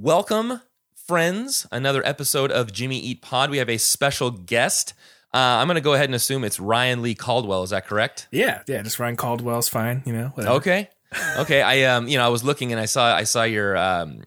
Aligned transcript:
Welcome, 0.00 0.60
friends. 1.08 1.66
Another 1.72 2.06
episode 2.06 2.52
of 2.52 2.72
Jimmy 2.72 3.00
Eat 3.00 3.20
Pod. 3.20 3.50
We 3.50 3.58
have 3.58 3.68
a 3.68 3.78
special 3.78 4.30
guest. 4.30 4.94
Uh, 5.34 5.38
I'm 5.38 5.66
going 5.66 5.74
to 5.74 5.80
go 5.80 5.94
ahead 5.94 6.04
and 6.04 6.14
assume 6.14 6.44
it's 6.44 6.60
Ryan 6.60 7.02
Lee 7.02 7.16
Caldwell. 7.16 7.64
Is 7.64 7.70
that 7.70 7.84
correct? 7.88 8.28
Yeah, 8.30 8.62
yeah, 8.68 8.80
just 8.82 9.00
Ryan 9.00 9.16
Caldwell's 9.16 9.68
fine, 9.68 10.04
you 10.06 10.12
know. 10.12 10.28
Whatever. 10.34 10.54
Okay. 10.58 10.88
Okay. 11.38 11.62
I 11.62 11.82
um, 11.96 12.06
you 12.06 12.16
know, 12.16 12.24
I 12.24 12.28
was 12.28 12.44
looking 12.44 12.70
and 12.70 12.80
I 12.80 12.84
saw 12.84 13.12
I 13.12 13.24
saw 13.24 13.42
your 13.42 13.76
um, 13.76 14.22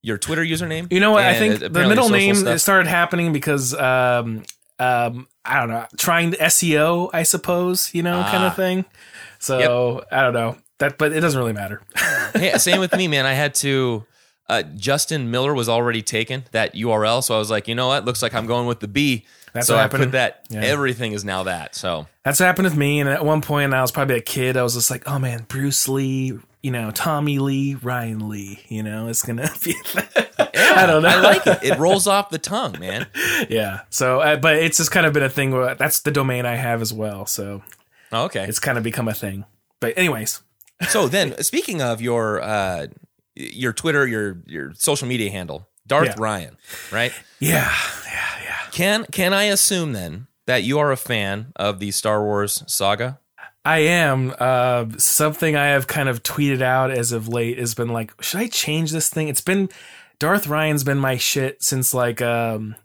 your 0.00 0.16
Twitter 0.16 0.44
username. 0.44 0.92
You 0.92 1.00
know 1.00 1.10
what? 1.10 1.24
I 1.24 1.40
think 1.40 1.58
the 1.58 1.70
middle 1.70 2.08
name 2.08 2.36
stuff. 2.36 2.60
started 2.60 2.86
happening 2.88 3.32
because 3.32 3.74
um 3.74 4.44
um 4.78 5.26
I 5.44 5.58
don't 5.58 5.70
know, 5.70 5.86
trying 5.96 6.34
SEO, 6.34 7.10
I 7.12 7.24
suppose, 7.24 7.92
you 7.92 8.04
know, 8.04 8.22
kind 8.22 8.44
Ah. 8.44 8.46
of 8.46 8.54
thing. 8.54 8.84
So 9.40 10.04
I 10.12 10.22
don't 10.22 10.34
know 10.34 10.56
that, 10.78 10.98
but 10.98 11.12
it 11.12 11.18
doesn't 11.18 11.38
really 11.40 11.52
matter. 11.52 11.82
hey, 12.34 12.56
same 12.58 12.78
with 12.78 12.94
me, 12.94 13.08
man. 13.08 13.26
I 13.26 13.32
had 13.32 13.56
to. 13.56 14.04
Uh, 14.48 14.62
Justin 14.62 15.30
Miller 15.30 15.54
was 15.54 15.68
already 15.68 16.02
taken 16.02 16.44
that 16.52 16.74
URL, 16.74 17.22
so 17.22 17.34
I 17.34 17.38
was 17.38 17.50
like, 17.50 17.66
you 17.68 17.74
know 17.74 17.88
what? 17.88 18.04
Looks 18.04 18.22
like 18.22 18.34
I'm 18.34 18.46
going 18.46 18.66
with 18.66 18.80
the 18.80 18.88
B. 18.88 19.24
That's 19.54 19.68
so 19.68 19.74
what 19.74 19.78
I 19.78 19.82
happened. 19.82 20.02
put 20.04 20.12
that. 20.12 20.44
Yeah. 20.50 20.60
Everything 20.62 21.12
is 21.12 21.24
now 21.24 21.44
that. 21.44 21.74
So 21.76 22.06
That's 22.24 22.40
happened 22.40 22.64
with 22.66 22.76
me. 22.76 22.98
And 23.00 23.08
at 23.08 23.24
one 23.24 23.40
point, 23.40 23.72
I 23.72 23.80
was 23.80 23.92
probably 23.92 24.16
a 24.16 24.20
kid. 24.20 24.56
I 24.56 24.62
was 24.64 24.74
just 24.74 24.90
like, 24.90 25.08
oh 25.08 25.18
man, 25.20 25.44
Bruce 25.48 25.88
Lee, 25.88 26.36
you 26.62 26.70
know, 26.72 26.90
Tommy 26.90 27.38
Lee, 27.38 27.76
Ryan 27.76 28.28
Lee. 28.28 28.64
You 28.68 28.82
know, 28.82 29.06
it's 29.08 29.22
gonna 29.22 29.48
be. 29.64 29.74
I 30.38 30.86
don't 30.86 31.02
know. 31.02 31.08
I 31.08 31.20
like 31.20 31.46
it. 31.46 31.62
It 31.62 31.78
rolls 31.78 32.06
off 32.08 32.30
the 32.30 32.38
tongue, 32.38 32.78
man. 32.80 33.06
yeah. 33.48 33.82
So, 33.90 34.20
uh, 34.20 34.36
but 34.36 34.56
it's 34.56 34.78
just 34.78 34.90
kind 34.90 35.06
of 35.06 35.12
been 35.12 35.22
a 35.22 35.30
thing. 35.30 35.52
Where 35.52 35.74
that's 35.76 36.00
the 36.00 36.10
domain 36.10 36.46
I 36.46 36.56
have 36.56 36.82
as 36.82 36.92
well. 36.92 37.24
So 37.26 37.62
Oh, 38.12 38.24
okay. 38.24 38.44
it's 38.48 38.58
kind 38.58 38.76
of 38.76 38.82
become 38.84 39.06
a 39.08 39.14
thing. 39.14 39.44
But 39.80 39.96
anyways, 39.96 40.42
So 40.88 41.06
then, 41.06 41.40
speaking 41.42 41.80
of 41.80 42.00
your 42.02 42.42
uh, 42.42 42.88
your 43.34 43.72
Twitter, 43.72 44.06
your 44.06 44.42
your 44.46 44.72
social 44.74 45.08
media 45.08 45.30
handle, 45.30 45.68
Darth 45.86 46.08
Yeah. 46.08 46.14
Ryan, 46.18 46.56
right? 46.92 47.12
yeah, 47.40 47.72
yeah, 48.06 48.28
yeah. 48.44 48.56
Can 48.72 49.04
can 49.12 49.32
I 49.32 49.44
assume 49.44 49.92
then 49.92 50.26
that 50.46 50.62
you 50.62 50.78
are 50.78 50.92
a 50.92 50.96
fan 50.96 51.52
of 51.56 51.78
the 51.80 51.90
Star 51.90 52.22
Wars 52.22 52.62
saga? 52.66 53.18
I 53.64 53.78
am. 53.78 54.34
Uh, 54.38 54.86
something 54.98 55.56
I 55.56 55.68
have 55.68 55.86
kind 55.86 56.08
of 56.08 56.22
tweeted 56.22 56.60
out 56.60 56.90
as 56.90 57.12
of 57.12 57.28
late 57.28 57.58
has 57.58 57.74
been 57.74 57.88
like, 57.88 58.12
should 58.22 58.40
I 58.40 58.48
change 58.48 58.92
this 58.92 59.08
thing? 59.08 59.28
It's 59.28 59.40
been 59.40 59.70
Darth 60.18 60.46
Ryan's 60.46 60.84
been 60.84 60.98
my 60.98 61.16
shit 61.16 61.62
since 61.62 61.94
like 61.94 62.20
um 62.20 62.76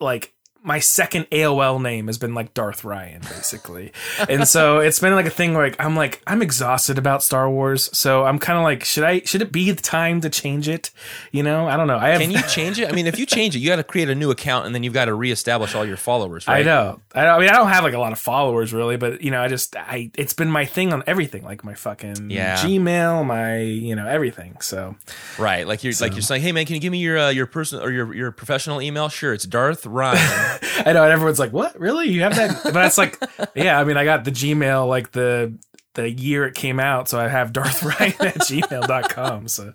like 0.00 0.32
my 0.68 0.80
second 0.80 1.28
AOL 1.30 1.80
name 1.82 2.08
has 2.08 2.18
been 2.18 2.34
like 2.34 2.52
Darth 2.52 2.84
Ryan, 2.84 3.22
basically. 3.22 3.90
and 4.28 4.46
so 4.46 4.80
it's 4.80 5.00
been 5.00 5.14
like 5.14 5.24
a 5.24 5.30
thing 5.30 5.54
where 5.54 5.66
like 5.66 5.82
I'm 5.82 5.96
like, 5.96 6.20
I'm 6.26 6.42
exhausted 6.42 6.98
about 6.98 7.22
Star 7.22 7.50
Wars. 7.50 7.88
So 7.96 8.24
I'm 8.24 8.38
kind 8.38 8.58
of 8.58 8.64
like, 8.64 8.84
should 8.84 9.02
I 9.02 9.20
should 9.20 9.40
it 9.40 9.50
be 9.50 9.70
the 9.70 9.80
time 9.80 10.20
to 10.20 10.28
change 10.28 10.68
it? 10.68 10.90
You 11.32 11.42
know? 11.42 11.66
I 11.66 11.78
don't 11.78 11.86
know. 11.86 11.96
I 11.96 12.10
have 12.10 12.20
Can 12.20 12.30
you 12.30 12.42
change 12.42 12.78
it? 12.78 12.90
I 12.90 12.92
mean, 12.92 13.06
if 13.06 13.18
you 13.18 13.24
change 13.24 13.56
it, 13.56 13.60
you 13.60 13.68
got 13.68 13.76
to 13.76 13.82
create 13.82 14.10
a 14.10 14.14
new 14.14 14.30
account, 14.30 14.66
and 14.66 14.74
then 14.74 14.82
you've 14.82 14.92
got 14.92 15.06
to 15.06 15.14
reestablish 15.14 15.74
all 15.74 15.86
your 15.86 15.96
followers. 15.96 16.46
Right? 16.46 16.60
I 16.60 16.62
know. 16.62 17.00
I, 17.14 17.26
I 17.26 17.38
mean, 17.38 17.48
I 17.48 17.52
don't 17.52 17.68
have 17.68 17.82
like 17.82 17.94
a 17.94 17.98
lot 17.98 18.12
of 18.12 18.18
followers 18.18 18.74
really, 18.74 18.98
but 18.98 19.22
you 19.22 19.30
know, 19.30 19.40
I 19.40 19.48
just 19.48 19.74
I 19.74 20.10
it's 20.18 20.34
been 20.34 20.50
my 20.50 20.66
thing 20.66 20.92
on 20.92 21.02
everything, 21.06 21.44
like 21.44 21.64
my 21.64 21.74
fucking 21.74 22.30
Yeah. 22.30 22.56
Gmail, 22.58 23.24
my 23.26 23.56
you 23.60 23.96
know 23.96 24.06
everything. 24.06 24.60
So 24.60 24.96
Right, 25.38 25.66
like 25.66 25.82
you're 25.82 25.94
like 25.98 26.12
you're 26.12 26.20
saying, 26.20 26.42
hey 26.42 26.52
man, 26.52 26.66
can 26.66 26.74
you 26.74 26.80
give 26.80 26.92
me 26.92 26.98
your 26.98 27.18
uh, 27.18 27.30
your 27.30 27.46
personal 27.46 27.82
or 27.84 27.90
your 27.90 28.14
your 28.14 28.32
professional 28.32 28.82
email? 28.82 29.08
Sure, 29.08 29.32
it's 29.32 29.46
Darth 29.46 29.86
Ryan. 29.86 30.57
I 30.86 30.92
know, 30.92 31.02
and 31.04 31.12
everyone's 31.12 31.38
like, 31.38 31.52
"What? 31.52 31.78
Really? 31.78 32.08
You 32.08 32.22
have 32.22 32.36
that?" 32.36 32.72
but 32.72 32.84
it's 32.86 32.98
like, 32.98 33.18
yeah, 33.54 33.78
I 33.78 33.84
mean, 33.84 33.96
I 33.96 34.04
got 34.04 34.24
the 34.24 34.30
Gmail 34.32 34.88
like 34.88 35.12
the 35.12 35.58
the 35.94 36.10
year 36.10 36.46
it 36.46 36.54
came 36.54 36.78
out, 36.78 37.08
so 37.08 37.18
I 37.18 37.28
have 37.28 37.52
Darth 37.52 37.82
Ryan 38.00 38.14
at 38.20 38.34
gmail.com. 38.36 39.48
So, 39.48 39.72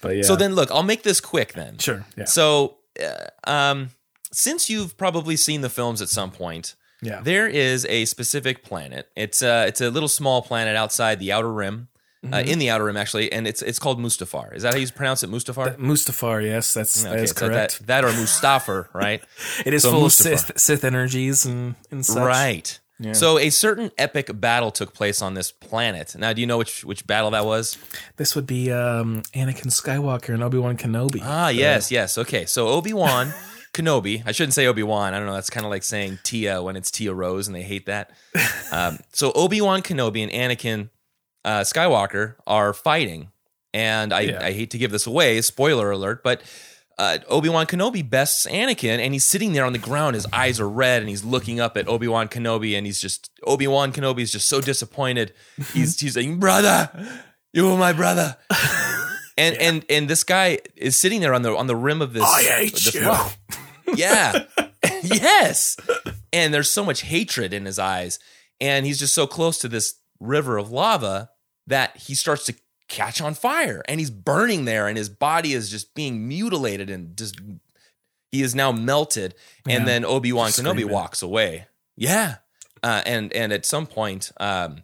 but 0.00 0.16
yeah, 0.16 0.22
So 0.22 0.34
then, 0.36 0.54
look, 0.54 0.70
I'll 0.72 0.82
make 0.82 1.02
this 1.04 1.20
quick 1.20 1.52
then. 1.52 1.78
sure, 1.78 2.04
yeah, 2.16 2.24
So, 2.24 2.78
uh, 3.00 3.50
um, 3.50 3.90
since 4.32 4.68
you've 4.68 4.96
probably 4.96 5.36
seen 5.36 5.60
the 5.60 5.68
films 5.70 6.02
at 6.02 6.08
some 6.08 6.30
point, 6.32 6.74
yeah, 7.00 7.20
there 7.20 7.46
is 7.46 7.84
a 7.86 8.06
specific 8.06 8.64
planet. 8.64 9.08
It's 9.14 9.40
uh, 9.42 9.66
it's 9.68 9.80
a 9.80 9.90
little 9.90 10.08
small 10.08 10.42
planet 10.42 10.74
outside 10.76 11.20
the 11.20 11.30
outer 11.32 11.52
rim, 11.52 11.88
uh, 12.32 12.36
Mm-hmm. 12.38 12.48
in 12.50 12.58
the 12.58 12.70
outer 12.70 12.84
rim 12.84 12.96
actually, 12.96 13.30
and 13.32 13.46
it's 13.46 13.62
it's 13.62 13.78
called 13.78 13.98
Mustafar. 14.00 14.54
Is 14.54 14.62
that 14.62 14.74
how 14.74 14.80
you 14.80 14.88
pronounce 14.90 15.22
it, 15.22 15.30
Mustafar? 15.30 15.76
Mustafar. 15.78 16.44
Yes, 16.44 16.72
that's 16.74 17.04
Okay, 17.04 17.22
is 17.22 17.30
so 17.30 17.48
correct. 17.48 17.78
That, 17.86 18.02
that 18.02 18.04
or 18.04 18.08
Mustafar, 18.10 18.88
right? 18.94 19.22
it 19.64 19.74
is 19.74 19.82
so 19.82 19.90
full 19.92 20.02
Mustafar. 20.04 20.32
of 20.32 20.38
Sith, 20.40 20.58
Sith 20.58 20.84
energies 20.84 21.44
and 21.46 21.74
and 21.90 22.04
such. 22.04 22.18
right. 22.18 22.80
So 23.12 23.38
a 23.38 23.50
certain 23.50 23.90
epic 23.98 24.30
battle 24.40 24.70
took 24.70 24.94
place 24.94 25.20
on 25.20 25.34
this 25.34 25.52
planet. 25.52 26.16
Now, 26.18 26.32
do 26.32 26.40
you 26.40 26.46
know 26.46 26.56
which 26.56 26.82
which 26.82 27.06
battle 27.06 27.30
that 27.32 27.44
was? 27.44 27.76
This 28.16 28.34
would 28.34 28.46
be 28.46 28.72
um, 28.72 29.20
Anakin 29.34 29.66
Skywalker 29.66 30.32
and 30.32 30.42
Obi 30.42 30.56
Wan 30.56 30.78
Kenobi. 30.78 31.20
Ah, 31.22 31.50
yes, 31.50 31.90
yes. 31.92 32.16
Okay, 32.16 32.46
so 32.46 32.68
Obi 32.68 32.94
Wan 32.94 33.34
Kenobi. 33.74 34.22
I 34.24 34.32
shouldn't 34.32 34.54
say 34.54 34.66
Obi 34.66 34.82
Wan. 34.82 35.12
I 35.12 35.18
don't 35.18 35.26
know. 35.26 35.34
That's 35.34 35.50
kind 35.50 35.66
of 35.66 35.70
like 35.70 35.82
saying 35.82 36.20
Tia 36.22 36.62
when 36.62 36.74
it's 36.74 36.90
Tia 36.90 37.12
Rose, 37.12 37.46
and 37.46 37.54
they 37.54 37.62
hate 37.64 37.84
that. 37.86 38.12
Um, 38.72 38.98
so 39.12 39.30
Obi 39.32 39.60
Wan 39.60 39.82
Kenobi 39.82 40.22
and 40.22 40.32
Anakin 40.32 40.88
uh, 41.46 41.60
Skywalker 41.62 42.34
are 42.46 42.74
fighting, 42.74 43.30
and 43.72 44.12
I, 44.12 44.20
Yeah. 44.20 44.44
I 44.44 44.52
hate 44.52 44.70
to 44.72 44.78
give 44.78 44.90
this 44.90 45.06
away. 45.06 45.40
Spoiler 45.40 45.90
alert, 45.90 46.22
but. 46.22 46.42
Uh, 46.98 47.18
Obi 47.28 47.50
Wan 47.50 47.66
Kenobi 47.66 48.00
bests 48.08 48.46
Anakin, 48.46 49.00
and 49.00 49.12
he's 49.12 49.22
sitting 49.22 49.52
there 49.52 49.66
on 49.66 49.74
the 49.74 49.78
ground. 49.78 50.14
His 50.14 50.26
eyes 50.32 50.58
are 50.60 50.66
red, 50.66 51.02
and 51.02 51.10
he's 51.10 51.22
looking 51.24 51.60
up 51.60 51.76
at 51.76 51.86
Obi 51.88 52.08
Wan 52.08 52.26
Kenobi, 52.26 52.74
and 52.74 52.86
he's 52.86 52.98
just 52.98 53.28
Obi 53.46 53.66
Wan 53.66 53.92
Kenobi 53.92 54.20
is 54.22 54.32
just 54.32 54.48
so 54.48 54.62
disappointed. 54.62 55.34
He's 55.74 56.00
he's 56.00 56.16
like, 56.16 56.40
"Brother, 56.40 56.88
you 57.52 57.68
were 57.70 57.76
my 57.76 57.92
brother," 57.92 58.38
and 59.36 59.54
and 59.58 59.84
and 59.90 60.08
this 60.08 60.24
guy 60.24 60.60
is 60.74 60.96
sitting 60.96 61.20
there 61.20 61.34
on 61.34 61.42
the 61.42 61.54
on 61.54 61.66
the 61.66 61.76
rim 61.76 62.00
of 62.00 62.14
this. 62.14 62.24
I 62.24 62.42
hate 62.44 62.72
this 62.72 62.94
you. 62.94 63.02
rock. 63.06 63.36
Yeah. 63.94 64.44
yes. 65.02 65.76
And 66.32 66.54
there's 66.54 66.70
so 66.70 66.82
much 66.82 67.02
hatred 67.02 67.52
in 67.52 67.66
his 67.66 67.78
eyes. 67.78 68.18
And 68.58 68.86
he's 68.86 68.98
just 68.98 69.12
so 69.14 69.26
close 69.26 69.58
to 69.58 69.68
this 69.68 69.96
river 70.18 70.56
of 70.56 70.70
lava 70.72 71.28
that 71.66 71.96
he 71.96 72.14
starts 72.14 72.44
to 72.46 72.54
catch 72.88 73.20
on 73.20 73.34
fire 73.34 73.82
and 73.88 73.98
he's 73.98 74.10
burning 74.10 74.64
there 74.64 74.86
and 74.86 74.96
his 74.96 75.08
body 75.08 75.52
is 75.52 75.70
just 75.70 75.94
being 75.94 76.28
mutilated 76.28 76.88
and 76.90 77.16
just 77.16 77.40
he 78.30 78.42
is 78.42 78.54
now 78.54 78.70
melted. 78.72 79.34
And 79.68 79.86
then 79.88 80.04
Obi-Wan 80.04 80.50
Kenobi 80.50 80.52
Screaming. 80.70 80.88
walks 80.90 81.22
away. 81.22 81.66
Yeah. 81.96 82.36
Uh, 82.82 83.02
and 83.06 83.32
and 83.32 83.52
at 83.52 83.64
some 83.66 83.86
point, 83.86 84.30
um, 84.38 84.82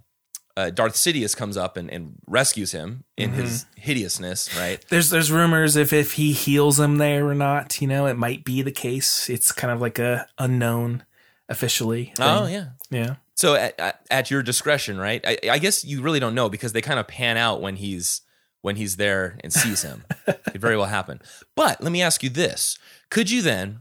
uh, 0.57 0.71
Darth 0.71 0.95
Sidious 0.95 1.37
comes 1.37 1.57
up 1.57 1.77
and, 1.77 1.91
and 1.91 2.15
rescues 2.27 2.73
him 2.73 3.05
in 3.17 3.31
Mm-hmm. 3.31 3.41
his 3.43 3.67
hideousness, 3.77 4.57
right? 4.59 4.85
There's 4.89 5.11
there's 5.11 5.31
rumors 5.31 5.77
if 5.77 5.93
if 5.93 6.13
he 6.15 6.33
heals 6.33 6.81
him 6.81 6.99
there 6.99 7.27
or 7.29 7.35
not. 7.35 7.81
You 7.81 7.87
know, 7.89 8.07
it 8.07 8.17
might 8.17 8.45
be 8.45 8.63
the 8.63 8.73
case. 8.73 9.31
It's 9.31 9.53
kind 9.53 9.73
of 9.73 9.81
like 9.81 9.99
a 9.99 10.27
unknown 10.39 11.05
officially. 11.49 12.13
Oh 12.19 12.47
yeah. 12.47 12.71
yeah. 12.91 13.17
So 13.35 13.55
at, 13.55 14.01
at, 14.11 14.31
your 14.31 14.43
discretion, 14.43 14.99
right? 14.99 15.21
I, 15.27 15.39
I 15.51 15.59
guess 15.59 15.85
you 15.85 16.03
really 16.03 16.21
don't 16.21 16.35
know 16.35 16.49
because 16.49 16.73
they 16.73 16.83
kind 16.83 17.01
of 17.01 17.09
pan 17.09 17.37
out 17.37 17.61
when 17.61 17.77
he's 17.77 18.21
when 18.61 18.77
he's 18.77 18.97
there 18.97 19.39
and 19.43 19.53
sees 19.53 19.83
him. 19.83 20.05
it 20.27 20.61
very 20.61 20.77
well 20.77 20.87
happen. 20.87 21.21
But 21.57 21.83
let 21.83 21.93
me 21.93 22.03
ask 22.03 22.23
you 22.23 22.31
this: 22.31 22.79
Could 23.11 23.31
you 23.31 23.43
then, 23.43 23.81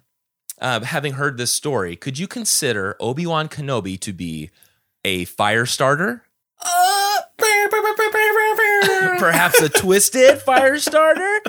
uh, 0.62 0.82
having 0.82 1.14
heard 1.14 1.38
this 1.38 1.52
story, 1.52 1.96
could 1.96 2.18
you 2.18 2.28
consider 2.28 2.96
Obi 3.00 3.26
Wan 3.26 3.50
Kenobi 3.50 4.00
to 4.00 4.14
be 4.14 4.50
a 5.04 5.26
fire 5.26 5.66
starter? 5.66 6.24
Perhaps 9.20 9.62
a 9.62 9.70
twisted 9.70 10.40
fire 10.40 10.78
starter? 10.78 11.40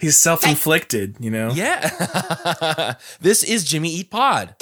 He's 0.00 0.16
self 0.16 0.44
inflicted. 0.46 1.16
You 1.20 1.30
know. 1.30 1.50
Yeah. 1.52 2.94
this 3.20 3.42
is 3.42 3.64
Jimmy 3.64 3.90
Eat 3.90 4.10
Pod. 4.10 4.54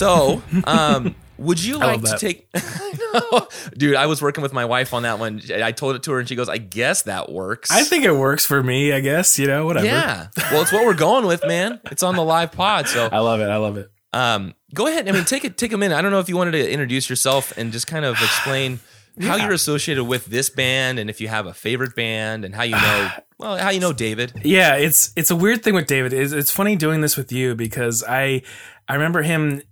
So, 0.00 0.42
um, 0.64 1.14
would 1.36 1.62
you 1.62 1.76
like 1.76 2.02
to 2.04 2.16
take? 2.16 2.48
I 2.54 2.92
know. 3.12 3.48
Dude, 3.76 3.96
I 3.96 4.06
was 4.06 4.22
working 4.22 4.40
with 4.40 4.54
my 4.54 4.64
wife 4.64 4.94
on 4.94 5.02
that 5.02 5.18
one. 5.18 5.42
I 5.62 5.72
told 5.72 5.94
it 5.94 6.02
to 6.04 6.12
her, 6.12 6.20
and 6.20 6.26
she 6.26 6.36
goes, 6.36 6.48
"I 6.48 6.56
guess 6.56 7.02
that 7.02 7.30
works." 7.30 7.70
I 7.70 7.82
think 7.82 8.04
it 8.04 8.12
works 8.12 8.46
for 8.46 8.62
me. 8.62 8.94
I 8.94 9.00
guess 9.00 9.38
you 9.38 9.46
know 9.46 9.66
whatever. 9.66 9.84
Yeah. 9.84 10.28
Well, 10.50 10.62
it's 10.62 10.72
what 10.72 10.86
we're 10.86 10.94
going 10.94 11.26
with, 11.26 11.46
man. 11.46 11.80
It's 11.90 12.02
on 12.02 12.16
the 12.16 12.24
live 12.24 12.50
pod. 12.50 12.88
So, 12.88 13.10
I 13.12 13.18
love 13.18 13.40
it. 13.40 13.50
I 13.50 13.58
love 13.58 13.76
it. 13.76 13.90
um, 14.14 14.54
go 14.72 14.86
ahead. 14.86 15.06
I 15.06 15.12
mean, 15.12 15.26
take 15.26 15.44
it. 15.44 15.58
Take 15.58 15.74
a 15.74 15.76
minute. 15.76 15.94
I 15.94 16.00
don't 16.00 16.12
know 16.12 16.20
if 16.20 16.30
you 16.30 16.36
wanted 16.38 16.52
to 16.52 16.70
introduce 16.70 17.10
yourself 17.10 17.54
and 17.58 17.70
just 17.70 17.86
kind 17.86 18.06
of 18.06 18.14
explain 18.14 18.80
how 19.20 19.36
you're 19.36 19.52
associated 19.52 20.04
with 20.04 20.24
this 20.24 20.48
band, 20.48 20.98
and 20.98 21.10
if 21.10 21.20
you 21.20 21.28
have 21.28 21.44
a 21.44 21.52
favorite 21.52 21.94
band, 21.94 22.46
and 22.46 22.54
how 22.54 22.62
you 22.62 22.76
know. 22.76 23.10
Well, 23.40 23.56
how 23.56 23.70
you 23.70 23.80
know 23.80 23.94
David? 23.94 24.34
Yeah, 24.44 24.76
it's 24.76 25.14
it's 25.16 25.30
a 25.30 25.34
weird 25.34 25.62
thing 25.62 25.72
with 25.72 25.86
David. 25.86 26.12
It's, 26.12 26.32
it's 26.32 26.50
funny 26.50 26.76
doing 26.76 27.00
this 27.00 27.16
with 27.16 27.32
you 27.32 27.54
because 27.54 28.04
I 28.06 28.42
I 28.86 28.92
remember 28.94 29.22
him 29.22 29.62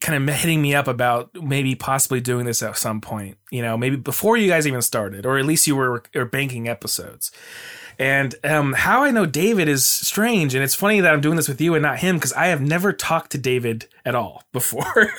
kind 0.00 0.28
of 0.28 0.34
hitting 0.36 0.62
me 0.62 0.74
up 0.74 0.86
about 0.86 1.30
maybe 1.34 1.74
possibly 1.74 2.20
doing 2.20 2.46
this 2.46 2.62
at 2.62 2.76
some 2.76 3.00
point. 3.00 3.36
You 3.50 3.62
know, 3.62 3.76
maybe 3.76 3.96
before 3.96 4.36
you 4.36 4.48
guys 4.48 4.66
even 4.66 4.82
started, 4.82 5.26
or 5.26 5.38
at 5.38 5.44
least 5.44 5.66
you 5.66 5.76
were, 5.76 6.02
were 6.14 6.24
banking 6.24 6.68
episodes. 6.68 7.32
And 7.98 8.36
um, 8.44 8.74
how 8.74 9.02
I 9.02 9.10
know 9.10 9.26
David 9.26 9.68
is 9.68 9.84
strange, 9.84 10.54
and 10.54 10.62
it's 10.62 10.74
funny 10.74 11.00
that 11.00 11.12
I'm 11.12 11.20
doing 11.20 11.34
this 11.34 11.48
with 11.48 11.60
you 11.60 11.74
and 11.74 11.82
not 11.82 11.98
him 11.98 12.16
because 12.16 12.32
I 12.34 12.46
have 12.46 12.60
never 12.60 12.92
talked 12.92 13.32
to 13.32 13.38
David 13.38 13.88
at 14.08 14.14
all 14.14 14.42
before, 14.52 15.12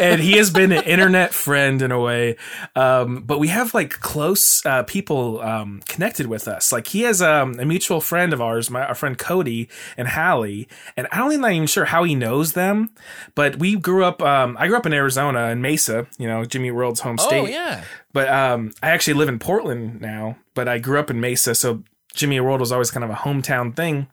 and 0.00 0.20
he 0.20 0.38
has 0.38 0.50
been 0.50 0.72
an 0.72 0.82
internet 0.84 1.34
friend 1.34 1.82
in 1.82 1.92
a 1.92 2.00
way. 2.00 2.36
Um, 2.74 3.22
but 3.22 3.38
we 3.38 3.48
have 3.48 3.74
like 3.74 3.90
close 4.00 4.64
uh, 4.64 4.82
people 4.84 5.42
um, 5.42 5.82
connected 5.86 6.26
with 6.26 6.48
us. 6.48 6.72
Like 6.72 6.88
he 6.88 7.02
has 7.02 7.20
um, 7.20 7.60
a 7.60 7.66
mutual 7.66 8.00
friend 8.00 8.32
of 8.32 8.40
ours, 8.40 8.70
my 8.70 8.84
our 8.86 8.94
friend 8.94 9.18
Cody 9.18 9.68
and 9.98 10.08
Hallie, 10.08 10.66
and 10.96 11.06
I 11.12 11.18
don't 11.18 11.32
even, 11.32 11.42
not 11.42 11.52
even 11.52 11.66
sure 11.66 11.84
how 11.84 12.04
he 12.04 12.14
knows 12.14 12.54
them, 12.54 12.90
but 13.34 13.58
we 13.58 13.76
grew 13.76 14.04
up. 14.04 14.22
Um, 14.22 14.56
I 14.58 14.68
grew 14.68 14.78
up 14.78 14.86
in 14.86 14.94
Arizona 14.94 15.50
in 15.50 15.60
Mesa, 15.60 16.06
you 16.18 16.26
know, 16.26 16.46
Jimmy 16.46 16.70
World's 16.70 17.00
home 17.00 17.18
state. 17.18 17.40
Oh 17.40 17.46
yeah. 17.46 17.84
But 18.14 18.28
um, 18.28 18.72
I 18.82 18.90
actually 18.90 19.14
live 19.14 19.28
in 19.28 19.38
Portland 19.38 20.00
now, 20.00 20.38
but 20.54 20.68
I 20.68 20.78
grew 20.78 20.98
up 20.98 21.10
in 21.10 21.20
Mesa, 21.20 21.54
so 21.54 21.82
Jimmy 22.14 22.38
World 22.40 22.60
was 22.60 22.72
always 22.72 22.90
kind 22.90 23.04
of 23.04 23.10
a 23.10 23.14
hometown 23.14 23.74
thing. 23.74 24.06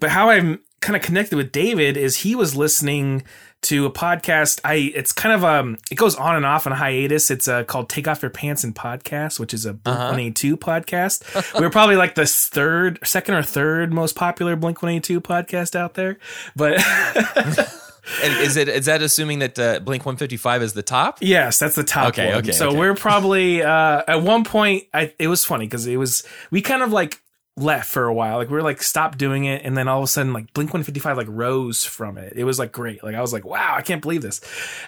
But 0.00 0.10
how 0.10 0.30
I'm 0.30 0.60
kind 0.80 0.96
of 0.96 1.02
connected 1.02 1.36
with 1.36 1.52
David 1.52 1.96
is 1.96 2.18
he 2.18 2.34
was 2.34 2.56
listening 2.56 3.22
to 3.62 3.84
a 3.84 3.90
podcast. 3.90 4.58
I 4.64 4.74
it's 4.94 5.12
kind 5.12 5.34
of 5.34 5.44
um 5.44 5.76
it 5.90 5.96
goes 5.96 6.14
on 6.16 6.34
and 6.36 6.46
off 6.46 6.66
on 6.66 6.72
a 6.72 6.76
hiatus. 6.76 7.30
It's 7.30 7.46
uh, 7.46 7.64
called 7.64 7.90
Take 7.90 8.08
Off 8.08 8.22
Your 8.22 8.30
Pants 8.30 8.64
and 8.64 8.74
Podcast, 8.74 9.38
which 9.38 9.52
is 9.52 9.66
a 9.66 9.74
Blink 9.74 10.18
Eighty 10.18 10.30
Two 10.30 10.56
podcast. 10.56 11.54
we 11.54 11.60
were 11.60 11.70
probably 11.70 11.96
like 11.96 12.14
the 12.14 12.24
third, 12.26 12.98
second 13.04 13.34
or 13.34 13.42
third 13.42 13.92
most 13.92 14.16
popular 14.16 14.56
Blink 14.56 14.80
One 14.82 14.92
Eighty 14.92 15.00
Two 15.00 15.20
podcast 15.20 15.76
out 15.76 15.92
there. 15.94 16.18
But 16.56 16.82
And 18.24 18.32
is 18.38 18.56
it 18.56 18.68
is 18.68 18.86
that 18.86 19.02
assuming 19.02 19.38
that 19.40 19.58
uh, 19.58 19.78
Blink 19.80 20.04
155 20.04 20.62
is 20.62 20.72
the 20.72 20.82
top? 20.82 21.18
Yes, 21.20 21.58
that's 21.58 21.76
the 21.76 21.84
top 21.84 22.08
Okay, 22.08 22.30
one. 22.30 22.38
okay, 22.38 22.52
So 22.52 22.68
okay. 22.68 22.78
we're 22.78 22.94
probably 22.94 23.62
uh, 23.62 24.02
at 24.08 24.22
one 24.22 24.42
point. 24.42 24.84
I, 24.92 25.12
it 25.18 25.28
was 25.28 25.44
funny 25.44 25.66
because 25.66 25.86
it 25.86 25.96
was 25.98 26.24
we 26.50 26.60
kind 26.62 26.82
of 26.82 26.92
like 26.92 27.20
left 27.60 27.90
for 27.90 28.04
a 28.04 28.14
while. 28.14 28.36
Like 28.38 28.48
we 28.48 28.54
were 28.54 28.62
like 28.62 28.82
stop 28.82 29.16
doing 29.16 29.44
it, 29.44 29.62
and 29.64 29.76
then 29.76 29.88
all 29.88 29.98
of 29.98 30.04
a 30.04 30.08
sudden 30.08 30.32
like 30.32 30.52
Blink 30.52 30.72
One 30.72 30.82
Fifty 30.82 31.00
Five 31.00 31.16
like 31.16 31.26
rose 31.28 31.84
from 31.84 32.18
it. 32.18 32.34
It 32.36 32.44
was 32.44 32.58
like 32.58 32.72
great. 32.72 33.02
Like 33.02 33.14
I 33.14 33.20
was 33.20 33.32
like, 33.32 33.44
wow, 33.44 33.74
I 33.76 33.82
can't 33.82 34.02
believe 34.02 34.22
this. 34.22 34.40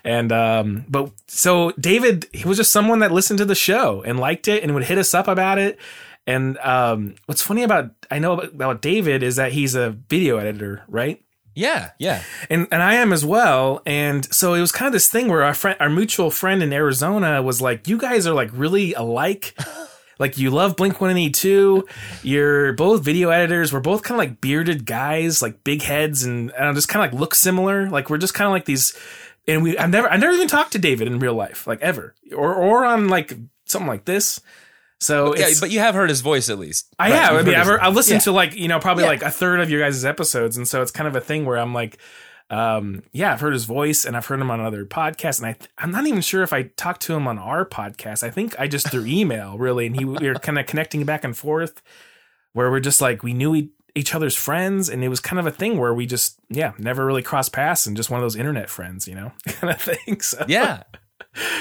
And 0.04 0.32
um, 0.32 0.84
but 0.88 1.10
so 1.26 1.72
David, 1.72 2.26
he 2.32 2.46
was 2.46 2.58
just 2.58 2.72
someone 2.72 3.00
that 3.00 3.12
listened 3.12 3.38
to 3.38 3.44
the 3.44 3.54
show 3.54 4.02
and 4.02 4.18
liked 4.18 4.48
it 4.48 4.62
and 4.62 4.74
would 4.74 4.84
hit 4.84 4.98
us 4.98 5.14
up 5.14 5.28
about 5.28 5.58
it. 5.58 5.78
And 6.26 6.56
um, 6.58 7.16
what's 7.26 7.42
funny 7.42 7.62
about 7.62 7.90
I 8.10 8.18
know 8.18 8.34
about, 8.34 8.46
about 8.46 8.82
David 8.82 9.22
is 9.22 9.36
that 9.36 9.52
he's 9.52 9.74
a 9.74 9.90
video 9.90 10.38
editor, 10.38 10.82
right? 10.88 11.22
Yeah, 11.54 11.90
yeah. 11.98 12.22
and 12.48 12.66
and 12.70 12.82
I 12.82 12.94
am 12.94 13.12
as 13.12 13.24
well. 13.24 13.82
And 13.84 14.32
so 14.32 14.54
it 14.54 14.60
was 14.60 14.72
kind 14.72 14.86
of 14.86 14.92
this 14.92 15.08
thing 15.08 15.28
where 15.28 15.42
our 15.42 15.54
friend, 15.54 15.76
our 15.80 15.90
mutual 15.90 16.30
friend 16.30 16.62
in 16.62 16.72
Arizona, 16.72 17.42
was 17.42 17.60
like, 17.60 17.88
"You 17.88 17.98
guys 17.98 18.26
are 18.26 18.34
like 18.34 18.50
really 18.52 18.94
alike. 18.94 19.54
like 20.22 20.38
you 20.38 20.50
love 20.50 20.76
Blink 20.76 21.00
One 21.00 21.10
Eighty 21.10 21.30
Two. 21.30 21.86
You're 22.22 22.72
both 22.72 23.02
video 23.04 23.28
editors. 23.28 23.72
We're 23.72 23.80
both 23.80 24.02
kind 24.02 24.14
of 24.14 24.18
like 24.26 24.40
bearded 24.40 24.86
guys, 24.86 25.42
like 25.42 25.62
big 25.64 25.82
heads, 25.82 26.24
and, 26.24 26.50
and 26.52 26.74
just 26.74 26.88
kind 26.88 27.04
of 27.04 27.12
like 27.12 27.20
look 27.20 27.34
similar. 27.34 27.90
Like 27.90 28.08
we're 28.08 28.18
just 28.18 28.32
kind 28.34 28.46
of 28.46 28.52
like 28.52 28.64
these. 28.64 28.96
And 29.48 29.62
we, 29.64 29.76
I've 29.76 29.90
never, 29.90 30.08
I 30.08 30.16
never 30.18 30.32
even 30.32 30.46
talked 30.46 30.72
to 30.72 30.78
David 30.78 31.08
in 31.08 31.18
real 31.18 31.34
life, 31.34 31.66
like 31.66 31.80
ever, 31.82 32.14
or 32.34 32.54
or 32.54 32.84
on 32.86 33.08
like 33.08 33.36
something 33.66 33.88
like 33.88 34.04
this. 34.04 34.40
So 35.00 35.34
Yeah, 35.34 35.48
it's, 35.48 35.58
but 35.60 35.72
you 35.72 35.80
have 35.80 35.96
heard 35.96 36.10
his 36.10 36.20
voice 36.20 36.48
at 36.48 36.60
least. 36.60 36.86
I 36.96 37.10
Right, 37.10 37.16
have. 37.20 37.34
I 37.34 37.42
mean, 37.42 37.56
I've, 37.56 37.68
I've 37.68 37.94
listened 37.96 38.20
Yeah. 38.20 38.24
to 38.24 38.32
like 38.32 38.54
you 38.54 38.68
know 38.68 38.78
probably 38.78 39.02
Yeah. 39.02 39.10
like 39.10 39.22
a 39.24 39.30
third 39.32 39.58
of 39.58 39.68
your 39.68 39.80
guys' 39.80 40.04
episodes, 40.04 40.56
and 40.56 40.68
so 40.68 40.80
it's 40.80 40.92
kind 40.92 41.08
of 41.08 41.16
a 41.16 41.20
thing 41.20 41.44
where 41.44 41.58
I'm 41.58 41.74
like, 41.74 41.98
um, 42.52 43.02
yeah, 43.12 43.32
I've 43.32 43.40
heard 43.40 43.54
his 43.54 43.64
voice 43.64 44.04
and 44.04 44.16
I've 44.16 44.26
heard 44.26 44.38
him 44.40 44.50
on 44.50 44.60
other 44.60 44.84
podcasts, 44.84 45.42
and 45.42 45.46
I 45.48 45.56
I'm 45.82 45.90
not 45.90 46.06
even 46.06 46.20
sure 46.20 46.42
if 46.42 46.52
I 46.52 46.64
talked 46.64 47.00
to 47.02 47.14
him 47.14 47.26
on 47.26 47.38
our 47.38 47.64
podcast. 47.64 48.22
I 48.22 48.30
think 48.30 48.54
I 48.60 48.68
just 48.68 48.90
through 48.90 49.06
email 49.06 49.56
really, 49.58 49.86
and 49.86 49.96
he 49.96 50.04
we 50.04 50.28
were 50.28 50.34
kind 50.34 50.58
of 50.58 50.66
connecting 50.66 51.04
back 51.04 51.24
and 51.24 51.36
forth, 51.36 51.82
where 52.52 52.70
we're 52.70 52.80
just 52.80 53.00
like 53.00 53.22
we 53.22 53.32
knew 53.32 53.70
each 53.94 54.14
other's 54.14 54.36
friends, 54.36 54.88
and 54.88 55.02
it 55.02 55.08
was 55.08 55.18
kind 55.20 55.40
of 55.40 55.46
a 55.46 55.50
thing 55.50 55.78
where 55.78 55.94
we 55.94 56.06
just 56.06 56.38
yeah 56.50 56.72
never 56.78 57.06
really 57.06 57.22
crossed 57.22 57.52
paths, 57.52 57.86
and 57.86 57.96
just 57.96 58.10
one 58.10 58.20
of 58.20 58.24
those 58.24 58.36
internet 58.36 58.68
friends, 58.68 59.08
you 59.08 59.14
know, 59.14 59.32
kind 59.48 59.72
of 59.72 59.80
thing. 59.80 60.20
So 60.20 60.44
yeah 60.46 60.82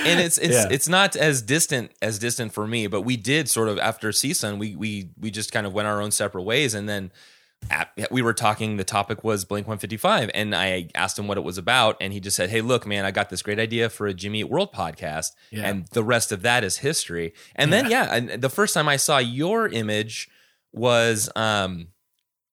and 0.06 0.20
it's 0.20 0.38
it's 0.38 0.54
Yeah. 0.54 0.68
it's 0.70 0.90
not 0.90 1.16
as 1.16 1.42
distant 1.42 1.92
as 2.02 2.20
distant 2.20 2.54
for 2.54 2.68
me 2.68 2.88
but 2.88 3.04
we 3.04 3.16
did 3.16 3.48
sort 3.48 3.70
of 3.70 3.80
after 3.80 4.10
CSUN 4.10 4.58
we 4.58 4.76
we 4.76 5.12
we 5.18 5.32
just 5.32 5.54
kind 5.54 5.66
of 5.66 5.72
went 5.72 5.88
our 5.88 6.02
own 6.02 6.12
separate 6.12 6.42
ways 6.42 6.74
and 6.74 6.90
then 6.90 7.10
at, 7.70 7.92
we 8.12 8.22
were 8.22 8.34
talking 8.34 8.78
the 8.78 8.84
topic 8.84 9.24
was 9.24 9.46
blink 9.46 9.68
155 9.68 10.32
and 10.34 10.56
i 10.56 10.88
asked 10.96 11.18
him 11.20 11.28
what 11.28 11.38
it 11.38 11.42
was 11.44 11.58
about 11.58 11.96
and 12.02 12.12
he 12.14 12.20
just 12.20 12.36
said 12.36 12.50
hey 12.50 12.62
look 12.62 12.86
man 12.88 13.06
i 13.06 13.12
got 13.12 13.30
this 13.30 13.42
great 13.42 13.60
idea 13.60 13.90
for 13.90 14.08
a 14.08 14.14
jimmy 14.14 14.40
Eat 14.40 14.50
world 14.50 14.74
podcast 14.74 15.28
Yeah. 15.52 15.70
and 15.70 15.86
the 15.88 16.04
rest 16.04 16.32
of 16.32 16.42
that 16.42 16.64
is 16.64 16.78
history 16.78 17.34
and 17.56 17.72
then 17.72 17.90
yeah 17.90 18.14
and 18.14 18.42
the 18.42 18.50
first 18.50 18.74
time 18.74 18.88
i 18.90 18.96
saw 18.98 19.20
your 19.20 19.68
image 19.68 20.30
was 20.74 21.30
um 21.36 21.88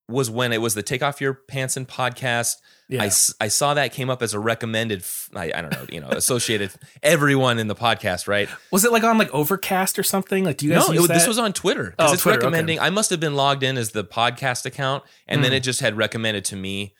was 0.08 0.30
when 0.30 0.52
it 0.52 0.60
was 0.60 0.74
the 0.74 0.82
take 0.82 1.02
off 1.02 1.20
your 1.20 1.34
pants 1.34 1.76
and 1.76 1.88
podcast 1.88 2.56
yeah. 2.88 3.02
I, 3.02 3.10
I 3.40 3.48
saw 3.48 3.74
that 3.74 3.92
came 3.92 4.08
up 4.10 4.22
as 4.22 4.32
a 4.34 4.38
recommended 4.38 5.04
I, 5.34 5.52
I 5.54 5.60
don't 5.62 5.72
know 5.72 5.84
you 5.90 6.00
know 6.00 6.08
associated 6.08 6.70
everyone 7.02 7.58
in 7.58 7.68
the 7.68 7.74
podcast 7.74 8.26
right 8.28 8.48
was 8.72 8.84
it 8.84 8.92
like 8.92 9.04
on 9.04 9.18
like 9.18 9.30
Overcast 9.34 9.98
or 9.98 10.02
something? 10.02 10.44
Like, 10.44 10.56
do 10.56 10.66
you 10.66 10.72
guys 10.72 10.88
no 10.88 11.04
it, 11.04 11.08
this 11.08 11.26
was 11.26 11.38
on 11.38 11.52
twitter 11.52 11.90
because 11.90 12.10
Oh, 12.10 12.14
it's 12.14 12.22
Twitter, 12.22 12.38
okay. 12.38 12.46
recommending 12.46 12.80
i 12.80 12.90
must 12.90 13.10
have 13.10 13.20
been 13.20 13.34
logged 13.36 13.62
in 13.62 13.76
as 13.76 13.90
the 13.90 14.04
podcast 14.04 14.64
account 14.66 15.04
and 15.26 15.38
Hmm. 15.38 15.42
then 15.44 15.52
it 15.52 15.60
just 15.60 15.80
had 15.80 15.96
recommended 15.96 16.44
to 16.46 16.56
me 16.56 16.94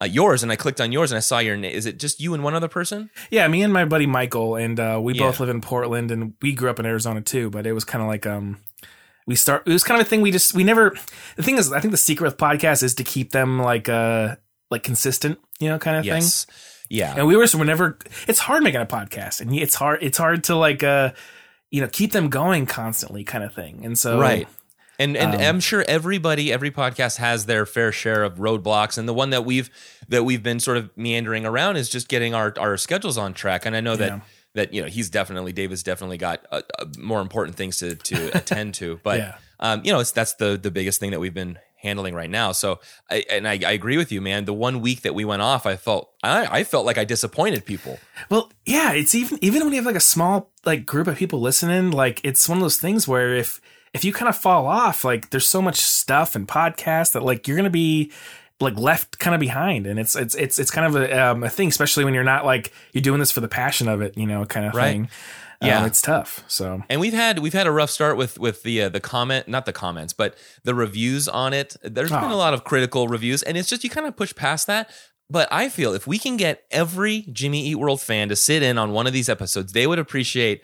uh, 0.00 0.06
yours 0.06 0.42
and 0.42 0.50
i 0.52 0.56
clicked 0.56 0.80
on 0.80 0.92
yours 0.92 1.10
and 1.12 1.16
i 1.16 1.20
saw 1.20 1.38
your 1.38 1.56
name 1.56 1.74
is 1.74 1.86
it 1.86 1.98
just 1.98 2.20
you 2.20 2.34
and 2.34 2.42
one 2.44 2.54
other 2.54 2.68
person 2.68 3.10
Yeah, 3.30 3.46
me 3.48 3.62
and 3.62 3.72
my 3.72 3.84
buddy 3.84 4.06
Michael, 4.06 4.56
and 4.56 4.78
uh, 4.78 4.98
we 5.02 5.14
Yeah. 5.14 5.26
both 5.26 5.40
live 5.40 5.48
in 5.48 5.60
Portland, 5.60 6.10
and 6.10 6.34
we 6.42 6.52
grew 6.52 6.68
up 6.70 6.78
in 6.80 6.86
Arizona 6.86 7.20
too. 7.20 7.48
But 7.50 7.66
it 7.66 7.72
was 7.72 7.84
kind 7.84 8.02
of 8.02 8.08
like 8.08 8.26
um, 8.26 8.58
we 9.26 9.34
start. 9.36 9.62
It 9.66 9.72
was 9.72 9.82
kind 9.84 10.00
of 10.00 10.06
a 10.06 10.10
thing. 10.10 10.20
We 10.20 10.30
just 10.30 10.52
we 10.54 10.64
never. 10.64 10.94
The 11.36 11.42
thing 11.42 11.56
is, 11.56 11.72
I 11.72 11.80
think 11.80 11.92
the 11.92 11.96
secret 11.98 12.26
with 12.26 12.36
podcasts 12.36 12.82
is 12.82 12.94
to 12.96 13.04
keep 13.04 13.30
them 13.30 13.58
like 13.62 13.88
uh 13.88 14.36
like 14.70 14.82
consistent, 14.82 15.38
you 15.60 15.68
know, 15.68 15.78
kind 15.78 15.96
of 15.96 16.04
thing. 16.04 16.14
yes 16.22 16.46
yeah 16.90 17.14
And 17.16 17.26
we 17.26 17.36
were 17.36 17.46
so 17.46 17.58
whenever 17.58 17.98
it's 18.28 18.38
hard 18.40 18.62
making 18.62 18.80
a 18.80 18.86
podcast, 18.86 19.40
and 19.40 19.54
it's 19.54 19.74
hard 19.74 20.02
it's 20.02 20.18
hard 20.18 20.44
to 20.44 20.54
like 20.56 20.82
uh 20.82 21.12
you 21.70 21.80
know 21.80 21.88
keep 21.88 22.12
them 22.12 22.28
going 22.28 22.66
constantly, 22.66 23.24
kind 23.24 23.42
of 23.44 23.54
thing. 23.54 23.84
And 23.84 23.98
so 23.98 24.18
right 24.20 24.46
and 24.98 25.16
and 25.16 25.34
Um, 25.34 25.40
I'm 25.40 25.60
sure 25.60 25.84
everybody 25.88 26.52
every 26.52 26.70
podcast 26.70 27.16
has 27.16 27.46
their 27.46 27.66
fair 27.66 27.90
share 27.90 28.22
of 28.22 28.34
roadblocks 28.36 28.96
and 28.98 29.08
the 29.08 29.14
one 29.14 29.30
that 29.30 29.44
we've 29.44 29.70
that 30.08 30.24
we've 30.24 30.42
been 30.42 30.60
sort 30.60 30.76
of 30.76 30.90
meandering 30.96 31.44
around 31.46 31.76
is 31.76 31.88
just 31.88 32.08
getting 32.08 32.34
our 32.34 32.52
our 32.58 32.76
schedules 32.76 33.18
on 33.18 33.32
track 33.34 33.66
and 33.66 33.74
I 33.74 33.80
know 33.80 33.96
that 33.96 34.08
Yeah. 34.10 34.20
that 34.54 34.74
you 34.74 34.82
know 34.82 34.88
he's 34.88 35.10
definitely 35.10 35.52
David's 35.52 35.82
definitely 35.82 36.18
got 36.18 36.46
uh, 36.52 36.60
uh, 36.78 36.84
more 36.98 37.20
important 37.22 37.56
things 37.56 37.78
to 37.78 37.96
to 37.96 38.30
attend 38.36 38.74
to 38.74 39.00
but 39.02 39.18
Yeah. 39.18 39.34
um 39.58 39.80
you 39.84 39.90
know 39.92 39.98
it's 40.00 40.12
that's 40.12 40.34
the 40.34 40.56
the 40.62 40.70
biggest 40.70 41.00
thing 41.00 41.10
that 41.12 41.18
we've 41.20 41.34
been 41.34 41.58
handling 41.84 42.14
right 42.14 42.30
now 42.30 42.50
so 42.50 42.80
I 43.08 43.24
and 43.30 43.46
I, 43.46 43.52
I 43.64 43.72
agree 43.72 43.96
with 43.96 44.10
you 44.10 44.20
man 44.20 44.46
the 44.46 44.52
one 44.52 44.80
week 44.80 45.02
that 45.02 45.14
we 45.14 45.24
went 45.24 45.42
off 45.42 45.66
I 45.66 45.76
felt 45.76 46.10
I, 46.22 46.60
I 46.60 46.64
felt 46.64 46.86
like 46.86 46.98
I 46.98 47.04
disappointed 47.04 47.64
people 47.64 48.00
Well, 48.30 48.50
yeah, 48.64 48.92
it's 48.92 49.14
even 49.14 49.38
even 49.42 49.62
when 49.62 49.72
you 49.72 49.76
have 49.76 49.86
like 49.86 49.94
a 49.94 50.00
small 50.00 50.50
like 50.64 50.86
group 50.86 51.06
of 51.06 51.16
people 51.16 51.40
listening, 51.40 51.90
like 51.90 52.20
it's 52.24 52.48
one 52.48 52.58
of 52.58 52.62
those 52.62 52.78
things 52.78 53.06
where 53.06 53.34
if 53.34 53.60
if 53.92 54.04
you 54.04 54.12
kind 54.12 54.28
of 54.28 54.36
fall 54.36 54.66
off, 54.66 55.04
like 55.04 55.30
there's 55.30 55.46
so 55.46 55.60
much 55.60 55.76
stuff 55.76 56.34
and 56.34 56.48
podcasts 56.48 57.12
that 57.12 57.22
like 57.22 57.46
you're 57.46 57.56
gonna 57.56 57.70
be 57.70 58.10
like 58.60 58.78
left 58.78 59.18
kind 59.18 59.34
of 59.34 59.40
behind, 59.40 59.86
and 59.86 59.98
it's 59.98 60.16
it's 60.16 60.34
it's 60.34 60.58
it's 60.58 60.70
kind 60.70 60.86
of 60.86 60.96
a, 60.96 61.30
um, 61.30 61.42
a 61.44 61.50
thing, 61.50 61.68
especially 61.68 62.04
when 62.04 62.14
you're 62.14 62.24
not 62.24 62.44
like 62.46 62.72
you're 62.92 63.02
doing 63.02 63.20
this 63.20 63.30
for 63.30 63.40
the 63.40 63.48
passion 63.48 63.88
of 63.88 64.00
it, 64.00 64.16
you 64.16 64.26
know, 64.26 64.44
kind 64.46 64.66
of 64.66 64.74
Right. 64.74 64.92
thing. 64.92 65.08
Yeah. 65.64 65.80
um, 65.80 65.86
it's 65.86 66.00
tough. 66.02 66.44
So 66.48 66.82
And 66.88 67.00
we've 67.00 67.12
had 67.12 67.38
we've 67.40 67.52
had 67.52 67.66
a 67.66 67.70
rough 67.72 67.90
start 67.90 68.16
with 68.16 68.38
with 68.38 68.62
the 68.62 68.82
uh, 68.82 68.88
the 68.88 69.00
comment, 69.00 69.48
not 69.48 69.66
the 69.66 69.72
comments, 69.72 70.12
but 70.12 70.36
the 70.64 70.74
reviews 70.74 71.28
on 71.28 71.52
it. 71.52 71.76
There's 71.82 72.10
been 72.10 72.24
Oh. 72.24 72.34
a 72.34 72.36
lot 72.36 72.54
of 72.54 72.64
critical 72.64 73.08
reviews, 73.08 73.42
and 73.42 73.56
it's 73.56 73.68
just 73.68 73.84
you 73.84 73.90
kind 73.90 74.06
of 74.06 74.16
push 74.16 74.34
past 74.34 74.66
that. 74.66 74.90
But 75.30 75.48
I 75.50 75.68
feel 75.70 75.94
if 75.94 76.06
we 76.06 76.18
can 76.18 76.36
get 76.36 76.64
every 76.70 77.22
Jimmy 77.32 77.66
Eat 77.66 77.76
World 77.76 78.00
fan 78.00 78.28
to 78.28 78.36
sit 78.36 78.62
in 78.62 78.76
on 78.76 78.92
one 78.92 79.06
of 79.06 79.12
these 79.14 79.28
episodes, 79.30 79.72
they 79.72 79.86
would 79.86 79.98
appreciate 79.98 80.62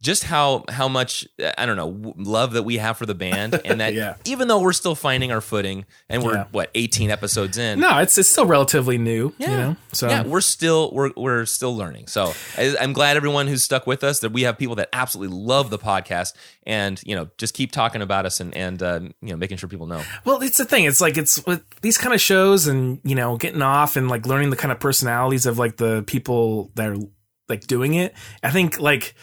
just 0.00 0.24
how 0.24 0.64
how 0.68 0.86
much 0.88 1.26
I 1.58 1.66
don't 1.66 1.76
know 1.76 2.14
love 2.16 2.52
that 2.52 2.62
we 2.62 2.76
have 2.78 2.96
for 2.96 3.06
the 3.06 3.14
band, 3.14 3.60
and 3.64 3.80
that 3.80 3.94
Yeah. 3.94 4.14
even 4.24 4.46
though 4.48 4.60
we're 4.60 4.72
still 4.72 4.94
finding 4.94 5.32
our 5.32 5.40
footing, 5.40 5.86
and 6.08 6.22
we're 6.22 6.34
Yeah. 6.34 6.44
what 6.52 6.70
18 6.74 7.10
episodes 7.10 7.58
in, 7.58 7.80
no, 7.80 7.98
it's 7.98 8.16
it's 8.18 8.28
still 8.28 8.46
relatively 8.46 8.98
new. 8.98 9.34
yeah. 9.38 9.50
You 9.50 9.56
know, 9.56 9.76
so 9.92 10.08
yeah, 10.08 10.22
we're 10.24 10.40
still 10.40 10.90
we're 10.92 11.10
we're 11.16 11.44
still 11.46 11.76
learning. 11.76 12.06
So 12.06 12.32
I, 12.56 12.76
I'm 12.80 12.92
glad 12.92 13.16
everyone 13.16 13.46
who's 13.48 13.62
stuck 13.62 13.86
with 13.86 14.04
us 14.04 14.20
that 14.20 14.30
we 14.32 14.42
have 14.42 14.56
people 14.58 14.76
that 14.76 14.88
absolutely 14.92 15.36
love 15.36 15.70
the 15.70 15.78
podcast 15.78 16.34
and 16.64 17.00
you 17.04 17.16
know 17.16 17.28
just 17.38 17.54
keep 17.54 17.72
talking 17.72 18.02
about 18.02 18.26
us 18.26 18.40
and 18.40 18.54
and 18.54 18.82
uh, 18.82 19.00
you 19.20 19.30
know 19.30 19.36
making 19.36 19.56
sure 19.56 19.68
people 19.68 19.86
know. 19.86 20.02
Well, 20.24 20.40
it's 20.42 20.58
the 20.58 20.64
thing. 20.64 20.84
It's 20.84 21.00
like 21.00 21.16
it's 21.16 21.44
with 21.46 21.62
these 21.80 21.98
kind 21.98 22.14
of 22.14 22.20
shows 22.20 22.66
and 22.68 23.00
you 23.02 23.14
know 23.14 23.36
getting 23.36 23.62
off 23.62 23.96
and 23.96 24.08
like 24.08 24.26
learning 24.26 24.50
the 24.50 24.56
kind 24.56 24.70
of 24.70 24.78
personalities 24.78 25.44
of 25.46 25.58
like 25.58 25.76
the 25.76 26.04
people 26.06 26.70
that 26.76 26.88
are 26.88 26.96
like 27.48 27.66
doing 27.66 27.94
it. 27.94 28.14
I 28.42 28.50
think 28.50 28.78
like 28.78 29.14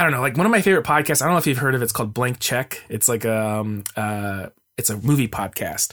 I 0.00 0.02
don't 0.04 0.12
know, 0.12 0.22
like 0.22 0.38
one 0.38 0.46
of 0.46 0.50
my 0.50 0.62
favorite 0.62 0.86
podcasts. 0.86 1.20
I 1.20 1.26
don't 1.26 1.34
know 1.34 1.38
if 1.40 1.46
you've 1.46 1.58
heard 1.58 1.74
of 1.74 1.82
it. 1.82 1.84
It's 1.84 1.92
called 1.92 2.14
Blank 2.14 2.38
Check. 2.40 2.82
It's 2.88 3.06
like 3.06 3.26
um 3.26 3.84
uh 3.96 4.46
it's 4.78 4.88
a 4.88 4.96
movie 4.96 5.28
podcast. 5.28 5.92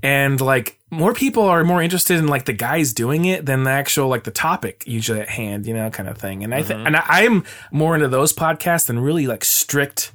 And 0.00 0.40
like 0.40 0.78
more 0.92 1.12
people 1.12 1.42
are 1.42 1.64
more 1.64 1.82
interested 1.82 2.18
in 2.18 2.28
like 2.28 2.44
the 2.44 2.52
guys 2.52 2.92
doing 2.92 3.24
it 3.24 3.46
than 3.46 3.64
the 3.64 3.70
actual 3.70 4.06
like 4.06 4.22
the 4.22 4.30
topic 4.30 4.84
usually 4.86 5.18
at 5.20 5.28
hand, 5.28 5.66
you 5.66 5.74
know, 5.74 5.90
kind 5.90 6.08
of 6.08 6.18
thing. 6.18 6.44
And 6.44 6.54
I 6.54 6.62
think 6.62 6.86
and 6.86 6.96
I, 6.96 7.02
I'm 7.08 7.42
more 7.72 7.96
into 7.96 8.06
those 8.06 8.32
podcasts 8.32 8.86
than 8.86 9.00
really 9.00 9.26
like 9.26 9.44
strict, 9.44 10.12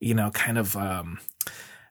you 0.00 0.14
know, 0.14 0.30
kind 0.30 0.56
of 0.56 0.74
um 0.74 1.20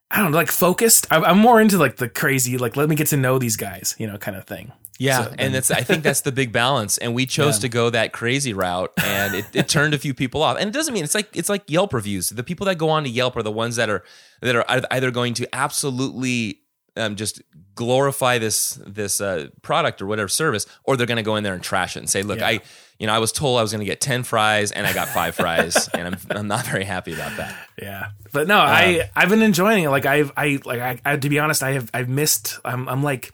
I 0.10 0.24
don't 0.24 0.32
know, 0.32 0.38
like 0.38 0.50
focused. 0.50 1.06
I'm, 1.12 1.24
I'm 1.24 1.38
more 1.38 1.62
into 1.62 1.78
like 1.78 1.98
the 1.98 2.10
crazy, 2.10 2.58
like 2.58 2.76
let 2.76 2.90
me 2.90 2.96
get 2.96 3.08
to 3.08 3.18
know 3.18 3.38
these 3.38 3.58
guys, 3.58 3.96
you 4.00 4.08
know, 4.08 4.18
kind 4.18 4.36
of 4.36 4.46
thing. 4.46 4.72
Yeah, 4.98 5.26
So 5.26 5.34
and 5.38 5.54
that's 5.54 5.72
I 5.72 5.82
think 5.82 6.04
that's 6.04 6.22
the 6.22 6.32
big 6.32 6.52
balance. 6.54 6.98
And 6.98 7.14
we 7.14 7.26
chose 7.38 7.58
Yeah. 7.58 7.62
to 7.62 7.70
go 7.70 7.90
that 7.90 8.14
crazy 8.14 8.54
route, 8.54 8.92
and 9.04 9.36
it, 9.36 9.46
it 9.54 9.68
turned 9.68 9.94
a 9.94 9.98
few 9.98 10.14
people 10.14 10.42
off. 10.42 10.58
And 10.58 10.70
it 10.70 10.74
doesn't 10.74 10.94
mean 10.94 11.04
it's 11.04 11.16
like 11.16 11.36
it's 11.36 11.50
like 11.50 11.70
Yelp 11.70 11.94
reviews. 11.94 12.30
The 12.30 12.44
people 12.44 12.66
that 12.68 12.78
go 12.78 12.90
on 12.90 13.04
to 13.04 13.10
Yelp 13.10 13.36
are 13.36 13.44
the 13.44 13.52
ones 13.52 13.76
that 13.76 13.90
are 13.90 14.04
that 14.42 14.56
are 14.56 14.66
either 14.92 15.12
going 15.12 15.34
to 15.36 15.48
absolutely 15.54 16.62
um, 16.96 17.16
just 17.18 17.42
glorify 17.76 18.38
this 18.38 18.80
this 18.88 19.20
uh, 19.20 19.48
product 19.62 20.02
or 20.02 20.06
whatever 20.06 20.30
service, 20.30 20.66
or 20.86 20.96
they're 20.96 21.06
going 21.08 21.18
to 21.18 21.24
go 21.24 21.36
in 21.36 21.44
there 21.44 21.54
and 21.54 21.62
trash 21.64 21.98
it 21.98 22.00
and 22.00 22.10
say, 22.10 22.24
"Look, 22.24 22.40
Yeah. 22.40 22.48
I." 22.48 22.60
You 22.98 23.08
know, 23.08 23.14
I 23.14 23.20
was 23.20 23.34
told 23.34 23.60
I 23.60 23.62
was 23.62 23.74
going 23.74 23.82
to 23.82 23.86
get 23.86 24.00
ten 24.00 24.24
fries, 24.24 24.72
and 24.72 24.88
I 24.88 24.94
got 24.94 25.10
five 25.10 25.36
fries, 25.36 25.90
and 25.94 26.08
I'm 26.08 26.18
I'm 26.30 26.48
not 26.48 26.66
very 26.66 26.86
happy 26.86 27.14
about 27.14 27.36
that. 27.36 27.54
Yeah, 27.78 28.12
but 28.32 28.48
no, 28.48 28.56
I 28.58 29.10
I've 29.14 29.28
been 29.28 29.42
enjoying 29.42 29.84
it. 29.84 29.90
Like 29.90 30.06
I've 30.06 30.32
I 30.38 30.60
like 30.64 30.80
I, 30.80 31.02
I 31.04 31.18
to 31.18 31.28
be 31.28 31.38
honest, 31.38 31.62
I 31.62 31.74
have 31.74 31.92
I've 31.94 32.08
missed. 32.08 32.58
I'm 32.64 32.88
I'm 32.88 33.04
like 33.04 33.34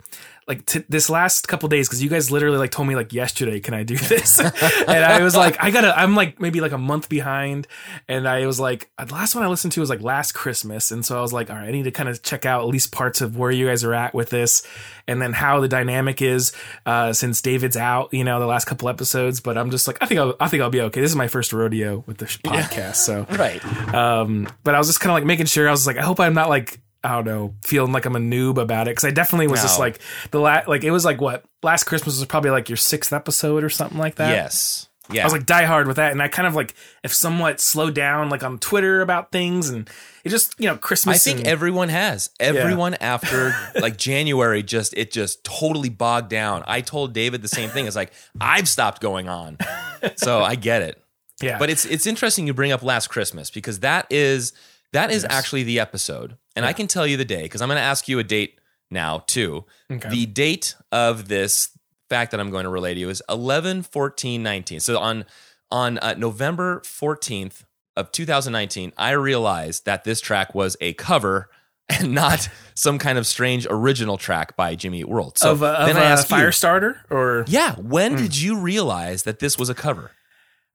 like 0.52 0.66
t- 0.66 0.84
this 0.90 1.10
last 1.10 1.48
couple 1.48 1.70
days 1.70 1.88
because 1.88 2.04
you 2.04 2.10
guys 2.10 2.30
literally 2.30 2.58
like 2.58 2.72
told 2.72 2.86
me 2.86 2.96
like 2.96 3.14
yesterday, 3.14 3.62
can 3.62 3.74
I 3.74 3.84
do 3.84 3.96
this? 3.96 4.40
and 4.40 4.90
I 4.90 5.24
was 5.24 5.34
like, 5.34 5.56
I 5.64 5.72
gotta. 5.72 5.98
I'm 5.98 6.14
like 6.14 6.42
maybe 6.42 6.60
like 6.60 6.74
a 6.74 6.78
month 6.78 7.08
behind, 7.08 7.68
and 8.10 8.28
I 8.28 8.46
was 8.46 8.60
like, 8.60 8.90
the 8.98 9.14
last 9.14 9.34
one 9.34 9.46
I 9.46 9.48
listened 9.48 9.72
to 9.74 9.80
was 9.80 9.90
like 9.90 10.02
last 10.02 10.34
Christmas, 10.34 10.92
and 10.92 11.06
so 11.06 11.18
I 11.18 11.22
was 11.22 11.32
like, 11.32 11.50
all 11.50 11.56
right, 11.56 11.70
I 11.70 11.72
need 11.72 11.84
to 11.84 11.92
kind 11.92 12.10
of 12.10 12.22
check 12.22 12.46
out 12.46 12.64
at 12.64 12.68
least 12.68 12.92
parts 12.92 13.22
of 13.22 13.38
where 13.38 13.50
you 13.50 13.68
guys 13.68 13.86
are 13.86 13.94
at 13.94 14.14
with 14.14 14.30
this, 14.30 14.68
and 15.08 15.22
then 15.22 15.32
how 15.32 15.62
the 15.62 15.70
dynamic 15.70 16.22
is 16.22 16.52
uh, 16.86 17.14
since 17.14 17.42
David's 17.42 17.78
out. 17.78 18.14
You 18.14 18.26
know, 18.26 18.42
the 18.42 18.46
last 18.46 18.66
couple 18.66 18.90
episodes, 18.90 19.40
but 19.40 19.58
I'm 19.58 19.72
just 19.72 19.88
like, 19.88 20.00
I 20.02 20.06
think 20.06 20.20
I'll 20.20 20.36
I 20.42 20.50
think 20.50 20.64
I'll 20.64 20.70
be 20.70 20.82
okay. 20.82 21.00
This 21.00 21.12
is 21.12 21.16
my 21.16 21.30
first 21.30 21.54
rodeo 21.54 22.04
with 22.08 22.18
the 22.18 22.26
podcast, 22.26 22.96
so 22.98 23.26
Right. 23.32 23.64
um, 23.96 24.50
but 24.66 24.76
I 24.76 24.80
was 24.80 24.88
just 24.88 25.00
kind 25.00 25.12
of 25.12 25.16
like 25.16 25.26
making 25.26 25.46
sure. 25.46 25.68
I 25.68 25.72
was 25.72 25.88
like, 25.88 25.98
I 25.98 26.02
hope 26.04 26.20
I'm 26.20 26.34
not 26.34 26.50
like 26.50 26.80
I 27.04 27.16
don't 27.16 27.26
know, 27.26 27.56
feeling 27.66 27.92
like 27.92 28.06
I'm 28.06 28.16
a 28.16 28.20
noob 28.20 28.58
about 28.62 28.88
it 28.88 28.92
because 28.92 29.06
I 29.06 29.12
definitely 29.12 29.48
was 29.48 29.62
just 29.62 29.80
like 29.80 30.00
the 30.30 30.40
last, 30.40 30.68
like 30.68 30.84
it 30.84 30.92
was 30.92 31.04
like 31.04 31.20
what 31.20 31.44
last 31.64 31.86
Christmas 31.86 32.18
was 32.18 32.26
probably 32.28 32.52
like 32.52 32.70
your 32.70 32.78
sixth 32.78 33.12
episode 33.12 33.64
or 33.64 33.70
something 33.70 33.98
like 33.98 34.16
that. 34.16 34.30
Yes. 34.30 34.88
Yeah. 35.12 35.24
I 35.24 35.26
was 35.26 35.34
like 35.34 35.46
die 35.46 35.66
hard 35.66 35.88
with 35.88 35.98
that, 35.98 36.12
and 36.12 36.22
I 36.22 36.28
kind 36.28 36.48
of 36.48 36.56
like 36.56 36.74
if 37.04 37.14
somewhat 37.14 37.60
slowed 37.60 37.96
down 37.96 38.30
like 38.30 38.44
on 38.44 38.60
Twitter 38.60 39.02
about 39.02 39.32
things, 39.32 39.70
and 39.70 39.90
it 40.24 40.30
just 40.30 40.58
you 40.60 40.68
know 40.68 40.78
Christmas. 40.78 41.16
I 41.16 41.18
think 41.18 41.40
and- 41.40 41.48
everyone 41.48 41.90
has. 41.90 42.30
Everyone 42.40 42.94
after 42.96 43.54
like 43.82 43.98
January 43.98 44.64
just 44.64 44.94
it 44.96 45.12
just 45.12 45.44
totally 45.44 45.90
bogged 45.90 46.30
down. 46.30 46.64
I 46.68 46.82
told 46.82 47.14
David 47.14 47.42
the 47.42 47.48
same 47.48 47.70
thing. 47.72 47.88
It's 47.88 47.96
like 47.96 48.14
I've 48.40 48.70
stopped 48.70 49.02
going 49.02 49.28
on. 49.28 49.58
So 50.16 50.42
I 50.42 50.56
get 50.56 50.82
it. 50.82 51.02
yeah, 51.42 51.58
But 51.58 51.70
it's 51.70 51.86
it's 51.86 52.06
interesting 52.06 52.48
you 52.48 52.54
bring 52.54 52.72
up 52.72 52.84
last 52.84 53.08
Christmas 53.08 53.50
because 53.50 53.80
that 53.80 54.06
is 54.10 54.54
that 54.94 55.12
is 55.12 55.26
actually 55.30 55.64
the 55.64 55.80
episode. 55.80 56.38
And 56.56 56.66
I 56.66 56.74
can 56.74 56.88
tell 56.88 57.08
you 57.08 57.18
the 57.18 57.26
day 57.26 57.44
because 57.44 57.62
I'm 57.62 57.70
going 57.70 57.78
to 57.78 57.84
ask 57.84 58.08
you 58.08 58.20
a 58.20 58.24
date 58.24 58.60
now 58.90 59.24
too. 59.26 59.66
Okay. 59.90 60.10
The 60.10 60.26
date 60.26 60.76
of 60.92 61.28
this 61.28 61.70
fact 62.10 62.32
that 62.32 62.40
I'm 62.40 62.52
going 62.52 62.66
to 62.66 62.70
relay 62.70 62.94
to 62.94 63.00
you 63.00 63.10
is 63.10 63.24
11 63.30 63.84
14 63.84 64.44
19. 64.44 64.80
So 64.82 65.00
on 65.00 65.26
on 65.72 65.98
uh, 66.00 66.16
November 66.18 66.82
14th 66.82 67.64
of 67.96 68.12
2019, 68.12 68.92
I 68.98 69.12
realized 69.12 69.86
that 69.86 70.04
this 70.04 70.20
track 70.20 70.54
was 70.54 70.76
a 70.82 70.94
cover 70.94 71.50
and 71.90 72.14
not 72.14 72.50
some 72.76 72.98
kind 72.98 73.18
of 73.18 73.26
strange 73.26 73.66
original 73.70 74.18
track 74.18 74.56
by 74.56 74.76
Jimmy 74.76 75.00
Eat 75.00 75.10
World. 75.10 75.38
So 75.38 75.52
of, 75.52 75.64
uh, 75.64 75.74
of 75.74 75.88
then 75.88 75.98
I 75.98 76.04
asked 76.04 76.30
Firestarter 76.30 76.98
or 77.10 77.46
yeah, 77.48 77.76
when 77.76 78.16
did 78.16 78.40
you 78.40 78.60
realize 78.60 79.24
that 79.24 79.40
this 79.40 79.58
was 79.58 79.70
a 79.70 79.74
cover? 79.74 80.12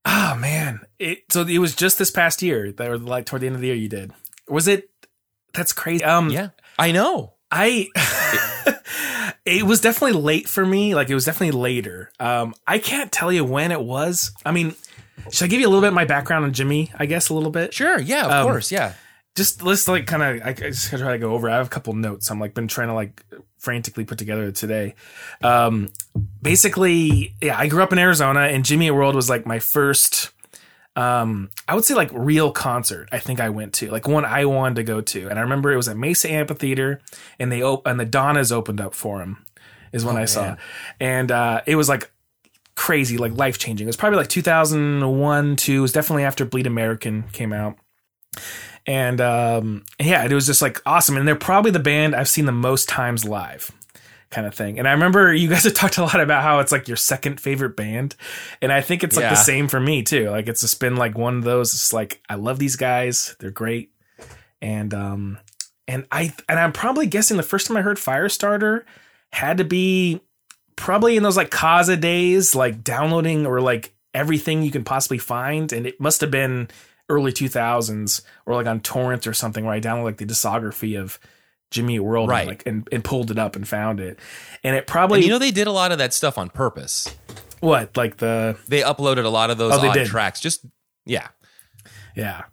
Oh 0.06 0.36
man, 0.38 0.80
it 0.98 1.24
so 1.30 1.42
it 1.42 1.58
was 1.58 1.74
just 1.74 1.98
this 1.98 2.10
past 2.10 2.40
year 2.40 2.72
that 2.72 2.88
were 2.88 2.96
like 2.98 3.26
toward 3.26 3.42
the 3.42 3.46
end 3.46 3.56
of 3.56 3.60
the 3.60 3.66
year 3.66 3.76
you 3.76 3.88
did. 3.88 4.12
Was 4.48 4.68
it? 4.68 4.88
That's 5.52 5.72
crazy. 5.72 6.04
Um, 6.04 6.30
Yeah, 6.30 6.50
I 6.78 6.92
know. 6.92 7.34
I 7.50 7.88
it 9.44 9.64
was 9.64 9.80
definitely 9.80 10.20
late 10.20 10.48
for 10.48 10.64
me. 10.64 10.94
Like 10.94 11.10
it 11.10 11.14
was 11.14 11.24
definitely 11.24 11.58
later. 11.60 12.10
Um, 12.20 12.54
I 12.66 12.78
can't 12.78 13.10
tell 13.12 13.32
you 13.32 13.44
when 13.44 13.70
it 13.72 13.80
was. 13.80 14.32
I 14.44 14.52
mean, 14.52 14.74
should 15.30 15.44
I 15.44 15.48
give 15.48 15.60
you 15.60 15.66
a 15.66 15.70
little 15.70 15.82
bit 15.82 15.88
of 15.88 15.94
my 15.94 16.04
background 16.04 16.44
on 16.44 16.52
Jimmy? 16.52 16.92
I 16.96 17.06
guess 17.06 17.28
a 17.28 17.34
little 17.34 17.50
bit. 17.50 17.72
Sure, 17.74 17.98
yeah, 18.00 18.26
of 18.26 18.32
Um, 18.32 18.44
course, 18.46 18.70
yeah. 18.72 18.94
Just 19.36 19.62
let's 19.62 19.86
like 19.86 20.06
kind 20.06 20.22
of. 20.22 20.46
I, 20.46 20.50
I 20.50 20.52
just 20.52 20.90
gotta 20.90 21.02
try 21.02 21.12
to 21.12 21.18
go 21.18 21.34
over. 21.34 21.48
I 21.48 21.56
have 21.56 21.66
a 21.66 21.70
couple 21.70 21.92
notes. 21.92 22.30
I'm 22.30 22.40
like 22.40 22.54
been 22.54 22.68
trying 22.68 22.88
to 22.88 22.94
like 22.94 23.24
frantically 23.58 24.04
put 24.04 24.18
together 24.18 24.50
today. 24.50 24.94
Um, 25.42 25.90
basically, 26.42 27.34
yeah, 27.40 27.58
I 27.58 27.68
grew 27.68 27.82
up 27.82 27.92
in 27.92 27.98
Arizona, 27.98 28.40
and 28.40 28.64
Jimmy 28.64 28.90
World 28.90 29.14
was 29.14 29.30
like 29.30 29.46
my 29.46 29.58
first. 29.58 30.32
Um, 30.96 31.50
I 31.68 31.74
would 31.74 31.84
say 31.84 31.94
like 31.94 32.10
real 32.12 32.50
concert. 32.50 33.10
I 33.12 33.18
think 33.18 33.38
I 33.38 33.50
went 33.50 33.74
to 33.74 33.90
like 33.90 34.08
one 34.08 34.24
I 34.24 34.46
wanted 34.46 34.76
to 34.76 34.82
go 34.84 35.02
to, 35.02 35.28
and 35.28 35.38
I 35.38 35.42
remember 35.42 35.70
it 35.70 35.76
was 35.76 35.88
at 35.88 35.96
Mesa 35.96 36.30
Amphitheater, 36.30 37.02
and 37.38 37.52
they 37.52 37.62
op- 37.62 37.86
and 37.86 38.00
the 38.00 38.06
Donnas 38.06 38.50
opened 38.50 38.80
up 38.80 38.94
for 38.94 39.20
him, 39.20 39.44
is 39.92 40.04
when 40.04 40.16
I 40.16 40.24
saw, 40.24 40.56
and 40.98 41.30
uh, 41.30 41.60
it 41.66 41.76
was 41.76 41.90
like 41.90 42.10
crazy, 42.76 43.18
like 43.18 43.32
life 43.32 43.58
changing. 43.58 43.86
It 43.86 43.88
was 43.88 43.96
probably 43.96 44.18
like 44.18 44.28
2001, 44.28 45.56
two. 45.56 45.72
It 45.76 45.80
was 45.80 45.92
definitely 45.92 46.24
after 46.24 46.44
Bleed 46.46 46.66
American 46.66 47.24
came 47.32 47.52
out. 47.52 47.76
And 48.86 49.20
um, 49.20 49.84
yeah, 50.00 50.24
it 50.24 50.32
was 50.32 50.46
just 50.46 50.62
like 50.62 50.80
awesome. 50.86 51.16
And 51.16 51.26
they're 51.26 51.34
probably 51.34 51.70
the 51.72 51.80
band 51.80 52.14
I've 52.14 52.28
seen 52.28 52.46
the 52.46 52.52
most 52.52 52.88
times 52.88 53.24
live, 53.24 53.70
kind 54.30 54.46
of 54.46 54.54
thing. 54.54 54.78
And 54.78 54.86
I 54.86 54.92
remember 54.92 55.32
you 55.34 55.48
guys 55.48 55.64
have 55.64 55.74
talked 55.74 55.98
a 55.98 56.02
lot 56.02 56.20
about 56.20 56.42
how 56.44 56.60
it's 56.60 56.70
like 56.72 56.86
your 56.86 56.96
second 56.96 57.40
favorite 57.40 57.76
band. 57.76 58.14
And 58.62 58.72
I 58.72 58.80
think 58.82 59.02
it's 59.02 59.16
like 59.16 59.24
Yeah. 59.24 59.30
the 59.30 59.36
same 59.36 59.66
for 59.68 59.80
me 59.80 60.02
too. 60.02 60.30
Like 60.30 60.46
it's 60.48 60.60
just 60.60 60.78
been 60.78 60.96
like 60.96 61.18
one 61.18 61.38
of 61.38 61.44
those, 61.44 61.74
it's 61.74 61.92
like, 61.92 62.20
I 62.28 62.36
love 62.36 62.58
these 62.60 62.76
guys. 62.76 63.34
They're 63.40 63.50
great. 63.50 63.90
And, 64.62 64.94
um, 64.94 65.38
and 65.88 66.06
I, 66.12 66.32
and 66.48 66.58
I'm 66.58 66.72
probably 66.72 67.06
guessing 67.06 67.36
the 67.36 67.42
first 67.42 67.66
time 67.66 67.76
I 67.76 67.82
heard 67.82 67.96
Firestarter 67.98 68.82
had 69.32 69.58
to 69.58 69.64
be 69.64 70.20
probably 70.76 71.16
in 71.16 71.22
those 71.22 71.36
like 71.36 71.50
Kazaa 71.50 72.00
days, 72.00 72.54
like 72.54 72.84
downloading 72.84 73.46
or 73.46 73.60
like 73.60 73.94
everything 74.14 74.62
you 74.62 74.70
can 74.70 74.84
possibly 74.84 75.18
find. 75.18 75.72
And 75.72 75.86
it 75.86 76.00
must 76.00 76.20
have 76.20 76.30
been 76.30 76.68
early 77.08 77.32
2000s 77.32 78.22
or 78.46 78.54
like 78.54 78.66
on 78.66 78.80
torrent 78.80 79.26
or 79.26 79.32
something 79.32 79.64
where 79.64 79.74
I 79.74 79.80
downloaded 79.80 80.04
like 80.04 80.16
the 80.18 80.26
discography 80.26 81.00
of 81.00 81.18
Jimmy 81.70 81.98
World 82.00 82.28
Right. 82.28 82.40
and, 82.40 82.48
like 82.48 82.66
and, 82.66 82.88
and 82.92 83.04
pulled 83.04 83.30
it 83.30 83.38
up 83.38 83.56
and 83.56 83.66
found 83.66 84.00
it. 84.00 84.18
And 84.64 84.74
it 84.76 84.86
probably 84.86 85.18
And 85.18 85.24
you 85.24 85.30
know 85.30 85.38
they 85.38 85.50
did 85.50 85.66
a 85.66 85.72
lot 85.72 85.92
of 85.92 85.98
that 85.98 86.12
stuff 86.14 86.36
on 86.38 86.48
purpose. 86.50 87.14
what 87.60 87.96
like 87.96 88.16
the 88.18 88.56
They 88.68 88.80
uploaded 88.82 89.24
a 89.24 89.28
lot 89.28 89.50
of 89.50 89.58
those 89.58 89.72
Oh, 89.74 89.88
odd 89.88 90.06
tracks. 90.06 90.40
Just 90.40 90.64
yeah. 91.04 91.28
yeah. 92.16 92.44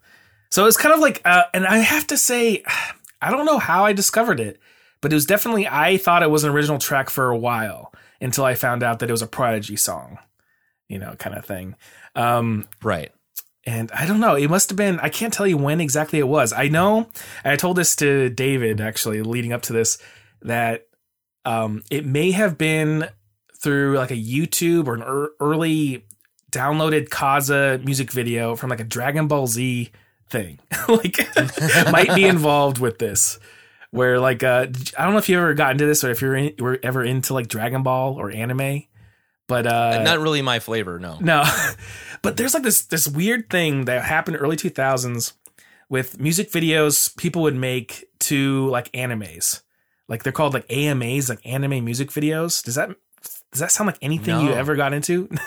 So 0.51 0.65
it's 0.67 0.77
kind 0.77 0.93
of 0.93 0.99
like 0.99 1.21
uh, 1.25 1.43
and 1.53 1.65
I 1.65 1.77
have 1.77 2.05
to 2.07 2.17
say 2.17 2.63
I 3.21 3.31
don't 3.31 3.45
know 3.45 3.57
how 3.59 3.85
I 3.85 3.93
discovered 3.93 4.39
it, 4.39 4.59
but 5.01 5.11
it 5.11 5.15
was 5.15 5.25
definitely 5.25 5.67
I 5.67 5.97
thought 5.97 6.23
it 6.23 6.29
was 6.29 6.43
an 6.43 6.51
original 6.51 6.77
track 6.77 7.09
for 7.09 7.29
a 7.29 7.37
while 7.37 7.93
until 8.21 8.45
I 8.45 8.53
found 8.55 8.83
out 8.83 8.99
that 8.99 9.09
it 9.09 9.13
was 9.13 9.21
a 9.21 9.27
Prodigy 9.27 9.75
song. 9.77 10.19
You 10.89 10.99
know, 10.99 11.15
kind 11.17 11.35
of 11.35 11.45
thing. 11.45 11.75
Um 12.15 12.67
Right. 12.83 13.11
And 13.65 13.91
I 13.93 14.05
don't 14.05 14.19
know. 14.19 14.35
It 14.35 14.49
must 14.49 14.69
have 14.69 14.77
been. 14.77 14.99
I 14.99 15.09
can't 15.09 15.33
tell 15.33 15.47
you 15.47 15.57
when 15.57 15.79
exactly 15.79 16.19
it 16.19 16.27
was. 16.27 16.51
I 16.51 16.67
know. 16.67 17.09
I 17.45 17.55
told 17.55 17.77
this 17.77 17.95
to 17.97 18.29
David 18.29 18.81
actually 18.81 19.21
leading 19.21 19.53
up 19.53 19.61
to 19.63 19.73
this 19.73 19.97
that 20.41 20.87
um, 21.45 21.83
it 21.89 22.05
may 22.05 22.31
have 22.31 22.57
been 22.57 23.07
through 23.57 23.97
like 23.97 24.11
a 24.11 24.15
YouTube 24.15 24.87
or 24.87 24.95
an 24.95 25.01
ear 25.01 25.29
early 25.39 26.05
downloaded 26.51 27.09
Kazaa 27.09 27.83
music 27.83 28.11
video 28.11 28.55
from 28.55 28.69
like 28.69 28.81
a 28.81 28.85
Dragon 28.85 29.27
Ball 29.27 29.47
Z 29.47 29.91
thing. 30.29 30.59
like 30.87 31.17
might 31.91 32.13
be 32.13 32.25
involved 32.25 32.79
with 32.79 32.99
this. 32.99 33.39
Where 33.91 34.19
like 34.19 34.43
uh, 34.43 34.67
I 34.97 35.03
don't 35.03 35.13
know 35.13 35.19
if 35.19 35.29
you 35.29 35.37
ever 35.37 35.53
got 35.53 35.71
into 35.71 35.85
this 35.85 36.03
or 36.03 36.09
if 36.09 36.21
you're 36.21 36.35
in, 36.35 36.55
were 36.59 36.79
ever 36.81 37.03
into 37.03 37.33
like 37.33 37.47
Dragon 37.47 37.83
Ball 37.83 38.15
or 38.19 38.31
anime, 38.31 38.83
but 39.47 39.67
uh, 39.67 40.01
Not 40.03 40.19
really 40.19 40.41
my 40.41 40.59
flavor, 40.59 40.99
no. 40.99 41.17
no, 41.19 41.43
but 42.21 42.37
there's 42.37 42.53
like 42.53 42.63
this 42.63 42.85
this 42.85 43.07
weird 43.07 43.49
thing 43.49 43.85
that 43.85 44.03
happened 44.03 44.37
early 44.39 44.55
2000s 44.55 45.33
with 45.89 46.19
music 46.19 46.51
videos 46.51 47.15
people 47.17 47.41
would 47.43 47.55
make 47.55 48.05
to 48.19 48.67
like 48.69 48.91
animes. 48.93 49.61
Like 50.07 50.23
they're 50.23 50.33
called 50.33 50.53
like 50.53 50.67
AMVs, 50.67 51.29
like 51.29 51.39
anime 51.45 51.83
music 51.85 52.09
videos. 52.09 52.63
Does 52.63 52.75
that 52.75 52.89
does 53.51 53.59
that 53.59 53.71
sound 53.71 53.87
like 53.87 53.99
anything 54.01 54.41
you 54.41 54.51
ever 54.51 54.75
got 54.75 54.93
into? 54.93 55.29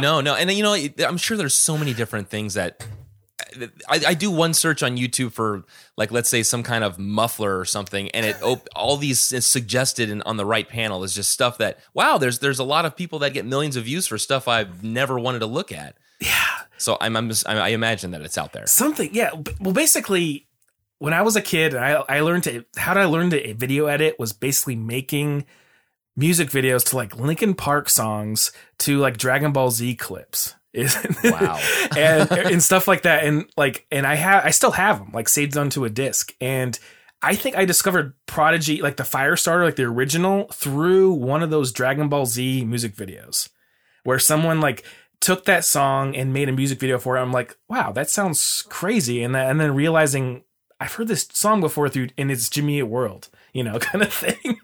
No, 0.00 0.20
no. 0.20 0.34
And 0.34 0.50
then, 0.50 0.58
you 0.58 0.62
know, 0.62 0.74
I'm 1.08 1.16
sure 1.16 1.38
there's 1.38 1.54
so 1.54 1.78
many 1.78 1.94
different 1.94 2.28
things 2.28 2.52
that 2.52 2.86
I, 3.88 4.00
I 4.08 4.14
do 4.14 4.30
one 4.30 4.54
search 4.54 4.82
on 4.82 4.96
YouTube 4.96 5.32
for 5.32 5.64
like 5.96 6.10
let's 6.10 6.28
say 6.28 6.42
some 6.42 6.62
kind 6.62 6.84
of 6.84 6.98
muffler 6.98 7.58
or 7.58 7.64
something, 7.64 8.10
and 8.10 8.24
it 8.26 8.42
op- 8.42 8.68
all 8.74 8.96
these 8.96 9.32
is 9.32 9.46
suggested 9.46 10.10
in, 10.10 10.22
on 10.22 10.36
the 10.36 10.46
right 10.46 10.68
panel 10.68 11.04
is 11.04 11.14
just 11.14 11.30
stuff 11.30 11.58
that 11.58 11.78
wow, 11.94 12.18
there's 12.18 12.38
there's 12.40 12.58
a 12.58 12.64
lot 12.64 12.84
of 12.84 12.96
people 12.96 13.18
that 13.20 13.32
get 13.32 13.44
millions 13.44 13.76
of 13.76 13.84
views 13.84 14.06
for 14.06 14.18
stuff 14.18 14.48
I've 14.48 14.82
never 14.84 15.18
wanted 15.18 15.40
to 15.40 15.46
look 15.46 15.72
at. 15.72 15.96
yeah, 16.20 16.44
So 16.78 16.96
I'm, 17.00 17.16
I'm 17.16 17.28
just, 17.28 17.48
I 17.48 17.68
imagine 17.68 18.10
that 18.12 18.22
it's 18.22 18.38
out 18.38 18.52
there. 18.52 18.66
something. 18.66 19.10
Yeah. 19.12 19.30
Well, 19.60 19.72
basically, 19.74 20.46
when 20.98 21.12
I 21.12 21.22
was 21.22 21.36
a 21.36 21.42
kid, 21.42 21.74
I 21.74 22.02
I 22.08 22.20
learned 22.20 22.44
to 22.44 22.64
how 22.76 22.94
did 22.94 23.00
I 23.00 23.06
learn 23.06 23.30
to 23.30 23.54
video 23.54 23.86
edit 23.86 24.18
was 24.18 24.32
basically 24.32 24.76
making 24.76 25.44
music 26.16 26.48
videos 26.48 26.82
to 26.88 26.96
like 26.96 27.14
Linkin 27.16 27.52
Park 27.54 27.90
songs 27.90 28.50
to 28.78 28.98
like 28.98 29.18
Dragon 29.18 29.52
Ball 29.52 29.70
Z 29.70 29.96
clips. 29.96 30.54
Is 30.76 30.96
Wow. 31.24 31.58
and 31.96 32.30
and 32.30 32.62
stuff 32.62 32.86
like 32.86 33.02
that 33.02 33.24
and 33.24 33.46
like 33.56 33.86
and 33.90 34.06
I 34.06 34.14
have 34.14 34.44
I 34.44 34.50
still 34.50 34.72
have 34.72 34.98
them 34.98 35.10
like 35.12 35.28
saved 35.28 35.56
onto 35.56 35.84
a 35.84 35.90
disc 35.90 36.32
and 36.40 36.78
I 37.22 37.34
think 37.34 37.56
I 37.56 37.64
discovered 37.64 38.12
Prodigy, 38.26 38.82
like 38.82 38.98
the 38.98 39.02
Firestarter, 39.02 39.64
like 39.64 39.76
the 39.76 39.84
original, 39.84 40.48
through 40.52 41.12
one 41.14 41.42
of 41.42 41.48
those 41.48 41.72
Dragon 41.72 42.08
Ball 42.10 42.26
Z 42.26 42.64
music 42.66 42.94
videos, 42.94 43.48
where 44.04 44.18
someone 44.18 44.60
like 44.60 44.84
took 45.20 45.46
that 45.46 45.64
song 45.64 46.14
and 46.14 46.34
made 46.34 46.50
a 46.50 46.52
music 46.52 46.78
video 46.78 46.98
for 46.98 47.16
it. 47.16 47.22
I'm 47.22 47.32
like, 47.32 47.56
wow, 47.68 47.90
that 47.92 48.10
sounds 48.10 48.64
crazy, 48.68 49.22
and 49.22 49.34
then, 49.34 49.48
and 49.50 49.58
then 49.60 49.74
realizing 49.74 50.44
I've 50.78 50.92
heard 50.92 51.08
this 51.08 51.26
song 51.32 51.60
before 51.62 51.88
through, 51.88 52.08
and 52.18 52.30
it's 52.30 52.50
Jimmy 52.50 52.78
Eat 52.78 52.82
World, 52.82 53.30
you 53.54 53.64
know, 53.64 53.78
kind 53.80 54.02
of 54.04 54.12
thing. 54.12 54.58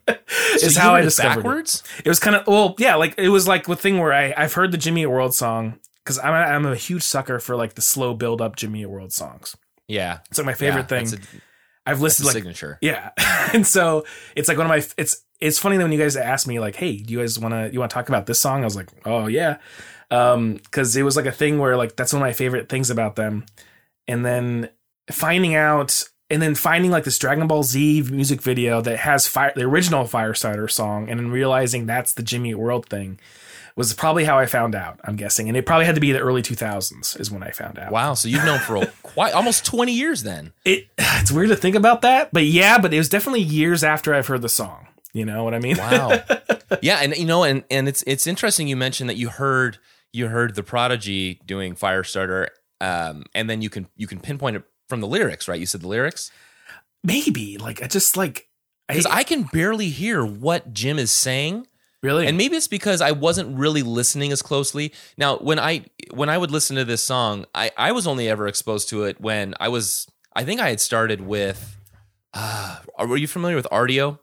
is 0.62 0.74
So 0.74 0.80
how 0.80 0.94
I 0.94 1.00
it 1.00 1.04
discovered 1.04 1.32
it. 1.32 1.36
backwards. 1.44 1.82
It 2.04 2.08
was 2.10 2.20
kind 2.20 2.36
of 2.36 2.46
well, 2.46 2.74
yeah, 2.78 2.96
like 2.96 3.14
it 3.16 3.30
was 3.30 3.48
like 3.48 3.64
the 3.66 3.76
thing 3.76 3.98
where 3.98 4.12
I 4.12 4.34
I've 4.36 4.52
heard 4.52 4.72
the 4.72 4.78
Jimmy 4.78 5.02
Eat 5.02 5.06
World 5.06 5.34
song 5.34 5.78
because 6.04 6.18
I'm 6.18 6.32
a, 6.32 6.36
I'm 6.54 6.66
a 6.66 6.76
huge 6.76 7.02
sucker 7.02 7.38
for 7.38 7.56
like 7.56 7.74
the 7.74 7.82
slow 7.82 8.14
build 8.14 8.40
up 8.40 8.56
Jimmy 8.56 8.84
World 8.86 9.12
songs. 9.12 9.56
Yeah, 9.88 10.18
It's 10.30 10.38
like 10.38 10.46
my 10.46 10.54
favorite 10.54 10.90
Yeah, 10.90 11.04
thing. 11.04 11.20
I've 11.84 12.00
listed 12.00 12.24
like 12.26 12.34
signature. 12.34 12.78
yeah, 12.80 13.10
and 13.52 13.66
so 13.66 14.04
it's 14.36 14.48
like 14.48 14.56
one 14.56 14.66
of 14.66 14.70
my 14.70 14.84
it's 14.96 15.24
it's 15.40 15.58
funny 15.58 15.76
that 15.76 15.82
when 15.82 15.92
you 15.92 15.98
guys 15.98 16.16
asked 16.16 16.46
me 16.46 16.60
like, 16.60 16.76
hey, 16.76 16.96
do 16.98 17.12
you 17.12 17.18
guys 17.20 17.38
want 17.38 17.52
to 17.52 17.70
you 17.72 17.80
want 17.80 17.90
to 17.90 17.94
talk 17.94 18.08
about 18.08 18.26
this 18.26 18.38
song? 18.38 18.62
I 18.62 18.64
was 18.64 18.76
like, 18.76 18.88
oh 19.04 19.26
yeah, 19.26 19.56
um, 20.10 20.54
because 20.54 20.94
it 20.96 21.02
was 21.02 21.16
like 21.16 21.26
a 21.26 21.32
thing 21.32 21.58
where 21.58 21.76
like 21.76 21.96
that's 21.96 22.12
one 22.12 22.22
of 22.22 22.26
my 22.26 22.32
favorite 22.32 22.68
things 22.68 22.88
about 22.90 23.16
them, 23.16 23.44
and 24.08 24.24
then 24.24 24.68
finding 25.10 25.54
out. 25.54 26.04
And 26.30 26.40
then 26.40 26.54
finding 26.54 26.90
like 26.90 27.04
this 27.04 27.18
Dragon 27.18 27.46
Ball 27.46 27.62
Z 27.62 28.04
music 28.10 28.40
video 28.40 28.80
that 28.80 29.00
has 29.00 29.26
fire, 29.28 29.52
the 29.54 29.64
original 29.64 30.04
Firestarter 30.04 30.70
song, 30.70 31.10
and 31.10 31.20
then 31.20 31.30
realizing 31.30 31.84
that's 31.84 32.14
the 32.14 32.22
Jimmy 32.22 32.54
World 32.54 32.86
thing 32.88 33.20
was 33.76 33.92
probably 33.94 34.24
how 34.24 34.38
I 34.38 34.46
found 34.46 34.74
out. 34.74 35.00
I'm 35.04 35.16
guessing, 35.16 35.48
and 35.48 35.56
it 35.56 35.66
probably 35.66 35.86
had 35.86 35.94
to 35.94 36.00
be 36.00 36.12
the 36.12 36.20
early 36.20 36.42
2000s 36.42 37.18
is 37.18 37.30
when 37.30 37.42
I 37.42 37.50
found 37.50 37.78
out. 37.78 37.92
Wow, 37.92 38.14
so 38.14 38.28
you've 38.28 38.44
known 38.44 38.60
for 38.60 38.84
quite 39.02 39.34
almost 39.34 39.64
twenty 39.64 39.92
years 39.92 40.22
then. 40.22 40.52
It 40.64 40.88
it's 40.98 41.32
weird 41.32 41.48
to 41.48 41.56
think 41.56 41.76
about 41.76 42.02
that, 42.02 42.32
but 42.32 42.44
yeah, 42.44 42.78
but 42.78 42.92
it 42.92 42.98
was 42.98 43.08
definitely 43.08 43.42
years 43.42 43.84
after 43.84 44.14
I've 44.14 44.26
heard 44.26 44.42
the 44.42 44.48
song. 44.48 44.88
You 45.12 45.26
know 45.26 45.44
what 45.44 45.54
I 45.54 45.58
mean? 45.58 45.76
Wow. 45.76 46.22
yeah, 46.82 46.98
and 47.02 47.16
you 47.16 47.26
know, 47.26 47.44
and 47.44 47.64
and 47.70 47.88
it's 47.88 48.02
it's 48.06 48.26
interesting 48.26 48.68
you 48.68 48.76
mentioned 48.76 49.10
that 49.10 49.16
you 49.16 49.28
heard 49.28 49.78
you 50.12 50.28
heard 50.28 50.54
the 50.54 50.62
Prodigy 50.62 51.40
doing 51.46 51.74
Firestarter, 51.74 52.48
um, 52.80 53.24
and 53.34 53.48
then 53.48 53.62
you 53.62 53.70
can 53.70 53.88
you 53.96 54.06
can 54.06 54.20
pinpoint 54.20 54.56
it 54.56 54.62
from 54.88 55.00
the 55.00 55.06
lyrics, 55.06 55.48
right? 55.48 55.60
You 55.60 55.66
said 55.66 55.80
the 55.80 55.88
lyrics 55.88 56.30
Maybe 57.04 57.58
like 57.58 57.82
I 57.82 57.88
just 57.88 58.16
like 58.16 58.48
because 58.88 59.06
I 59.06 59.24
can 59.24 59.44
barely 59.44 59.88
hear 59.88 60.24
what 60.24 60.72
Jim 60.72 60.98
is 60.98 61.10
saying. 61.10 61.66
Really 62.02 62.26
And 62.26 62.36
maybe 62.36 62.56
it's 62.56 62.66
because 62.68 63.00
I 63.00 63.12
wasn't 63.12 63.56
really 63.56 63.82
listening 63.82 64.32
as 64.32 64.42
closely. 64.42 64.92
Now, 65.16 65.36
when 65.38 65.58
I 65.58 65.84
when 66.12 66.28
I 66.28 66.36
would 66.36 66.50
listen 66.50 66.74
to 66.76 66.84
this 66.84 67.02
song, 67.02 67.46
I 67.54 67.70
I 67.76 67.92
was 67.92 68.06
only 68.06 68.28
ever 68.28 68.48
exposed 68.48 68.88
to 68.88 69.04
it 69.04 69.20
when 69.20 69.54
I 69.60 69.68
was 69.68 70.08
I 70.34 70.44
think 70.44 70.60
I 70.60 70.68
had 70.68 70.80
started 70.80 71.20
with 71.20 71.76
uh 72.34 72.78
were 72.98 73.16
you 73.16 73.28
familiar 73.28 73.56
with 73.56 73.68
Rdio? 73.70 74.18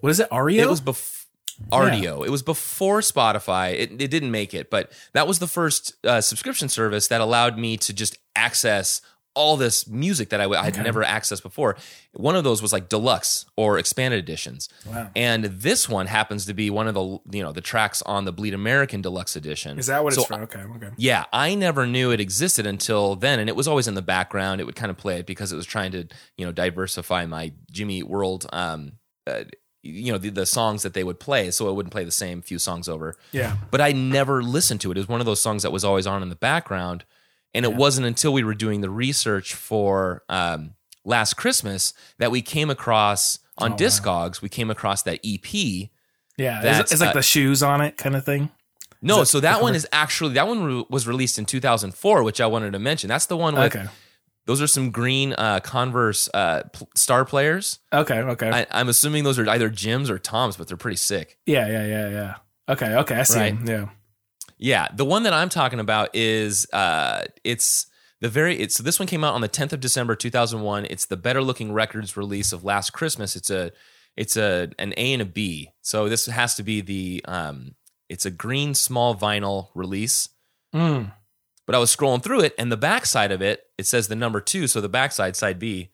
what 0.00 0.10
is 0.10 0.20
it? 0.20 0.30
Ario? 0.30 0.60
It 0.60 0.68
was 0.68 0.80
before 0.80 1.26
Rdio. 1.70 2.24
It 2.24 2.30
was 2.30 2.42
before 2.42 3.00
Spotify. 3.00 3.72
It, 3.74 4.00
it 4.00 4.10
didn't 4.10 4.30
make 4.30 4.54
it, 4.54 4.70
but 4.70 4.92
that 5.12 5.26
was 5.26 5.38
the 5.38 5.46
first 5.46 5.94
uh, 6.06 6.20
subscription 6.20 6.68
service 6.68 7.08
that 7.08 7.20
allowed 7.20 7.58
me 7.58 7.76
to 7.78 7.92
just 7.92 8.18
access 8.34 9.02
all 9.40 9.56
this 9.56 9.86
music 9.88 10.28
that 10.30 10.40
I, 10.40 10.44
w- 10.44 10.62
had 10.62 10.74
Okay. 10.74 10.82
never 10.82 11.02
accessed 11.02 11.42
before. 11.42 11.76
One 12.12 12.36
of 12.36 12.44
those 12.44 12.60
was 12.62 12.72
like 12.72 12.88
deluxe 12.88 13.46
or 13.56 13.78
expanded 13.78 14.18
editions. 14.18 14.68
wow. 14.86 15.10
And 15.16 15.44
this 15.44 15.88
one 15.88 16.06
happens 16.06 16.46
to 16.46 16.54
be 16.54 16.70
one 16.70 16.86
of 16.88 16.94
the 16.94 17.04
you 17.36 17.42
know 17.42 17.52
the 17.52 17.60
tracks 17.72 18.02
on 18.02 18.24
the 18.26 18.32
Bleed 18.32 18.54
American 18.54 19.00
Deluxe 19.02 19.34
Edition. 19.36 19.78
Is 19.78 19.86
that 19.86 20.04
what 20.04 20.12
So 20.14 20.20
it's 20.22 20.28
from? 20.28 20.42
Okay, 20.42 20.60
okay. 20.76 20.90
yeah, 20.96 21.24
I 21.32 21.54
never 21.54 21.86
knew 21.86 22.10
it 22.12 22.20
existed 22.20 22.66
until 22.66 23.16
then, 23.16 23.38
and 23.40 23.48
it 23.48 23.56
was 23.56 23.66
always 23.66 23.88
in 23.88 23.94
the 23.94 24.02
background. 24.16 24.60
It 24.60 24.64
would 24.64 24.76
kind 24.76 24.90
of 24.90 24.96
play 24.98 25.18
it 25.20 25.26
because 25.26 25.52
it 25.52 25.56
was 25.56 25.66
trying 25.66 25.92
to, 25.92 26.06
you 26.36 26.44
know, 26.46 26.52
diversify 26.52 27.26
my 27.26 27.52
Jimmy 27.72 27.98
Eat 27.98 28.08
World, 28.08 28.46
um, 28.52 28.92
uh, 29.26 29.44
you 29.82 30.12
know, 30.12 30.18
the, 30.18 30.28
the 30.30 30.44
songs 30.46 30.82
that 30.82 30.92
they 30.92 31.04
would 31.04 31.18
play, 31.18 31.50
so 31.50 31.68
it 31.70 31.74
wouldn't 31.74 31.92
play 31.92 32.04
the 32.04 32.10
same 32.10 32.42
few 32.42 32.58
songs 32.58 32.88
over. 32.88 33.16
Yeah. 33.32 33.56
But 33.70 33.80
I 33.80 33.92
never 33.92 34.42
listened 34.42 34.80
to 34.82 34.90
it. 34.90 34.96
It 34.98 35.00
was 35.00 35.08
one 35.08 35.20
of 35.20 35.26
those 35.26 35.40
songs 35.40 35.62
that 35.62 35.72
was 35.72 35.84
always 35.84 36.06
on 36.06 36.22
in 36.22 36.28
the 36.28 36.36
background, 36.36 37.04
and 37.54 37.64
it 37.64 37.70
Yeah. 37.72 37.76
wasn't 37.76 38.06
until 38.06 38.32
we 38.32 38.42
were 38.44 38.54
doing 38.54 38.80
the 38.80 38.90
research 38.90 39.54
for 39.54 40.22
um, 40.28 40.74
Last 41.04 41.34
Christmas 41.34 41.94
that 42.18 42.30
we 42.30 42.42
came 42.42 42.68
across 42.70 43.38
on 43.58 43.70
Oh, 43.70 43.72
wow. 43.72 43.78
Discogs. 43.78 44.42
We 44.42 44.48
came 44.48 44.70
across 44.70 45.02
that 45.02 45.20
EP. 45.24 45.90
Yeah. 46.36 46.60
That's, 46.62 46.80
It's, 46.80 46.92
it's 46.92 47.00
like 47.00 47.10
uh, 47.10 47.14
the 47.14 47.22
shoes 47.22 47.62
on 47.62 47.80
it 47.80 47.96
kind 47.96 48.14
of 48.16 48.24
thing. 48.24 48.50
No, 49.02 49.20
that 49.20 49.26
so 49.26 49.40
that 49.40 49.62
one 49.62 49.74
is 49.74 49.86
actually 49.92 50.34
that 50.34 50.46
one 50.46 50.62
re- 50.62 50.84
was 50.90 51.06
released 51.06 51.38
in 51.38 51.46
2004, 51.46 52.22
which 52.22 52.38
I 52.40 52.46
wanted 52.46 52.72
to 52.74 52.78
mention. 52.78 53.08
That's 53.08 53.24
the 53.26 53.36
one 53.36 53.54
with 53.54 53.74
Okay. 53.74 53.86
those 54.44 54.60
are 54.60 54.66
some 54.66 54.90
green 54.90 55.32
uh, 55.38 55.60
Converse 55.60 56.28
uh, 56.34 56.64
pl- 56.72 56.88
star 56.94 57.24
players. 57.24 57.78
Okay, 57.94 58.18
okay. 58.18 58.50
I, 58.50 58.66
I'm 58.70 58.90
assuming 58.90 59.24
those 59.24 59.38
are 59.38 59.48
either 59.48 59.70
Jim's 59.70 60.10
or 60.10 60.18
Tom's, 60.18 60.58
but 60.58 60.68
they're 60.68 60.76
pretty 60.76 60.98
sick. 60.98 61.38
yeah, 61.46 61.66
yeah, 61.66 61.86
yeah, 61.86 62.08
yeah. 62.10 62.34
Okay, 62.68 62.94
okay. 62.96 63.14
I 63.16 63.22
see. 63.22 63.38
Right. 63.40 63.56
Yeah. 63.64 63.86
Yeah, 64.62 64.88
the 64.94 65.06
one 65.06 65.22
that 65.22 65.32
I'm 65.32 65.48
talking 65.48 65.80
about 65.80 66.10
is 66.14 66.66
uh, 66.70 67.24
it's 67.44 67.86
the 68.20 68.28
very 68.28 68.58
it's 68.60 68.76
so 68.76 68.82
this 68.82 68.98
one 68.98 69.08
came 69.08 69.24
out 69.24 69.34
on 69.34 69.40
the 69.40 69.48
10th 69.48 69.72
of 69.72 69.80
December 69.80 70.14
2001. 70.14 70.86
It's 70.90 71.06
the 71.06 71.16
Better 71.16 71.42
Looking 71.42 71.72
Records 71.72 72.14
release 72.14 72.52
of 72.52 72.62
Last 72.62 72.90
Christmas. 72.90 73.36
It's 73.36 73.48
a 73.48 73.72
it's 74.18 74.36
a 74.36 74.68
an 74.78 74.92
A 74.98 75.14
and 75.14 75.22
a 75.22 75.24
B. 75.24 75.70
So 75.80 76.10
this 76.10 76.26
has 76.26 76.56
to 76.56 76.62
be 76.62 76.82
the 76.82 77.24
um, 77.26 77.74
it's 78.10 78.26
a 78.26 78.30
green 78.30 78.74
small 78.74 79.14
vinyl 79.14 79.68
release. 79.74 80.28
Mm. 80.74 81.12
But 81.66 81.74
I 81.74 81.78
was 81.78 81.94
scrolling 81.94 82.22
through 82.22 82.40
it, 82.40 82.54
and 82.58 82.70
the 82.70 82.76
backside 82.76 83.32
of 83.32 83.40
it, 83.40 83.62
it 83.78 83.86
says 83.86 84.08
the 84.08 84.16
number 84.16 84.42
two. 84.42 84.66
So 84.66 84.82
the 84.82 84.88
backside, 84.90 85.36
side 85.36 85.58
B, 85.58 85.90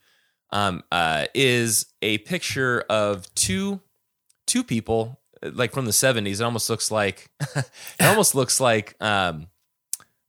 um, 0.50 0.83
uh, 0.90 1.26
is 1.35 1.87
a 2.02 2.18
picture 2.18 2.85
of 2.90 3.33
two 3.37 3.81
two 4.46 4.64
people, 4.64 5.20
like 5.42 5.72
from 5.72 5.85
the 5.87 5.92
seventies. 5.92 6.40
It 6.40 6.44
almost 6.44 6.68
looks 6.70 6.90
like 6.90 7.29
it 7.57 7.66
almost 8.01 8.35
looks 8.35 8.61
like 8.61 8.94
um, 9.03 9.49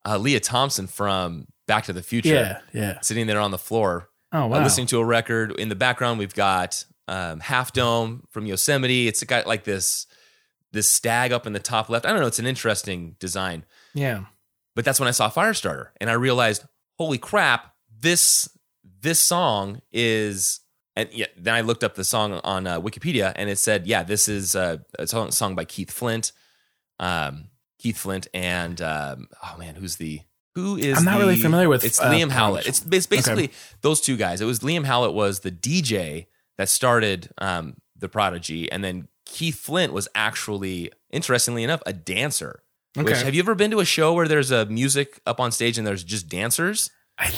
uh, 0.05 0.17
Lea 0.17 0.39
Thompson 0.39 0.87
from 0.87 1.47
Back 1.67 1.85
to 1.85 1.93
the 1.93 2.03
Future, 2.03 2.29
Yeah, 2.29 2.59
yeah. 2.73 2.99
sitting 3.01 3.27
there 3.27 3.39
on 3.39 3.51
the 3.51 3.57
floor, 3.57 4.09
Oh 4.31 4.43
uh, 4.43 4.47
wow. 4.47 4.63
listening 4.63 4.87
to 4.87 4.99
a 4.99 5.05
record. 5.05 5.51
In 5.59 5.69
the 5.69 5.75
background, 5.75 6.19
we've 6.19 6.33
got 6.33 6.83
um, 7.07 7.39
Half 7.39 7.73
Dome 7.73 8.23
from 8.31 8.45
Yosemite. 8.45 9.07
It's 9.07 9.23
got 9.23 9.47
like 9.47 9.63
this 9.63 10.07
this 10.73 10.89
stag 10.89 11.31
up 11.31 11.47
in 11.47 11.53
the 11.53 11.59
top 11.59 11.89
left. 11.89 12.05
I 12.05 12.09
don't 12.09 12.19
know. 12.19 12.27
It's 12.27 12.39
an 12.39 12.45
interesting 12.47 13.15
design. 13.19 13.65
yeah. 13.93 14.25
But 14.75 14.85
that's 14.85 14.99
when 14.99 15.07
I 15.07 15.11
saw 15.11 15.27
Firestarter 15.27 15.87
and 15.99 16.07
I 16.07 16.13
realized, 16.13 16.63
holy 16.99 17.17
crap, 17.17 17.73
this 17.99 18.47
this 19.01 19.19
song 19.19 19.81
is 19.91 20.59
and 20.97 21.09
yeah, 21.13 21.27
then 21.37 21.53
I 21.53 21.61
looked 21.61 21.83
up 21.83 21.93
the 21.93 22.03
song 22.03 22.33
on 22.43 22.65
uh, 22.65 22.81
Wikipedia 22.81 23.31
and 23.35 23.49
it 23.51 23.59
said, 23.59 23.85
yeah, 23.85 24.01
this 24.01 24.27
is 24.27 24.55
uh, 24.55 24.77
a 24.97 25.05
song, 25.05 25.55
by 25.55 25.63
Keith 25.63 25.91
Flint. 25.91 26.31
Um, 26.99 27.49
Keith 27.77 27.97
Flint 27.99 28.27
and 28.33 28.81
um, 28.81 29.27
oh 29.43 29.55
man, 29.59 29.75
who's 29.75 29.97
the 29.97 30.21
who 30.55 30.75
is 30.75 30.97
I'm 30.97 31.05
not 31.05 31.19
really 31.19 31.35
familiar 31.39 31.69
with, 31.69 31.85
It's 31.85 32.01
uh, 32.01 32.09
Liam 32.09 32.31
Howlett. 32.31 32.65
It's, 32.65 32.83
it's 32.91 33.05
basically 33.05 33.51
those 33.81 34.01
two 34.01 34.17
guys. 34.17 34.41
It 34.41 34.45
was 34.45 34.59
Liam 34.61 34.85
Howlett 34.85 35.13
was 35.13 35.41
the 35.41 35.51
DJ 35.51 36.25
that 36.57 36.67
started 36.67 37.29
um, 37.37 37.75
the 37.95 38.09
Prodigy, 38.09 38.71
and 38.71 38.83
then 38.83 39.07
Keith 39.25 39.59
Flint 39.59 39.93
was 39.93 40.07
actually, 40.15 40.91
interestingly 41.11 41.63
enough, 41.63 41.83
a 41.85 41.93
dancer. 41.93 42.63
Which, 42.95 43.07
Okay. 43.09 43.23
have 43.23 43.35
you 43.35 43.41
ever 43.43 43.53
been 43.53 43.69
to 43.69 43.79
a 43.79 43.85
show 43.85 44.13
where 44.13 44.27
there's 44.27 44.49
a 44.49 44.65
music 44.65 45.19
up 45.27 45.39
on 45.39 45.51
stage 45.51 45.77
and 45.77 45.85
there's 45.85 46.03
just 46.03 46.27
dancers? 46.27 46.89
I, 47.19 47.31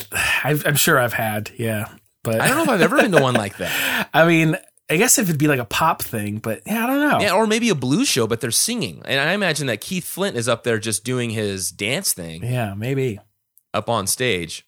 I've, 0.45 0.65
I'm 0.65 0.75
sure 0.77 0.97
I've 0.97 1.13
had. 1.13 1.51
Yeah, 1.57 1.89
but 2.23 2.41
I 2.41 2.47
don't 2.47 2.57
know 2.57 2.63
if 2.63 2.69
I've 2.69 2.81
ever 2.81 2.97
been 2.97 3.11
to 3.13 3.21
one 3.21 3.33
like 3.33 3.57
that. 3.57 4.09
I 4.13 4.25
mean, 4.27 4.57
I 4.89 4.97
guess 4.97 5.17
if 5.19 5.27
it'd 5.29 5.39
be 5.39 5.47
like 5.47 5.59
a 5.59 5.65
pop 5.65 6.01
thing, 6.01 6.37
but 6.37 6.61
yeah, 6.65 6.83
I 6.83 6.87
don't 6.87 6.99
know. 7.09 7.19
Yeah, 7.19 7.33
or 7.33 7.45
maybe 7.47 7.69
a 7.69 7.75
blues 7.75 8.07
show, 8.07 8.27
but 8.27 8.41
they're 8.41 8.51
singing. 8.51 9.01
And 9.05 9.19
I 9.19 9.33
imagine 9.33 9.67
that 9.67 9.81
Keith 9.81 10.05
Flint 10.05 10.35
is 10.35 10.47
up 10.49 10.63
there 10.63 10.79
just 10.79 11.03
doing 11.03 11.29
his 11.29 11.71
dance 11.71 12.13
thing 12.13 12.43
Yeah, 12.43 12.73
maybe. 12.75 13.19
up 13.73 13.89
on 13.89 14.07
stage. 14.07 14.65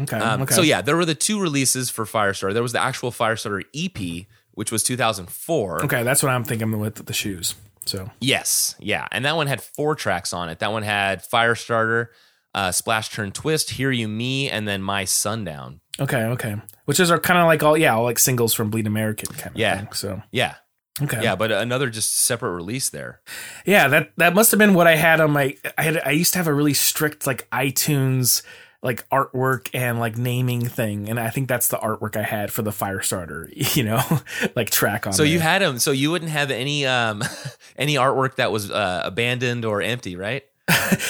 Okay. 0.00 0.16
Um, 0.18 0.42
okay. 0.42 0.54
So 0.54 0.62
yeah, 0.62 0.82
there 0.82 0.96
were 0.96 1.04
the 1.04 1.14
two 1.14 1.40
releases 1.40 1.88
for 1.88 2.04
Firestarter. 2.04 2.52
There 2.52 2.62
was 2.62 2.72
the 2.72 2.82
actual 2.82 3.10
Firestarter 3.12 3.62
EP, 3.74 4.26
which 4.52 4.72
was 4.72 4.82
2004. 4.82 5.84
Okay, 5.84 6.02
that's 6.02 6.22
what 6.22 6.30
I'm 6.30 6.44
thinking 6.44 6.78
with 6.78 7.06
the 7.06 7.12
shoes. 7.12 7.54
So 7.86 8.10
Yes, 8.20 8.74
yeah, 8.80 9.06
and 9.12 9.24
that 9.24 9.36
one 9.36 9.46
had 9.46 9.62
four 9.62 9.94
tracks 9.94 10.32
on 10.32 10.48
it. 10.48 10.58
That 10.60 10.72
one 10.72 10.82
had 10.82 11.22
Firestarter, 11.22 12.08
uh, 12.54 12.72
Splash 12.72 13.10
Turn 13.10 13.30
Twist, 13.30 13.70
Hear 13.70 13.90
You 13.90 14.08
Me, 14.08 14.48
and 14.50 14.66
then 14.66 14.82
My 14.82 15.04
Sundown. 15.04 15.80
Okay, 16.00 16.22
okay, 16.24 16.56
which 16.84 17.00
is 17.00 17.10
are 17.10 17.18
kind 17.18 17.38
of 17.38 17.46
like 17.46 17.62
all 17.62 17.76
yeah, 17.76 17.94
all 17.94 18.04
like 18.04 18.18
singles 18.18 18.54
from 18.54 18.70
Bleed 18.70 18.86
American 18.86 19.34
kind 19.34 19.54
of 19.54 19.60
Yeah. 19.60 19.76
thing. 19.78 19.92
So 19.92 20.22
Yeah, 20.32 20.54
okay, 21.02 21.22
yeah, 21.22 21.36
but 21.36 21.50
another 21.52 21.90
just 21.90 22.16
separate 22.16 22.52
release 22.52 22.88
there. 22.90 23.20
yeah. 23.66 23.88
That 23.88 24.10
that 24.16 24.34
must 24.34 24.50
have 24.50 24.58
been 24.58 24.74
what 24.74 24.86
I 24.86 24.96
had 24.96 25.20
on 25.20 25.30
my. 25.30 25.56
I 25.78 25.82
had 25.82 26.00
I 26.04 26.10
used 26.10 26.32
to 26.32 26.38
have 26.38 26.46
a 26.46 26.54
really 26.54 26.74
strict 26.74 27.26
like 27.26 27.48
iTunes 27.50 28.42
like 28.82 29.08
artwork 29.08 29.70
and 29.72 29.98
like 29.98 30.18
naming 30.18 30.66
thing, 30.66 31.08
and 31.08 31.18
I 31.18 31.30
think 31.30 31.48
that's 31.48 31.68
the 31.68 31.78
artwork 31.78 32.16
I 32.16 32.22
had 32.22 32.52
for 32.52 32.60
the 32.60 32.70
Firestarter. 32.70 33.48
You 33.76 33.84
know, 33.84 34.02
like 34.56 34.68
track 34.70 35.06
on. 35.06 35.12
So 35.14 35.22
you 35.22 35.40
had 35.40 35.62
them. 35.62 35.78
So 35.78 35.90
you 35.90 36.10
wouldn't 36.10 36.30
have 36.30 36.50
any 36.50 36.84
um 36.86 37.22
any 37.76 37.94
artwork 37.94 38.36
that 38.36 38.52
was 38.52 38.70
uh, 38.70 39.00
abandoned 39.04 39.64
or 39.64 39.80
empty, 39.80 40.16
right? 40.16 40.42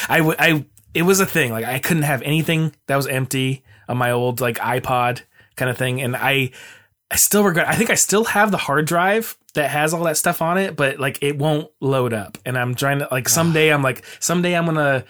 I 0.09 0.21
would 0.21 0.37
I 0.39 0.65
it 0.95 1.03
was 1.03 1.19
a 1.21 1.27
thing 1.27 1.51
like 1.51 1.65
I 1.65 1.81
couldn't 1.81 2.05
have 2.05 2.23
anything 2.23 2.73
that 2.87 2.95
was 2.97 3.07
empty 3.09 3.65
on 3.89 3.97
my 3.97 4.11
old 4.11 4.41
like 4.41 4.59
iPod 4.59 5.23
kind 5.57 5.71
of 5.71 5.79
thing 5.79 6.01
and 6.01 6.17
I 6.17 6.51
I 7.11 7.17
still 7.17 7.45
regret. 7.45 7.69
I 7.69 7.77
think 7.77 7.91
I 7.91 7.95
still 7.95 8.25
have 8.25 8.51
the 8.51 8.57
hard 8.57 8.87
drive 8.87 9.37
that 9.55 9.71
has 9.71 9.95
all 9.95 10.05
that 10.05 10.17
stuff 10.17 10.43
on 10.43 10.59
it, 10.59 10.75
but 10.75 10.99
like 10.99 11.23
it 11.23 11.39
won't 11.39 11.71
load 11.81 12.13
up. 12.13 12.39
And 12.45 12.59
I'm 12.59 12.75
trying 12.75 12.99
to 13.01 13.09
like 13.11 13.29
someday 13.29 13.73
I'm 13.73 13.83
like 13.83 14.05
someday 14.19 14.57
I'm 14.57 14.67
gonna 14.67 15.05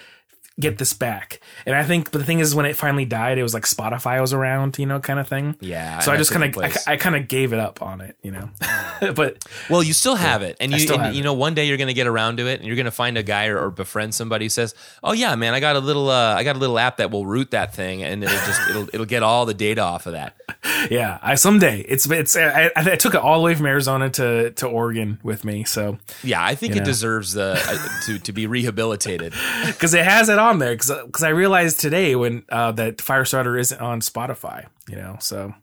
get 0.61 0.79
this 0.79 0.93
back. 0.93 1.41
And 1.67 1.75
I 1.75 1.85
think, 1.85 2.13
but 2.13 2.19
the 2.19 2.25
thing 2.25 2.39
is, 2.41 2.55
when 2.55 2.67
it 2.67 2.77
finally 2.77 3.05
died, 3.05 3.39
it 3.39 3.43
was 3.43 3.55
like 3.55 3.65
Spotify 3.65 4.21
was 4.21 4.33
around, 4.33 4.79
you 4.79 4.87
know, 4.87 5.01
kind 5.01 5.19
of 5.19 5.29
thing. 5.29 5.57
Yeah. 5.61 5.99
So 6.01 6.13
I 6.13 6.17
just 6.17 6.31
kind 6.33 6.45
of. 6.45 6.63
I, 6.63 6.93
I 6.93 6.97
kind 6.97 7.17
of 7.17 7.29
gave 7.29 7.53
it 7.53 7.59
up 7.59 7.83
on 7.83 8.01
it, 8.01 8.17
you 8.23 8.31
know. 8.31 8.51
but 9.15 9.45
Well, 9.69 9.83
you 9.83 9.93
still 9.93 10.15
have 10.15 10.43
it, 10.43 10.57
and 10.61 10.73
you 10.73 10.79
still 10.79 11.01
and, 11.01 11.17
you 11.17 11.23
know 11.23 11.33
one 11.35 11.55
day 11.55 11.67
you're 11.67 11.77
going 11.77 11.89
to 11.89 11.95
get 11.95 12.07
around 12.07 12.37
to 12.39 12.47
it, 12.47 12.61
and 12.61 12.67
you're 12.67 12.77
going 12.77 12.85
to 12.85 12.91
find 12.93 13.19
a 13.19 13.23
guy 13.23 13.47
or, 13.47 13.59
or 13.59 13.71
befriend 13.71 14.15
somebody 14.15 14.45
who 14.45 14.49
says, 14.51 14.75
"Oh 15.03 15.13
yeah, 15.13 15.35
man, 15.35 15.55
I 15.55 15.61
got 15.61 15.77
a 15.77 15.81
little 15.81 16.09
uh, 16.09 16.35
I 16.35 16.45
got 16.45 16.57
a 16.57 16.59
little 16.59 16.79
app 16.79 16.99
that 16.99 17.11
will 17.11 17.27
root 17.27 17.51
that 17.51 17.75
thing, 17.75 18.03
and 18.03 18.23
it'll 18.23 18.37
just 18.37 18.61
it'll 18.71 18.89
it'll 18.93 19.07
get 19.07 19.23
all 19.23 19.47
the 19.47 19.55
data 19.55 19.83
off 19.83 20.07
of 20.07 20.13
that." 20.13 20.37
yeah, 20.91 21.19
I 21.23 21.35
someday 21.35 21.81
it's 21.81 22.09
it's 22.11 22.37
I, 22.37 22.71
I 22.77 22.97
took 22.97 23.15
it 23.15 23.21
all 23.21 23.39
the 23.39 23.45
way 23.45 23.55
from 23.55 23.67
Arizona 23.67 24.11
to 24.11 24.53
to 24.53 24.67
Oregon 24.69 25.19
with 25.23 25.45
me, 25.45 25.65
so 25.65 25.99
Yeah, 26.23 26.45
I 26.45 26.55
think 26.55 26.77
it 26.77 26.81
know. 26.81 26.85
deserves 26.85 27.33
the 27.33 27.61
uh, 27.67 28.01
to 28.07 28.19
to 28.19 28.33
be 28.33 28.47
rehabilitated. 28.47 29.33
because 29.67 29.95
it 29.95 30.05
has 30.05 30.29
it 30.29 30.39
on 30.45 30.59
there. 30.59 30.75
Because 30.77 31.23
I 31.23 31.29
realized 31.31 31.81
today 31.81 32.15
when 32.17 32.45
uh, 32.51 32.73
that 32.73 32.99
Firestarter 32.99 33.59
isn't 33.59 33.81
on 33.81 34.01
Spotify, 34.01 34.67
you 34.89 34.97
know. 34.97 35.17
So 35.21 35.47
like, 35.47 35.55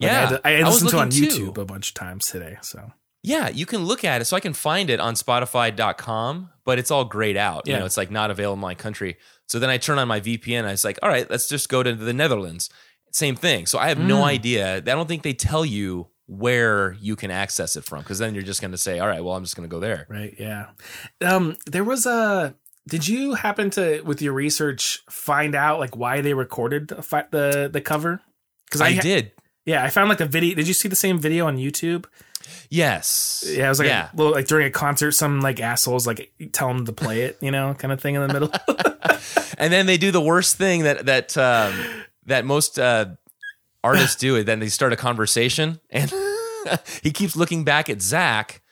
Yeah, 0.00 0.08
I, 0.08 0.20
had 0.20 0.28
to- 0.28 0.46
I, 0.48 0.50
I 0.60 0.62
listened 0.64 0.90
to 0.90 0.98
on 0.98 1.10
too. 1.10 1.26
YouTube 1.26 1.58
a 1.58 1.64
bunch 1.64 1.88
of 1.90 1.94
times 1.94 2.26
today. 2.26 2.58
So 2.62 2.92
Yeah, 3.22 3.48
you 3.48 3.66
can 3.66 3.84
look 3.84 4.04
at 4.04 4.20
it. 4.20 4.24
So 4.26 4.36
I 4.36 4.40
can 4.40 4.52
find 4.52 4.90
it 4.90 5.00
on 5.00 5.14
Spotify.com, 5.14 6.50
but 6.64 6.78
it's 6.78 6.90
all 6.90 7.04
grayed 7.04 7.36
out. 7.36 7.66
You 7.66 7.72
Yeah. 7.74 7.80
know, 7.80 7.86
it's 7.86 7.96
like 7.96 8.10
not 8.10 8.30
available 8.30 8.54
in 8.54 8.60
my 8.60 8.74
country. 8.74 9.16
So 9.48 9.58
then 9.58 9.70
I 9.70 9.78
turn 9.78 9.98
on 9.98 10.08
my 10.08 10.20
VPN. 10.20 10.64
I 10.64 10.72
was 10.72 10.84
like, 10.84 10.98
all 11.02 11.08
right, 11.08 11.28
let's 11.30 11.48
just 11.48 11.68
go 11.68 11.82
to 11.82 11.94
the 11.94 12.12
Netherlands. 12.12 12.68
Same 13.12 13.36
thing. 13.36 13.66
So 13.66 13.78
I 13.78 13.88
have 13.88 13.98
no 13.98 14.18
Mm. 14.22 14.24
idea. 14.26 14.76
I 14.76 14.80
don't 14.80 15.06
think 15.08 15.22
they 15.22 15.32
tell 15.32 15.64
you 15.64 16.08
where 16.26 16.96
you 17.00 17.14
can 17.14 17.30
access 17.30 17.76
it 17.76 17.84
from 17.84 18.00
because 18.02 18.18
then 18.18 18.34
you're 18.34 18.42
just 18.42 18.60
going 18.60 18.72
to 18.72 18.78
say, 18.78 18.98
all 18.98 19.06
right, 19.06 19.22
well, 19.24 19.34
I'm 19.36 19.44
just 19.44 19.56
going 19.56 19.68
to 19.68 19.72
go 19.72 19.78
there. 19.80 20.06
right, 20.10 20.34
yeah. 20.38 20.66
Um, 21.24 21.56
there 21.66 21.84
was 21.84 22.04
a. 22.06 22.54
Did 22.88 23.08
you 23.08 23.34
happen 23.34 23.70
to, 23.70 24.00
with 24.02 24.22
your 24.22 24.32
research, 24.32 25.02
find 25.10 25.54
out 25.54 25.80
like 25.80 25.96
why 25.96 26.20
they 26.20 26.34
recorded 26.34 26.88
the 26.88 27.26
the, 27.30 27.70
the 27.72 27.80
cover? 27.80 28.20
Because 28.66 28.80
I, 28.80 28.88
I, 28.88 28.98
did. 28.98 29.32
yeah, 29.64 29.82
I 29.84 29.90
found 29.90 30.08
like 30.08 30.20
a 30.20 30.26
video. 30.26 30.54
Did 30.54 30.68
you 30.68 30.74
see 30.74 30.88
the 30.88 30.96
same 30.96 31.18
video 31.18 31.46
on 31.46 31.56
YouTube? 31.56 32.06
Yes. 32.70 33.44
Yeah, 33.46 33.66
it 33.66 33.68
was 33.68 33.78
like 33.78 33.88
yeah. 33.88 34.10
a 34.12 34.16
little 34.16 34.32
like 34.32 34.46
during 34.46 34.66
a 34.66 34.70
concert, 34.70 35.12
some 35.12 35.40
like 35.40 35.60
assholes 35.60 36.06
like 36.06 36.32
tell 36.52 36.68
them 36.68 36.84
to 36.86 36.92
play 36.92 37.22
it, 37.22 37.38
you 37.40 37.50
know, 37.50 37.74
kind 37.74 37.92
of 37.92 38.00
thing 38.00 38.14
in 38.14 38.26
the 38.26 38.32
middle. 38.32 38.50
and 39.58 39.72
then 39.72 39.86
they 39.86 39.96
do 39.96 40.10
the 40.10 40.20
worst 40.20 40.56
thing 40.56 40.84
that 40.84 41.06
that 41.06 41.36
um, 41.36 41.74
that 42.26 42.44
most 42.44 42.78
uh, 42.78 43.06
artists 43.82 44.16
do. 44.16 44.36
It 44.36 44.44
Then 44.44 44.60
they 44.60 44.68
start 44.68 44.92
a 44.92 44.96
conversation, 44.96 45.80
and 45.90 46.12
he 47.02 47.10
keeps 47.10 47.36
looking 47.36 47.64
back 47.64 47.88
at 47.88 48.02
Zach, 48.02 48.62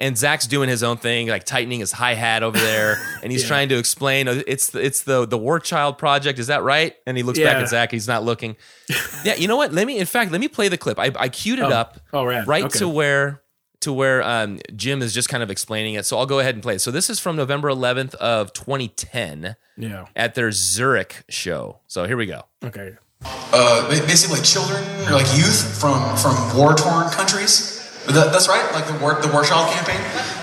and 0.00 0.16
Zach's 0.16 0.46
doing 0.46 0.68
his 0.68 0.82
own 0.82 0.96
thing, 0.96 1.28
like 1.28 1.44
tightening 1.44 1.80
his 1.80 1.92
hi 1.92 2.14
hat 2.14 2.42
over 2.42 2.56
there, 2.58 2.96
and 3.22 3.32
he's 3.32 3.42
Yeah. 3.42 3.48
trying 3.48 3.68
to 3.70 3.78
explain 3.78 4.28
"Oh, 4.28 4.42
it's 4.46 4.70
the, 4.70 4.84
it's 4.84 5.02
the 5.02 5.26
the 5.26 5.38
War 5.38 5.58
Child 5.60 5.98
project. 5.98 6.38
Is 6.38 6.46
that 6.48 6.62
right? 6.62 6.94
And 7.06 7.16
he 7.16 7.22
looks 7.22 7.38
back 7.38 7.56
at 7.56 7.68
Zach. 7.68 7.90
He's 7.90 8.06
not 8.08 8.22
looking. 8.24 8.56
yeah, 9.24 9.34
you 9.34 9.48
know 9.48 9.56
what? 9.56 9.72
Let 9.72 9.86
me. 9.86 9.98
In 9.98 10.06
fact, 10.06 10.30
let 10.32 10.40
me 10.40 10.48
play 10.48 10.68
the 10.68 10.78
clip. 10.78 10.98
I, 10.98 11.10
I 11.18 11.28
queued 11.28 11.58
it 11.58 11.64
Oh. 11.64 11.68
up 11.70 12.00
oh, 12.12 12.24
rad. 12.24 12.46
right 12.46 12.64
Okay. 12.64 12.78
to 12.80 12.88
where 12.88 13.42
to 13.80 13.92
where 13.92 14.22
um, 14.24 14.58
Jim 14.74 15.02
is 15.02 15.14
just 15.14 15.28
kind 15.28 15.40
of 15.42 15.50
explaining 15.52 15.94
it. 15.94 16.04
So 16.04 16.18
I'll 16.18 16.26
go 16.26 16.40
ahead 16.40 16.54
and 16.54 16.62
play. 16.62 16.74
it. 16.74 16.80
So 16.80 16.90
this 16.90 17.08
is 17.08 17.20
from 17.20 17.36
November 17.36 17.68
11th 17.70 18.14
of 18.16 18.52
2010 18.52 19.54
yeah. 19.76 20.06
at 20.16 20.34
their 20.34 20.50
Zurich 20.50 21.22
show. 21.28 21.78
So 21.86 22.04
here 22.04 22.16
we 22.16 22.26
go. 22.26 22.42
Okay. 22.64 22.96
uh, 23.24 23.88
basically 24.06 24.36
like 24.38 24.44
children 24.44 24.82
or 25.06 25.12
like 25.12 25.26
youth 25.36 25.78
from 25.80 26.16
from 26.16 26.34
war 26.56 26.74
torn 26.74 27.08
countries. 27.10 27.77
That, 28.08 28.32
that's 28.32 28.48
right, 28.48 28.64
like 28.72 28.86
the 28.86 28.96
war 28.98 29.20
the 29.20 29.28
War 29.28 29.44
campaign, 29.44 30.00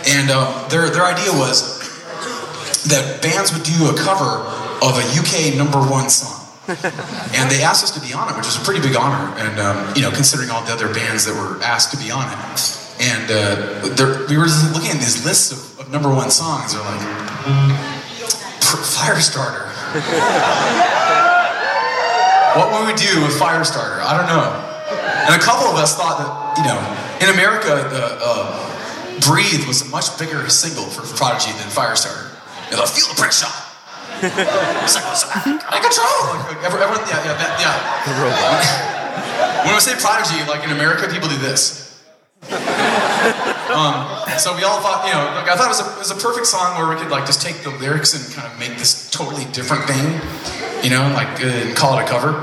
and 0.08 0.30
um, 0.30 0.70
their 0.70 0.90
their 0.90 1.06
idea 1.06 1.34
was 1.34 1.82
that 2.86 3.22
bands 3.22 3.52
would 3.54 3.64
do 3.64 3.90
a 3.90 3.96
cover 3.98 4.46
of 4.86 4.94
a 4.98 5.06
UK 5.18 5.58
number 5.58 5.80
one 5.80 6.10
song. 6.10 6.46
and 6.70 7.50
they 7.50 7.62
asked 7.62 7.84
us 7.84 7.92
to 7.92 8.02
be 8.02 8.14
on 8.14 8.30
it, 8.30 8.38
which 8.38 8.46
was 8.46 8.58
a 8.58 8.66
pretty 8.66 8.82
big 8.82 8.96
honor, 8.96 9.34
and 9.38 9.60
um, 9.60 9.94
you 9.96 10.02
know, 10.02 10.10
considering 10.10 10.50
all 10.50 10.64
the 10.66 10.74
other 10.74 10.92
bands 10.94 11.26
that 11.26 11.34
were 11.34 11.62
asked 11.62 11.92
to 11.92 11.98
be 11.98 12.10
on 12.10 12.26
it, 12.26 12.38
and 13.02 13.30
uh, 13.30 13.90
there, 13.94 14.26
we 14.30 14.38
were 14.38 14.46
just 14.46 14.74
looking 14.74 14.92
at 14.92 14.98
these 14.98 15.26
lists 15.26 15.52
of, 15.52 15.86
of 15.86 15.92
number 15.92 16.10
one 16.10 16.30
songs. 16.30 16.74
They're 16.74 16.82
like 16.86 17.02
Firestarter. 18.62 19.70
What 22.56 22.72
would 22.72 22.88
we 22.88 22.96
do 22.96 23.20
with 23.20 23.36
Firestarter? 23.36 24.00
I 24.00 24.16
don't 24.16 24.32
know. 24.32 24.48
And 25.28 25.36
a 25.36 25.44
couple 25.44 25.68
of 25.68 25.76
us 25.76 25.98
thought 25.98 26.24
that, 26.24 26.32
you 26.58 26.64
know, 26.64 26.80
in 27.22 27.30
America, 27.30 27.88
the 27.90 28.18
uh, 28.20 28.76
Breathe 29.22 29.68
was 29.68 29.82
a 29.82 29.90
much 29.90 30.18
bigger 30.20 30.48
single 30.50 30.86
for 30.86 31.04
Prodigy 31.16 31.52
than 31.58 31.68
Firestarter. 31.68 32.32
And 32.70 32.78
they'll 32.78 32.88
feel 32.88 33.08
the 33.14 33.20
pressure. 33.20 33.52
it's 34.24 34.96
like, 34.96 35.06
it's 35.12 35.26
like, 35.28 35.60
out 35.66 35.76
of 35.76 35.84
control. 35.84 36.40
Like, 36.48 36.64
everyone, 36.64 37.04
yeah, 37.08 37.24
yeah, 37.24 37.36
that, 37.36 37.60
yeah. 37.60 37.76
When 39.66 39.74
I 39.74 39.80
say 39.80 39.96
Prodigy, 40.00 40.40
like 40.50 40.64
in 40.64 40.72
America, 40.72 41.08
people 41.12 41.28
do 41.28 41.38
this. 41.38 41.84
um, 43.74 44.06
so 44.38 44.56
we 44.56 44.64
all 44.64 44.80
thought, 44.80 45.04
you 45.08 45.14
know, 45.14 45.26
like 45.34 45.50
I 45.50 45.56
thought 45.58 45.66
it 45.66 45.74
was, 45.74 45.82
a, 45.82 45.90
it 45.96 46.00
was 46.00 46.12
a 46.12 46.16
perfect 46.16 46.46
song 46.46 46.78
where 46.78 46.88
we 46.88 47.02
could 47.02 47.10
like 47.10 47.26
just 47.26 47.42
take 47.42 47.64
the 47.64 47.72
lyrics 47.72 48.14
and 48.14 48.36
kind 48.36 48.52
of 48.52 48.60
make 48.60 48.78
this 48.78 49.10
totally 49.10 49.46
different 49.52 49.86
thing, 49.86 50.22
you 50.84 50.92
know, 50.92 51.10
like 51.14 51.42
uh, 51.42 51.48
and 51.48 51.76
call 51.76 51.98
it 51.98 52.04
a 52.04 52.08
cover. 52.08 52.34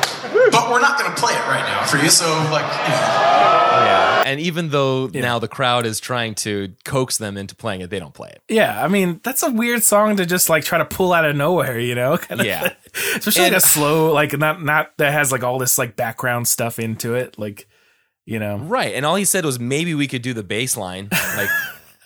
but 0.52 0.70
we're 0.70 0.80
not 0.80 0.98
gonna 0.98 1.14
play 1.14 1.32
it 1.32 1.46
right 1.46 1.64
now 1.66 1.84
for 1.86 1.96
you, 1.98 2.08
so 2.10 2.26
like, 2.50 2.64
you 2.64 2.88
know, 2.94 4.22
And 4.26 4.40
even 4.40 4.68
though 4.70 5.06
now 5.08 5.38
the 5.38 5.48
crowd 5.48 5.86
is 5.86 6.00
trying 6.00 6.34
to 6.36 6.74
coax 6.84 7.16
them 7.18 7.36
into 7.36 7.54
playing 7.54 7.80
it, 7.80 7.90
they 7.90 7.98
don't 7.98 8.14
play 8.14 8.28
it. 8.30 8.42
Yeah, 8.48 8.82
I 8.82 8.88
mean 8.88 9.20
that's 9.22 9.42
a 9.42 9.50
weird 9.50 9.82
song 9.82 10.16
to 10.16 10.26
just 10.26 10.48
like 10.50 10.64
try 10.64 10.78
to 10.78 10.84
pull 10.84 11.12
out 11.12 11.24
of 11.24 11.34
nowhere, 11.36 11.78
you 11.78 11.94
know? 11.94 12.16
Kinda 12.28 12.44
Yeah. 12.44 12.60
thing. 12.68 12.72
especially 13.16 13.44
And- 13.44 13.54
like 13.54 13.62
a 13.62 13.66
slow, 13.66 14.12
like 14.12 14.36
not 14.38 14.62
not 14.62 14.96
that 14.98 15.12
has 15.12 15.32
like 15.32 15.42
all 15.44 15.58
this 15.58 15.78
like 15.78 15.96
background 15.96 16.46
stuff 16.48 16.78
into 16.78 17.14
it, 17.14 17.38
like 17.38 17.68
you 18.26 18.38
know. 18.38 18.58
Right. 18.58 18.94
And 18.94 19.06
all 19.06 19.16
he 19.16 19.24
said 19.24 19.44
was 19.46 19.58
maybe 19.58 19.94
we 19.94 20.06
could 20.06 20.20
do 20.22 20.34
the 20.34 20.42
bass 20.42 20.76
line. 20.76 21.08
Like, 21.36 21.48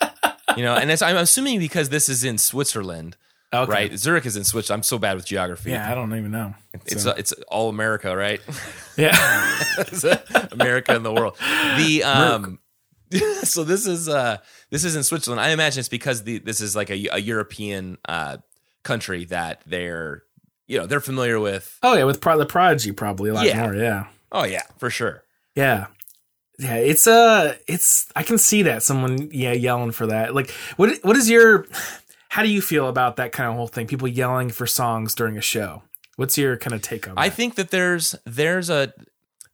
you 0.56 0.62
know, 0.62 0.74
and 0.76 0.88
it's, 0.90 1.02
I'm 1.02 1.16
assuming 1.16 1.58
because 1.58 1.88
this 1.88 2.08
is 2.08 2.22
in 2.22 2.38
Switzerland, 2.38 3.16
Okay. 3.54 3.70
right? 3.70 3.98
Zurich 3.98 4.24
is 4.26 4.36
in 4.36 4.44
Switzerland. 4.44 4.80
I'm 4.80 4.82
so 4.82 4.98
bad 4.98 5.14
with 5.16 5.26
geography. 5.26 5.70
Yeah, 5.70 5.90
I 5.90 5.94
don't 5.94 6.14
even 6.16 6.30
know. 6.30 6.54
It's, 6.72 7.02
So, 7.02 7.10
it's 7.10 7.32
all 7.48 7.68
America, 7.68 8.16
right? 8.16 8.40
yeah, 8.96 9.12
America 10.52 10.94
and 10.96 11.04
the 11.04 11.12
world. 11.12 11.36
The 11.76 12.02
um, 12.04 12.58
so 13.42 13.62
this 13.64 13.86
is 13.86 14.08
uh 14.08 14.38
this 14.70 14.84
is 14.84 14.96
in 14.96 15.02
Switzerland. 15.02 15.40
I 15.40 15.50
imagine 15.50 15.80
it's 15.80 15.88
because 15.88 16.22
the 16.24 16.38
this 16.38 16.60
is 16.60 16.74
like 16.74 16.90
a, 16.90 17.08
a 17.12 17.18
European 17.18 17.98
uh 18.08 18.38
country 18.84 19.26
that 19.26 19.60
they're 19.66 20.22
you 20.66 20.78
know 20.78 20.86
they're 20.86 21.00
familiar 21.00 21.38
with. 21.38 21.78
oh 21.82 21.94
yeah, 21.94 22.04
with 22.04 22.20
Pro- 22.20 22.38
the 22.38 22.46
Prodigy 22.46 22.92
probably 22.92 23.30
a 23.30 23.34
lot 23.34 23.44
Yeah. 23.46 23.62
more. 23.64 23.74
Yeah, 23.74 24.06
Oh 24.30 24.44
yeah, 24.44 24.62
for 24.78 24.88
sure. 24.88 25.24
yeah, 25.54 25.86
yeah. 26.58 26.76
It's 26.76 27.06
uh, 27.06 27.56
it's 27.68 28.10
I 28.16 28.22
can 28.22 28.38
see 28.38 28.62
that 28.62 28.82
someone 28.82 29.28
yeah 29.30 29.52
yelling 29.52 29.92
for 29.92 30.06
that. 30.06 30.34
Like, 30.34 30.50
what 30.76 30.96
what 31.02 31.16
is 31.16 31.28
your? 31.28 31.66
How 32.32 32.42
do 32.42 32.48
you 32.48 32.62
feel 32.62 32.88
about 32.88 33.16
that 33.16 33.32
kind 33.32 33.50
of 33.50 33.56
whole 33.56 33.66
thing? 33.66 33.86
People 33.86 34.08
yelling 34.08 34.48
for 34.48 34.66
songs 34.66 35.14
during 35.14 35.36
a 35.36 35.42
show. 35.42 35.82
What's 36.16 36.38
your 36.38 36.56
kind 36.56 36.72
of 36.72 36.80
take 36.80 37.06
on 37.06 37.14
that? 37.16 37.20
I 37.20 37.28
think 37.28 37.56
that 37.56 37.70
there's 37.70 38.14
there's 38.24 38.70
a 38.70 38.94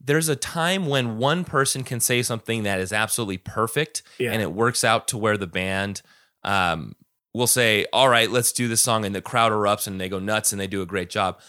there's 0.00 0.28
a 0.28 0.36
time 0.36 0.86
when 0.86 1.18
one 1.18 1.44
person 1.44 1.82
can 1.82 1.98
say 1.98 2.22
something 2.22 2.62
that 2.62 2.78
is 2.78 2.92
absolutely 2.92 3.38
perfect 3.38 4.02
Yeah. 4.20 4.30
and 4.32 4.40
it 4.40 4.52
works 4.52 4.84
out 4.84 5.08
to 5.08 5.18
where 5.18 5.36
the 5.36 5.48
band 5.48 6.02
um, 6.44 6.94
will 7.34 7.48
say, 7.48 7.84
"All 7.92 8.08
right, 8.08 8.30
let's 8.30 8.52
do 8.52 8.68
this 8.68 8.80
song," 8.80 9.04
and 9.04 9.12
the 9.12 9.20
crowd 9.22 9.50
erupts 9.50 9.88
and 9.88 10.00
they 10.00 10.08
go 10.08 10.20
nuts 10.20 10.52
and 10.52 10.60
they 10.60 10.68
do 10.68 10.80
a 10.80 10.86
great 10.86 11.10
job. 11.10 11.40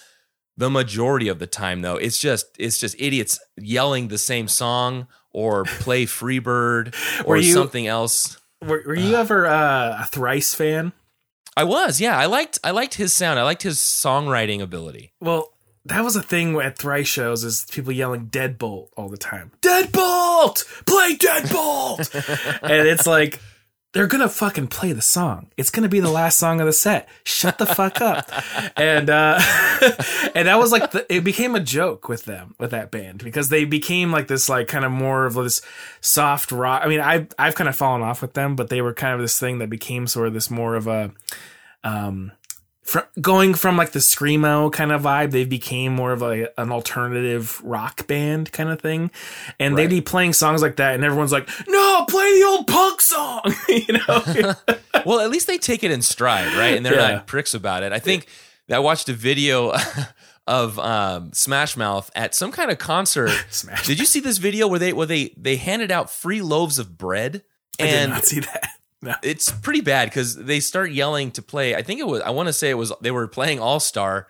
The 0.57 0.71
majority 0.71 1.27
of 1.27 1.37
the 1.37 1.45
time, 1.47 1.81
though, 1.83 1.97
it's 1.97 2.19
just 2.19 2.47
it's 2.57 2.79
just 2.79 2.95
idiots 2.97 3.39
yelling 3.55 4.07
the 4.07 4.17
same 4.17 4.47
song 4.47 5.05
or 5.31 5.63
play 5.65 6.07
Freebird 6.07 6.95
or 7.25 7.37
you- 7.37 7.53
something 7.53 7.85
else. 7.85 8.39
Were, 8.63 8.81
were 8.85 8.95
you 8.95 9.15
ever 9.15 9.45
uh, 9.47 10.01
a 10.01 10.05
Thrice 10.07 10.55
fan? 10.55 10.91
I 11.57 11.63
was, 11.63 11.99
yeah. 11.99 12.17
I 12.17 12.25
liked 12.25 12.59
I 12.63 12.71
liked 12.71 12.95
his 12.95 13.13
sound. 13.13 13.39
I 13.39 13.43
liked 13.43 13.63
his 13.63 13.79
songwriting 13.79 14.61
ability. 14.61 15.11
Well, 15.19 15.53
that 15.85 16.03
was 16.03 16.15
a 16.15 16.21
thing 16.21 16.55
at 16.59 16.77
Thrice 16.77 17.07
shows 17.07 17.43
is 17.43 17.65
people 17.71 17.91
yelling 17.91 18.27
Deadbolt 18.27 18.89
all 18.95 19.09
the 19.09 19.17
time. 19.17 19.51
Deadbolt! 19.61 20.85
Play 20.85 21.15
Deadbolt! 21.15 22.59
and 22.63 22.87
it's 22.87 23.07
like 23.07 23.39
they're 23.91 24.07
gonna 24.07 24.29
fucking 24.29 24.67
play 24.67 24.91
the 24.91 25.01
song. 25.01 25.47
It's 25.57 25.71
gonna 25.71 25.89
be 25.89 25.99
the 25.99 26.11
last 26.11 26.37
song 26.37 26.59
of 26.59 26.67
the 26.67 26.73
set. 26.73 27.09
Shut 27.23 27.57
the 27.57 27.65
fuck 27.65 28.01
up. 28.01 28.29
and 28.77 29.09
uh 29.09 29.39
and 30.35 30.47
that 30.47 30.59
was 30.59 30.71
like 30.71 30.91
the, 30.91 31.11
it 31.13 31.23
became 31.23 31.55
a 31.55 31.59
joke 31.59 32.07
with 32.07 32.25
them 32.25 32.53
with 32.59 32.71
that 32.71 32.91
band 32.91 33.23
because 33.23 33.49
they 33.49 33.65
became 33.65 34.11
like 34.11 34.27
this 34.27 34.47
like 34.47 34.67
kind 34.67 34.85
of 34.85 34.91
more 34.91 35.25
of 35.25 35.33
this 35.33 35.61
soft 36.01 36.51
rock. 36.51 36.83
I 36.83 36.87
mean, 36.87 37.01
I 37.01 37.27
I've 37.39 37.55
kind 37.55 37.67
of 37.69 37.75
fallen 37.75 38.01
off 38.01 38.21
with 38.21 38.33
them, 38.33 38.55
but 38.55 38.69
they 38.69 38.81
were 38.81 38.93
kind 38.93 39.15
of 39.15 39.21
this 39.21 39.39
thing 39.39 39.57
that 39.59 39.69
became 39.69 40.05
sort 40.05 40.27
of 40.27 40.33
this 40.33 40.51
more 40.51 40.75
of 40.75 40.87
a 40.87 41.11
um 41.83 42.31
from 42.89 43.03
going 43.21 43.53
from 43.53 43.77
like 43.77 43.91
the 43.91 43.99
screamo 43.99 44.71
kind 44.73 44.91
of 44.91 45.03
vibe, 45.03 45.29
they 45.31 45.45
became 45.45 45.93
more 45.93 46.11
of 46.11 46.23
a, 46.23 46.49
an 46.59 46.71
alternative 46.71 47.61
rock 47.63 48.07
band 48.07 48.51
kind 48.51 48.69
of 48.69 48.81
thing, 48.81 49.11
and 49.59 49.77
they'd 49.77 49.89
be 49.91 50.01
playing 50.01 50.33
songs 50.33 50.61
like 50.63 50.77
that, 50.77 50.95
and 50.95 51.03
everyone's 51.03 51.31
like, 51.31 51.47
"No, 51.67 52.05
play 52.09 52.39
the 52.39 52.45
old 52.47 52.65
punk 52.67 52.99
song," 53.01 53.41
you 53.69 53.93
know. 53.93 54.55
well, 55.05 55.19
at 55.19 55.29
least 55.29 55.45
they 55.45 55.59
take 55.59 55.83
it 55.83 55.91
in 55.91 56.01
stride, 56.01 56.51
right? 56.57 56.75
And 56.75 56.83
they're 56.85 56.95
Yeah. 56.95 57.11
not 57.15 57.27
pricks 57.27 57.53
about 57.53 57.83
it. 57.83 57.93
I 57.93 57.99
think 57.99 58.25
I 58.71 58.79
watched 58.79 59.07
a 59.07 59.13
video 59.13 59.71
of 60.47 60.79
um, 60.79 61.31
Smash 61.31 61.77
Mouth 61.77 62.09
at 62.15 62.33
some 62.33 62.51
kind 62.51 62.71
of 62.71 62.79
concert. 62.79 63.31
Did 63.85 63.99
you 63.99 64.05
see 64.05 64.19
this 64.19 64.39
video 64.39 64.67
where 64.67 64.79
they 64.79 64.93
where 64.93 65.05
they 65.05 65.33
they 65.37 65.57
handed 65.57 65.91
out 65.91 66.09
free 66.09 66.41
loaves 66.41 66.79
of 66.79 66.97
bread? 66.97 67.43
I 67.79 67.85
did 67.85 68.09
not 68.09 68.25
see 68.25 68.39
that. 68.39 68.69
No. 69.01 69.15
it's 69.23 69.49
pretty 69.51 69.81
bad 69.81 70.09
because 70.09 70.35
they 70.35 70.59
start 70.59 70.91
yelling 70.91 71.31
to 71.31 71.41
play. 71.41 71.75
I 71.75 71.81
think 71.81 71.99
it 71.99 72.07
was. 72.07 72.21
I 72.21 72.31
want 72.31 72.47
to 72.47 72.53
say 72.53 72.69
it 72.69 72.75
was. 72.75 72.91
They 73.01 73.11
were 73.11 73.27
playing 73.27 73.59
All 73.59 73.79
Star, 73.79 74.27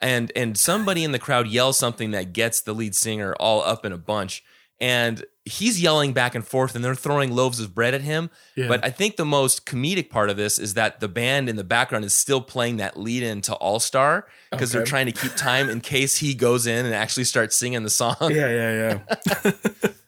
and 0.00 0.32
and 0.34 0.58
somebody 0.58 1.04
in 1.04 1.12
the 1.12 1.18
crowd 1.18 1.46
yells 1.46 1.78
something 1.78 2.10
that 2.10 2.32
gets 2.32 2.60
the 2.60 2.72
lead 2.72 2.94
singer 2.96 3.34
all 3.38 3.62
up 3.62 3.84
in 3.84 3.92
a 3.92 3.98
bunch, 3.98 4.42
and 4.80 5.24
he's 5.44 5.80
yelling 5.80 6.12
back 6.12 6.34
and 6.34 6.46
forth, 6.46 6.74
and 6.74 6.84
they're 6.84 6.94
throwing 6.94 7.30
loaves 7.32 7.60
of 7.60 7.74
bread 7.74 7.94
at 7.94 8.02
him. 8.02 8.30
Yeah. 8.54 8.68
But 8.68 8.84
I 8.84 8.90
think 8.90 9.16
the 9.16 9.24
most 9.24 9.64
comedic 9.66 10.10
part 10.10 10.30
of 10.30 10.36
this 10.36 10.58
is 10.58 10.74
that 10.74 11.00
the 11.00 11.08
band 11.08 11.48
in 11.48 11.56
the 11.56 11.64
background 11.64 12.04
is 12.04 12.14
still 12.14 12.40
playing 12.40 12.78
that 12.78 12.98
lead 12.98 13.22
in 13.22 13.40
to 13.42 13.54
All 13.54 13.80
Star 13.80 14.26
because 14.50 14.72
they're 14.72 14.84
trying 14.84 15.06
to 15.06 15.12
keep 15.12 15.34
time 15.36 15.70
in 15.70 15.80
case 15.80 16.16
he 16.16 16.34
goes 16.34 16.66
in 16.66 16.86
and 16.86 16.94
actually 16.94 17.24
starts 17.24 17.56
singing 17.56 17.82
the 17.82 17.90
song. 17.90 18.16
Yeah, 18.20 18.48
yeah, 18.48 18.98
yeah. 19.44 19.52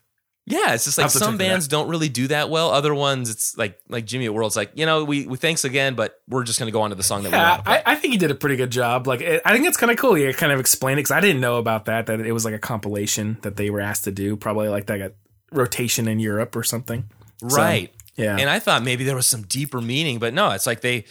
Yeah, 0.50 0.74
it's 0.74 0.84
just 0.84 0.98
like 0.98 1.04
I'll 1.04 1.08
have 1.08 1.12
to 1.12 1.18
some 1.18 1.36
bands 1.38 1.68
don't 1.68 1.88
really 1.88 2.08
do 2.08 2.26
that 2.28 2.50
well. 2.50 2.70
Other 2.70 2.94
ones, 2.94 3.30
it's 3.30 3.56
like 3.56 3.78
like 3.88 4.04
Jimmy 4.04 4.26
Eat 4.26 4.30
World's 4.30 4.56
like, 4.56 4.72
you 4.74 4.84
know, 4.84 5.04
we, 5.04 5.26
we 5.26 5.36
thanks 5.36 5.64
again, 5.64 5.94
but 5.94 6.20
we're 6.28 6.44
just 6.44 6.58
gonna 6.58 6.70
go 6.70 6.82
on 6.82 6.90
to 6.90 6.96
the 6.96 7.02
song 7.02 7.22
that 7.22 7.30
we 7.30 7.36
Yeah, 7.36 7.56
want. 7.56 7.68
I, 7.68 7.82
I 7.86 7.94
think 7.94 8.12
he 8.12 8.18
did 8.18 8.30
a 8.30 8.34
pretty 8.34 8.56
good 8.56 8.70
job. 8.70 9.06
Like, 9.06 9.20
it, 9.20 9.42
I 9.44 9.52
think 9.52 9.66
it's 9.66 9.76
kind 9.76 9.90
of 9.90 9.96
cool. 9.96 10.18
You 10.18 10.32
kind 10.34 10.52
of 10.52 10.60
explained 10.60 10.98
it 10.98 11.04
because 11.04 11.12
I 11.12 11.20
didn't 11.20 11.40
know 11.40 11.56
about 11.58 11.86
that. 11.86 12.06
That 12.06 12.20
it 12.20 12.32
was 12.32 12.44
like 12.44 12.54
a 12.54 12.58
compilation 12.58 13.38
that 13.42 13.56
they 13.56 13.70
were 13.70 13.80
asked 13.80 14.04
to 14.04 14.12
do, 14.12 14.36
probably 14.36 14.68
like 14.68 14.86
that 14.86 15.14
rotation 15.52 16.08
in 16.08 16.18
Europe 16.18 16.54
or 16.56 16.62
something. 16.62 17.04
So, 17.48 17.56
right. 17.56 17.92
yeah. 18.16 18.36
And 18.36 18.50
I 18.50 18.58
thought 18.58 18.82
maybe 18.82 19.04
there 19.04 19.16
was 19.16 19.26
some 19.26 19.42
deeper 19.42 19.80
meaning, 19.80 20.18
but 20.18 20.34
no, 20.34 20.50
it's 20.50 20.66
like 20.66 20.80
they 20.82 21.06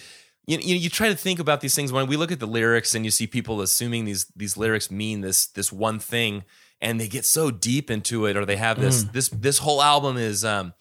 you, 0.49 0.57
you 0.57 0.75
you 0.75 0.89
try 0.89 1.09
to 1.09 1.15
think 1.15 1.39
about 1.39 1.61
these 1.61 1.75
things 1.75 1.91
when 1.91 2.07
we 2.07 2.17
look 2.17 2.31
at 2.31 2.39
the 2.39 2.47
lyrics 2.47 2.95
and 2.95 3.05
you 3.05 3.11
see 3.11 3.27
people 3.27 3.61
assuming 3.61 4.05
these 4.05 4.25
these 4.35 4.57
lyrics 4.57 4.89
mean 4.89 5.21
this 5.21 5.45
this 5.47 5.71
one 5.71 5.99
thing 5.99 6.43
and 6.81 6.99
they 6.99 7.07
get 7.07 7.25
so 7.25 7.51
deep 7.51 7.89
into 7.91 8.25
it 8.25 8.37
or 8.37 8.45
they 8.45 8.55
have 8.57 8.79
this 8.79 9.03
Mm. 9.03 9.11
this 9.13 9.29
this 9.29 9.57
whole 9.59 9.81
album 9.81 10.17
is 10.17 10.43
um 10.45 10.73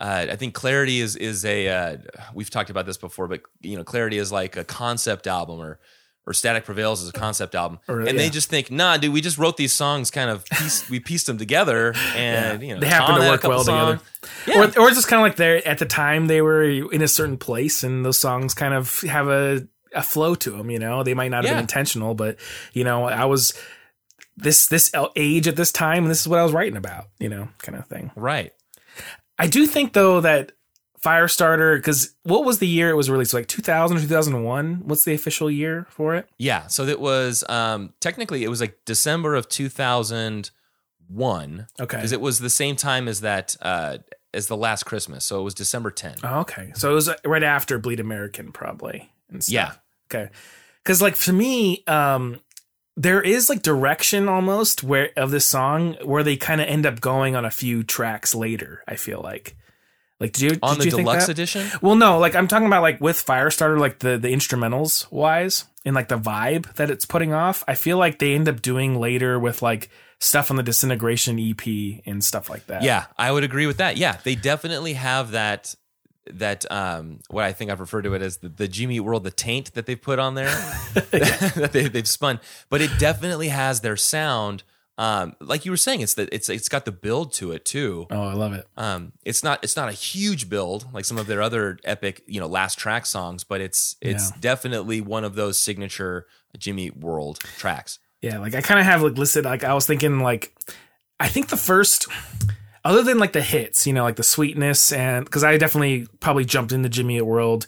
uh, 0.00 0.26
I 0.30 0.36
think 0.36 0.54
Clarity 0.54 1.00
is 1.00 1.16
is 1.16 1.44
a 1.44 1.68
uh, 1.68 1.96
we've 2.32 2.50
talked 2.50 2.70
about 2.70 2.86
this 2.86 2.96
before, 2.96 3.26
but 3.26 3.40
you 3.60 3.76
know 3.76 3.82
Clarity 3.82 4.18
is 4.18 4.30
like 4.30 4.56
a 4.56 4.62
concept 4.64 5.26
album 5.26 5.58
or 5.60 5.80
or 6.24 6.32
Static 6.34 6.64
Prevails 6.66 7.02
is 7.02 7.08
a 7.08 7.12
concept 7.12 7.54
album, 7.54 7.78
Or, 7.88 8.00
and 8.00 8.08
yeah. 8.08 8.12
they 8.18 8.28
just 8.30 8.50
think, 8.50 8.70
nah, 8.70 8.98
dude, 8.98 9.14
we 9.14 9.22
just 9.22 9.38
wrote 9.38 9.56
these 9.56 9.72
songs, 9.72 10.10
kind 10.10 10.28
of 10.28 10.44
piece, 10.44 10.88
we 10.90 11.00
pieced 11.00 11.26
them 11.26 11.38
together, 11.38 11.94
and 12.14 12.62
you 12.62 12.74
know 12.74 12.80
They 12.80 12.86
happen 12.86 13.14
Tom 13.16 13.22
to 13.22 13.28
work 13.30 13.42
well 13.44 13.64
together. 13.64 13.98
songs. 14.46 14.76
Or, 14.76 14.82
or 14.82 14.88
it's 14.88 14.96
just 14.98 15.08
kind 15.08 15.20
of 15.20 15.24
like 15.24 15.36
they're 15.36 15.66
at 15.66 15.78
the 15.78 15.86
time 15.86 16.26
they 16.28 16.42
were 16.42 16.62
in 16.62 17.00
a 17.02 17.08
certain 17.08 17.38
place 17.38 17.82
and 17.82 18.04
those 18.04 18.18
songs 18.18 18.52
kind 18.54 18.74
of 18.74 19.00
have 19.00 19.26
a, 19.28 19.66
a 19.94 20.02
flow 20.02 20.34
to 20.36 20.50
them, 20.50 20.70
you 20.70 20.78
know, 20.78 21.02
they 21.02 21.14
might 21.14 21.30
not 21.30 21.38
have 21.38 21.46
Yeah. 21.46 21.52
been 21.54 21.60
intentional, 21.62 22.14
but 22.14 22.36
you 22.74 22.84
know, 22.84 23.04
I 23.06 23.24
was 23.24 23.54
this, 24.38 24.66
this 24.68 24.90
age 25.16 25.48
at 25.48 25.56
this 25.56 25.72
time 25.72 26.04
and 26.04 26.10
this 26.10 26.20
is 26.20 26.28
what 26.28 26.38
I 26.38 26.42
was 26.42 26.52
writing 26.52 26.76
about, 26.76 27.06
you 27.18 27.28
know, 27.28 27.48
kind 27.58 27.78
of 27.78 27.86
thing. 27.86 28.10
Right. 28.16 28.52
I 29.38 29.46
do 29.46 29.66
think 29.66 29.92
though 29.92 30.20
that 30.20 30.52
Firestarter, 31.00 31.76
because 31.76 32.14
what 32.24 32.44
was 32.44 32.58
the 32.58 32.66
year 32.66 32.90
it 32.90 32.96
was 32.96 33.08
released? 33.08 33.32
Like 33.34 33.46
2000 33.46 33.96
or 33.96 34.00
2001? 34.00 34.82
What's 34.84 35.04
the 35.04 35.14
official 35.14 35.48
year 35.50 35.86
for 35.90 36.16
it? 36.16 36.28
Yeah. 36.38 36.66
So 36.66 36.84
it 36.84 37.00
was 37.00 37.44
um 37.48 37.92
technically 38.00 38.42
it 38.44 38.48
was 38.48 38.60
like 38.60 38.78
December 38.84 39.34
of 39.36 39.48
2001 39.48 41.66
Okay. 41.80 41.96
because 41.96 42.12
it 42.12 42.20
was 42.20 42.40
the 42.40 42.50
same 42.50 42.76
time 42.76 43.06
as 43.08 43.20
that 43.20 43.56
uh 43.62 43.98
as 44.34 44.48
the 44.48 44.56
last 44.56 44.84
Christmas. 44.84 45.24
So 45.24 45.40
it 45.40 45.44
was 45.44 45.54
December 45.54 45.90
10. 45.90 46.16
Oh, 46.22 46.40
okay. 46.40 46.72
So 46.74 46.90
it 46.90 46.94
was 46.94 47.10
right 47.24 47.42
after 47.42 47.78
Bleed 47.78 48.00
American, 48.00 48.52
probably. 48.52 49.10
Yeah. 49.46 49.72
Okay. 50.10 50.30
Because 50.82 51.00
like 51.00 51.16
for 51.16 51.32
me, 51.32 51.82
um, 51.86 52.40
there 52.98 53.22
is 53.22 53.48
like 53.48 53.62
direction 53.62 54.28
almost 54.28 54.82
where 54.82 55.10
of 55.16 55.30
this 55.30 55.46
song 55.46 55.94
where 56.02 56.24
they 56.24 56.36
kind 56.36 56.60
of 56.60 56.66
end 56.66 56.84
up 56.84 57.00
going 57.00 57.36
on 57.36 57.44
a 57.44 57.50
few 57.50 57.84
tracks 57.84 58.34
later. 58.34 58.82
I 58.88 58.96
feel 58.96 59.20
like, 59.22 59.56
like 60.18 60.32
did 60.32 60.42
you 60.42 60.58
On 60.62 60.74
did 60.74 60.80
the 60.80 60.84
you 60.86 60.90
think 60.90 61.06
deluxe 61.06 61.28
edition? 61.28 61.68
Well, 61.80 61.94
no, 61.94 62.18
like 62.18 62.34
I'm 62.34 62.48
talking 62.48 62.66
about 62.66 62.82
like 62.82 63.00
with 63.00 63.24
Firestarter, 63.24 63.78
like 63.78 64.00
the 64.00 64.18
the 64.18 64.28
instrumentals 64.28 65.10
wise 65.12 65.66
and 65.84 65.94
like 65.94 66.08
the 66.08 66.18
vibe 66.18 66.74
that 66.74 66.90
it's 66.90 67.04
putting 67.04 67.32
off. 67.32 67.62
I 67.68 67.76
feel 67.76 67.98
like 67.98 68.18
they 68.18 68.34
end 68.34 68.48
up 68.48 68.60
doing 68.60 68.98
later 68.98 69.38
with 69.38 69.62
like 69.62 69.90
stuff 70.18 70.50
on 70.50 70.56
the 70.56 70.64
Disintegration 70.64 71.38
EP 71.38 72.02
and 72.04 72.24
stuff 72.24 72.50
like 72.50 72.66
that. 72.66 72.82
Yeah, 72.82 73.06
I 73.16 73.30
would 73.30 73.44
agree 73.44 73.68
with 73.68 73.76
that. 73.76 73.96
Yeah, 73.96 74.16
they 74.24 74.34
definitely 74.34 74.94
have 74.94 75.30
that 75.30 75.76
that 76.34 76.70
um 76.70 77.20
what 77.30 77.44
I 77.44 77.52
think 77.52 77.70
I've 77.70 77.80
referred 77.80 78.02
to 78.02 78.14
it 78.14 78.22
as 78.22 78.38
the, 78.38 78.48
the 78.48 78.68
Jimmy 78.68 79.00
World, 79.00 79.24
the 79.24 79.30
taint 79.30 79.74
that 79.74 79.86
they've 79.86 80.00
put 80.00 80.18
on 80.18 80.34
there 80.34 80.46
that 80.94 81.70
they, 81.72 81.88
they've 81.88 82.08
spun. 82.08 82.40
But 82.70 82.80
it 82.80 82.90
definitely 82.98 83.48
has 83.48 83.80
their 83.80 83.96
sound. 83.96 84.62
Um, 84.96 85.36
like 85.40 85.64
you 85.64 85.70
were 85.70 85.76
saying, 85.76 86.00
it's 86.00 86.14
that 86.14 86.28
it's 86.32 86.48
it's 86.48 86.68
got 86.68 86.84
the 86.84 86.90
build 86.90 87.32
to 87.34 87.52
it 87.52 87.64
too. 87.64 88.06
Oh, 88.10 88.22
I 88.24 88.32
love 88.34 88.52
it. 88.52 88.66
Um, 88.76 89.12
it's 89.24 89.44
not 89.44 89.62
it's 89.62 89.76
not 89.76 89.88
a 89.88 89.92
huge 89.92 90.48
build 90.48 90.92
like 90.92 91.04
some 91.04 91.18
of 91.18 91.28
their 91.28 91.40
other 91.40 91.78
epic 91.84 92.22
you 92.26 92.40
know 92.40 92.48
last 92.48 92.78
track 92.78 93.06
songs, 93.06 93.44
but 93.44 93.60
it's 93.60 93.94
it's 94.00 94.30
Yeah. 94.30 94.36
definitely 94.40 95.00
one 95.00 95.22
of 95.22 95.36
those 95.36 95.56
signature 95.56 96.26
Jimmy 96.58 96.90
World 96.90 97.38
tracks. 97.58 98.00
Yeah, 98.22 98.38
like 98.40 98.56
I 98.56 98.60
kind 98.60 98.80
of 98.80 98.86
have 98.86 99.00
like 99.02 99.16
listed 99.16 99.44
like 99.44 99.62
I 99.62 99.72
was 99.72 99.86
thinking 99.86 100.18
like 100.18 100.52
I 101.20 101.28
think 101.28 101.46
the 101.48 101.56
first 101.56 102.08
other 102.84 103.02
than 103.02 103.18
like 103.18 103.32
the 103.32 103.42
hits, 103.42 103.86
you 103.86 103.92
know, 103.92 104.04
like 104.04 104.16
the 104.16 104.22
sweetness 104.22 104.92
and 104.92 105.24
because 105.24 105.44
I 105.44 105.56
definitely 105.56 106.06
probably 106.20 106.44
jumped 106.44 106.72
into 106.72 106.88
Jimmy 106.88 107.20
World. 107.20 107.66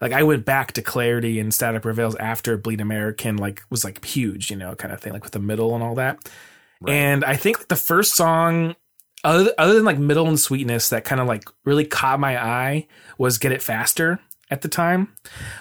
Like 0.00 0.12
I 0.12 0.24
went 0.24 0.44
back 0.44 0.72
to 0.72 0.82
Clarity 0.82 1.38
and 1.38 1.54
Static 1.54 1.82
Prevails 1.82 2.16
after 2.16 2.56
Bleed 2.56 2.80
American, 2.80 3.36
like 3.36 3.62
was 3.70 3.84
like 3.84 4.04
huge, 4.04 4.50
you 4.50 4.56
know, 4.56 4.74
kind 4.74 4.92
of 4.92 5.00
thing, 5.00 5.12
like 5.12 5.22
with 5.22 5.32
the 5.32 5.38
middle 5.38 5.74
and 5.74 5.84
all 5.84 5.94
that. 5.94 6.18
And 6.88 7.24
I 7.24 7.36
think 7.36 7.58
like, 7.58 7.68
the 7.68 7.76
first 7.76 8.16
song, 8.16 8.74
other, 9.22 9.52
other 9.56 9.74
than 9.74 9.84
like 9.84 9.98
middle 9.98 10.26
and 10.26 10.40
sweetness, 10.40 10.88
that 10.88 11.04
kind 11.04 11.20
of 11.20 11.28
like 11.28 11.44
really 11.64 11.84
caught 11.84 12.18
my 12.18 12.42
eye 12.42 12.88
was 13.18 13.38
Get 13.38 13.52
It 13.52 13.62
Faster 13.62 14.18
at 14.52 14.60
the 14.62 14.68
time, 14.68 15.08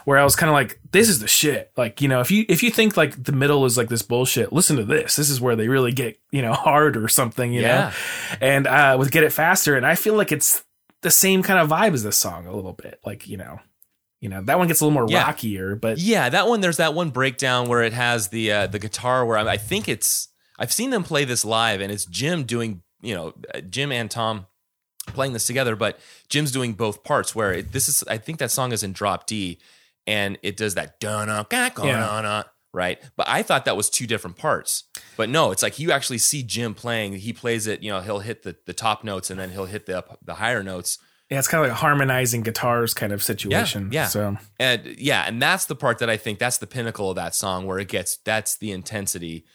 where 0.05 0.19
I 0.19 0.23
was 0.23 0.35
kind 0.35 0.49
of 0.49 0.53
like, 0.53 0.79
this 0.91 1.07
is 1.09 1.19
the 1.19 1.27
shit. 1.27 1.71
Like, 1.77 2.01
you 2.01 2.07
know, 2.07 2.19
if 2.19 2.29
you 2.29 2.45
if 2.49 2.61
you 2.61 2.69
think 2.69 2.97
like 2.97 3.23
the 3.23 3.31
middle 3.31 3.65
is 3.65 3.77
like 3.77 3.87
this 3.89 4.01
bullshit, 4.01 4.51
listen 4.53 4.75
to 4.77 4.83
this. 4.83 5.15
This 5.15 5.29
is 5.29 5.39
where 5.41 5.55
they 5.55 5.67
really 5.69 5.91
get, 5.93 6.19
you 6.31 6.41
know, 6.41 6.53
hard 6.67 6.97
or 6.97 7.07
something, 7.07 7.53
you 7.53 7.61
Yeah. 7.61 7.67
know? 7.89 7.91
And 8.41 8.67
uh 8.67 8.97
with 8.99 9.11
Get 9.11 9.23
It 9.23 9.31
Faster, 9.33 9.75
and 9.77 9.85
I 9.85 9.95
feel 9.95 10.15
like 10.15 10.31
it's 10.31 10.63
the 11.01 11.09
same 11.11 11.41
kind 11.41 11.59
of 11.59 11.69
vibe 11.69 11.93
as 11.93 12.03
this 12.03 12.17
song 12.17 12.45
a 12.45 12.53
little 12.55 12.73
bit. 12.73 12.99
Like, 13.05 13.27
you 13.27 13.37
know, 13.37 13.59
you 14.19 14.29
know, 14.29 14.41
that 14.43 14.59
one 14.59 14.67
gets 14.67 14.81
a 14.81 14.85
little 14.85 14.93
more 14.99 15.09
Yeah. 15.09 15.23
rockier, 15.23 15.75
but 15.75 15.97
Yeah, 15.97 16.29
that 16.29 16.47
one. 16.47 16.61
There's 16.61 16.77
that 16.77 16.93
one 16.93 17.09
breakdown 17.09 17.67
where 17.69 17.81
it 17.81 17.93
has 17.93 18.27
the 18.27 18.51
uh, 18.51 18.67
the 18.67 18.77
guitar. 18.79 19.25
Where 19.25 19.37
I, 19.37 19.53
I 19.53 19.57
think 19.57 19.87
it's. 19.87 20.27
I've 20.59 20.71
seen 20.73 20.91
them 20.91 21.03
play 21.03 21.25
this 21.25 21.43
live, 21.43 21.81
and 21.81 21.91
it's 21.91 22.05
Jim 22.05 22.43
doing. 22.43 22.83
You 23.01 23.15
know, 23.15 23.33
uh, 23.55 23.61
Jim 23.61 23.91
and 23.91 24.11
Tom 24.11 24.45
playing 25.11 25.33
this 25.33 25.45
together, 25.47 25.75
but 25.75 25.99
Jim's 26.29 26.51
doing 26.51 26.73
both 26.73 27.03
parts. 27.03 27.35
Where 27.35 27.53
it, 27.53 27.71
this 27.71 27.87
is, 27.87 28.03
I 28.07 28.17
think 28.17 28.39
that 28.39 28.51
song 28.51 28.71
is 28.71 28.83
in 28.83 28.93
drop 28.93 29.27
D, 29.27 29.59
and 30.07 30.37
it 30.43 30.57
does 30.57 30.75
that 30.75 30.99
Yeah. 31.85 31.99
right. 32.73 32.99
But 33.15 33.27
I 33.29 33.43
thought 33.43 33.65
that 33.65 33.77
was 33.77 33.89
two 33.89 34.07
different 34.07 34.37
parts. 34.37 34.85
But 35.17 35.29
no, 35.29 35.51
it's 35.51 35.61
like 35.61 35.77
you 35.79 35.91
actually 35.91 36.17
see 36.19 36.41
Jim 36.43 36.73
playing. 36.73 37.13
He 37.13 37.33
plays 37.33 37.67
it. 37.67 37.83
You 37.83 37.91
know, 37.91 38.01
he'll 38.01 38.19
hit 38.19 38.43
the 38.43 38.55
the 38.65 38.73
top 38.73 39.03
notes, 39.03 39.29
and 39.29 39.39
then 39.39 39.51
he'll 39.51 39.65
hit 39.65 39.85
the 39.85 40.03
the 40.23 40.35
higher 40.35 40.63
notes. 40.63 40.97
yeah, 41.29 41.39
it's 41.39 41.47
kind 41.47 41.63
of 41.63 41.69
like 41.69 41.77
a 41.77 41.79
harmonizing 41.79 42.41
guitars 42.43 42.93
kind 42.93 43.13
of 43.13 43.21
situation. 43.23 43.89
yeah. 43.91 44.07
So 44.07 44.37
And 44.59 44.85
yeah, 44.97 45.23
and 45.27 45.41
that's 45.41 45.65
the 45.65 45.75
part 45.75 45.99
that 45.99 46.09
I 46.09 46.17
think 46.17 46.39
that's 46.39 46.57
the 46.57 46.67
pinnacle 46.67 47.09
of 47.09 47.15
that 47.15 47.35
song 47.35 47.65
where 47.65 47.79
it 47.79 47.87
gets 47.87 48.17
that's 48.17 48.57
the 48.57 48.71
intensity, 48.71 49.45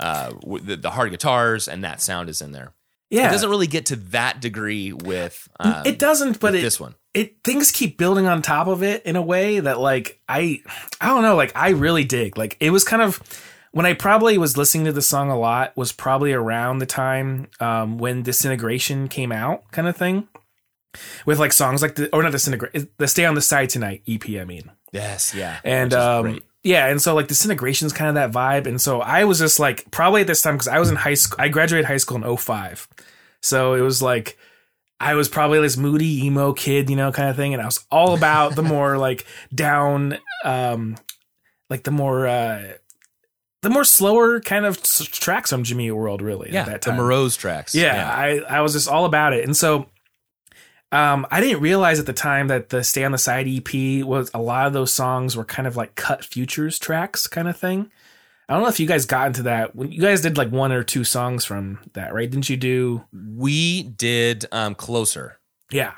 uh, 0.00 0.32
the, 0.62 0.76
the 0.76 0.90
hard 0.90 1.10
guitars 1.10 1.68
and 1.68 1.82
that 1.84 2.00
sound 2.00 2.28
is 2.28 2.40
in 2.40 2.52
there. 2.52 2.72
Yeah, 3.10 3.28
It 3.28 3.32
doesn't 3.32 3.48
really 3.48 3.66
get 3.66 3.86
to 3.86 3.96
that 3.96 4.40
degree 4.40 4.92
with 4.92 5.48
um, 5.60 5.82
it 5.86 5.98
doesn't, 5.98 6.40
but 6.40 6.54
it, 6.54 6.60
this 6.60 6.78
one. 6.78 6.94
it 7.14 7.42
things 7.42 7.70
keep 7.70 7.96
building 7.96 8.26
on 8.26 8.42
top 8.42 8.66
of 8.66 8.82
it 8.82 9.04
in 9.04 9.16
a 9.16 9.22
way 9.22 9.60
that 9.60 9.80
like 9.80 10.20
I 10.28 10.60
I 11.00 11.06
don't 11.08 11.22
know 11.22 11.36
like 11.36 11.52
I 11.56 11.70
really 11.70 12.04
dig. 12.04 12.36
Like 12.36 12.56
it 12.60 12.70
was 12.70 12.84
kind 12.84 13.00
of 13.00 13.22
when 13.72 13.86
I 13.86 13.94
probably 13.94 14.36
was 14.36 14.56
listening 14.58 14.84
to 14.86 14.92
the 14.92 15.02
song 15.02 15.30
a 15.30 15.38
lot 15.38 15.74
was 15.76 15.90
probably 15.90 16.32
around 16.32 16.78
the 16.78 16.86
time 16.86 17.48
um, 17.60 17.98
when 17.98 18.22
Disintegration 18.22 19.08
came 19.08 19.32
out 19.32 19.70
kind 19.70 19.88
of 19.88 19.96
thing. 19.96 20.28
With 21.24 21.38
like 21.38 21.52
songs 21.52 21.80
like 21.80 21.94
the 21.94 22.14
or 22.14 22.22
not 22.22 22.32
Disintegration 22.32 22.88
the 22.98 23.08
Stay 23.08 23.24
on 23.24 23.34
the 23.34 23.42
Side 23.42 23.70
Tonight 23.70 24.02
EP 24.06 24.28
I 24.30 24.44
mean. 24.44 24.70
Yes, 24.92 25.34
yeah, 25.34 25.60
and 25.64 25.94
um. 25.94 26.40
Yeah 26.62 26.86
and 26.86 27.00
so 27.00 27.14
like 27.14 27.28
disintegration's 27.28 27.92
kind 27.92 28.08
of 28.08 28.14
that 28.14 28.32
vibe 28.32 28.66
and 28.66 28.80
so 28.80 29.00
i 29.00 29.24
was 29.24 29.38
just 29.38 29.60
like 29.60 29.90
probably 29.90 30.20
at 30.20 30.26
this 30.26 30.42
time 30.42 30.54
because 30.54 30.68
i 30.68 30.78
was 30.78 30.90
in 30.90 30.96
high 30.96 31.14
school 31.14 31.36
i 31.40 31.48
graduated 31.48 31.86
high 31.86 31.96
school 31.96 32.22
in 32.22 32.36
05 32.36 32.88
so 33.42 33.74
it 33.74 33.80
was 33.80 34.02
like 34.02 34.36
i 35.00 35.14
was 35.14 35.28
probably 35.28 35.60
this 35.60 35.76
moody 35.76 36.24
emo 36.26 36.52
kid 36.52 36.90
you 36.90 36.96
know 36.96 37.12
kind 37.12 37.28
of 37.28 37.36
thing 37.36 37.54
and 37.54 37.62
i 37.62 37.66
was 37.66 37.84
all 37.90 38.14
about 38.14 38.54
the 38.56 38.62
more 38.62 38.98
like 39.08 39.24
down 39.54 40.18
um 40.44 40.96
like 41.70 41.84
the 41.84 41.90
more 41.90 42.26
uh 42.26 42.72
the 43.62 43.70
more 43.70 43.84
slower 43.84 44.40
kind 44.40 44.64
of 44.64 44.80
tracks 44.82 45.50
from 45.50 45.64
Jimmy 45.64 45.90
World 45.90 46.22
really 46.22 46.50
Yeah, 46.52 46.60
at 46.60 46.66
that 46.66 46.82
the. 46.82 46.92
Morose 46.92 47.36
tracks. 47.36 47.74
Yeah, 47.74 48.08
I 48.08 48.38
I 48.48 48.60
was 48.60 48.72
just 48.72 48.88
all 48.88 49.04
about 49.04 49.32
it. 49.32 49.44
And 49.44 49.56
so 49.56 49.88
um 50.92 51.26
I 51.30 51.40
didn't 51.40 51.60
realize 51.60 51.98
at 51.98 52.06
the 52.06 52.12
time 52.12 52.48
that 52.48 52.70
the 52.70 52.82
Stay 52.82 53.04
on 53.04 53.12
the 53.12 53.18
Side 53.18 53.46
EP 53.46 54.04
was 54.04 54.30
a 54.32 54.40
lot 54.40 54.66
of 54.66 54.72
those 54.72 54.92
songs 54.92 55.36
were 55.36 55.44
kind 55.44 55.66
of 55.68 55.76
like 55.76 55.94
cut 55.94 56.24
futures 56.24 56.78
tracks 56.78 57.26
kind 57.26 57.48
of 57.48 57.56
thing. 57.56 57.90
I 58.48 58.54
don't 58.54 58.62
know 58.62 58.70
if 58.70 58.80
you 58.80 58.86
guys 58.86 59.04
got 59.04 59.26
into 59.26 59.42
that. 59.42 59.76
When 59.76 59.92
you 59.92 60.00
guys 60.00 60.22
did 60.22 60.38
like 60.38 60.50
one 60.50 60.72
or 60.72 60.82
two 60.82 61.04
songs 61.04 61.44
from 61.44 61.80
that, 61.92 62.14
right? 62.14 62.30
Didn't 62.30 62.48
you 62.48 62.56
do 62.56 63.04
we 63.12 63.82
did 63.82 64.46
um 64.52 64.74
closer. 64.74 65.38
Yeah. 65.70 65.92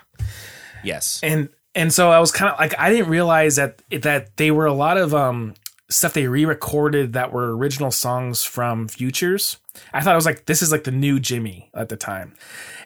Yes. 0.83 1.21
and 1.23 1.49
and 1.75 1.93
so 1.93 2.11
I 2.11 2.19
was 2.19 2.33
kind 2.33 2.53
of 2.53 2.59
like 2.59 2.75
I 2.79 2.91
didn't 2.91 3.09
realize 3.09 3.57
that 3.57 3.83
that 3.91 4.37
they 4.37 4.51
were 4.51 4.67
a 4.67 4.73
lot 4.73 4.97
of 4.97 5.15
um 5.15 5.55
stuff 5.91 6.15
they 6.15 6.27
re-recorded 6.27 7.13
that 7.13 7.33
were 7.33 7.55
original 7.57 7.91
songs 7.91 8.45
from 8.45 8.89
Futures. 8.89 9.59
I 9.93 10.01
thought 10.01 10.13
it 10.13 10.17
was 10.17 10.27
like 10.27 10.47
this 10.47 10.63
is 10.63 10.73
like 10.73 10.85
the 10.85 10.91
new 10.91 11.21
Jimmy 11.21 11.71
at 11.75 11.89
the 11.89 11.97
time, 11.97 12.35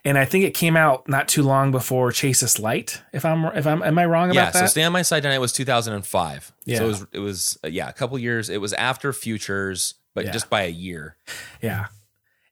and 0.04 0.18
I 0.18 0.24
think 0.24 0.44
it 0.44 0.54
came 0.54 0.76
out 0.76 1.08
not 1.08 1.28
too 1.28 1.42
long 1.42 1.70
before 1.70 2.10
Chase 2.12 2.40
This 2.40 2.58
Light. 2.58 3.02
If 3.12 3.24
I'm 3.24 3.44
if 3.56 3.66
I'm 3.66 3.82
am 3.82 3.98
I 3.98 4.04
wrong 4.06 4.30
about 4.30 4.34
yeah, 4.34 4.50
that? 4.50 4.58
Yeah. 4.58 4.66
So 4.66 4.70
Stay 4.70 4.82
on 4.82 4.92
My 4.92 5.02
Side 5.02 5.22
Tonight 5.22 5.38
was 5.38 5.52
2005. 5.52 6.52
Yeah. 6.64 6.78
So 6.78 6.84
it 6.84 6.86
was, 6.88 7.06
it 7.12 7.18
was 7.20 7.58
uh, 7.64 7.68
yeah, 7.68 7.88
a 7.88 7.92
couple 7.92 8.18
years. 8.18 8.48
It 8.50 8.60
was 8.60 8.72
after 8.74 9.12
Futures, 9.12 9.94
but 10.14 10.24
Yeah. 10.26 10.32
just 10.32 10.50
by 10.50 10.62
a 10.62 10.70
year. 10.70 11.16
Yeah. 11.62 11.86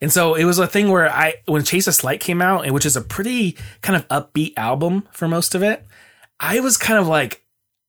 And 0.00 0.12
so 0.12 0.34
it 0.34 0.44
was 0.44 0.58
a 0.58 0.66
thing 0.66 0.90
where 0.90 1.08
I, 1.08 1.34
when 1.46 1.62
Chase 1.62 1.84
This 1.84 2.02
Light 2.02 2.18
came 2.18 2.42
out, 2.42 2.64
and 2.64 2.74
which 2.74 2.84
is 2.84 2.96
a 2.96 3.00
pretty 3.02 3.56
kind 3.82 3.94
of 3.96 4.08
upbeat 4.08 4.52
album 4.56 5.06
for 5.12 5.28
most 5.28 5.54
of 5.54 5.62
it, 5.62 5.86
I 6.40 6.58
was 6.58 6.76
kind 6.76 6.98
of 6.98 7.06
like, 7.06 7.41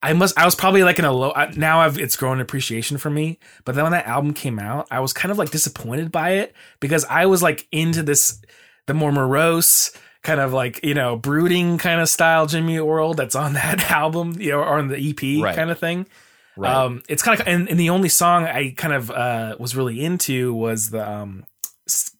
I 0.03 0.13
must, 0.13 0.37
I 0.37 0.45
was 0.45 0.53
probably 0.53 0.83
like 0.83 0.99
in 0.99 1.05
a 1.05 1.11
low, 1.11 1.33
now 1.55 1.79
I've, 1.79 1.97
it's 1.97 2.15
grown 2.15 2.41
appreciation 2.41 2.97
for 2.97 3.09
me. 3.09 3.39
But 3.65 3.73
then 3.75 3.83
when 3.85 3.93
that 3.93 4.05
album 4.05 4.33
came 4.33 4.59
out, 4.59 4.85
I 4.91 4.99
was 4.99 5.13
kind 5.13 5.31
of 5.31 5.37
like 5.37 5.49
disappointed 5.49 6.11
by 6.11 6.31
it 6.31 6.53
because 6.79 7.05
I 7.05 7.25
was 7.25 7.41
like 7.41 7.67
into 7.71 8.03
this, 8.03 8.41
the 8.85 8.93
more 8.93 9.11
morose, 9.11 9.91
kind 10.21 10.39
of 10.39 10.51
like, 10.53 10.83
you 10.83 10.93
know, 10.93 11.15
brooding 11.15 11.77
kind 11.77 12.01
of 12.01 12.09
style 12.09 12.45
Jimmy 12.47 12.79
World 12.79 13.17
that's 13.17 13.35
on 13.35 13.53
that 13.61 13.89
album, 13.89 14.35
you 14.39 14.51
know, 14.51 14.59
or 14.59 14.77
on 14.77 14.89
the 14.89 14.97
EP 14.97 15.41
Right. 15.43 15.55
kind 15.55 15.71
of 15.71 15.79
thing. 15.79 16.05
Right. 16.55 16.71
Um, 16.71 17.01
it's 17.09 17.23
kind 17.23 17.39
of 17.39 17.47
and, 17.47 17.67
and 17.67 17.79
the 17.79 17.89
only 17.89 18.09
song 18.09 18.43
I 18.43 18.73
kind 18.77 18.93
of 18.93 19.09
uh, 19.09 19.55
was 19.59 19.75
really 19.75 20.03
into 20.03 20.53
was 20.53 20.91
the 20.91 21.09
um, 21.09 21.45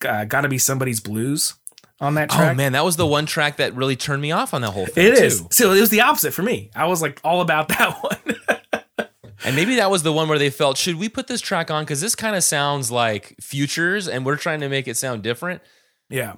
uh, 0.04 0.26
"Gotta 0.26 0.50
Be 0.50 0.58
Somebody's 0.58 1.00
Blues" 1.00 1.54
on 2.03 2.15
that 2.15 2.31
oh, 2.33 2.35
track. 2.35 2.51
oh 2.51 2.55
man, 2.55 2.73
that 2.73 2.83
was 2.83 2.97
the 2.97 3.07
one 3.07 3.25
track 3.25 3.57
that 3.57 3.73
really 3.75 3.95
turned 3.95 4.21
me 4.21 4.31
off 4.31 4.53
on 4.53 4.61
that 4.61 4.71
whole 4.71 4.85
thing. 4.85 5.07
it 5.07 5.13
is. 5.13 5.41
too. 5.41 5.47
So 5.51 5.71
it 5.71 5.79
was 5.79 5.89
the 5.89 6.01
opposite 6.01 6.33
for 6.33 6.43
me. 6.43 6.69
I 6.75 6.85
was 6.85 7.01
like 7.01 7.19
all 7.23 7.41
about 7.41 7.67
that 7.69 7.97
one. 8.03 9.07
And 9.45 9.55
maybe 9.55 9.75
that 9.75 9.91
was 9.91 10.03
the 10.03 10.13
one 10.13 10.29
where 10.29 10.39
they 10.39 10.49
felt, 10.49 10.77
should 10.77 10.95
we 10.95 11.09
put 11.09 11.27
this 11.27 11.41
track 11.41 11.69
on? 11.69 11.83
Because 11.83 11.99
this 11.99 12.15
kind 12.15 12.35
of 12.35 12.43
sounds 12.43 12.91
like 12.91 13.35
Futures, 13.41 14.07
and 14.07 14.25
we're 14.25 14.37
trying 14.37 14.61
to 14.61 14.69
make 14.69 14.87
it 14.87 14.95
sound 14.95 15.21
different. 15.21 15.61
yeah. 16.09 16.35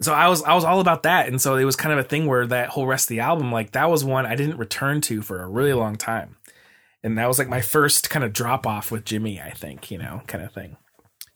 So 0.00 0.14
I 0.14 0.28
was 0.28 0.44
I 0.44 0.54
was 0.54 0.62
all 0.62 0.78
about 0.78 1.02
that, 1.02 1.26
and 1.26 1.40
so 1.42 1.56
it 1.56 1.64
was 1.64 1.74
kind 1.74 1.92
of 1.92 1.98
a 1.98 2.08
thing 2.08 2.26
where 2.26 2.46
that 2.46 2.68
whole 2.68 2.86
rest 2.86 3.06
of 3.06 3.08
the 3.08 3.20
album, 3.20 3.50
like 3.50 3.72
that 3.72 3.90
was 3.90 4.04
one 4.04 4.26
I 4.26 4.36
didn't 4.36 4.56
return 4.56 5.00
to 5.02 5.22
for 5.22 5.42
a 5.42 5.48
really 5.48 5.72
long 5.72 5.96
time, 5.96 6.36
and 7.02 7.18
that 7.18 7.26
was 7.26 7.36
like 7.36 7.48
my 7.48 7.60
first 7.60 8.08
kind 8.08 8.24
of 8.24 8.32
drop 8.32 8.64
off 8.64 8.92
with 8.92 9.04
Jimmy. 9.04 9.40
I 9.40 9.50
think 9.50 9.90
you 9.90 9.98
know, 9.98 10.22
kind 10.28 10.44
of 10.44 10.52
thing. 10.52 10.76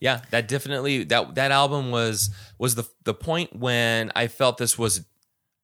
Yeah, 0.03 0.19
that 0.31 0.47
definitely 0.49 1.05
that 1.05 1.35
that 1.35 1.51
album 1.51 1.89
was 1.89 2.29
was 2.59 2.75
the 2.75 2.83
the 3.05 3.13
point 3.13 3.55
when 3.55 4.11
I 4.15 4.27
felt 4.27 4.57
this 4.57 4.77
was 4.77 5.05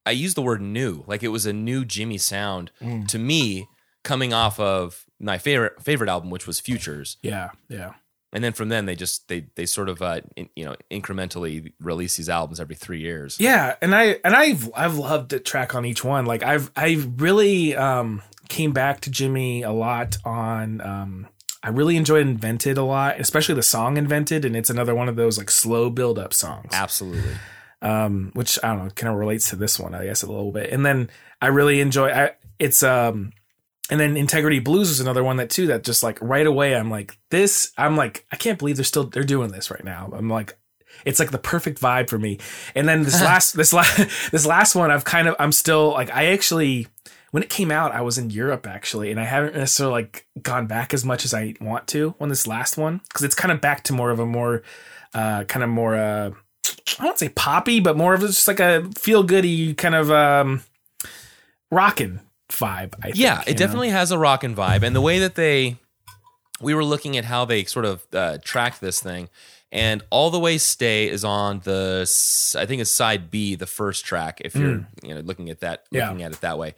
I 0.05 0.11
used 0.11 0.35
the 0.37 0.41
word 0.41 0.61
new, 0.61 1.03
like 1.07 1.23
it 1.23 1.27
was 1.27 1.45
a 1.45 1.53
new 1.53 1.83
Jimmy 1.85 2.17
sound 2.17 2.71
Mm. 2.81 3.05
to 3.09 3.19
me 3.19 3.67
coming 4.03 4.31
off 4.33 4.57
of 4.59 5.05
my 5.19 5.37
favorite 5.37 5.83
favorite 5.83 6.09
album 6.09 6.29
which 6.29 6.47
was 6.47 6.59
Futures. 6.61 7.17
Yeah, 7.21 7.49
yeah. 7.67 7.93
And 8.31 8.41
then 8.43 8.53
from 8.53 8.69
then 8.69 8.85
they 8.85 8.95
just 8.95 9.27
they 9.27 9.47
they 9.55 9.65
sort 9.65 9.89
of 9.89 10.01
uh 10.01 10.21
in, 10.37 10.47
you 10.55 10.63
know 10.63 10.75
incrementally 10.89 11.73
release 11.81 12.15
these 12.15 12.29
albums 12.29 12.59
every 12.61 12.75
3 12.75 12.99
years. 13.01 13.37
Yeah, 13.41 13.75
and 13.81 13.93
I 13.93 14.19
and 14.23 14.35
I've 14.35 14.69
I've 14.73 14.97
loved 14.97 15.31
the 15.31 15.39
track 15.41 15.75
on 15.75 15.83
each 15.85 16.03
one. 16.05 16.25
Like 16.25 16.43
I've 16.43 16.71
I 16.77 17.03
really 17.17 17.75
um 17.75 18.21
came 18.47 18.71
back 18.71 19.01
to 19.01 19.11
Jimmy 19.11 19.63
a 19.63 19.71
lot 19.73 20.17
on 20.23 20.79
um 20.81 21.27
I 21.61 21.69
really 21.69 21.97
enjoyed 21.97 22.25
Invented 22.25 22.77
a 22.77 22.83
lot, 22.83 23.19
especially 23.19 23.55
the 23.55 23.63
song 23.63 23.97
Invented, 23.97 24.45
and 24.45 24.55
it's 24.55 24.69
another 24.69 24.95
one 24.95 25.09
of 25.09 25.15
those 25.15 25.37
like 25.37 25.49
slow 25.49 25.89
build 25.89 26.17
up 26.17 26.33
songs. 26.33 26.69
Absolutely. 26.71 27.35
Um, 27.81 28.31
which 28.33 28.59
I 28.63 28.69
don't 28.69 28.85
know, 28.85 28.89
kind 28.91 29.11
of 29.11 29.19
relates 29.19 29.49
to 29.49 29.55
this 29.55 29.79
one, 29.79 29.93
I 29.93 30.05
guess, 30.05 30.23
a 30.23 30.27
little 30.27 30.51
bit. 30.51 30.71
And 30.71 30.85
then 30.85 31.09
I 31.41 31.47
really 31.47 31.81
enjoy 31.81 32.09
I 32.09 32.31
it's 32.59 32.83
um 32.83 33.31
and 33.89 33.99
then 33.99 34.17
Integrity 34.17 34.59
Blues 34.59 34.89
is 34.89 34.99
another 34.99 35.23
one 35.23 35.37
that 35.37 35.49
too 35.49 35.67
that 35.67 35.83
just 35.83 36.03
like 36.03 36.17
right 36.21 36.45
away 36.45 36.75
I'm 36.75 36.89
like 36.89 37.17
this 37.29 37.71
I'm 37.77 37.95
like 37.97 38.25
I 38.31 38.35
can't 38.35 38.59
believe 38.59 38.75
they're 38.75 38.85
still 38.85 39.05
they're 39.05 39.23
doing 39.23 39.51
this 39.51 39.71
right 39.71 39.83
now. 39.83 40.11
I'm 40.13 40.29
like 40.29 40.57
it's 41.05 41.19
like 41.19 41.31
the 41.31 41.37
perfect 41.37 41.79
vibe 41.79 42.09
for 42.09 42.19
me. 42.19 42.39
And 42.75 42.87
then 42.87 43.03
this 43.03 43.21
last 43.21 43.53
this 43.55 43.73
last 43.73 43.97
this 44.31 44.45
last 44.45 44.75
one 44.75 44.91
I've 44.91 45.05
kind 45.05 45.27
of 45.27 45.35
I'm 45.39 45.51
still 45.51 45.91
like 45.91 46.13
I 46.13 46.27
actually 46.27 46.87
when 47.31 47.43
it 47.43 47.49
came 47.49 47.71
out 47.71 47.91
I 47.93 48.01
was 48.01 48.17
in 48.17 48.29
Europe 48.29 48.65
actually 48.67 49.11
and 49.11 49.19
I 49.19 49.25
haven't 49.25 49.55
necessarily 49.55 50.03
like 50.03 50.25
gone 50.41 50.67
back 50.67 50.93
as 50.93 51.03
much 51.05 51.25
as 51.25 51.33
I 51.33 51.55
want 51.61 51.87
to 51.89 52.15
on 52.19 52.29
this 52.29 52.47
last 52.47 52.77
one 52.77 53.01
cuz 53.13 53.23
it's 53.23 53.35
kind 53.35 53.51
of 53.51 53.61
back 53.61 53.83
to 53.85 53.93
more 53.93 54.11
of 54.11 54.19
a 54.19 54.25
more 54.25 54.63
uh 55.13 55.43
kind 55.45 55.63
of 55.63 55.69
more 55.69 55.95
uh 55.95 56.31
I 56.99 57.03
don't 57.03 57.17
say 57.19 57.29
poppy 57.29 57.79
but 57.79 57.95
more 57.97 58.13
of 58.13 58.21
just 58.21 58.47
like 58.47 58.59
a 58.59 58.89
feel 58.97 59.23
goody 59.23 59.73
kind 59.73 59.95
of 59.95 60.11
um 60.11 60.63
rockin' 61.71 62.21
vibe 62.49 62.93
I 62.99 63.07
think, 63.07 63.17
Yeah, 63.17 63.41
it 63.45 63.51
know? 63.51 63.57
definitely 63.57 63.89
has 63.89 64.11
a 64.11 64.17
rockin' 64.17 64.55
vibe, 64.55 64.83
and 64.83 64.95
the 64.95 65.01
way 65.01 65.19
that 65.19 65.35
they, 65.35 65.77
we 66.59 66.73
were 66.73 66.83
looking 66.83 67.15
at 67.15 67.25
how 67.25 67.45
they 67.45 67.63
sort 67.65 67.85
of 67.85 68.05
uh, 68.11 68.39
tracked 68.43 68.81
this 68.81 68.99
thing, 68.99 69.29
and 69.71 70.01
all 70.09 70.31
the 70.31 70.39
way 70.39 70.57
stay 70.57 71.07
is 71.07 71.23
on 71.23 71.59
the, 71.59 72.01
I 72.57 72.65
think 72.65 72.81
it's 72.81 72.89
side 72.91 73.29
B, 73.29 73.53
the 73.55 73.67
first 73.67 74.03
track. 74.03 74.41
If 74.43 74.55
you're 74.55 74.87
you 75.03 75.13
know 75.13 75.21
looking 75.21 75.49
at 75.51 75.59
that. 75.59 75.83
Yeah. 75.91 76.09
looking 76.09 76.23
at 76.23 76.31
it 76.31 76.41
that 76.41 76.57
way, 76.57 76.73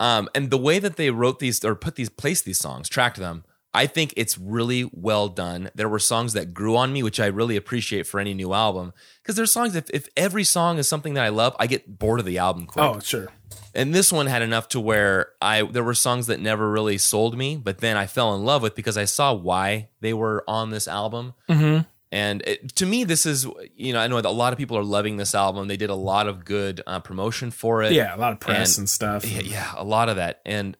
um, 0.00 0.28
and 0.34 0.50
the 0.50 0.58
way 0.58 0.80
that 0.80 0.96
they 0.96 1.10
wrote 1.10 1.38
these 1.38 1.64
or 1.64 1.76
put 1.76 1.94
these, 1.94 2.08
placed 2.08 2.44
these 2.44 2.58
songs, 2.58 2.88
tracked 2.88 3.18
them. 3.18 3.44
I 3.72 3.86
think 3.86 4.12
it's 4.16 4.36
really 4.36 4.90
well 4.92 5.28
done. 5.28 5.70
There 5.76 5.88
were 5.88 6.00
songs 6.00 6.32
that 6.32 6.52
grew 6.52 6.76
on 6.76 6.92
me, 6.92 7.04
which 7.04 7.20
I 7.20 7.26
really 7.26 7.54
appreciate 7.56 8.04
for 8.04 8.18
any 8.18 8.34
new 8.34 8.52
album. 8.52 8.92
Because 9.22 9.36
there's 9.36 9.52
songs, 9.52 9.76
if, 9.76 9.88
if 9.90 10.08
every 10.16 10.42
song 10.42 10.78
is 10.78 10.88
something 10.88 11.14
that 11.14 11.24
I 11.24 11.28
love, 11.28 11.54
I 11.60 11.68
get 11.68 11.96
bored 12.00 12.18
of 12.18 12.26
the 12.26 12.38
album 12.38 12.66
quick 12.66 12.84
Oh, 12.84 12.98
sure. 12.98 13.28
and 13.72 13.94
this 13.94 14.12
one 14.12 14.26
had 14.26 14.42
enough 14.42 14.66
to 14.70 14.80
where 14.80 15.28
I 15.40 15.62
there 15.62 15.84
were 15.84 15.94
songs 15.94 16.26
that 16.26 16.40
never 16.40 16.68
really 16.68 16.98
sold 16.98 17.38
me, 17.38 17.56
but 17.56 17.78
then 17.78 17.96
I 17.96 18.06
fell 18.06 18.34
in 18.34 18.44
love 18.44 18.60
with 18.62 18.74
because 18.74 18.96
I 18.98 19.04
saw 19.04 19.32
why 19.32 19.90
they 20.00 20.14
were 20.14 20.42
on 20.48 20.70
this 20.70 20.88
album. 20.88 21.34
Mhm. 21.48 21.86
And 22.12 22.42
it, 22.42 22.74
to 22.76 22.86
me, 22.86 23.04
this 23.04 23.24
is 23.26 23.46
you 23.76 23.92
know 23.92 24.00
I 24.00 24.08
know 24.08 24.18
a 24.18 24.22
lot 24.30 24.52
of 24.52 24.58
people 24.58 24.76
are 24.76 24.82
loving 24.84 25.16
this 25.16 25.34
album. 25.34 25.68
They 25.68 25.76
did 25.76 25.90
a 25.90 25.94
lot 25.94 26.26
of 26.26 26.44
good 26.44 26.80
uh, 26.86 27.00
promotion 27.00 27.50
for 27.50 27.82
it. 27.82 27.92
Yeah, 27.92 28.14
a 28.14 28.18
lot 28.18 28.32
of 28.32 28.40
press 28.40 28.76
And- 28.76 28.82
and, 28.82 28.90
stuff. 28.90 29.24
yeah, 29.24 29.40
yeah, 29.42 29.72
a 29.76 29.84
lot 29.84 30.08
of 30.08 30.16
that. 30.16 30.40
And 30.44 30.76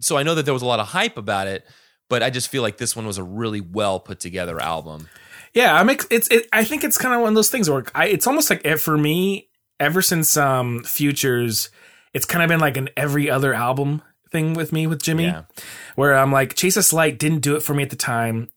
so 0.00 0.16
I 0.16 0.22
know 0.24 0.34
that 0.34 0.44
there 0.44 0.54
was 0.54 0.62
a 0.62 0.66
lot 0.66 0.80
of 0.80 0.88
hype 0.88 1.16
about 1.16 1.46
it, 1.46 1.64
but 2.10 2.22
I 2.22 2.30
just 2.30 2.48
feel 2.48 2.62
like 2.62 2.78
this 2.78 2.96
one 2.96 3.06
was 3.06 3.18
a 3.18 3.22
really 3.22 3.60
well 3.60 4.00
put 4.00 4.18
together 4.18 4.60
album. 4.60 5.08
Yeah, 5.52 5.78
I'm. 5.78 5.88
Ex- 5.88 6.08
it's. 6.10 6.26
It, 6.28 6.48
I 6.52 6.64
think 6.64 6.82
it's 6.82 6.98
kind 6.98 7.14
of 7.14 7.20
one 7.20 7.28
of 7.28 7.34
those 7.36 7.48
things 7.50 7.70
where 7.70 7.84
I. 7.94 8.06
It's 8.06 8.26
almost 8.26 8.50
like 8.50 8.62
eh, 8.66 8.74
for 8.74 8.98
me, 8.98 9.50
ever 9.78 10.02
since 10.02 10.36
um 10.36 10.82
Futures, 10.82 11.70
it's 12.12 12.26
kind 12.26 12.42
of 12.42 12.48
been 12.48 12.58
like 12.58 12.76
an 12.76 12.88
every 12.96 13.30
other 13.30 13.54
album 13.54 14.02
thing 14.32 14.54
with 14.54 14.72
me 14.72 14.88
with 14.88 15.00
Jimmy, 15.00 15.26
Yeah. 15.26 15.42
where 15.94 16.16
I'm 16.16 16.32
like 16.32 16.54
Chase 16.56 16.74
This 16.74 16.92
Light 16.92 17.20
didn't 17.20 17.38
do 17.42 17.54
it 17.54 17.60
for 17.62 17.72
me 17.74 17.84
at 17.84 17.90
the 17.90 17.96
time, 17.96 18.48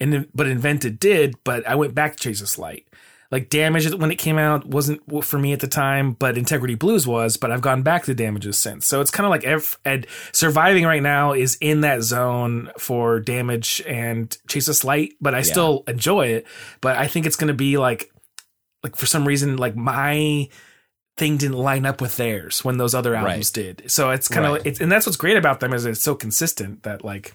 and 0.00 0.26
but 0.34 0.46
Invented 0.46 0.98
did. 0.98 1.34
But 1.44 1.66
I 1.68 1.74
went 1.74 1.94
back 1.94 2.16
to 2.16 2.18
Chase 2.22 2.40
This 2.40 2.58
Light. 2.58 2.86
Like 3.32 3.48
Damage 3.48 3.94
when 3.94 4.10
it 4.10 4.16
came 4.16 4.38
out 4.38 4.66
wasn't 4.66 5.00
for 5.24 5.38
me 5.38 5.52
at 5.52 5.60
the 5.60 5.68
time, 5.68 6.14
but 6.14 6.36
Integrity 6.36 6.74
Blues 6.74 7.06
was. 7.06 7.36
But 7.36 7.52
I've 7.52 7.60
gone 7.60 7.82
back 7.82 8.04
to 8.06 8.14
Damages 8.14 8.58
since. 8.58 8.86
So 8.86 9.00
it's 9.00 9.12
kind 9.12 9.24
of 9.24 9.30
like 9.30 9.44
ev- 9.44 9.78
and 9.84 10.04
surviving 10.32 10.84
right 10.84 11.02
now 11.02 11.32
is 11.32 11.56
in 11.60 11.82
that 11.82 12.02
zone 12.02 12.72
for 12.76 13.20
Damage 13.20 13.82
and 13.86 14.36
Chase 14.48 14.66
This 14.66 14.82
Light, 14.82 15.12
but 15.20 15.32
I 15.32 15.42
still 15.42 15.84
enjoy 15.86 16.26
it. 16.26 16.46
But 16.80 16.96
I 16.96 17.06
think 17.06 17.24
it's 17.24 17.36
going 17.36 17.48
to 17.48 17.54
be 17.54 17.76
like, 17.78 18.10
like 18.82 18.96
for 18.96 19.06
some 19.06 19.24
reason, 19.28 19.58
like 19.58 19.76
my 19.76 20.48
thing 21.16 21.36
didn't 21.36 21.56
line 21.58 21.86
up 21.86 22.00
with 22.00 22.16
theirs 22.16 22.64
when 22.64 22.78
those 22.78 22.96
other 22.96 23.14
albums 23.14 23.50
did. 23.52 23.84
So 23.92 24.10
it's 24.10 24.26
kind 24.26 24.44
of 24.46 24.52
Right. 24.54 24.66
it's 24.66 24.80
and 24.80 24.90
that's 24.90 25.06
what's 25.06 25.18
great 25.18 25.36
about 25.36 25.60
them 25.60 25.72
is 25.72 25.84
it's 25.86 26.02
so 26.02 26.16
consistent 26.16 26.82
that 26.82 27.04
like, 27.04 27.34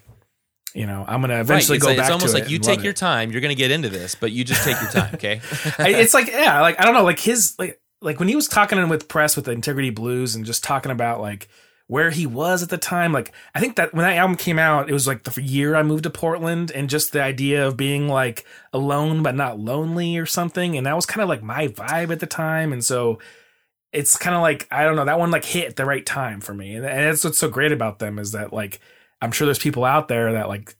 you 0.74 0.86
know, 0.86 1.04
I'm 1.06 1.20
gonna 1.20 1.40
eventually 1.40 1.78
right. 1.78 1.82
go 1.82 1.88
it's, 1.90 1.96
back 1.96 2.06
it's 2.06 2.12
almost 2.12 2.34
to 2.34 2.40
like 2.40 2.44
it 2.44 2.50
you 2.50 2.58
take 2.58 2.82
your 2.82 2.92
time. 2.92 3.32
You're 3.32 3.40
going 3.40 3.54
to 3.54 3.58
get 3.58 3.70
into 3.70 3.88
this, 3.88 4.14
but 4.14 4.32
you 4.32 4.44
just 4.44 4.62
take 4.62 4.80
your 4.80 4.90
time. 4.90 5.14
Okay. 5.14 5.40
It's 5.78 6.14
like 6.14 6.28
yeah, 6.28 6.60
like 6.60 6.78
I 6.80 6.84
don't 6.84 6.94
know, 6.94 7.04
like 7.04 7.18
his 7.18 7.54
like 7.58 7.80
like 8.02 8.18
when 8.18 8.28
he 8.28 8.36
was 8.36 8.48
talking 8.48 8.78
in 8.78 8.88
with 8.88 9.08
press 9.08 9.36
with 9.36 9.46
the 9.46 9.52
Integrity 9.52 9.90
Blues 9.90 10.34
and 10.34 10.44
just 10.44 10.62
talking 10.62 10.92
about 10.92 11.20
like 11.20 11.48
where 11.86 12.10
he 12.10 12.26
was 12.26 12.62
at 12.62 12.68
the 12.68 12.78
time. 12.78 13.12
Like 13.12 13.32
I 13.54 13.60
think 13.60 13.76
that 13.76 13.94
when 13.94 14.04
that 14.04 14.16
album 14.16 14.36
came 14.36 14.58
out, 14.58 14.90
it 14.90 14.92
was 14.92 15.06
like 15.06 15.22
the 15.22 15.42
year 15.42 15.74
I 15.76 15.82
moved 15.82 16.02
to 16.02 16.10
Portland, 16.10 16.70
and 16.70 16.90
just 16.90 17.12
the 17.12 17.22
idea 17.22 17.66
of 17.66 17.76
being 17.76 18.08
like 18.08 18.44
alone 18.72 19.22
but 19.22 19.34
not 19.34 19.58
lonely 19.58 20.18
or 20.18 20.26
something, 20.26 20.76
and 20.76 20.86
that 20.86 20.96
was 20.96 21.06
kind 21.06 21.22
of 21.22 21.28
like 21.28 21.42
my 21.42 21.68
vibe 21.68 22.10
at 22.10 22.20
the 22.20 22.26
time, 22.26 22.72
and 22.72 22.84
so. 22.84 23.18
It's 23.92 24.18
kind 24.18 24.36
of 24.36 24.42
like 24.42 24.68
I 24.70 24.84
don't 24.84 24.96
know 24.96 25.06
that 25.06 25.18
one 25.18 25.30
like 25.30 25.44
hit 25.44 25.68
at 25.68 25.76
the 25.76 25.86
right 25.86 26.04
time 26.04 26.42
for 26.42 26.52
me, 26.52 26.74
and 26.74 26.84
that's 26.84 27.24
what's 27.24 27.38
so 27.38 27.48
great 27.48 27.72
about 27.72 27.98
them 27.98 28.18
is 28.18 28.32
that 28.32 28.52
like 28.52 28.78
I'm 29.22 29.32
sure 29.32 29.46
there's 29.46 29.58
people 29.58 29.84
out 29.84 30.08
there 30.08 30.32
that 30.34 30.48
like 30.48 30.76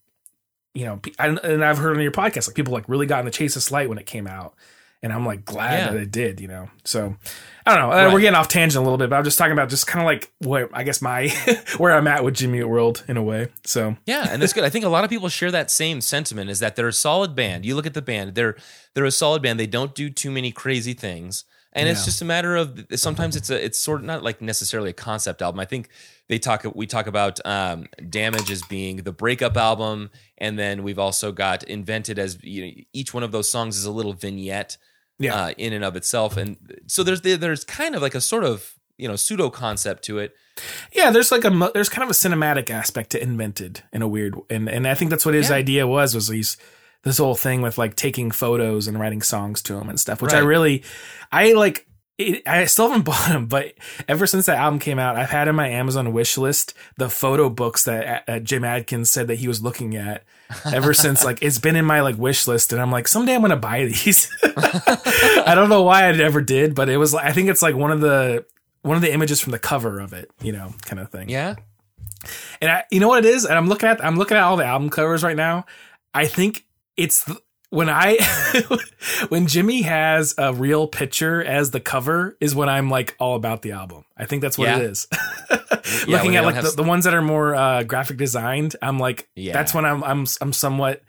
you 0.75 0.85
know, 0.85 1.01
and 1.19 1.65
I've 1.65 1.79
heard 1.79 1.97
on 1.97 2.03
your 2.03 2.13
podcast, 2.13 2.49
like 2.49 2.55
people 2.55 2.75
like 2.75 2.87
really 2.89 3.07
got 3.07 3.21
in 3.21 3.25
the 3.25 3.31
Chase 3.31 3.55
This 3.55 3.71
Light 3.71 3.89
when 3.89 3.97
it 3.97 4.05
came 4.07 4.27
out. 4.27 4.55
And 5.03 5.13
I'm 5.13 5.25
like 5.25 5.45
glad 5.45 5.79
Yeah. 5.79 5.93
that 5.93 6.03
it 6.03 6.11
did, 6.11 6.41
you 6.41 6.49
know. 6.49 6.69
So 6.85 7.17
I 7.65 7.75
don't 7.77 7.89
know. 7.89 7.97
Uh, 8.09 8.13
We're 8.13 8.21
getting 8.21 8.35
off 8.35 8.49
tangent 8.49 8.77
a 8.81 8.83
little 8.83 8.99
bit, 8.99 9.09
but 9.09 9.17
I'm 9.17 9.25
just 9.25 9.39
talking 9.39 9.53
about 9.53 9.69
just 9.71 9.87
kind 9.87 10.03
of 10.03 10.07
like 10.07 10.33
what 10.41 10.69
I 10.75 10.83
guess 10.83 11.01
my 11.01 11.29
where 11.79 11.93
I'm 11.95 12.07
at 12.07 12.25
with 12.25 12.35
Jimmy 12.35 12.63
World 12.65 13.05
in 13.09 13.17
a 13.17 13.23
way. 13.23 13.49
So 13.65 13.97
Yeah, 14.07 14.27
and 14.31 14.43
that's 14.43 14.53
good. 14.53 14.65
I 14.65 14.71
think 14.71 14.85
a 14.85 14.89
lot 14.89 15.05
of 15.05 15.11
people 15.11 15.29
share 15.29 15.51
that 15.51 15.71
same 15.71 16.01
sentiment 16.01 16.51
is 16.51 16.59
that 16.61 16.77
they're 16.77 16.89
a 16.89 16.93
solid 16.93 17.35
band. 17.35 17.65
You 17.65 17.75
look 17.77 17.87
at 17.87 17.95
the 17.95 18.03
band, 18.03 18.35
they're 18.35 18.57
they're 18.95 19.05
a 19.05 19.11
solid 19.11 19.43
band. 19.43 19.59
They 19.61 19.67
don't 19.67 19.95
do 19.95 20.11
too 20.11 20.31
many 20.31 20.51
crazy 20.51 20.93
things. 20.95 21.45
And 21.77 21.89
it's 21.89 22.05
just 22.05 22.23
a 22.23 22.25
matter 22.25 22.57
of 22.57 22.87
sometimes 22.95 23.37
it's 23.37 23.51
a 23.51 23.65
it's 23.65 23.79
sort 23.79 24.01
of 24.01 24.07
not 24.07 24.23
like 24.23 24.41
necessarily 24.41 24.91
a 24.91 24.95
concept 24.95 25.43
album. 25.43 25.61
I 25.61 25.65
think 25.67 25.89
they 26.29 26.39
talk 26.39 26.65
we 26.75 26.87
talk 26.87 27.07
about 27.07 27.39
um, 27.47 27.87
damage 28.09 28.51
as 28.51 28.63
being 28.63 28.97
the 28.99 29.13
breakup 29.13 29.57
album, 29.57 30.11
and 30.39 30.59
then 30.59 30.83
we've 30.83 30.99
also 30.99 31.33
got 31.33 31.63
invented 31.65 32.19
as 32.19 32.43
you 32.43 32.67
know, 32.67 32.73
each 32.93 33.13
one 33.15 33.23
of 33.23 33.31
those 33.33 33.51
songs 33.51 33.77
is 33.77 33.85
a 33.85 33.91
little 33.93 34.13
vignette 34.15 34.77
yeah, 35.19 35.35
uh, 35.45 35.51
in 35.57 35.73
and 35.73 35.85
of 35.85 35.97
itself. 35.97 36.37
And 36.37 36.57
so 36.87 37.03
there's 37.03 37.21
there's 37.23 37.65
kind 37.65 37.95
of 37.95 38.03
like 38.03 38.15
a 38.15 38.21
sort 38.21 38.45
of 38.45 38.75
you 38.99 39.07
know 39.07 39.17
pseudo 39.17 39.51
concept 39.51 40.03
to 40.05 40.19
it. 40.19 40.35
yeah. 40.93 41.11
There's 41.11 41.31
like 41.31 41.45
a 41.45 41.71
there's 41.75 41.91
kind 41.91 42.03
of 42.05 42.11
a 42.11 42.15
cinematic 42.15 42.71
aspect 42.71 43.11
to 43.11 43.23
Invented 43.23 43.83
in 43.93 44.01
a 44.03 44.09
weird 44.09 44.35
and 44.49 44.69
and 44.69 44.87
I 44.89 44.95
think 44.95 45.11
that's 45.11 45.27
what 45.27 45.35
his 45.35 45.51
Yeah. 45.51 45.57
idea 45.57 45.87
was 45.87 46.15
was 46.15 46.29
he's 46.29 46.57
this 47.07 47.19
whole 47.19 47.37
thing 47.37 47.63
with 47.63 47.79
like 47.79 47.95
taking 47.95 48.33
photos 48.33 48.89
and 48.89 48.99
writing 48.99 49.23
songs 49.23 49.63
to 49.63 49.79
him 49.79 49.89
and 49.89 49.99
stuff, 50.01 50.21
which 50.21 50.33
I 50.33 50.41
really 50.41 50.83
I 51.31 51.53
like. 51.53 51.87
It, 52.19 52.43
I 52.49 52.65
still 52.65 52.89
haven't 52.89 53.05
bought 53.05 53.29
them, 53.29 53.47
but 53.47 53.75
ever 54.09 54.27
since 54.27 54.47
that 54.47 54.59
album 54.59 54.81
came 54.81 54.99
out, 54.99 55.17
I've 55.17 55.31
had 55.31 55.47
in 55.47 55.55
my 55.55 55.69
Amazon 55.69 56.13
wish 56.13 56.37
list 56.37 56.75
the 56.97 57.09
photo 57.09 57.49
books 57.49 57.85
that 57.85 58.25
uh, 58.27 58.39
Jim 58.41 58.65
Adkins 58.65 59.09
said 59.09 59.29
that 59.29 59.37
he 59.37 59.47
was 59.47 59.63
looking 59.63 59.95
at. 59.95 60.25
Ever 60.65 60.95
since, 61.05 61.25
like 61.25 61.39
it's 61.43 61.59
been 61.61 61.77
in 61.77 61.85
my 61.85 62.01
like 62.01 62.19
wish 62.19 62.49
list, 62.49 62.73
and 62.73 62.83
I'm 62.83 62.91
like, 62.91 63.07
someday 63.07 63.35
I'm 63.37 63.41
gonna 63.43 63.57
buy 63.57 63.85
these. 63.85 64.29
I 64.43 65.53
don't 65.55 65.69
know 65.69 65.83
why 65.83 66.09
I 66.09 66.13
never 66.13 66.41
did, 66.41 66.75
but 66.75 66.89
it 66.89 66.97
was. 66.97 67.15
like 67.15 67.25
I 67.27 67.33
think 67.33 67.49
it's 67.51 67.63
like 67.63 67.77
one 67.77 67.93
of 67.93 68.01
the 68.01 68.45
one 68.83 68.97
of 68.97 69.03
the 69.03 69.13
images 69.13 69.41
from 69.41 69.53
the 69.53 69.59
cover 69.59 70.01
of 70.01 70.13
it, 70.13 70.31
you 70.41 70.53
know, 70.53 70.73
kind 70.83 70.99
of 71.01 71.11
thing. 71.11 71.29
Yeah, 71.29 71.55
And 72.61 72.71
I, 72.71 72.85
you 72.91 73.01
know 73.01 73.09
what 73.09 73.25
it 73.25 73.29
is? 73.29 73.45
And 73.45 73.55
I'm 73.55 73.69
looking 73.69 73.89
at 73.89 74.05
I'm 74.05 74.17
looking 74.17 74.37
at 74.37 74.43
all 74.43 74.57
the 74.57 74.65
album 74.65 74.91
covers 74.91 75.23
right 75.23 75.37
now. 75.37 75.67
I 76.15 76.27
think 76.27 76.65
it's 76.97 77.31
when 77.71 77.89
I 77.91 78.17
when 79.29 79.47
Jimmy 79.47 79.83
has 79.83 80.35
a 80.39 80.55
real 80.55 80.87
picture 80.87 81.43
as 81.43 81.71
the 81.73 81.81
cover 81.81 82.37
is 82.41 82.55
when 82.55 82.69
I'm 82.69 82.89
like 82.91 83.17
all 83.19 83.35
about 83.37 83.63
the 83.63 83.73
album. 83.73 84.05
I 84.17 84.25
think 84.27 84.43
that's 84.43 84.57
what 84.59 84.69
Yeah. 84.69 84.79
it 84.79 84.85
is. 84.85 85.09
Yeah, 86.09 86.17
looking 86.17 86.35
at 86.37 86.45
like 86.45 86.57
the, 86.61 86.73
the 86.77 86.83
ones 86.83 87.05
that 87.05 87.15
are 87.15 87.23
more 87.23 87.55
uh, 87.55 87.83
graphic 87.85 88.17
designed, 88.17 88.75
I'm 88.83 88.99
like 88.99 89.29
Yeah. 89.37 89.53
that's 89.53 89.73
when 89.73 89.85
I'm 89.85 90.03
I'm 90.03 90.27
I'm 90.41 90.53
somewhat 90.53 91.03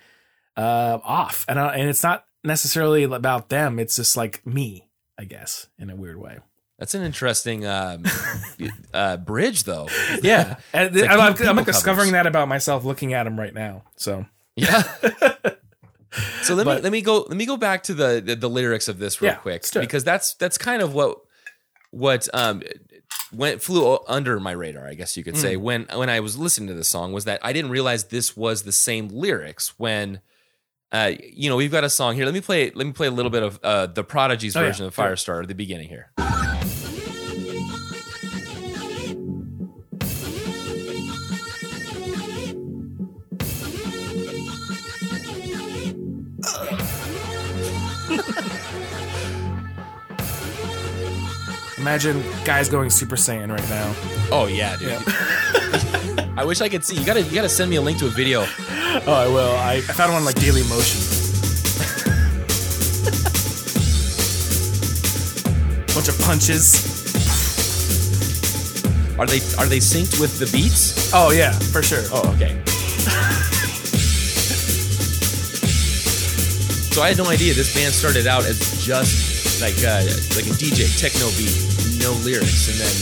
uh, 0.55 0.99
off. 1.03 1.45
And 1.47 1.59
I, 1.59 1.75
and 1.75 1.89
it's 1.89 2.03
not 2.03 2.25
necessarily 2.43 3.03
about 3.03 3.49
them. 3.49 3.79
It's 3.79 3.95
just 3.95 4.15
like 4.15 4.45
me, 4.45 4.87
I 5.17 5.23
guess, 5.25 5.67
in 5.79 5.89
a 5.89 5.95
weird 5.95 6.17
way. 6.17 6.39
that's 6.77 6.93
an 6.95 7.01
interesting 7.03 7.65
um, 7.65 8.03
uh, 8.93 9.17
bridge, 9.17 9.63
though. 9.63 9.87
Yeah, 10.21 10.57
like 10.73 10.91
I'm, 10.95 11.19
I'm, 11.19 11.33
people 11.33 11.49
I'm 11.49 11.55
covers. 11.57 11.65
discovering 11.65 12.11
that 12.11 12.27
about 12.27 12.47
myself 12.47 12.85
looking 12.85 13.13
at 13.13 13.23
them 13.23 13.39
right 13.39 13.53
now. 13.53 13.83
So 13.95 14.25
Yeah. 14.55 14.83
So 16.43 16.53
let 16.55 16.65
me 16.67 16.79
let 16.81 16.91
me 16.91 17.01
go 17.01 17.25
let 17.27 17.37
me 17.37 17.45
go 17.45 17.57
back 17.57 17.83
to 17.83 17.93
the 17.93 18.21
the, 18.25 18.35
the 18.35 18.49
lyrics 18.49 18.87
of 18.87 18.99
this 18.99 19.21
real 19.21 19.31
Yeah, 19.31 19.37
quick 19.37 19.53
let's 19.63 19.71
do 19.71 19.79
it. 19.79 19.83
because 19.83 20.03
that's 20.03 20.33
that's 20.35 20.57
kind 20.57 20.81
of 20.81 20.93
what 20.93 21.19
what 21.91 22.27
um 22.33 22.61
went 23.33 23.61
flew 23.61 23.97
under 24.07 24.39
my 24.39 24.51
radar, 24.51 24.87
I 24.87 24.93
guess 24.93 25.17
you 25.17 25.23
could 25.23 25.35
Mm. 25.35 25.41
say 25.41 25.55
when 25.57 25.85
when 25.93 26.09
I 26.09 26.19
was 26.19 26.37
listening 26.37 26.67
to 26.69 26.73
this 26.73 26.87
song 26.87 27.11
was 27.13 27.25
that 27.25 27.39
I 27.43 27.53
didn't 27.53 27.71
realize 27.71 28.05
this 28.05 28.35
was 28.37 28.63
the 28.63 28.71
same 28.71 29.07
lyrics 29.09 29.73
when 29.77 30.21
uh 30.91 31.11
you 31.21 31.49
know 31.49 31.55
we've 31.57 31.71
got 31.71 31.83
a 31.83 31.89
song 31.89 32.15
here 32.15 32.25
let 32.25 32.33
me 32.33 32.41
play 32.41 32.71
let 32.73 32.85
me 32.87 32.93
play 32.93 33.07
a 33.07 33.11
little 33.11 33.31
bit 33.31 33.43
of 33.43 33.59
uh 33.63 33.87
the 33.87 34.03
Prodigy's 34.03 34.55
Oh, 34.55 34.61
yeah, 34.61 34.67
version 34.67 34.85
of 34.85 34.95
sure. 34.95 35.05
Firestarter 35.05 35.41
at 35.43 35.47
the 35.49 35.55
beginning 35.55 35.89
here. 35.89 36.11
Imagine 51.87 52.21
guys 52.43 52.67
going 52.67 52.89
Super 52.89 53.15
Saiyan 53.15 53.49
right 53.49 53.69
now. 53.69 53.95
Oh 54.29 54.47
yeah, 54.47 54.75
dude. 54.75 54.91
I 56.37 56.43
wish 56.43 56.59
I 56.59 56.67
could 56.67 56.83
see. 56.83 56.97
You 56.97 57.05
gotta 57.05 57.21
you 57.21 57.33
gotta 57.33 57.47
send 57.47 57.69
me 57.69 57.77
a 57.77 57.81
link 57.81 57.97
to 57.99 58.07
a 58.07 58.09
video. 58.09 58.41
Oh, 58.41 59.03
I 59.07 59.27
will. 59.27 59.55
I, 59.55 59.75
I 59.75 59.93
found 59.95 60.11
one 60.11 60.25
like 60.25 60.35
Daily 60.35 60.63
Motion. 60.63 60.99
Bunch 65.95 66.09
of 66.09 66.19
punches. 66.27 66.83
Are 69.17 69.25
they 69.25 69.39
are 69.57 69.65
they 69.65 69.79
synced 69.79 70.19
with 70.19 70.39
the 70.39 70.47
beats? 70.51 71.13
Oh 71.13 71.31
yeah, 71.31 71.53
for 71.53 71.81
sure. 71.81 72.03
Oh, 72.11 72.33
okay. 72.35 72.61
so 76.91 77.01
I 77.01 77.07
had 77.07 77.17
no 77.17 77.29
idea 77.29 77.53
this 77.53 77.73
band 77.73 77.93
started 77.93 78.27
out 78.27 78.43
as 78.43 78.85
just 78.85 79.37
like 79.61 79.77
uh, 79.81 80.05
like 80.37 80.45
a 80.45 80.53
DJ 80.53 80.85
techno 80.99 81.25
beat, 81.33 81.49
no 81.99 82.13
lyrics, 82.23 82.69
and 82.69 82.77
then 82.79 82.93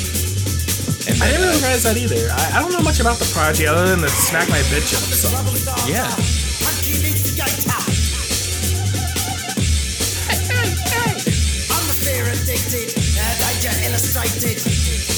and 1.07 1.23
I 1.23 1.31
didn't 1.31 1.49
uh, 1.49 1.61
realize 1.61 1.83
that 1.83 1.97
either. 1.97 2.29
I, 2.31 2.57
I 2.57 2.61
don't 2.61 2.71
know 2.73 2.81
much 2.81 2.99
about 2.99 3.17
the 3.17 3.29
project 3.33 3.69
other 3.69 3.87
than 3.87 4.01
the 4.01 4.09
"Smack 4.09 4.49
My 4.49 4.59
Bitch 4.73 4.93
Up" 4.93 5.03
song. 5.13 5.31
yeah. 5.87 6.09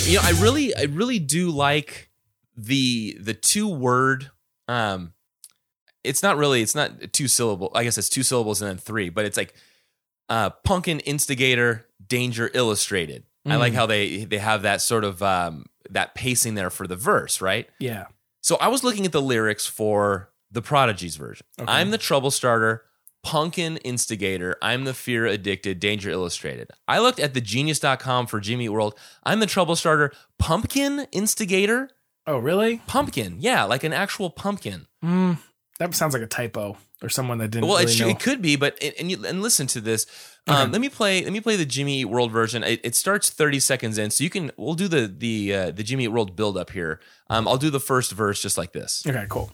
You 0.07 0.15
know, 0.15 0.21
I 0.23 0.31
really, 0.41 0.73
I 0.73 0.83
really 0.83 1.19
do 1.19 1.49
like 1.51 2.09
the 2.55 3.17
the 3.19 3.33
two 3.33 3.67
word. 3.67 4.31
Um, 4.69 5.13
it's 6.03 6.23
not 6.23 6.37
really, 6.37 6.61
it's 6.61 6.75
not 6.75 7.11
two 7.11 7.27
syllable. 7.27 7.71
I 7.75 7.83
guess 7.83 7.97
it's 7.97 8.07
two 8.07 8.23
syllables 8.23 8.61
and 8.61 8.69
then 8.69 8.77
three, 8.77 9.09
but 9.09 9.25
it's 9.25 9.35
like 9.35 9.53
uh, 10.29 10.51
punkin 10.65 11.01
instigator, 11.01 11.87
danger 12.05 12.49
illustrated. 12.53 13.23
I 13.47 13.55
like 13.55 13.73
Mm. 13.73 13.75
how 13.75 13.85
they 13.85 14.25
they 14.25 14.37
have 14.39 14.61
that 14.63 14.81
sort 14.81 15.03
of 15.03 15.21
um, 15.23 15.65
that 15.89 16.15
pacing 16.15 16.55
there 16.55 16.69
for 16.69 16.85
the 16.87 16.95
verse, 16.95 17.41
right? 17.41 17.67
Yeah. 17.79 18.05
So 18.41 18.57
I 18.57 18.67
was 18.67 18.83
looking 18.83 19.05
at 19.05 19.11
the 19.11 19.21
lyrics 19.21 19.65
for 19.65 20.29
the 20.51 20.61
Prodigy's 20.61 21.15
version. 21.15 21.45
Okay. 21.59 21.71
I'm 21.71 21.91
the 21.91 21.97
trouble 21.97 22.31
starter, 22.31 22.83
pumpkin 23.23 23.77
instigator. 23.77 24.55
I'm 24.61 24.85
the 24.85 24.93
fear 24.93 25.25
addicted, 25.25 25.79
danger 25.79 26.09
illustrated. 26.09 26.69
I 26.87 26.99
looked 26.99 27.19
at 27.19 27.33
the 27.33 27.41
genius.com 27.41 28.27
for 28.27 28.39
Jimmy 28.39 28.69
World. 28.69 28.97
I'm 29.23 29.39
the 29.41 29.45
trouble 29.47 29.75
starter, 29.75 30.13
pumpkin 30.39 31.07
instigator, 31.11 31.89
Oh 32.25 32.37
really? 32.37 32.81
pumpkin. 32.87 33.37
Yeah, 33.39 33.63
like 33.63 33.83
an 33.83 33.93
actual 33.93 34.29
pumpkin. 34.29 34.87
Mm, 35.03 35.39
that 35.79 35.93
sounds 35.95 36.13
like 36.13 36.23
a 36.23 36.27
typo 36.27 36.77
or 37.01 37.09
someone 37.09 37.37
that 37.37 37.49
didn't 37.51 37.67
Well, 37.67 37.77
it, 37.77 37.85
really 37.85 37.99
know. 37.99 38.07
it 38.09 38.19
could 38.19 38.41
be, 38.41 38.55
but 38.55 38.77
and 38.81 38.93
and, 38.99 39.11
you, 39.11 39.25
and 39.25 39.41
listen 39.41 39.67
to 39.67 39.81
this. 39.81 40.05
Um, 40.47 40.55
Okay. 40.55 40.71
Let 40.71 40.81
me 40.81 40.89
play. 40.89 41.23
Let 41.23 41.33
me 41.33 41.41
play 41.41 41.57
the 41.57 41.65
Jimmy 41.65 41.99
Eat 41.99 42.05
World 42.05 42.31
version. 42.31 42.63
It, 42.63 42.79
it 42.83 42.95
starts 42.95 43.29
30 43.29 43.59
seconds 43.59 43.97
in, 43.97 44.11
so 44.11 44.23
you 44.23 44.29
can. 44.29 44.51
We'll 44.55 44.75
do 44.75 44.87
the 44.87 45.05
the 45.07 45.53
uh, 45.53 45.71
the 45.71 45.83
Jimmy 45.83 46.05
Eat 46.05 46.07
World 46.09 46.35
build 46.35 46.57
up 46.57 46.69
here. 46.71 46.99
Um, 47.29 47.47
I'll 47.47 47.57
do 47.57 47.69
the 47.69 47.81
first 47.81 48.13
verse 48.13 48.41
just 48.41 48.57
like 48.57 48.71
this. 48.71 49.03
Okay, 49.05 49.25
cool. 49.29 49.51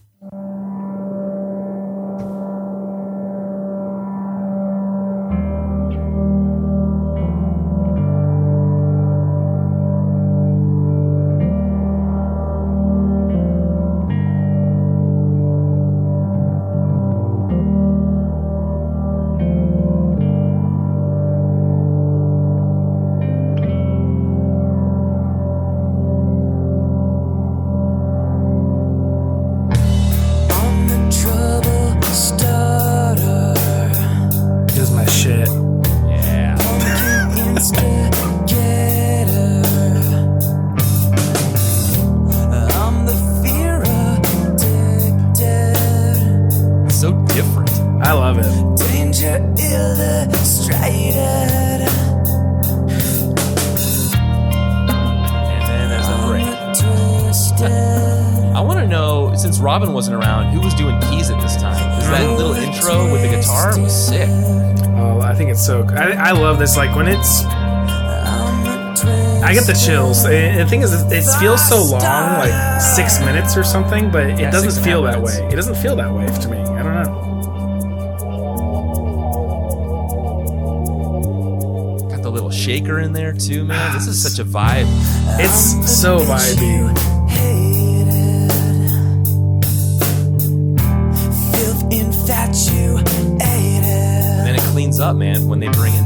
And 70.54 70.62
the 70.62 70.70
thing 70.70 70.82
is, 70.84 70.94
it 70.94 71.12
it 71.12 71.24
feels 71.40 71.68
so 71.68 71.82
long, 71.84 72.02
like 72.02 72.80
six 72.80 73.20
minutes 73.20 73.58
or 73.58 73.64
something, 73.64 74.12
but 74.12 74.28
it 74.28 74.40
Yeah, 74.40 74.52
doesn't 74.52 74.84
feel 74.84 75.02
that 75.04 75.20
minutes. 75.20 75.40
way. 75.40 75.48
It 75.48 75.56
doesn't 75.56 75.76
feel 75.78 75.96
that 75.96 76.14
way 76.14 76.28
to 76.28 76.48
me. 76.48 76.58
I 76.60 76.84
don't 76.84 76.94
know. 76.94 77.30
Got 82.12 82.22
the 82.22 82.30
little 82.30 82.52
shaker 82.52 83.00
in 83.00 83.14
there 83.14 83.34
too, 83.34 83.66
man. 83.66 83.94
This 83.94 84.06
is 84.08 84.22
such 84.22 84.38
a 84.38 84.46
vibe. 84.48 84.86
It's 85.40 86.00
so 86.00 86.20
vibey. 86.20 86.94
And 92.76 94.48
then 94.48 94.56
it 94.56 94.62
cleans 94.72 95.00
up, 95.00 95.16
man, 95.16 95.48
when 95.48 95.60
they 95.60 95.68
bring 95.70 95.94
in 95.94 96.03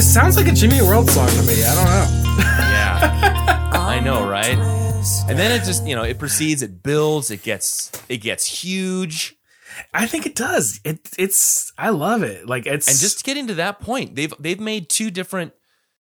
This 0.00 0.14
sounds 0.14 0.34
like 0.34 0.48
a 0.48 0.52
Jimmy 0.52 0.80
World 0.80 1.10
song 1.10 1.28
to 1.28 1.42
me. 1.42 1.62
I 1.62 1.74
don't 1.74 1.84
know. 1.84 2.36
Yeah. 2.38 3.70
I 3.74 4.00
know, 4.00 4.26
right? 4.26 4.56
And 5.28 5.38
then 5.38 5.52
it 5.52 5.62
just, 5.66 5.86
you 5.86 5.94
know, 5.94 6.04
it 6.04 6.18
proceeds, 6.18 6.62
it 6.62 6.82
builds, 6.82 7.30
it 7.30 7.42
gets 7.42 7.92
it 8.08 8.16
gets 8.22 8.46
huge. 8.46 9.36
I 9.92 10.06
think 10.06 10.24
it 10.24 10.34
does. 10.34 10.80
It 10.86 11.10
it's. 11.18 11.70
I 11.76 11.90
love 11.90 12.22
it. 12.22 12.46
Like 12.48 12.64
it's 12.64 12.88
And 12.88 12.98
just 12.98 13.24
getting 13.24 13.46
to 13.48 13.54
that 13.56 13.80
point, 13.80 14.14
they've 14.14 14.32
they've 14.40 14.58
made 14.58 14.88
two 14.88 15.10
different 15.10 15.52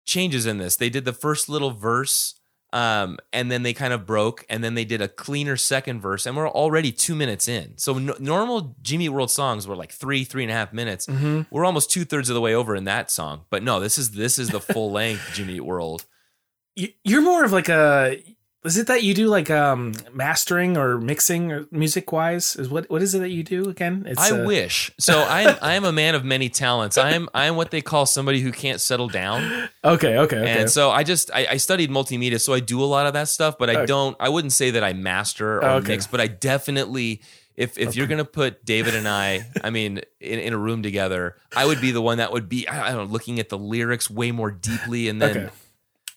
changes 0.05 0.45
in 0.45 0.59
this. 0.59 0.75
They 0.75 0.91
did 0.91 1.05
the 1.05 1.13
first 1.13 1.49
little 1.49 1.71
verse, 1.71 2.35
um, 2.75 3.19
and 3.33 3.51
then 3.53 3.63
they 3.63 3.73
kind 3.73 3.93
of 3.93 4.05
broke, 4.05 4.45
and 4.51 4.63
then 4.65 4.75
they 4.75 4.85
did 4.85 5.01
a 5.01 5.07
cleaner 5.07 5.57
second 5.57 6.01
verse, 6.01 6.27
and 6.27 6.37
we're 6.37 6.49
already 6.49 6.91
two 6.91 7.15
minutes 7.15 7.47
in. 7.47 7.79
So 7.79 7.97
n- 7.97 8.11
normal 8.19 8.75
Jimmy 8.83 9.09
World 9.09 9.31
songs 9.31 9.67
were 9.69 9.77
like 9.77 9.93
three, 9.93 10.25
three 10.25 10.43
and 10.43 10.51
a 10.51 10.55
half 10.55 10.73
minutes. 10.73 11.07
We're 11.51 11.65
almost 11.65 11.91
two 11.93 12.05
thirds 12.05 12.29
of 12.29 12.35
the 12.35 12.41
way 12.41 12.53
over 12.53 12.75
in 12.75 12.85
that 12.85 13.13
song, 13.13 13.45
but 13.49 13.63
no, 13.63 13.79
this 13.79 13.97
is 13.97 14.11
this 14.11 14.39
is 14.41 14.49
the 14.49 14.61
full 14.61 14.91
length 14.91 15.31
Jimmy 15.35 15.61
World. 15.61 16.05
you're 17.05 17.23
more 17.23 17.45
of 17.45 17.53
like 17.53 17.69
a. 17.69 18.21
Is 18.65 18.79
it 18.79 18.87
that 18.87 19.03
you 19.03 19.13
do 19.13 19.27
like 19.27 19.51
um 19.51 19.93
mastering 20.13 20.77
or 20.79 20.99
mixing 20.99 21.53
or 21.53 21.67
music 21.71 22.11
wise? 22.13 22.57
Is 22.57 22.69
what 22.69 22.89
what 22.89 23.03
is 23.03 23.15
it 23.15 23.19
that 23.19 23.29
you 23.29 23.43
do 23.43 23.69
again? 23.69 24.05
It's 24.07 24.31
I 24.31 24.33
uh, 24.33 24.45
wish. 24.47 24.91
So 24.99 25.25
I'm 25.25 25.59
I'm 25.61 25.85
a 25.85 25.93
man 25.93 26.15
of 26.15 26.25
many 26.25 26.49
talents. 26.49 26.97
I'm 26.97 27.29
I'm 27.35 27.57
what 27.57 27.71
they 27.71 27.83
call 27.83 28.07
somebody 28.07 28.41
who 28.41 28.53
can't 28.53 28.81
settle 28.81 29.09
down. 29.09 29.43
Okay, 29.85 30.17
okay, 30.17 30.39
okay. 30.39 30.61
And 30.61 30.71
so 30.71 30.91
I 30.91 31.03
just 31.03 31.31
I, 31.35 31.47
I 31.51 31.57
studied 31.59 31.91
multimedia, 31.91 32.41
so 32.41 32.55
I 32.55 32.61
do 32.61 32.83
a 32.83 32.87
lot 32.87 33.07
of 33.07 33.13
that 33.13 33.29
stuff, 33.29 33.59
but 33.59 33.69
I 33.69 33.75
Okay. 33.75 33.85
don't 33.85 34.17
I 34.19 34.31
wouldn't 34.31 34.55
say 34.55 34.71
that 34.71 34.83
I 34.83 34.95
master 34.95 35.59
or 35.59 35.65
Okay. 35.73 35.93
mix, 35.93 36.07
but 36.07 36.23
I 36.23 36.27
definitely 36.27 37.21
if 37.55 37.77
if 37.77 37.95
you're 37.95 38.07
gonna 38.07 38.25
put 38.25 38.65
David 38.65 38.95
and 38.95 39.07
I, 39.07 39.49
I 39.61 39.69
mean, 39.69 40.01
in, 40.21 40.39
in 40.39 40.55
a 40.55 40.57
room 40.57 40.83
together, 40.83 41.37
I 41.55 41.67
would 41.67 41.81
be 41.81 41.91
the 41.91 42.01
one 42.01 42.17
that 42.17 42.33
would 42.33 42.49
be 42.49 42.67
I 42.67 42.93
don't 42.93 43.07
know, 43.09 43.13
looking 43.13 43.39
at 43.41 43.51
the 43.51 43.59
lyrics 43.59 44.09
way 44.09 44.33
more 44.33 44.51
deeply, 44.51 45.11
and 45.11 45.21
then 45.21 45.37
Okay. 45.37 45.51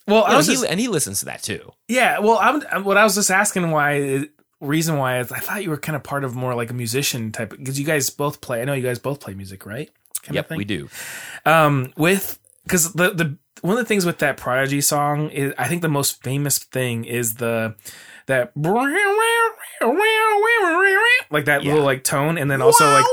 Well, 0.07 0.19
you 0.21 0.23
I 0.25 0.31
know, 0.31 0.37
was 0.37 0.47
he, 0.47 0.67
and 0.67 0.79
he 0.79 0.87
listens 0.87 1.19
to 1.19 1.25
that 1.25 1.43
too. 1.43 1.71
yeah. 1.87 2.19
Well, 2.19 2.37
I'm, 2.41 2.83
what 2.83 2.97
I 2.97 3.03
was 3.03 3.15
just 3.15 3.29
asking 3.31 3.69
why 3.71 4.25
reason 4.59 4.97
why 4.97 5.19
is 5.19 5.31
I 5.31 5.39
thought 5.39 5.63
you 5.63 5.69
were 5.69 5.77
kind 5.77 5.95
of 5.95 6.01
part 6.03 6.23
of 6.23 6.35
more 6.35 6.55
like 6.55 6.71
a 6.71 6.73
musician 6.73 7.31
type 7.31 7.51
because 7.51 7.79
you 7.79 7.85
guys 7.85 8.09
both 8.09 8.41
play. 8.41 8.61
I 8.61 8.65
know 8.65 8.73
you 8.73 8.81
guys 8.83 8.97
both 8.99 9.19
play 9.19 9.33
music, 9.35 9.65
right? 9.65 9.89
Kind 10.23 10.37
of 10.37 10.47
Yep, 10.49 10.57
we 10.57 10.65
do. 10.65 10.89
um 11.45 11.93
with 11.97 12.39
because 12.63 12.93
the 12.93 13.11
the 13.11 13.37
one 13.61 13.73
of 13.73 13.79
the 13.79 13.85
things 13.87 14.05
with 14.05 14.17
that 14.19 14.37
prodigy 14.37 14.81
song 14.81 15.29
is 15.31 15.51
i 15.57 15.67
think 15.67 15.81
the 15.81 15.87
most 15.89 16.21
famous 16.21 16.59
thing 16.59 17.05
is 17.05 17.35
the 17.35 17.73
that 18.27 18.51
like 21.31 21.45
that 21.45 21.63
Yeah. 21.63 21.71
little 21.71 21.85
like 21.85 22.03
tone 22.03 22.37
and 22.37 22.49
then 22.51 22.61
also 22.61 22.85
like 22.91 23.05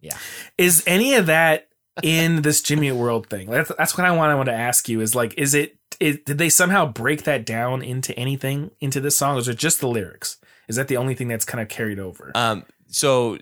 Yeah. 0.00 0.16
is 0.58 0.84
any 0.86 1.14
of 1.14 1.26
that 1.26 1.68
in 2.02 2.42
this 2.42 2.60
jimmy 2.62 2.92
world 2.92 3.28
thing 3.28 3.50
that's, 3.50 3.72
that's 3.78 3.96
what 3.96 4.06
i 4.06 4.10
want 4.10 4.30
i 4.30 4.34
want 4.34 4.46
to 4.46 4.54
ask 4.54 4.88
you 4.88 5.00
is 5.00 5.14
like 5.14 5.32
is 5.38 5.54
it, 5.54 5.76
it 6.00 6.24
did 6.26 6.38
they 6.38 6.48
somehow 6.48 6.84
break 6.84 7.24
that 7.24 7.46
down 7.46 7.82
into 7.82 8.16
anything 8.18 8.70
into 8.80 9.00
this 9.00 9.16
song 9.16 9.36
or 9.36 9.40
is 9.40 9.48
it 9.48 9.56
just 9.56 9.80
the 9.80 9.88
lyrics 9.88 10.38
is 10.68 10.76
that 10.76 10.88
the 10.88 10.96
only 10.96 11.14
thing 11.14 11.28
that's 11.28 11.44
kind 11.44 11.62
of 11.62 11.68
carried 11.68 11.98
over 11.98 12.32
Um, 12.34 12.64
so 12.88 13.38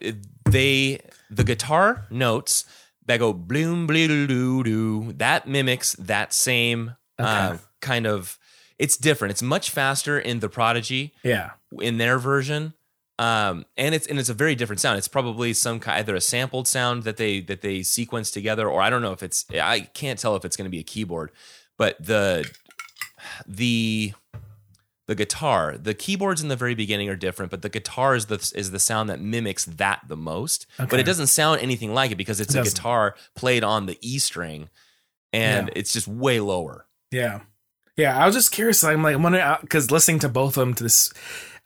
they 0.49 1.01
the 1.31 1.45
guitar 1.45 2.07
notes 2.11 2.65
that 3.07 3.19
go 3.19 3.33
bloom 3.33 3.87
blue 3.87 4.27
doo 4.27 4.63
doo 4.63 5.13
that 5.17 5.47
mimics 5.47 5.95
that 5.95 6.33
same 6.33 6.97
uh, 7.19 7.59
kind 7.81 8.07
of. 8.07 8.39
It's 8.79 8.97
different. 8.97 9.31
It's 9.31 9.43
much 9.43 9.71
faster 9.71 10.19
in 10.19 10.41
the 10.41 10.49
Prodigy 10.49 11.15
yeah 11.23 11.51
in 11.81 11.99
their 11.99 12.19
version, 12.19 12.75
um, 13.19 13.65
and 13.77 13.95
it's 13.95 14.07
and 14.07 14.19
it's 14.19 14.29
a 14.29 14.35
very 14.35 14.55
different 14.55 14.81
sound. 14.81 14.99
It's 14.99 15.09
probably 15.09 15.53
some 15.53 15.81
kind 15.81 15.99
either 15.99 16.15
a 16.17 16.21
sampled 16.21 16.67
sound 16.69 17.05
that 17.05 17.17
they 17.17 17.41
that 17.43 17.61
they 17.61 17.83
sequence 17.83 18.31
together, 18.31 18.69
or 18.69 18.83
I 18.83 18.91
don't 18.91 19.03
know 19.03 19.13
if 19.13 19.23
it's 19.23 19.47
I 19.53 19.81
can't 19.81 20.19
tell 20.19 20.35
if 20.37 20.45
it's 20.45 20.57
going 20.57 20.67
to 20.67 20.71
be 20.71 20.81
a 20.81 20.85
keyboard, 20.85 21.31
but 21.79 21.97
the 22.05 22.49
the 23.47 24.13
the 25.07 25.15
guitar 25.15 25.77
the 25.77 25.93
keyboards 25.95 26.43
in 26.43 26.49
the 26.49 26.57
very 26.57 26.75
beginning 26.75 27.09
are 27.11 27.17
different 27.17 27.51
but 27.51 27.61
the 27.61 27.69
guitar 27.69 28.15
is 28.15 28.27
the 28.27 28.37
is 28.55 28.71
the 28.71 28.79
sound 28.79 29.09
that 29.11 29.21
mimics 29.21 29.67
that 29.67 30.01
the 30.09 30.17
most 30.17 30.67
but 30.79 30.95
it 30.99 31.03
doesn't 31.05 31.27
sound 31.27 31.61
anything 31.61 31.93
like 31.93 32.11
it 32.11 32.15
because 32.17 32.41
it's 32.41 32.55
It 32.55 32.61
a 32.61 32.63
guitar 32.65 33.15
played 33.35 33.63
on 33.65 33.85
the 33.85 33.99
e 34.01 34.19
string 34.19 34.71
and 35.33 35.69
Yeah. 35.69 35.73
it's 35.77 35.93
just 35.93 36.09
way 36.09 36.41
lower 36.41 36.87
Yeah. 37.11 37.41
Yeah, 37.97 38.19
I 38.19 38.27
was 38.27 38.35
just 38.35 38.51
curious. 38.51 38.83
I'm 38.83 39.03
like, 39.05 39.15
I'm 39.15 39.23
wondering 39.23 39.57
because 39.61 39.91
listening 39.93 40.19
to 40.21 40.29
both 40.29 40.57
of 40.57 40.63
them 40.63 40.75
to 40.75 40.83
this 40.83 41.13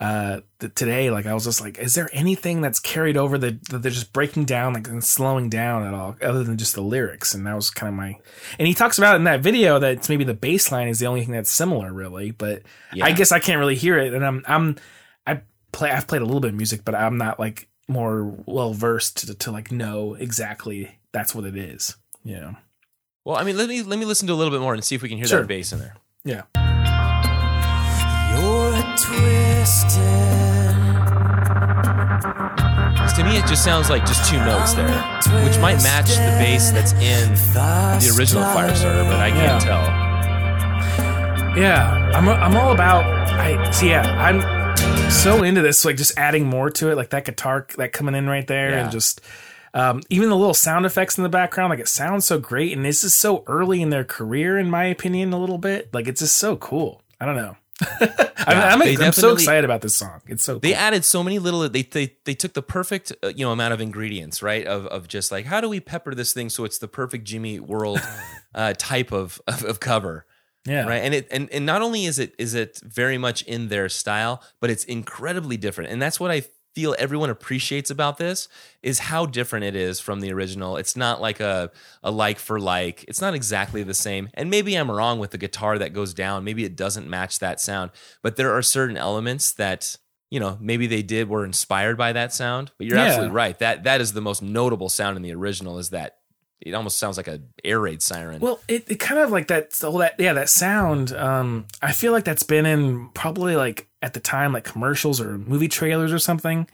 uh 0.01 0.40
today, 0.61 1.11
like 1.11 1.26
I 1.26 1.34
was 1.34 1.44
just 1.44 1.61
like, 1.61 1.78
is 1.78 1.94
there 1.94 2.09
anything 2.12 2.61
that's 2.61 2.78
carried 2.78 3.16
over 3.16 3.36
that, 3.38 3.64
that 3.70 3.82
they're 3.82 3.90
just 3.90 4.12
breaking 4.12 4.44
down, 4.44 4.74
like 4.74 4.86
and 4.86 5.03
slowing 5.03 5.49
down 5.49 5.84
at 5.84 5.92
all, 5.94 6.16
other 6.22 6.44
than 6.44 6.57
just 6.57 6.74
the 6.74 6.80
lyrics? 6.82 7.34
And 7.34 7.46
that 7.46 7.57
was 7.57 7.70
kind 7.70 7.88
of 7.88 7.94
my. 7.96 8.16
And 8.59 8.68
he 8.68 8.74
talks 8.74 8.99
about 8.99 9.16
in 9.16 9.24
that 9.24 9.40
video 9.40 9.78
that 9.80 9.92
it's 9.92 10.09
maybe 10.09 10.22
the 10.24 10.34
bass 10.34 10.70
line 10.70 10.86
is 10.88 11.01
the 11.01 11.07
only 11.07 11.22
thing 11.24 11.32
that's 11.32 11.51
similar, 11.51 11.92
really. 11.92 12.30
But 12.30 12.62
Yeah. 12.94 13.07
I 13.07 13.12
guess 13.12 13.32
I 13.32 13.40
can't 13.40 13.59
really 13.59 13.74
hear 13.76 13.99
it, 13.99 14.14
and 14.14 14.24
I'm 14.24 14.44
I'm 14.46 14.76
I 15.26 15.40
play 15.72 15.90
I've 15.90 16.07
played 16.07 16.22
a 16.22 16.26
little 16.26 16.40
bit 16.40 16.51
of 16.51 16.55
music, 16.57 16.82
but 16.84 16.94
I'm 16.94 17.18
not 17.18 17.40
like 17.40 17.68
more 17.88 18.22
well 18.46 18.72
versed 18.74 19.26
to, 19.26 19.34
to 19.34 19.51
like 19.51 19.72
know 19.72 20.14
exactly 20.14 20.96
that's 21.12 21.34
what 21.34 21.44
it 21.44 21.57
is. 21.57 21.96
You 22.24 22.36
know. 22.36 22.57
well 23.24 23.36
i 23.36 23.42
mean 23.44 23.57
let 23.57 23.68
me 23.68 23.82
let 23.82 23.99
me 23.99 24.05
listen 24.05 24.26
to 24.28 24.34
a 24.34 24.36
little 24.36 24.51
bit 24.53 24.61
more 24.61 24.74
and 24.74 24.84
see 24.84 24.94
if 24.94 25.03
we 25.03 25.09
can 25.09 25.16
hear 25.18 25.26
Sure. 25.26 25.40
that 25.40 25.46
bass 25.49 25.72
in 25.72 25.78
there 25.78 25.96
Yeah. 26.24 26.42
You're 29.07 29.20
twisted. 29.20 29.99
'Cause 32.96 33.12
to 33.14 33.24
me 33.24 33.36
it 33.36 33.46
just 33.46 33.62
sounds 33.64 33.88
like 33.90 34.05
just 34.07 34.28
two 34.30 34.38
notes 34.38 34.72
there 34.74 34.88
which 35.44 35.59
might 35.59 35.82
match 35.82 36.09
the 36.09 36.36
bass 36.38 36.70
that's 36.70 36.92
in 36.94 37.34
the 37.34 38.14
original 38.18 38.42
firestarter 38.44 39.05
but 39.09 39.20
i 39.20 39.30
can't 39.30 39.64
Yeah. 39.64 39.68
tell 41.55 41.59
Yeah, 41.59 42.11
I'm 42.14 42.28
I'm 42.28 42.57
all 42.57 42.70
about. 42.72 43.05
I 43.05 43.70
see. 43.72 43.88
Yeah, 43.88 44.03
I'm 44.22 45.11
so 45.11 45.42
into 45.42 45.61
this. 45.61 45.84
Like 45.84 45.96
just 45.96 46.16
adding 46.16 46.46
more 46.46 46.70
to 46.70 46.90
it, 46.90 46.96
like 46.96 47.11
that 47.11 47.24
guitar 47.24 47.66
that 47.78 47.92
coming 47.92 48.14
in 48.14 48.28
right 48.28 48.46
there, 48.46 48.70
Yeah. 48.70 48.82
and 48.82 48.92
just 48.92 49.20
um, 49.74 50.03
even 50.09 50.28
the 50.28 50.36
little 50.36 50.55
sound 50.55 50.86
effects 50.86 51.16
in 51.18 51.24
the 51.24 51.28
background. 51.28 51.70
Like 51.70 51.80
it 51.80 51.88
sounds 51.88 52.26
so 52.26 52.38
great, 52.38 52.72
and 52.76 52.84
this 52.84 53.03
is 53.03 53.12
so 53.14 53.42
early 53.49 53.82
in 53.82 53.90
their 53.90 54.05
career, 54.05 54.57
in 54.57 54.70
my 54.70 54.84
opinion, 54.84 55.32
a 55.32 55.38
little 55.38 55.59
bit. 55.59 55.92
Like 55.92 56.07
it's 56.07 56.20
just 56.20 56.36
so 56.36 56.55
cool. 56.57 57.03
I 57.20 57.26
don't 57.26 57.36
know. 57.36 57.57
I'm, 57.81 58.26
I'm, 58.47 58.79
they 58.81 58.97
I'm 58.97 59.12
so 59.12 59.33
excited 59.33 59.64
about 59.64 59.83
this 59.83 59.97
song. 59.97 60.20
It's 60.26 60.43
so 60.43 60.59
they 60.59 60.74
added 60.74 61.05
so 61.05 61.22
many 61.22 61.39
little 61.39 61.68
they 61.68 61.83
they 61.83 62.16
they 62.24 62.35
took 62.35 62.55
the 62.55 62.62
perfect 62.62 63.12
uh, 63.22 63.29
you 63.29 63.45
know 63.45 63.53
amount 63.53 63.74
of 63.74 63.81
ingredients 63.81 64.43
right? 64.43 64.66
Of 64.66 64.87
of 64.87 65.07
just 65.09 65.31
like 65.31 65.47
how 65.47 65.61
do 65.61 65.68
we 65.68 65.81
pepper 65.81 66.14
this 66.14 66.33
thing 66.33 66.49
so 66.51 66.64
it's 66.64 66.79
the 66.79 66.89
perfect 66.89 67.24
Jimmy 67.24 67.61
World 67.61 68.01
uh, 68.55 68.74
type 68.76 69.12
of, 69.12 69.41
of 69.47 69.64
of 69.64 69.81
cover? 69.81 70.26
Yeah, 70.66 70.87
right? 70.87 71.03
And 71.03 71.14
it 71.14 71.29
and, 71.31 71.49
and 71.53 71.64
not 71.64 71.83
only 71.83 72.05
is 72.05 72.18
it 72.18 72.35
is 72.39 72.55
it 72.55 72.81
very 72.83 73.16
much 73.16 73.43
in 73.43 73.68
their 73.68 73.89
style 73.89 74.43
but 74.61 74.70
it's 74.70 74.85
incredibly 74.85 75.57
different. 75.57 75.91
And 75.91 76.03
that's 76.03 76.18
what 76.18 76.31
I 76.31 76.43
feel 76.74 76.94
everyone 76.98 77.30
appreciates 77.30 77.90
about 77.90 78.18
this 78.18 78.48
is 78.82 78.98
how 79.00 79.26
different 79.26 79.64
it 79.64 79.74
is 79.74 79.98
from 80.00 80.20
the 80.20 80.32
original 80.32 80.76
it's 80.76 80.96
not 80.96 81.20
like 81.20 81.40
a 81.40 81.70
a 82.02 82.10
like 82.10 82.38
for 82.38 82.60
like 82.60 83.04
it's 83.08 83.20
not 83.20 83.34
exactly 83.34 83.82
the 83.82 83.94
same 83.94 84.28
and 84.34 84.48
maybe 84.50 84.74
I'm 84.76 84.90
wrong 84.90 85.18
with 85.18 85.30
the 85.32 85.38
guitar 85.38 85.78
that 85.78 85.92
goes 85.92 86.14
down 86.14 86.44
maybe 86.44 86.64
it 86.64 86.76
doesn't 86.76 87.08
match 87.08 87.38
that 87.40 87.60
sound 87.60 87.90
but 88.22 88.36
there 88.36 88.52
are 88.52 88.62
certain 88.62 88.96
elements 88.96 89.52
that 89.54 89.96
you 90.30 90.38
know 90.38 90.56
maybe 90.60 90.86
they 90.86 91.02
did 91.02 91.28
were 91.28 91.44
inspired 91.44 91.96
by 91.96 92.12
that 92.12 92.32
sound 92.32 92.70
but 92.78 92.86
you're 92.86 92.96
Yeah. 92.98 93.06
absolutely 93.06 93.34
right 93.34 93.58
that 93.58 93.84
that 93.84 94.00
is 94.00 94.12
the 94.12 94.20
most 94.20 94.42
notable 94.42 94.88
sound 94.88 95.16
in 95.16 95.22
the 95.22 95.34
original 95.34 95.78
is 95.78 95.90
that 95.90 96.18
it 96.60 96.74
almost 96.74 96.98
sounds 96.98 97.16
like 97.16 97.28
a 97.28 97.40
air 97.64 97.80
raid 97.80 98.02
siren 98.02 98.40
Well, 98.40 98.60
it, 98.68 98.90
it 98.90 98.96
kind 98.96 99.20
of 99.20 99.30
like 99.30 99.46
that. 99.46 99.72
So 99.72 99.96
that 99.98 100.16
yeah, 100.18 100.32
that 100.32 100.48
sound. 100.48 101.12
Um, 101.12 101.66
I 101.80 101.92
feel 101.92 102.10
like 102.10 102.24
that's 102.24 102.42
been 102.42 102.66
in 102.66 103.10
probably 103.14 103.54
like 103.54 103.88
at 104.03 104.14
the 104.14 104.20
time 104.20 104.53
like 104.53 104.64
commercials 104.64 105.20
or 105.20 105.38
movie 105.38 105.68
trailers 105.68 106.12
or 106.12 106.18
something. 106.18 106.68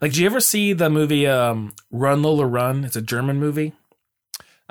Like, 0.00 0.12
do 0.12 0.20
you 0.20 0.26
ever 0.26 0.40
see 0.40 0.72
the 0.72 0.88
movie 0.90 1.26
um, 1.26 1.74
Run 1.90 2.22
Lola 2.22 2.46
Run? 2.46 2.84
It's 2.84 2.94
a 2.96 3.02
German 3.02 3.38
movie. 3.38 3.72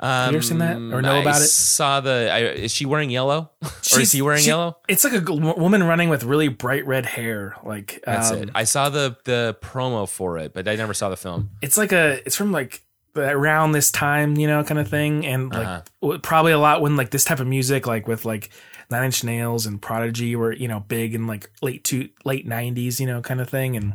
Um, 0.00 0.30
you 0.30 0.36
ever 0.36 0.42
seen 0.46 0.58
that 0.58 0.76
or 0.76 1.02
know 1.02 1.16
I 1.16 1.18
about 1.22 1.40
it? 1.42 1.46
Saw 1.46 2.00
the. 2.00 2.30
I, 2.32 2.38
is 2.44 2.72
she 2.72 2.86
wearing 2.86 3.10
yellow, 3.10 3.50
or 3.62 4.00
is 4.00 4.12
he 4.12 4.22
wearing 4.22 4.40
she- 4.42 4.46
yellow? 4.48 4.76
It's 4.88 5.02
like 5.04 5.28
a 5.28 5.32
woman 5.34 5.82
running 5.82 6.08
with 6.08 6.22
really 6.22 6.46
bright 6.48 6.86
red 6.86 7.04
hair. 7.04 7.56
Like 7.64 8.00
That's 8.06 8.30
um, 8.30 8.38
it. 8.44 8.50
I 8.54 8.62
saw 8.64 8.90
the 8.90 9.16
the 9.24 9.56
promo 9.60 10.08
for 10.08 10.38
it, 10.38 10.54
but 10.54 10.68
I 10.68 10.76
never 10.76 10.94
saw 10.94 11.08
the 11.08 11.16
film. 11.16 11.50
It's 11.62 11.76
like 11.76 11.90
a. 11.92 12.20
It's 12.24 12.36
from 12.36 12.52
like 12.52 12.82
around 13.16 13.72
this 13.72 13.90
time, 13.90 14.36
you 14.36 14.46
know, 14.46 14.62
kind 14.62 14.78
of 14.78 14.86
thing, 14.88 15.26
and 15.26 15.52
like 15.52 15.66
Uh-huh. 15.66 16.18
probably 16.22 16.52
a 16.52 16.58
lot 16.58 16.80
when 16.80 16.96
like 16.96 17.10
this 17.10 17.24
type 17.24 17.40
of 17.40 17.48
music, 17.48 17.84
like 17.88 18.06
with 18.06 18.24
like 18.24 18.50
Nine 18.90 19.04
Inch 19.04 19.22
Nails 19.24 19.66
and 19.66 19.80
Prodigy, 19.82 20.34
were 20.36 20.52
you 20.52 20.68
know 20.68 20.80
big 20.80 21.14
in 21.14 21.26
like 21.26 21.50
late 21.62 21.84
to 21.84 22.08
late 22.24 22.46
nineties, 22.46 23.00
you 23.00 23.06
know, 23.06 23.20
kind 23.20 23.40
of 23.40 23.48
thing. 23.48 23.76
And 23.76 23.94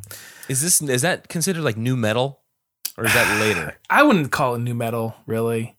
Is 0.49 0.61
this 0.61 0.81
is 0.81 1.01
that 1.01 1.29
considered 1.29 1.63
like 1.63 1.77
nu 1.77 1.95
metal, 1.95 2.41
or 2.97 3.05
is 3.05 3.13
that 3.13 3.39
later? 3.41 3.77
I 3.89 4.03
wouldn't 4.03 4.31
call 4.31 4.55
it 4.55 4.59
nu 4.59 4.73
metal, 4.73 5.15
really. 5.25 5.75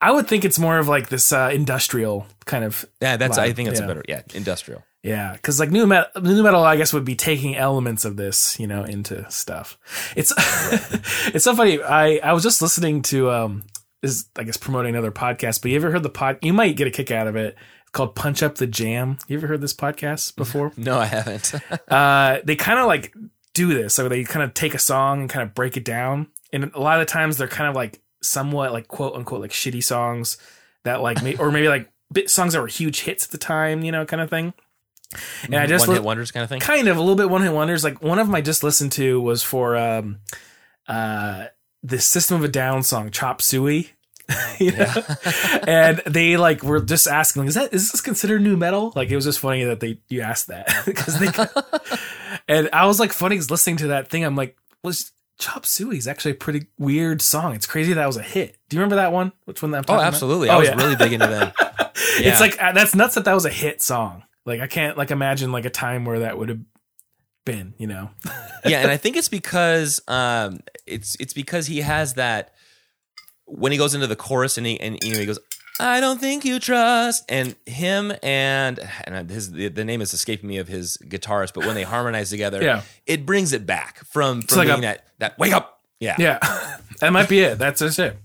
I 0.00 0.10
would 0.10 0.28
think 0.28 0.44
it's 0.44 0.58
more 0.58 0.78
of 0.78 0.88
like 0.88 1.08
this 1.08 1.32
uh, 1.32 1.50
industrial 1.54 2.26
kind 2.44 2.64
of 2.64 2.84
Yeah, 3.00 3.16
that's. 3.16 3.38
I 3.38 3.52
think 3.52 3.68
that's 3.68 3.80
Yeah. 3.80 3.86
a 3.86 3.88
better. 3.88 4.04
Yeah, 4.08 4.22
industrial. 4.34 4.82
Yeah, 5.02 5.32
because 5.34 5.60
like 5.60 5.70
nu 5.70 5.86
metal, 5.86 6.20
nu 6.20 6.42
metal, 6.42 6.64
I 6.64 6.76
guess 6.76 6.92
would 6.92 7.04
be 7.04 7.14
taking 7.14 7.54
elements 7.56 8.04
of 8.04 8.16
this, 8.16 8.58
you 8.58 8.66
know, 8.66 8.82
into 8.82 9.24
stuff. 9.30 9.78
It's 10.16 10.32
it's 11.34 11.44
so 11.44 11.54
funny. 11.54 11.80
I 11.82 12.16
I 12.16 12.32
was 12.32 12.42
just 12.42 12.60
listening 12.60 13.02
to 13.02 13.30
um 13.30 13.62
is 14.02 14.26
I 14.36 14.42
guess 14.42 14.56
promoting 14.56 14.94
another 14.94 15.12
podcast, 15.12 15.62
but 15.62 15.70
you 15.70 15.76
ever 15.76 15.90
heard 15.92 16.02
the 16.02 16.10
pod? 16.10 16.38
You 16.42 16.52
might 16.52 16.76
get 16.76 16.88
a 16.88 16.90
kick 16.90 17.10
out 17.10 17.26
of 17.28 17.36
it. 17.36 17.56
It's 17.86 17.92
called 17.92 18.16
Punch 18.16 18.42
Up 18.42 18.56
the 18.56 18.66
Jam. 18.66 19.18
You 19.28 19.38
ever 19.38 19.46
heard 19.46 19.60
this 19.60 19.72
podcast 19.72 20.34
before? 20.36 20.72
No, 20.76 20.98
I 20.98 21.06
haven't. 21.06 21.54
uh, 21.88 22.40
they 22.44 22.56
kind 22.56 22.80
of 22.80 22.86
like 22.86 23.14
do 23.54 23.72
this. 23.72 23.94
So 23.94 24.08
they 24.08 24.24
kind 24.24 24.42
of 24.42 24.54
take 24.54 24.74
a 24.74 24.78
song 24.78 25.20
and 25.20 25.30
kind 25.30 25.42
of 25.42 25.54
break 25.54 25.76
it 25.76 25.84
down. 25.84 26.26
And 26.52 26.70
a 26.74 26.80
lot 26.80 27.00
of 27.00 27.06
the 27.06 27.10
times 27.10 27.36
they're 27.36 27.48
kind 27.48 27.70
of 27.70 27.76
like 27.76 28.00
somewhat 28.22 28.72
like 28.72 28.88
quote 28.88 29.14
unquote 29.14 29.40
like 29.40 29.52
shitty 29.52 29.84
songs 29.84 30.36
that 30.84 31.00
like 31.00 31.22
may, 31.22 31.36
or 31.36 31.50
maybe 31.52 31.68
like 31.68 31.88
bit 32.12 32.28
songs 32.28 32.52
that 32.54 32.60
were 32.60 32.66
huge 32.66 33.02
hits 33.02 33.24
at 33.24 33.30
the 33.30 33.38
time, 33.38 33.82
you 33.84 33.92
know, 33.92 34.04
kind 34.04 34.20
of 34.20 34.28
thing. 34.30 34.52
And 35.44 35.54
I 35.54 35.66
just 35.66 35.86
one 35.86 35.96
hit 35.96 36.04
wonders 36.04 36.32
kind 36.32 36.42
of 36.42 36.48
thing. 36.50 36.58
kind 36.60 36.88
of 36.88 36.96
a 36.96 37.00
little 37.00 37.14
bit 37.16 37.30
one 37.30 37.42
hit 37.42 37.52
wonders. 37.52 37.84
Like 37.84 38.02
one 38.02 38.18
of 38.18 38.26
them 38.26 38.34
I 38.34 38.40
just 38.40 38.64
listened 38.64 38.92
to 38.92 39.20
was 39.20 39.42
for 39.42 39.76
um 39.76 40.18
uh 40.88 41.46
the 41.82 42.00
System 42.00 42.38
of 42.38 42.44
a 42.44 42.48
Down 42.48 42.82
song 42.82 43.10
Chop 43.10 43.40
Suey. 43.40 43.92
you 44.58 44.72
know? 44.72 44.92
and 45.66 45.98
they 46.06 46.36
like 46.36 46.62
were 46.62 46.80
just 46.80 47.06
asking, 47.06 47.42
like, 47.42 47.48
is 47.48 47.54
that 47.54 47.72
is 47.72 47.92
this 47.92 48.00
considered 48.00 48.42
nu 48.42 48.56
metal? 48.56 48.92
Like 48.96 49.10
it 49.10 49.14
was 49.16 49.24
just 49.24 49.38
funny 49.38 49.64
that 49.64 49.80
they 49.80 50.00
you 50.08 50.20
asked 50.22 50.48
that 50.48 50.68
because 50.86 51.18
they 51.18 51.28
and 52.48 52.68
I 52.72 52.86
was 52.86 52.98
like 53.00 53.12
funny 53.12 53.38
listening 53.38 53.76
to 53.78 53.86
that 53.88 54.08
thing. 54.08 54.24
I'm 54.24 54.36
like, 54.36 54.56
was 54.82 55.12
Chop 55.38 55.66
Suey 55.66 55.98
is 55.98 56.08
actually 56.08 56.32
a 56.32 56.36
pretty 56.36 56.66
weird 56.78 57.20
song. 57.22 57.54
It's 57.54 57.66
crazy 57.66 57.92
that 57.92 58.06
was 58.06 58.16
a 58.16 58.22
hit. 58.22 58.56
Do 58.68 58.76
you 58.76 58.80
remember 58.80 58.96
that 58.96 59.12
one? 59.12 59.32
Which 59.44 59.62
one 59.62 59.70
that 59.72 59.78
I'm 59.78 59.82
Oh, 59.82 59.86
talking 59.86 60.00
about? 60.00 60.06
absolutely. 60.14 60.48
Oh, 60.48 60.54
I 60.54 60.58
was 60.58 60.68
yeah. 60.68 60.76
really 60.76 60.96
big 60.96 61.12
into 61.12 61.26
them. 61.26 61.52
Yeah. 62.18 62.30
It's 62.30 62.40
like 62.40 62.60
uh, 62.62 62.72
that's 62.72 62.94
nuts 62.94 63.14
that 63.16 63.26
that 63.26 63.34
was 63.34 63.44
a 63.44 63.50
hit 63.50 63.82
song. 63.82 64.24
Like 64.44 64.60
I 64.60 64.66
can't 64.66 64.96
like 64.96 65.10
imagine 65.10 65.52
like 65.52 65.66
a 65.66 65.70
time 65.70 66.04
where 66.04 66.20
that 66.20 66.38
would 66.38 66.48
have 66.48 66.60
been. 67.44 67.74
You 67.78 67.86
know. 67.86 68.10
yeah, 68.64 68.80
and 68.80 68.90
I 68.90 68.96
think 68.96 69.16
it's 69.16 69.28
because 69.28 70.00
um, 70.08 70.60
it's 70.86 71.16
it's 71.20 71.32
because 71.34 71.66
he 71.66 71.80
has 71.82 72.14
that 72.14 72.52
when 73.46 73.72
he 73.72 73.78
goes 73.78 73.94
into 73.94 74.06
the 74.06 74.16
chorus 74.16 74.58
and 74.58 74.66
he 74.66 74.78
and 74.80 74.98
you 75.02 75.12
know 75.14 75.18
he 75.20 75.26
goes, 75.26 75.38
I 75.78 76.00
don't 76.00 76.18
think 76.20 76.44
you 76.44 76.58
trust, 76.58 77.24
and 77.28 77.54
him 77.66 78.12
and 78.22 78.78
and 79.04 79.30
his 79.30 79.52
the, 79.52 79.68
the 79.68 79.84
name 79.84 80.00
is 80.02 80.12
escaping 80.14 80.48
me 80.48 80.58
of 80.58 80.68
his 80.68 80.96
guitarist, 81.04 81.52
but 81.54 81.64
when 81.66 81.74
they 81.74 81.82
harmonize 81.82 82.30
together, 82.30 82.62
Yeah. 82.62 82.82
it 83.06 83.24
brings 83.26 83.52
it 83.52 83.66
back 83.66 84.04
from 84.06 84.42
from 84.42 84.58
like 84.58 84.68
being 84.68 84.78
a- 84.78 84.82
that 84.82 85.06
that 85.18 85.38
wake 85.38 85.52
up, 85.52 85.80
yeah, 86.00 86.16
Yeah, 86.18 86.38
that 87.00 87.12
might 87.12 87.28
be 87.28 87.40
it. 87.40 87.58
That's 87.58 87.80
just 87.80 87.98
it. 87.98 88.16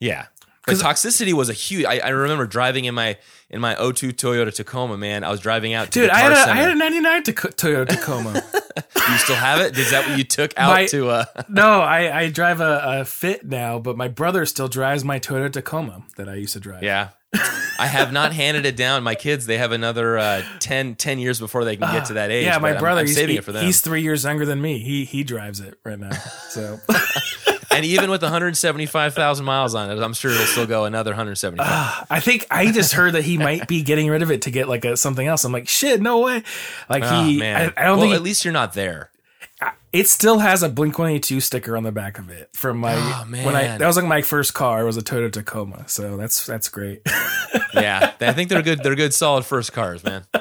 yeah. 0.00 0.26
But 0.66 0.76
toxicity 0.76 1.34
was 1.34 1.50
a 1.50 1.52
huge. 1.52 1.84
I, 1.84 1.98
I 1.98 2.08
remember 2.08 2.46
driving 2.46 2.86
in 2.86 2.94
my 2.94 3.18
in 3.50 3.60
my 3.60 3.74
02 3.74 4.12
Toyota 4.14 4.50
Tacoma. 4.54 4.96
Man, 4.96 5.22
I 5.22 5.30
was 5.30 5.40
driving 5.40 5.74
out 5.74 5.90
to 5.92 6.00
Dude, 6.00 6.08
I 6.10 6.20
had, 6.20 6.32
a, 6.32 6.36
I 6.52 6.54
had 6.56 6.70
a 6.70 6.74
99 6.74 7.22
Taco- 7.24 7.48
Toyota 7.50 7.88
Tacoma. 7.88 8.42
you 8.96 9.18
still 9.18 9.36
have 9.36 9.60
it? 9.60 9.76
Is 9.78 9.90
that 9.90 10.08
what 10.08 10.18
you 10.18 10.24
took 10.24 10.52
out 10.56 10.70
My- 10.72 10.86
to? 10.86 11.08
Uh, 11.08 11.24
no, 11.48 11.80
I, 11.80 12.20
I 12.22 12.30
drive 12.30 12.60
a, 12.60 13.00
a 13.00 13.04
Fit 13.04 13.44
now, 13.46 13.78
but 13.78 13.96
my 13.96 14.08
brother 14.08 14.46
still 14.46 14.68
drives 14.68 15.04
my 15.04 15.18
Toyota 15.20 15.52
Tacoma 15.52 16.02
that 16.16 16.28
I 16.28 16.34
used 16.34 16.52
to 16.54 16.60
drive. 16.60 16.82
Yeah. 16.82 17.10
I 17.76 17.86
have 17.88 18.12
not 18.12 18.32
handed 18.32 18.64
it 18.66 18.76
down. 18.76 19.02
My 19.02 19.16
kids, 19.16 19.46
they 19.46 19.58
have 19.58 19.72
another 19.72 20.16
uh, 20.16 20.42
10, 20.60 20.94
10 20.94 21.18
years 21.18 21.40
before 21.40 21.64
they 21.64 21.76
can 21.76 21.90
get 21.92 22.04
to 22.06 22.12
that 22.12 22.30
age. 22.30 22.44
yeah, 22.44 22.58
my 22.58 22.70
I'm- 22.70 22.78
brother, 22.78 23.00
I'm, 23.00 23.06
he's, 23.06 23.16
saving 23.16 23.36
it 23.36 23.42
for 23.44 23.50
them. 23.50 23.64
he's 23.64 23.80
three 23.80 24.02
years 24.02 24.22
younger 24.22 24.46
than 24.46 24.62
me. 24.62 24.78
He 24.78 25.04
he 25.04 25.24
drives 25.24 25.58
it 25.58 25.76
right 25.84 25.98
now. 25.98 26.12
So 26.50 26.78
and 27.74 27.84
even 27.84 28.10
with 28.10 28.22
175,000 28.22 29.44
miles 29.44 29.74
on 29.74 29.90
it, 29.90 30.02
I'm 30.02 30.14
sure 30.14 30.30
it'll 30.30 30.46
still 30.46 30.66
go 30.66 30.84
another 30.84 31.10
175. 31.10 31.66
Ah, 31.68 32.06
I 32.10 32.20
think 32.20 32.46
I 32.50 32.70
just 32.72 32.92
heard 32.92 33.14
that 33.14 33.24
he 33.24 33.38
might 33.48 33.68
be 33.68 33.82
getting 33.82 34.08
rid 34.08 34.22
of 34.22 34.30
it 34.30 34.42
to 34.42 34.50
get 34.50 34.68
like 34.68 34.84
a 34.84 34.96
something 34.96 35.26
else. 35.26 35.44
I'm 35.44 35.52
like, 35.52 35.68
shit, 35.68 36.00
no 36.00 36.20
way. 36.20 36.42
Like 36.88 37.02
oh, 37.04 37.24
he, 37.24 37.36
ah, 37.36 37.40
man. 37.40 37.56
I, 37.76 37.82
I 37.82 37.86
don't 37.86 37.98
well, 37.98 38.06
think 38.06 38.14
at 38.14 38.22
least 38.22 38.44
you're 38.44 38.52
not 38.52 38.72
there. 38.72 39.10
it 39.92 40.08
still 40.08 40.38
has 40.40 40.62
a 40.62 40.68
Blink 40.68 40.98
182 40.98 41.40
sticker 41.40 41.76
on 41.76 41.82
the 41.82 41.92
back 41.92 42.18
of 42.18 42.30
it 42.30 42.50
from 42.52 42.78
my 42.78 42.94
Oh, 42.94 43.24
when 43.30 43.54
I 43.54 43.78
that 43.78 43.86
was 43.86 43.96
like 43.96 44.06
my 44.06 44.22
first 44.22 44.54
car. 44.54 44.82
It 44.82 44.84
was 44.84 44.96
a 44.96 45.02
Toyota 45.02 45.32
Tacoma, 45.32 45.84
so 45.88 46.16
that's 46.16 46.46
that's 46.46 46.68
great. 46.68 47.02
Yeah. 47.74 48.12
I 48.20 48.32
think 48.32 48.50
they're 48.50 48.62
good. 48.62 48.82
They're 48.82 48.94
good, 48.94 49.14
solid 49.14 49.44
first 49.44 49.72
cars, 49.72 50.04
man. 50.04 50.24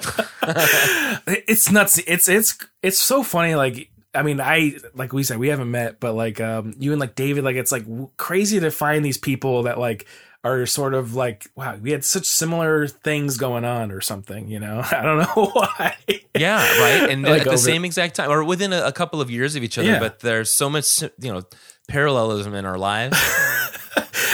it's 1.27 1.71
nuts. 1.71 1.99
It's 2.05 2.27
it's 2.29 2.57
it's 2.81 2.99
so 2.99 3.23
funny. 3.23 3.55
Like 3.55 3.89
I 4.15 4.23
mean, 4.23 4.39
I 4.41 4.75
like 4.93 5.11
we 5.13 5.23
said 5.23 5.37
we 5.39 5.47
haven't 5.49 5.71
met, 5.71 5.99
but 5.99 6.13
like 6.13 6.39
um 6.41 6.73
you 6.77 6.91
and 6.91 6.99
like 6.99 7.15
David, 7.15 7.43
like 7.43 7.55
it's 7.55 7.71
like 7.71 7.83
w- 7.85 8.09
crazy 8.17 8.59
to 8.59 8.69
find 8.71 9.03
these 9.03 9.17
people 9.17 9.63
that 9.63 9.79
like 9.79 10.05
are 10.45 10.65
sort 10.65 10.93
of 10.93 11.15
like 11.15 11.49
wow, 11.55 11.75
we 11.77 11.91
had 11.91 12.03
such 12.03 12.25
similar 12.25 12.87
things 12.87 13.37
going 13.37 13.63
on 13.65 13.91
or 13.91 14.01
something. 14.01 14.47
You 14.49 14.59
know, 14.59 14.81
I 14.91 15.01
don't 15.01 15.17
know 15.19 15.45
why. 15.53 15.95
Yeah, 16.35 16.57
right. 16.79 17.09
And 17.09 17.23
Like 17.23 17.39
at 17.41 17.43
the 17.45 17.49
over- 17.51 17.57
same 17.57 17.85
exact 17.85 18.15
time, 18.15 18.29
or 18.29 18.43
within 18.43 18.73
a, 18.73 18.83
a 18.83 18.91
couple 18.91 19.21
of 19.21 19.31
years 19.31 19.55
of 19.55 19.63
each 19.63 19.77
other, 19.77 19.87
Yeah. 19.87 19.99
but 19.99 20.19
there's 20.19 20.51
so 20.51 20.69
much, 20.69 21.01
you 21.01 21.33
know, 21.33 21.43
parallelism 21.87 22.53
in 22.53 22.65
our 22.65 22.77
lives. 22.77 23.17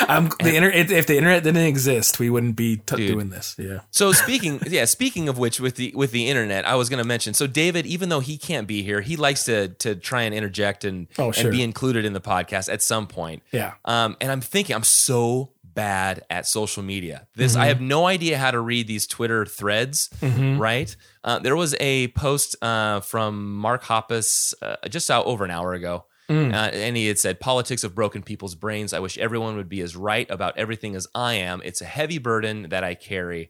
I'm 0.08 0.30
the 0.42 0.56
internet. 0.56 0.90
If 0.90 1.06
the 1.08 1.18
internet 1.18 1.44
didn't 1.44 1.66
exist, 1.66 2.20
we 2.20 2.30
wouldn't 2.30 2.56
be 2.56 2.78
t- 2.78 3.08
doing 3.08 3.30
this. 3.30 3.56
Yeah. 3.60 3.82
So 3.92 4.12
speaking, 4.12 4.60
yeah, 4.68 4.86
speaking 4.86 5.30
of 5.30 5.38
which, 5.38 5.60
with 5.60 5.76
the 5.76 5.92
with 5.96 6.12
the 6.12 6.28
internet, 6.30 6.66
I 6.68 6.76
was 6.76 6.90
going 6.90 6.98
to 7.02 7.08
mention. 7.08 7.34
So 7.34 7.46
David, 7.48 7.86
even 7.86 8.10
though 8.10 8.20
he 8.22 8.38
can't 8.38 8.68
be 8.68 8.82
here, 8.82 9.02
he 9.02 9.16
likes 9.18 9.44
to 9.46 9.68
to 9.70 9.96
try 9.96 10.24
and 10.24 10.34
interject 10.34 10.84
and 10.84 11.08
Oh, 11.20 11.32
sure. 11.32 11.44
and 11.50 11.52
be 11.52 11.62
included 11.62 12.06
in 12.06 12.14
the 12.14 12.22
podcast 12.22 12.72
at 12.74 12.82
some 12.82 13.06
point. 13.08 13.44
Yeah. 13.52 13.74
Um, 13.86 14.18
and 14.22 14.32
I'm 14.32 14.42
thinking, 14.42 14.76
I'm 14.76 14.84
so 14.84 15.52
bad 15.64 16.24
at 16.30 16.48
social 16.48 16.82
media. 16.82 17.28
This 17.36 17.52
Mm-hmm. 17.54 17.62
I 17.62 17.66
have 17.68 17.82
no 17.82 18.08
idea 18.08 18.38
how 18.38 18.52
to 18.52 18.60
read 18.60 18.88
these 18.88 19.06
Twitter 19.06 19.46
threads. 19.46 20.10
Right? 20.22 20.96
Uh, 21.24 21.40
there 21.40 21.56
was 21.56 21.76
a 21.80 22.08
post 22.10 22.56
uh, 22.64 23.02
from 23.02 23.56
Mark 23.58 23.84
Hoppus 23.84 24.54
uh, 24.62 24.76
just 24.90 25.12
out 25.12 25.26
over 25.26 25.46
an 25.46 25.52
hour 25.52 25.74
ago. 25.74 26.06
Mm. 26.30 26.54
Uh, 26.54 26.70
and 26.74 26.96
he 26.96 27.08
had 27.08 27.18
said, 27.18 27.40
Politics 27.40 27.82
have 27.82 27.96
broken 27.96 28.22
people's 28.22 28.56
brains. 28.56 28.94
I 28.94 29.00
wish 29.00 29.18
everyone 29.18 29.56
would 29.56 29.68
be 29.68 29.82
as 29.82 29.96
right 29.96 30.30
about 30.30 30.58
everything 30.58 30.96
as 30.96 31.08
I 31.16 31.34
am. 31.34 31.62
It's 31.66 31.82
a 31.82 31.86
heavy 31.86 32.20
burden 32.20 32.70
that 32.70 32.84
I 32.84 32.94
carry. 32.94 33.50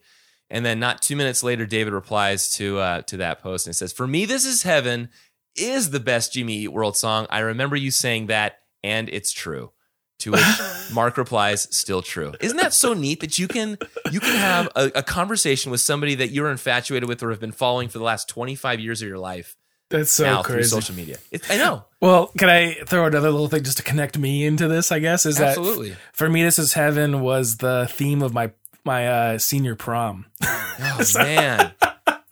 And 0.49 0.65
then, 0.65 0.79
not 0.79 1.01
two 1.01 1.15
minutes 1.15 1.43
later, 1.43 1.65
David 1.65 1.93
replies 1.93 2.51
to 2.53 2.79
uh, 2.79 3.01
to 3.03 3.17
that 3.17 3.41
post 3.41 3.67
and 3.67 3.75
says, 3.75 3.93
"For 3.93 4.07
me, 4.07 4.25
this 4.25 4.45
is 4.45 4.63
heaven 4.63 5.09
is 5.55 5.91
the 5.91 5.99
best 5.99 6.33
Jimmy 6.33 6.59
Eat 6.59 6.69
World 6.69 6.97
song. 6.97 7.27
I 7.29 7.39
remember 7.39 7.75
you 7.75 7.91
saying 7.91 8.27
that, 8.27 8.59
and 8.83 9.09
it's 9.09 9.31
true." 9.31 9.71
To 10.19 10.31
which 10.31 10.41
Mark 10.93 11.17
replies, 11.17 11.67
"Still 11.75 12.01
true." 12.01 12.33
Isn't 12.39 12.57
that 12.57 12.73
so 12.73 12.93
neat 12.93 13.19
that 13.19 13.37
you 13.37 13.47
can 13.47 13.77
you 14.09 14.19
can 14.19 14.35
have 14.35 14.69
a, 14.75 14.91
a 14.95 15.03
conversation 15.03 15.69
with 15.69 15.81
somebody 15.81 16.15
that 16.15 16.29
you're 16.29 16.49
infatuated 16.49 17.07
with 17.07 17.21
or 17.21 17.29
have 17.29 17.39
been 17.39 17.51
following 17.51 17.87
for 17.87 17.99
the 17.99 18.03
last 18.03 18.27
25 18.27 18.79
years 18.79 19.03
of 19.03 19.07
your 19.07 19.19
life 19.19 19.55
That's 19.89 20.11
so 20.11 20.23
now 20.23 20.43
through 20.43 20.55
crazy. 20.55 20.69
social 20.69 20.95
media? 20.95 21.17
I 21.49 21.57
know. 21.57 21.85
Well, 22.01 22.27
can 22.37 22.47
I 22.47 22.75
throw 22.85 23.07
another 23.07 23.29
little 23.29 23.49
thing 23.49 23.63
just 23.63 23.75
to 23.75 23.83
connect 23.83 24.17
me 24.17 24.45
into 24.45 24.69
this? 24.69 24.89
I 24.89 24.99
guess 24.99 25.25
is 25.25 25.35
that 25.35 25.57
Absolutely. 25.57 25.97
for 26.13 26.29
me, 26.29 26.43
this 26.43 26.57
is 26.57 26.71
heaven 26.71 27.19
was 27.19 27.57
the 27.57 27.89
theme 27.91 28.21
of 28.21 28.33
my 28.33 28.51
my 28.85 29.05
uh, 29.07 29.37
senior 29.37 29.75
prom. 29.75 30.25
Oh 30.81 31.03
man, 31.15 31.73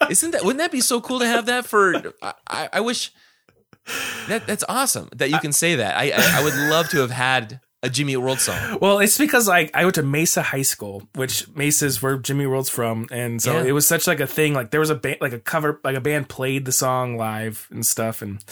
isn't 0.09 0.31
that? 0.31 0.45
Wouldn't 0.45 0.59
that 0.59 0.71
be 0.71 0.79
so 0.79 1.01
cool 1.01 1.19
to 1.19 1.25
have 1.27 1.47
that 1.47 1.65
for? 1.65 2.13
I, 2.21 2.33
I, 2.47 2.69
I 2.71 2.79
wish 2.79 3.11
that 4.29 4.47
that's 4.47 4.63
awesome 4.69 5.09
that 5.17 5.29
you 5.29 5.39
can 5.39 5.51
say 5.51 5.75
that. 5.75 5.97
I, 5.97 6.11
I 6.11 6.39
I 6.39 6.43
would 6.45 6.55
love 6.55 6.87
to 6.91 6.99
have 6.99 7.11
had 7.11 7.59
a 7.83 7.89
Jimmy 7.89 8.17
World 8.17 8.39
song. 8.39 8.79
Well, 8.81 8.99
it's 8.99 9.17
because 9.17 9.47
like 9.47 9.71
I 9.75 9.83
went 9.83 9.95
to 9.95 10.03
Mesa 10.03 10.41
High 10.41 10.63
School, 10.63 11.03
which 11.15 11.47
Mesa's 11.55 12.01
where 12.01 12.17
Jimmy 12.17 12.47
World's 12.47 12.69
from, 12.69 13.07
and 13.11 13.41
so 13.41 13.53
Yeah. 13.53 13.65
it 13.65 13.71
was 13.71 13.87
such 13.87 14.07
like 14.07 14.19
a 14.19 14.27
thing. 14.27 14.53
Like 14.53 14.71
there 14.71 14.79
was 14.79 14.89
a 14.89 14.95
band, 14.95 15.17
like 15.21 15.33
a 15.33 15.39
cover, 15.39 15.79
like 15.83 15.95
a 15.95 16.01
band 16.01 16.27
played 16.29 16.65
the 16.65 16.71
song 16.71 17.17
live 17.17 17.67
and 17.71 17.85
stuff, 17.85 18.21
and 18.21 18.43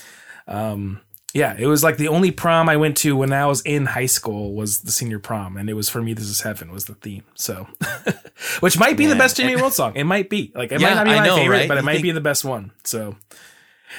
um, 0.48 1.02
yeah, 1.34 1.56
it 1.58 1.66
was 1.66 1.84
like 1.84 1.98
the 1.98 2.08
only 2.08 2.30
prom 2.32 2.70
I 2.70 2.78
went 2.78 2.96
to 2.98 3.16
when 3.18 3.34
I 3.34 3.46
was 3.48 3.62
in 3.62 3.88
high 3.88 4.06
school 4.06 4.54
was 4.54 4.82
the 4.82 4.92
senior 4.92 5.20
prom, 5.20 5.58
and 5.58 5.70
it 5.70 5.74
was 5.74 5.90
for 5.90 6.02
me. 6.02 6.14
This 6.14 6.28
is 6.30 6.42
heaven 6.42 6.72
was 6.72 6.86
the 6.86 6.94
theme. 6.94 7.24
So, 7.34 7.68
which 8.60 8.78
might 8.80 8.96
be 8.96 9.06
the 9.08 9.16
best 9.16 9.38
Jimmy 9.38 9.56
World 9.56 9.74
song. 9.82 9.94
It 9.96 10.04
might 10.06 10.30
be 10.30 10.52
like 10.56 10.72
it 10.72 10.80
Yeah, 10.80 10.90
might 10.90 10.96
not 10.96 11.06
be 11.06 11.10
my 11.20 11.26
know, 11.26 11.36
favorite, 11.36 11.58
right? 11.58 11.68
but 11.68 11.78
it 11.78 11.82
You 11.82 11.86
might 11.86 11.94
think- 11.94 12.04
be 12.04 12.12
the 12.12 12.22
best 12.22 12.46
one. 12.46 12.72
So 12.84 13.16
yeah, 13.32 13.38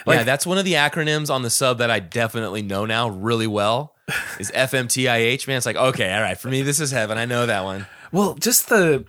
Like- 0.07 0.27
that's 0.27 0.47
one 0.47 0.57
of 0.59 0.65
the 0.65 0.75
acronyms 0.75 1.31
on 1.31 1.43
the 1.43 1.51
sub 1.51 1.79
that 1.79 1.91
I 1.91 1.99
definitely 1.99 2.63
know 2.63 2.87
now 2.87 3.09
really 3.09 3.47
well. 3.49 3.95
Is 4.39 4.51
FMTIH. 4.53 5.47
Man, 5.47 5.57
it's 5.57 5.67
like 5.67 5.77
okay, 5.77 6.13
all 6.13 6.23
right. 6.23 6.39
For 6.39 6.49
me, 6.49 6.63
this 6.63 6.81
is 6.81 6.91
heaven. 6.91 7.19
I 7.19 7.25
know 7.25 7.47
that 7.47 7.65
one. 7.65 7.87
Well, 8.13 8.35
just 8.35 8.69
the 8.69 9.05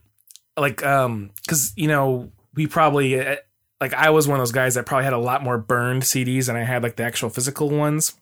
like, 0.57 0.83
um, 0.83 1.31
because 1.43 1.73
you 1.75 1.87
know 1.87 2.31
we 2.55 2.67
probably 2.67 3.19
uh, 3.19 3.35
like 3.79 3.93
I 3.93 4.09
was 4.09 4.27
one 4.27 4.39
of 4.39 4.41
those 4.41 4.51
guys 4.51 4.75
that 4.75 4.85
probably 4.85 5.05
had 5.05 5.13
a 5.13 5.19
lot 5.19 5.43
more 5.43 5.57
burned 5.57 6.03
CDs 6.03 6.47
than 6.47 6.55
I 6.55 6.63
had 6.63 6.83
like 6.83 6.95
the 6.95 7.03
actual 7.03 7.29
physical 7.29 7.69
ones. 7.69 8.15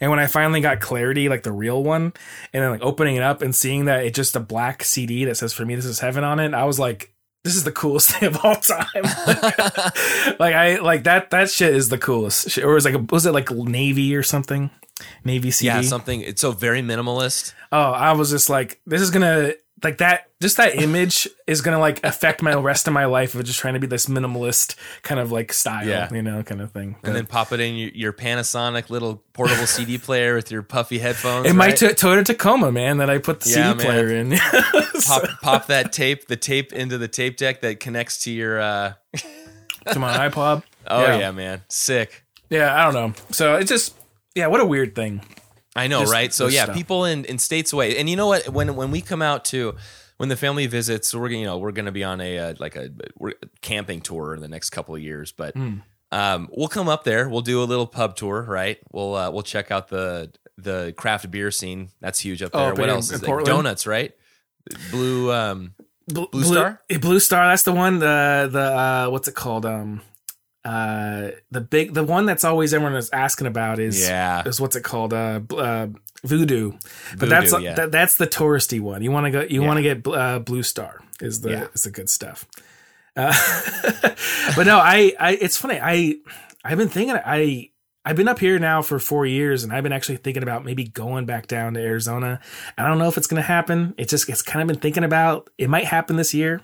And 0.00 0.10
when 0.10 0.20
I 0.20 0.26
finally 0.26 0.60
got 0.60 0.80
clarity, 0.80 1.28
like 1.28 1.42
the 1.42 1.52
real 1.52 1.82
one, 1.82 2.14
and 2.52 2.62
then 2.62 2.70
like 2.70 2.82
opening 2.82 3.16
it 3.16 3.22
up 3.22 3.42
and 3.42 3.54
seeing 3.54 3.84
that 3.86 4.04
it's 4.04 4.16
just 4.16 4.36
a 4.36 4.40
black 4.40 4.82
CD 4.82 5.24
that 5.26 5.36
says 5.36 5.52
"For 5.52 5.66
me, 5.66 5.74
this 5.74 5.84
is 5.84 6.00
heaven" 6.00 6.24
on 6.24 6.40
it, 6.40 6.54
I 6.54 6.64
was 6.64 6.78
like, 6.78 7.12
"This 7.46 7.54
is 7.54 7.64
the 7.64 7.72
coolest 7.72 8.10
thing 8.12 8.28
of 8.28 8.44
all 8.44 8.56
time." 8.56 8.86
like 10.38 10.54
I 10.54 10.78
like 10.82 11.04
that. 11.04 11.30
That 11.30 11.48
shit 11.48 11.74
is 11.74 11.88
the 11.88 11.98
coolest. 11.98 12.50
Shit. 12.50 12.64
Or 12.64 12.74
was 12.74 12.84
like 12.84 12.94
a, 12.94 12.98
was 12.98 13.24
it 13.24 13.32
like 13.32 13.50
Navy 13.50 14.14
or 14.16 14.22
something? 14.22 14.70
Navy 15.24 15.50
CD. 15.50 15.66
Yeah, 15.66 15.80
something. 15.82 16.22
It's 16.22 16.40
so 16.40 16.52
very 16.52 16.82
minimalist. 16.82 17.54
Oh, 17.70 17.92
I 17.92 18.12
was 18.12 18.30
just 18.30 18.50
like, 18.50 18.80
this 18.86 19.00
is 19.00 19.10
gonna 19.10 19.52
like 19.82 19.98
that. 19.98 20.28
Just 20.40 20.56
that 20.58 20.74
image 20.76 21.28
is 21.46 21.60
gonna 21.62 21.78
like 21.78 22.04
affect 22.04 22.42
my 22.42 22.54
rest 22.54 22.86
of 22.86 22.92
my 22.94 23.06
life 23.06 23.34
of 23.34 23.44
just 23.44 23.58
trying 23.58 23.74
to 23.74 23.80
be 23.80 23.86
this 23.86 24.06
minimalist 24.06 24.74
kind 25.02 25.18
of 25.20 25.32
like 25.32 25.52
style, 25.52 25.86
Yeah. 25.86 26.12
you 26.12 26.22
know, 26.22 26.42
kind 26.42 26.60
of 26.60 26.72
thing. 26.72 26.96
And 27.02 27.14
then 27.14 27.26
pop 27.26 27.52
it 27.52 27.60
in 27.60 27.74
your, 27.74 27.90
your 27.90 28.12
Panasonic 28.12 28.90
little 28.90 29.22
portable 29.32 29.66
CD 29.66 29.96
player 29.98 30.34
with 30.34 30.50
your 30.50 30.62
puffy 30.62 30.98
headphones. 30.98 31.52
my 31.54 31.66
right? 31.68 31.76
to- 31.78 31.88
Toyota 31.94 32.24
Tacoma, 32.24 32.70
man, 32.72 32.98
that 32.98 33.08
I 33.10 33.18
put 33.18 33.40
the 33.40 33.50
Yeah, 33.50 33.72
CD 33.72 33.84
player 33.84 34.08
in. 34.10 34.36
pop 35.06 35.22
pop 35.42 35.66
that 35.68 35.92
tape, 35.92 36.26
the 36.28 36.36
tape 36.36 36.72
into 36.72 36.98
the 36.98 37.08
tape 37.08 37.36
deck 37.36 37.60
that 37.62 37.80
connects 37.80 38.18
to 38.24 38.30
your. 38.30 38.60
uh 38.60 38.92
to 39.92 39.98
my 39.98 40.28
iPod. 40.28 40.62
Oh 40.86 41.02
Yeah. 41.02 41.18
yeah, 41.18 41.30
man, 41.32 41.62
sick. 41.68 42.24
Yeah, 42.50 42.74
I 42.78 42.84
don't 42.84 42.94
know. 42.94 43.14
So 43.32 43.56
it's 43.56 43.68
just, 43.70 43.94
yeah, 44.34 44.46
what 44.48 44.60
a 44.60 44.64
weird 44.66 44.94
thing. 44.94 45.22
I 45.76 45.86
know, 45.88 46.04
right? 46.04 46.32
So 46.32 46.46
yeah, 46.48 46.64
stuff. 46.64 46.76
people 46.76 47.04
in 47.04 47.24
in 47.24 47.38
states 47.38 47.72
away, 47.72 47.96
and 47.98 48.08
you 48.10 48.16
know 48.16 48.26
what? 48.28 48.48
When 48.48 48.74
when 48.76 48.90
we 48.90 49.00
come 49.00 49.22
out 49.22 49.44
to 49.46 49.74
when 50.16 50.28
the 50.28 50.36
family 50.36 50.66
visits, 50.66 51.14
we're 51.14 51.28
gonna 51.28 51.38
you 51.40 51.44
know 51.46 51.58
we're 51.58 51.72
gonna 51.72 51.92
be 51.92 52.04
on 52.04 52.20
a 52.20 52.38
uh, 52.38 52.54
like 52.58 52.76
a 52.76 52.90
we're, 53.16 53.34
camping 53.60 54.00
tour 54.00 54.34
in 54.34 54.40
the 54.40 54.48
next 54.48 54.70
couple 54.70 54.94
of 54.94 55.02
years, 55.02 55.32
but 55.32 55.54
Hmm. 55.54 55.78
um, 56.12 56.48
we'll 56.52 56.68
come 56.68 56.88
up 56.88 57.04
there. 57.04 57.28
We'll 57.28 57.42
do 57.42 57.62
a 57.62 57.64
little 57.64 57.86
pub 57.86 58.16
tour, 58.16 58.42
right? 58.42 58.78
We'll 58.92 59.14
uh, 59.14 59.30
we'll 59.30 59.42
check 59.42 59.70
out 59.70 59.88
the 59.88 60.30
the 60.58 60.94
craft 60.96 61.30
beer 61.30 61.50
scene. 61.50 61.90
That's 62.00 62.20
huge 62.20 62.42
up 62.42 62.50
Oh, 62.54 62.58
there. 62.60 62.72
up 62.72 62.78
what 62.78 62.88
else? 62.88 63.10
in 63.10 63.16
Is 63.16 63.22
it? 63.22 63.44
Donuts, 63.44 63.86
right? 63.86 64.12
Blue. 64.90 65.32
Um, 65.32 65.74
Bl- 66.08 66.24
Blue 66.32 66.44
Star? 66.44 66.80
eh, 66.88 66.98
Blue 66.98 67.20
Star. 67.20 67.48
That's 67.48 67.64
the 67.64 67.72
one. 67.72 67.98
The 67.98 68.48
the 68.50 68.60
uh, 68.60 69.08
what's 69.10 69.28
it 69.28 69.34
called? 69.34 69.66
Um, 69.66 70.00
uh, 70.66 71.30
the 71.52 71.60
big 71.60 71.94
the 71.94 72.02
one 72.02 72.26
that's 72.26 72.44
always 72.44 72.74
everyone 72.74 72.96
is 72.96 73.08
asking 73.12 73.46
about 73.46 73.78
is 73.78 74.08
Yeah. 74.08 74.42
is 74.44 74.60
what's 74.60 74.74
it 74.74 74.82
called? 74.82 75.12
Uh, 75.12 75.40
uh 75.56 75.86
Voodoo. 76.24 76.72
But 77.12 77.20
Voodoo, 77.20 77.28
that's 77.28 77.60
yeah. 77.60 77.74
that, 77.74 77.92
that's 77.92 78.16
the 78.16 78.26
touristy 78.26 78.80
one. 78.80 79.02
You 79.02 79.12
want 79.12 79.26
to 79.26 79.30
go. 79.30 79.40
You 79.42 79.60
Yeah. 79.62 79.66
want 79.66 79.76
to 79.78 79.82
get 79.82 80.06
uh, 80.06 80.40
Blue 80.40 80.62
Star. 80.64 81.00
Is 81.20 81.40
the 81.40 81.50
Yeah. 81.50 81.66
is 81.72 81.84
the 81.84 81.90
good 81.90 82.10
stuff. 82.10 82.46
Uh, 83.16 83.32
but 84.56 84.66
no, 84.66 84.78
I 84.78 85.12
I 85.20 85.38
it's 85.40 85.56
funny. 85.56 85.78
I 85.80 86.16
I've 86.64 86.78
been 86.78 86.88
thinking. 86.88 87.16
I 87.24 87.70
I've 88.04 88.16
been 88.16 88.28
up 88.28 88.38
here 88.38 88.58
now 88.58 88.82
for 88.82 88.98
four 88.98 89.24
years, 89.26 89.64
and 89.64 89.72
I've 89.72 89.82
been 89.82 89.92
actually 89.92 90.18
thinking 90.18 90.42
about 90.42 90.64
maybe 90.64 90.84
going 90.84 91.26
back 91.26 91.46
down 91.46 91.74
to 91.74 91.80
Arizona. 91.80 92.40
I 92.76 92.86
don't 92.86 92.98
know 92.98 93.08
if 93.08 93.16
it's 93.16 93.26
going 93.26 93.42
to 93.42 93.46
happen. 93.46 93.94
It's 93.98 94.10
just 94.10 94.28
it's 94.28 94.42
kind 94.42 94.62
of 94.62 94.68
been 94.68 94.80
thinking 94.80 95.04
about. 95.04 95.48
It 95.58 95.70
might 95.70 95.84
happen 95.86 96.16
this 96.16 96.34
year, 96.34 96.60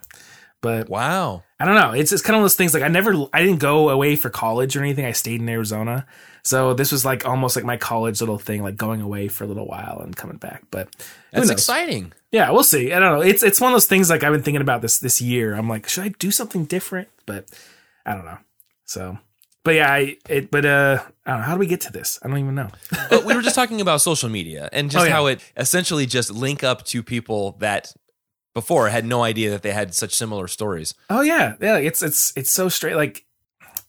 but 0.63 0.89
wow. 0.89 1.43
I 1.61 1.67
don't 1.67 1.75
know. 1.75 1.93
It's 1.93 2.11
it's 2.13 2.23
kind 2.23 2.37
of 2.37 2.43
those 2.43 2.55
things 2.57 2.73
like 2.73 2.83
I 2.83 2.89
never 2.89 3.27
I 3.35 3.43
didn't 3.43 3.59
go 3.61 3.91
away 3.91 4.17
for 4.17 4.31
college 4.31 4.75
or 4.77 4.81
anything. 4.81 5.05
I 5.05 5.13
stayed 5.13 5.41
in 5.43 5.49
Arizona. 5.49 6.07
So 6.45 6.75
this 6.75 6.91
was 6.91 7.05
like 7.05 7.25
almost 7.25 7.55
like 7.55 7.65
my 7.65 7.77
college 7.77 8.21
little 8.21 8.39
thing, 8.39 8.63
like 8.65 8.77
going 8.77 9.01
away 9.01 9.29
for 9.29 9.45
a 9.45 9.47
little 9.47 9.67
while 9.69 10.01
and 10.03 10.17
coming 10.17 10.39
back. 10.39 10.65
But 10.73 10.89
That's 11.31 11.43
knows? 11.47 11.51
exciting. 11.51 12.13
Yeah, 12.33 12.51
we'll 12.51 12.65
see. 12.65 12.93
I 12.93 12.99
don't 12.99 13.13
know. 13.19 13.21
It's 13.21 13.43
it's 13.45 13.61
one 13.61 13.71
of 13.71 13.75
those 13.75 13.87
things 13.87 14.11
like 14.11 14.25
I've 14.25 14.33
been 14.33 14.43
thinking 14.43 14.63
about 14.63 14.83
this 14.83 14.99
this 14.99 15.21
year. 15.21 15.55
I'm 15.55 15.69
like, 15.69 15.89
should 15.89 16.05
I 16.05 16.09
do 16.19 16.31
something 16.33 16.65
different? 16.65 17.09
But 17.27 17.45
I 18.05 18.15
don't 18.15 18.25
know. 18.25 18.39
So, 18.87 19.19
but 19.63 19.77
yeah, 19.77 19.93
I 19.93 20.17
it 20.29 20.51
but 20.51 20.65
uh, 20.67 20.99
I 21.27 21.31
don't 21.31 21.41
know. 21.41 21.47
How 21.47 21.55
do 21.55 21.61
we 21.61 21.69
get 21.69 21.81
to 21.83 21.93
this? 21.93 22.19
I 22.25 22.29
don't 22.29 22.39
even 22.39 22.57
know. 22.57 22.71
but 23.09 23.25
we 23.25 23.35
were 23.37 23.43
just 23.43 23.55
talking 23.55 23.81
about 23.81 24.01
social 24.01 24.29
media 24.29 24.69
and 24.73 24.91
just 24.91 25.05
Oh, 25.05 25.07
yeah. 25.07 25.13
how 25.15 25.27
it 25.27 25.41
essentially 25.57 26.07
just 26.07 26.33
link 26.33 26.65
up 26.65 26.85
to 26.87 27.05
people 27.05 27.53
that 27.61 27.95
before 28.55 28.88
I 28.88 28.90
had 28.90 29.05
no 29.05 29.22
idea 29.22 29.50
that 29.50 29.62
they 29.62 29.72
had 29.72 29.94
such 29.94 30.14
similar 30.14 30.48
stories. 30.48 30.94
Oh 31.09 31.22
yeah, 31.22 31.57
yeah. 31.61 31.76
It's 31.76 32.03
it's 32.03 32.32
it's 32.36 32.50
so 32.50 32.68
straight. 32.68 32.96
Like 32.96 33.24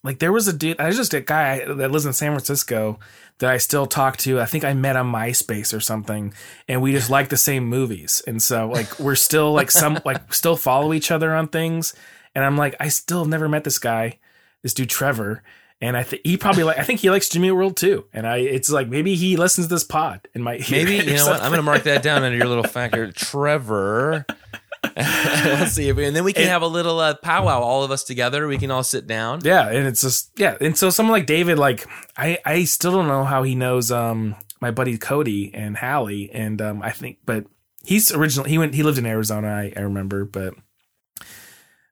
like 0.03 0.19
there 0.19 0.31
was 0.31 0.47
a 0.47 0.53
dude. 0.53 0.79
I 0.79 0.87
was 0.87 0.97
just 0.97 1.13
a 1.13 1.21
guy 1.21 1.65
that 1.65 1.91
lives 1.91 2.05
in 2.05 2.13
San 2.13 2.31
Francisco 2.31 2.99
that 3.39 3.51
I 3.51 3.57
still 3.57 3.85
talk 3.85 4.17
to. 4.17 4.39
I 4.39 4.45
think 4.45 4.63
I 4.63 4.73
met 4.73 4.95
on 4.95 5.11
MySpace 5.11 5.75
or 5.75 5.79
something, 5.79 6.33
and 6.67 6.81
we 6.81 6.91
just 6.91 7.09
like 7.09 7.29
the 7.29 7.37
same 7.37 7.65
movies. 7.65 8.21
And 8.27 8.41
so 8.41 8.67
like 8.67 8.99
we're 8.99 9.15
still 9.15 9.53
like 9.53 9.71
some 9.71 9.99
like 10.05 10.33
still 10.33 10.55
follow 10.55 10.93
each 10.93 11.11
other 11.11 11.33
on 11.33 11.47
things. 11.47 11.93
And 12.35 12.43
I'm 12.43 12.57
like, 12.57 12.75
I 12.79 12.89
still 12.89 13.19
have 13.19 13.27
never 13.27 13.47
met 13.47 13.63
this 13.63 13.79
guy, 13.79 14.19
this 14.61 14.73
dude 14.73 14.89
Trevor. 14.89 15.43
And 15.83 15.97
I 15.97 16.03
think 16.03 16.21
he 16.23 16.37
probably 16.37 16.63
like. 16.63 16.79
I 16.79 16.83
think 16.83 17.01
he 17.01 17.09
likes 17.09 17.27
Jimmy 17.27 17.51
World 17.51 17.75
too. 17.75 18.05
And 18.13 18.25
I, 18.25 18.37
it's 18.37 18.69
like 18.69 18.87
maybe 18.87 19.15
he 19.15 19.35
listens 19.35 19.67
to 19.67 19.73
this 19.75 19.83
pod 19.83 20.29
and 20.33 20.41
might 20.41 20.61
hear 20.61 20.77
Maybe 20.77 21.11
you 21.11 21.13
know 21.17 21.25
what? 21.25 21.41
I'm 21.41 21.49
going 21.49 21.57
to 21.57 21.61
mark 21.61 21.83
that 21.83 22.01
down 22.01 22.23
under 22.23 22.37
your 22.37 22.47
little 22.47 22.63
factor, 22.63 23.11
Trevor. 23.11 24.25
Let's 24.95 25.73
see, 25.73 25.89
if 25.89 25.97
we, 25.97 26.05
and 26.05 26.15
then 26.15 26.23
we 26.23 26.31
can 26.31 26.47
have 26.47 26.61
a 26.61 26.67
little 26.67 27.01
uh, 27.01 27.15
powwow, 27.15 27.59
all 27.59 27.83
of 27.83 27.91
us 27.91 28.05
together. 28.05 28.47
We 28.47 28.57
can 28.57 28.71
all 28.71 28.83
sit 28.83 29.07
down. 29.07 29.41
Yeah, 29.43 29.67
and 29.67 29.85
it's 29.85 29.99
just 29.99 30.31
yeah, 30.37 30.55
and 30.61 30.77
so 30.77 30.89
someone 30.89 31.11
like 31.11 31.25
David, 31.25 31.59
like 31.59 31.85
I 32.15 32.39
I 32.45 32.63
still 32.63 32.93
don't 32.93 33.09
know 33.09 33.25
how 33.25 33.43
he 33.43 33.53
knows 33.53 33.91
um 33.91 34.35
my 34.61 34.71
buddy 34.71 34.97
Cody 34.97 35.51
and 35.53 35.75
Hallie, 35.75 36.31
and 36.31 36.61
um 36.61 36.81
I 36.81 36.91
think, 36.91 37.17
but 37.25 37.45
he's 37.85 38.09
originally 38.13 38.49
he 38.49 38.57
went 38.57 38.73
he 38.73 38.83
lived 38.83 38.99
in 38.99 39.05
Arizona, 39.05 39.49
I, 39.49 39.73
I 39.75 39.81
remember, 39.81 40.23
but 40.23 40.53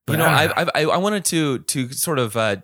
but 0.05 0.13
you 0.13 0.17
know, 0.17 0.25
I 0.25 0.61
I, 0.61 0.65
I 0.75 0.81
I 0.83 0.97
wanted 0.97 1.25
to 1.25 1.59
to 1.59 1.89
sort 1.91 2.19
of 2.19 2.37
uh, 2.37 2.57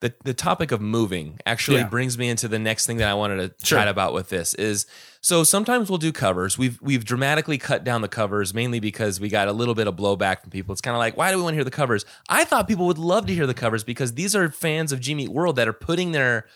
the 0.00 0.14
the 0.24 0.32
topic 0.34 0.72
of 0.72 0.80
moving 0.80 1.38
actually 1.46 1.78
Yeah. 1.78 1.88
brings 1.88 2.16
me 2.18 2.28
into 2.28 2.48
the 2.48 2.58
next 2.58 2.86
thing 2.86 2.96
that 2.98 3.08
I 3.08 3.14
wanted 3.14 3.58
to 3.58 3.66
Sure. 3.66 3.78
chat 3.78 3.86
about 3.88 4.12
with 4.14 4.28
this 4.30 4.54
is 4.54 4.86
so 5.20 5.44
sometimes 5.44 5.90
we'll 5.90 5.98
do 5.98 6.10
covers. 6.12 6.56
We've 6.56 6.80
we've 6.80 7.04
dramatically 7.04 7.58
cut 7.58 7.84
down 7.84 8.00
the 8.00 8.08
covers 8.08 8.54
mainly 8.54 8.80
because 8.80 9.20
we 9.20 9.28
got 9.28 9.48
a 9.48 9.52
little 9.52 9.74
bit 9.74 9.86
of 9.86 9.96
blowback 9.96 10.40
from 10.40 10.50
people. 10.50 10.72
It's 10.72 10.80
kind 10.80 10.94
of 10.94 10.98
like 10.98 11.16
why 11.16 11.30
do 11.30 11.36
we 11.36 11.42
want 11.42 11.52
to 11.52 11.56
hear 11.56 11.64
the 11.64 11.70
covers? 11.70 12.04
I 12.28 12.44
thought 12.44 12.66
people 12.66 12.86
would 12.86 12.98
love 12.98 13.26
to 13.26 13.34
hear 13.34 13.46
the 13.46 13.54
covers 13.54 13.84
because 13.84 14.14
these 14.14 14.34
are 14.34 14.50
fans 14.50 14.90
of 14.92 15.00
Jimmy 15.00 15.24
Eat 15.24 15.32
World 15.32 15.56
that 15.56 15.68
are 15.68 15.72
putting 15.74 16.12
their 16.12 16.46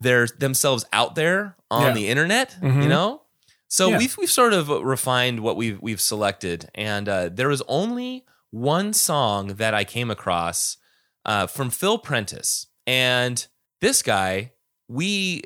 their 0.00 0.26
themselves 0.26 0.84
out 0.92 1.14
there 1.14 1.56
on 1.70 1.82
Yeah. 1.88 1.92
the 1.94 2.08
internet. 2.08 2.56
You 2.62 2.68
Mhm. 2.68 2.88
know. 2.88 3.22
So 3.68 3.88
Yeah. 3.88 3.98
we've 3.98 4.16
we've 4.18 4.30
sort 4.30 4.52
of 4.52 4.68
refined 4.68 5.40
what 5.40 5.56
we've 5.56 5.80
we've 5.80 6.00
selected, 6.00 6.68
and 6.74 7.08
uh, 7.08 7.30
there 7.32 7.48
was 7.48 7.62
only 7.66 8.24
one 8.50 8.92
song 8.92 9.54
that 9.56 9.72
I 9.74 9.84
came 9.84 10.10
across 10.10 10.76
uh, 11.26 11.46
from 11.46 11.68
Phil 11.68 11.98
Prentice, 11.98 12.66
and 12.86 13.46
this 13.82 14.02
guy 14.02 14.52
we 14.88 15.42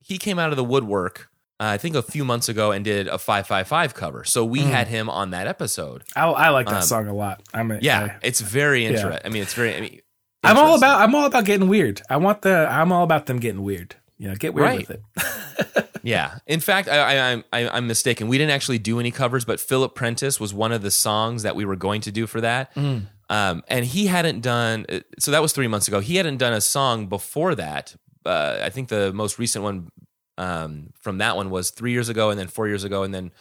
he 0.00 0.16
came 0.18 0.38
out 0.38 0.50
of 0.50 0.56
the 0.56 0.64
woodwork. 0.64 1.28
Uh, 1.60 1.66
I 1.66 1.78
think 1.78 1.94
a 1.94 2.02
few 2.02 2.24
months 2.24 2.48
ago 2.48 2.72
and 2.72 2.84
did 2.84 3.06
a 3.08 3.18
five 3.18 3.46
five 3.46 3.68
five 3.68 3.94
cover. 3.94 4.24
So 4.24 4.44
we 4.44 4.60
Mm. 4.60 4.70
had 4.70 4.88
him 4.88 5.08
on 5.10 5.30
that 5.30 5.46
episode. 5.46 6.02
I, 6.16 6.24
I 6.26 6.48
like 6.50 6.66
that 6.66 6.76
um, 6.76 6.82
song 6.82 7.06
a 7.08 7.14
lot. 7.14 7.42
I'm 7.54 7.70
a, 7.70 7.78
Yeah, 7.80 8.00
I, 8.04 8.16
it's 8.22 8.40
very 8.40 8.82
Yeah. 8.82 8.90
interesting. 8.90 9.20
I 9.24 9.28
mean, 9.28 9.42
it's 9.42 9.54
very. 9.54 9.74
I 9.76 9.80
mean, 9.80 10.00
I'm 10.42 10.56
all 10.58 10.76
about 10.76 11.00
I'm 11.00 11.14
all 11.14 11.26
about 11.26 11.44
getting 11.44 11.68
weird. 11.68 12.02
I 12.10 12.16
want 12.16 12.42
the 12.42 12.66
I'm 12.70 12.90
all 12.92 13.04
about 13.04 13.26
them 13.26 13.38
getting 13.38 13.62
weird. 13.62 13.94
You 14.18 14.28
know, 14.28 14.34
get 14.34 14.52
weird 14.54 14.66
Right. 14.68 14.88
with 14.88 14.90
it. 14.90 15.02
Yeah. 16.02 16.38
In 16.46 16.60
fact, 16.60 16.86
I, 16.88 16.98
I, 16.98 17.30
I'm 17.32 17.44
I, 17.50 17.66
I'm 17.68 17.86
mistaken. 17.86 18.28
We 18.28 18.36
didn't 18.36 18.50
actually 18.52 18.78
do 18.78 19.00
any 19.00 19.10
covers, 19.10 19.46
but 19.46 19.58
Philip 19.58 19.94
Prentice 19.94 20.38
was 20.38 20.52
one 20.52 20.70
of 20.70 20.82
the 20.82 20.90
songs 20.90 21.44
that 21.44 21.56
we 21.56 21.64
were 21.64 21.76
going 21.76 22.02
to 22.02 22.12
do 22.12 22.26
for 22.26 22.42
that. 22.42 22.74
Mm. 22.74 23.06
Um, 23.30 23.62
and 23.68 23.84
he 23.84 24.06
hadn't 24.06 24.40
done. 24.40 24.86
So 25.18 25.30
that 25.30 25.40
was 25.42 25.52
three 25.52 25.68
months 25.68 25.88
ago. 25.88 26.00
He 26.00 26.16
hadn't 26.16 26.36
done 26.38 26.52
a 26.52 26.60
song 26.60 27.06
before 27.06 27.54
that. 27.54 27.94
Uh, 28.24 28.58
I 28.62 28.70
think 28.70 28.88
the 28.88 29.12
most 29.12 29.38
recent 29.38 29.64
one 29.64 29.88
um, 30.36 30.92
from 31.00 31.18
that 31.18 31.36
one 31.36 31.50
was 31.50 31.70
three 31.70 31.92
years 31.92 32.08
ago, 32.08 32.30
and 32.30 32.38
then 32.38 32.48
four 32.48 32.66
years 32.68 32.84
ago, 32.84 33.02
and 33.02 33.14
then 33.14 33.32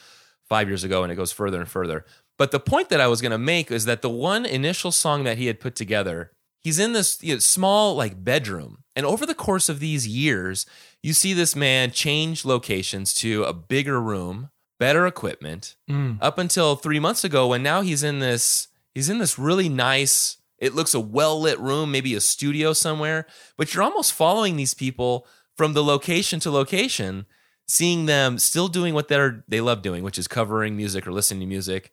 five 0.47 0.67
years 0.67 0.83
ago, 0.83 1.03
and 1.03 1.11
it 1.11 1.15
goes 1.15 1.31
further 1.31 1.59
and 1.59 1.69
further. 1.69 2.05
But 2.37 2.51
the 2.51 2.59
point 2.59 2.89
that 2.89 2.99
I 3.01 3.07
was 3.07 3.21
going 3.21 3.31
to 3.31 3.37
make 3.37 3.71
is 3.71 3.85
that 3.85 4.01
the 4.01 4.09
one 4.09 4.45
initial 4.45 4.91
song 4.91 5.23
that 5.23 5.37
he 5.37 5.47
had 5.47 5.59
put 5.59 5.75
together, 5.75 6.31
he's 6.61 6.79
in 6.79 6.93
this 6.93 7.21
you 7.23 7.33
know, 7.35 7.39
small 7.39 7.95
like 7.95 8.23
bedroom, 8.23 8.83
and 8.95 9.05
over 9.05 9.25
the 9.25 9.35
course 9.35 9.69
of 9.69 9.79
these 9.79 10.07
years, 10.07 10.65
you 11.01 11.13
see 11.13 11.33
this 11.33 11.55
man 11.55 11.91
change 11.91 12.45
locations 12.45 13.13
to 13.15 13.43
a 13.43 13.53
bigger 13.53 13.99
room, 14.01 14.49
better 14.79 15.07
equipment, 15.07 15.75
Mm. 15.89 16.17
up 16.21 16.37
until 16.37 16.75
three 16.75 16.99
months 16.99 17.23
ago 17.23 17.47
when 17.47 17.63
now 17.63 17.81
he's 17.81 18.03
in 18.03 18.19
this 18.19 18.67
he's 18.93 19.09
in 19.09 19.17
this 19.17 19.37
really 19.39 19.69
nice 19.69 20.37
it 20.59 20.73
looks 20.73 20.93
a 20.93 20.99
well 20.99 21.39
lit 21.41 21.59
room 21.59 21.91
maybe 21.91 22.13
a 22.15 22.21
studio 22.21 22.73
somewhere 22.73 23.25
but 23.57 23.73
you're 23.73 23.83
almost 23.83 24.13
following 24.13 24.55
these 24.55 24.73
people 24.73 25.27
from 25.55 25.73
the 25.73 25.83
location 25.83 26.39
to 26.39 26.51
location 26.51 27.25
seeing 27.67 28.05
them 28.05 28.37
still 28.37 28.67
doing 28.67 28.93
what 28.93 29.07
they're 29.07 29.43
they 29.47 29.61
love 29.61 29.81
doing 29.81 30.03
which 30.03 30.17
is 30.17 30.27
covering 30.27 30.75
music 30.75 31.07
or 31.07 31.11
listening 31.11 31.41
to 31.41 31.45
music 31.45 31.91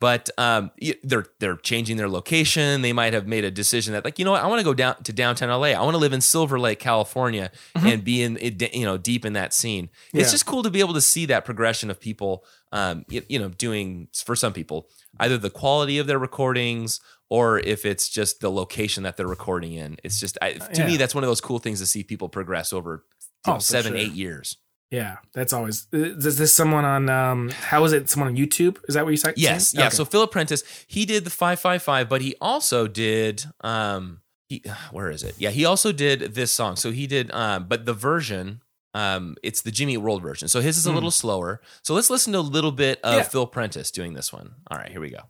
but 0.00 0.30
um, 0.38 0.70
they're 1.04 1.26
they're 1.40 1.56
changing 1.56 1.98
their 1.98 2.08
location. 2.08 2.80
They 2.80 2.94
might 2.94 3.12
have 3.12 3.26
made 3.26 3.44
a 3.44 3.50
decision 3.50 3.92
that 3.92 4.02
like 4.02 4.18
you 4.18 4.24
know 4.24 4.30
what 4.30 4.42
I 4.42 4.46
want 4.46 4.58
to 4.60 4.64
go 4.64 4.72
down 4.72 5.00
to 5.02 5.12
downtown 5.12 5.50
LA. 5.50 5.68
I 5.68 5.82
want 5.82 5.92
to 5.92 5.98
live 5.98 6.14
in 6.14 6.22
Silver 6.22 6.58
Lake, 6.58 6.78
California, 6.78 7.52
and 7.74 8.02
be 8.02 8.22
in 8.22 8.38
it, 8.38 8.74
you 8.74 8.86
know 8.86 8.96
deep 8.96 9.26
in 9.26 9.34
that 9.34 9.52
scene. 9.52 9.90
It's 10.14 10.24
Mm-hmm. 10.24 10.30
Just 10.32 10.46
cool 10.46 10.62
to 10.62 10.70
be 10.70 10.80
able 10.80 10.94
to 10.94 11.02
see 11.02 11.26
that 11.26 11.44
progression 11.44 11.90
of 11.90 12.00
people. 12.00 12.46
Um, 12.72 13.04
you, 13.10 13.22
you 13.28 13.38
know, 13.38 13.50
doing 13.50 14.08
for 14.14 14.34
some 14.34 14.54
people 14.54 14.88
either 15.18 15.36
the 15.38 15.50
quality 15.50 15.98
of 15.98 16.06
their 16.06 16.18
recordings 16.18 17.00
or 17.28 17.58
if 17.60 17.84
it's 17.84 18.08
just 18.08 18.40
the 18.40 18.50
location 18.50 19.02
that 19.02 19.16
they're 19.16 19.26
recording 19.26 19.72
in. 19.74 19.96
It's 20.04 20.18
just 20.20 20.38
I, 20.42 20.52
to 20.54 20.84
me 20.84 20.96
that's 20.96 21.14
one 21.14 21.24
of 21.24 21.28
those 21.28 21.40
cool 21.40 21.58
things 21.58 21.80
to 21.80 21.86
see 21.86 22.02
people 22.02 22.28
progress 22.28 22.72
over 22.72 23.04
you 23.46 23.52
know, 23.52 23.56
Oh, 23.56 23.58
seven 23.60 23.92
sure. 23.92 24.00
eight 24.00 24.12
years. 24.12 24.56
Yeah, 24.90 25.18
that's 25.34 25.52
always. 25.52 25.86
Is 25.92 26.36
this 26.36 26.52
someone 26.54 26.84
on? 26.84 27.08
um 27.08 27.50
How 27.50 27.84
is 27.84 27.92
it? 27.92 28.08
Someone 28.10 28.28
on 28.30 28.36
YouTube? 28.36 28.78
Is 28.88 28.94
that 28.96 29.04
what 29.04 29.10
you 29.12 29.16
said? 29.16 29.34
Yes, 29.36 29.72
yeah. 29.72 29.88
So 29.88 30.04
Philip 30.04 30.32
Prentice, 30.32 30.64
he 30.88 31.06
did 31.06 31.22
the 31.24 31.30
five 31.30 31.60
five 31.60 31.80
five, 31.82 32.08
but 32.08 32.22
he 32.22 32.34
also 32.40 32.88
did 32.88 33.44
um 33.60 34.20
he 34.48 34.62
where 34.90 35.08
is 35.10 35.22
it? 35.22 35.36
Yeah, 35.38 35.50
he 35.50 35.64
also 35.64 35.92
did 35.92 36.34
this 36.34 36.50
song. 36.50 36.74
So 36.74 36.90
he 36.90 37.06
did 37.06 37.30
um 37.30 37.66
but 37.68 37.86
the 37.86 37.94
version 37.94 38.62
um 38.94 39.36
it's 39.42 39.62
the 39.62 39.70
Jimmy 39.70 39.96
World 39.96 40.22
version. 40.22 40.48
So 40.48 40.60
his 40.60 40.76
is 40.76 40.86
a 40.86 40.90
Hmm. 40.90 40.96
little 40.96 41.10
slower. 41.10 41.60
So 41.82 41.94
let's 41.94 42.10
listen 42.10 42.32
to 42.32 42.38
a 42.38 42.40
little 42.40 42.72
bit 42.72 43.00
of 43.02 43.14
Yeah. 43.14 43.22
Phil 43.22 43.46
Prentice 43.46 43.90
doing 43.90 44.14
this 44.14 44.32
one. 44.32 44.54
All 44.70 44.78
right, 44.78 44.90
here 44.90 45.00
we 45.00 45.10
go. 45.10 45.22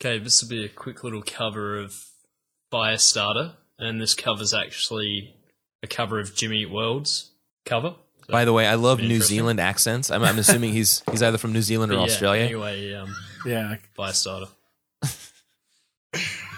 Okay, 0.00 0.18
this 0.18 0.42
will 0.42 0.48
be 0.48 0.64
a 0.64 0.68
quick 0.68 1.04
little 1.04 1.22
cover 1.22 1.78
of 1.78 2.06
Firestarter, 2.72 3.54
and 3.78 4.00
this 4.00 4.14
cover's 4.14 4.52
actually 4.52 5.34
a 5.82 5.86
cover 5.86 6.18
of 6.18 6.34
Jimmy 6.34 6.66
World's 6.66 7.30
cover. 7.64 7.94
So- 8.26 8.32
By 8.32 8.44
the 8.44 8.52
way, 8.52 8.66
I 8.66 8.74
love 8.74 9.00
New 9.00 9.20
Zealand 9.20 9.60
accents. 9.60 10.10
I'm, 10.10 10.22
I'm 10.24 10.38
assuming 10.38 10.72
he's 10.72 11.02
he's 11.10 11.22
either 11.22 11.38
from 11.38 11.52
New 11.52 11.62
Zealand 11.62 11.92
or 11.92 11.96
yeah, 11.96 12.02
Australia. 12.02 12.44
Anyway, 12.44 12.94
um, 12.94 13.14
yeah. 13.46 13.76
Firestarter. 13.98 14.48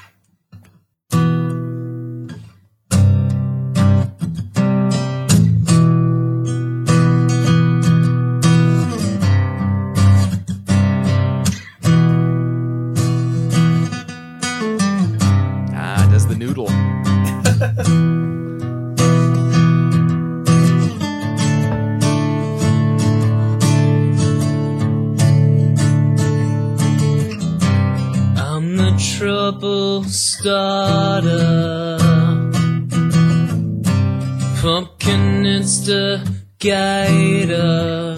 instigator. 36.65 38.17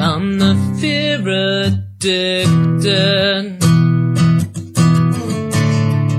I'm 0.00 0.38
the 0.38 0.54
fear 0.80 1.20
addicted. 1.66 3.58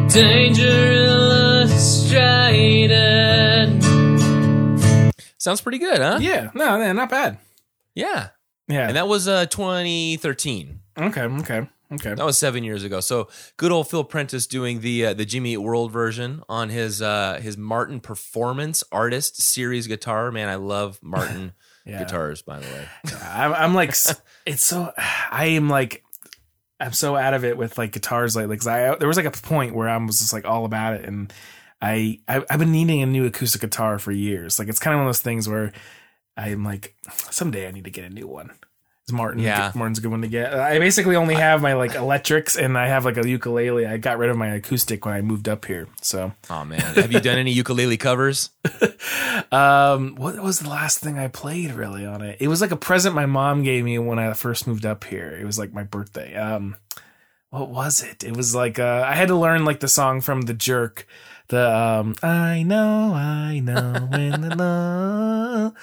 Danger 0.09 0.91
illustrated. 0.93 3.83
Sounds 5.37 5.61
pretty 5.61 5.77
good, 5.77 5.99
huh? 5.99 6.17
Yeah. 6.21 6.49
No, 6.53 6.77
no, 6.77 6.91
not 6.93 7.09
bad. 7.09 7.37
Yeah. 7.95 8.29
Yeah. 8.67 8.87
And 8.87 8.95
that 8.95 9.07
was 9.07 9.27
uh 9.27 9.45
2013. 9.47 10.79
okay. 10.97 11.21
Okay. 11.23 11.67
Okay. 11.91 12.13
That 12.13 12.25
was 12.25 12.37
seven 12.37 12.63
years 12.63 12.83
ago. 12.83 12.99
So 12.99 13.29
good 13.57 13.71
old 13.71 13.89
Phil 13.89 14.03
Prentice 14.03 14.45
doing 14.45 14.81
the 14.81 15.07
uh, 15.07 15.13
the 15.15 15.25
Jimmy 15.25 15.53
Eat 15.53 15.57
World 15.57 15.91
version 15.91 16.43
on 16.47 16.69
his 16.69 17.01
uh, 17.01 17.39
his 17.41 17.57
Martin 17.57 17.99
Performance 17.99 18.83
Artist 18.91 19.41
Series 19.41 19.87
guitar. 19.87 20.31
Man, 20.31 20.49
I 20.49 20.55
love 20.55 20.99
Martin 21.03 21.53
Yeah. 21.85 21.99
guitars. 21.99 22.43
By 22.43 22.59
the 22.59 22.67
way, 22.67 22.87
I'm, 23.23 23.53
I'm 23.53 23.73
like, 23.73 23.89
it's 24.45 24.63
so. 24.63 24.93
I 25.31 25.45
am 25.47 25.67
like, 25.67 26.03
I'm 26.79 26.93
so 26.93 27.15
out 27.15 27.33
of 27.33 27.43
it 27.43 27.57
with 27.57 27.77
like 27.79 27.91
guitars 27.91 28.35
lately 28.35 28.55
because 28.55 28.67
I 28.67 28.95
there 28.95 29.07
was 29.07 29.17
like 29.17 29.25
a 29.25 29.31
point 29.31 29.73
where 29.73 29.89
I 29.89 29.97
was 29.97 30.19
just 30.19 30.31
like 30.31 30.45
all 30.45 30.65
about 30.65 30.93
it, 30.93 31.05
and 31.05 31.33
I, 31.81 32.19
I 32.27 32.43
I've 32.51 32.59
been 32.59 32.71
needing 32.71 33.01
a 33.01 33.07
new 33.07 33.25
acoustic 33.25 33.61
guitar 33.61 33.97
for 33.97 34.11
years. 34.11 34.59
Like 34.59 34.67
it's 34.67 34.79
kind 34.79 34.93
of 34.93 34.99
one 34.99 35.07
of 35.07 35.09
those 35.09 35.21
things 35.21 35.49
where 35.49 35.71
I'm 36.37 36.63
like, 36.63 36.93
someday 37.31 37.67
I 37.67 37.71
need 37.71 37.85
to 37.85 37.89
get 37.91 38.05
a 38.05 38.09
new 38.11 38.27
one. 38.27 38.51
Martin? 39.11 39.41
Yeah. 39.41 39.71
Martin's 39.75 39.99
a 39.99 40.01
good 40.01 40.11
one 40.11 40.21
to 40.21 40.27
get. 40.27 40.53
I 40.53 40.79
basically 40.79 41.15
only 41.15 41.35
have 41.35 41.61
my 41.61 41.73
like 41.73 41.95
electrics 41.95 42.55
and 42.57 42.77
I 42.77 42.87
have 42.87 43.05
like 43.05 43.17
a 43.17 43.27
ukulele. 43.27 43.85
I 43.85 43.97
got 43.97 44.17
rid 44.17 44.29
of 44.29 44.37
my 44.37 44.47
acoustic 44.47 45.05
when 45.05 45.13
I 45.13 45.21
moved 45.21 45.47
up 45.47 45.65
here, 45.65 45.87
so. 46.01 46.33
oh 46.49 46.65
man, 46.65 46.81
have 46.81 47.11
you 47.11 47.19
done 47.19 47.37
any 47.37 47.51
ukulele 47.51 47.97
covers? 47.97 48.49
Um, 49.51 50.15
what 50.15 50.39
was 50.39 50.59
the 50.59 50.69
last 50.69 50.99
thing 50.99 51.17
I 51.17 51.27
played 51.27 51.71
really 51.71 52.05
on 52.05 52.21
it? 52.21 52.37
It 52.39 52.47
was 52.49 52.61
like 52.61 52.71
a 52.71 52.77
present 52.77 53.15
my 53.15 53.25
mom 53.25 53.63
gave 53.63 53.83
me 53.83 53.97
when 53.97 54.19
I 54.19 54.33
first 54.33 54.67
moved 54.67 54.85
up 54.85 55.03
here. 55.05 55.37
It 55.39 55.45
was 55.45 55.57
like 55.57 55.73
my 55.73 55.83
birthday. 55.83 56.35
Um, 56.35 56.75
what 57.49 57.69
was 57.69 58.03
it? 58.03 58.23
It 58.23 58.35
was 58.35 58.53
like 58.53 58.77
uh, 58.79 59.03
I 59.07 59.15
had 59.15 59.29
to 59.29 59.35
learn 59.35 59.65
like 59.65 59.79
the 59.79 59.87
song 59.87 60.21
from 60.21 60.41
The 60.41 60.53
Jerk. 60.53 61.07
The 61.47 61.75
um, 61.75 62.15
I 62.21 62.61
know, 62.61 63.13
I 63.13 63.59
know 63.59 64.07
when 64.11 64.41
the 64.41 64.55
love, 64.55 65.73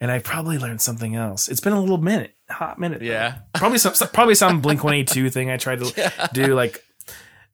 and 0.00 0.10
I 0.10 0.18
probably 0.20 0.56
learned 0.56 0.80
something 0.80 1.14
else. 1.14 1.48
It's 1.48 1.60
been 1.60 1.74
a 1.74 1.80
little 1.80 1.98
minute, 1.98 2.34
hot 2.50 2.78
minute. 2.78 3.00
though. 3.00 3.06
Yeah. 3.06 3.38
probably 3.54 3.78
some 3.78 3.92
probably 4.12 4.34
some 4.34 4.60
Blink 4.60 4.82
One 4.84 4.94
Eight 4.94 5.08
Two 5.08 5.30
thing 5.30 5.50
I 5.50 5.56
tried 5.56 5.80
to 5.84 6.12
do. 6.32 6.54
Like, 6.54 6.84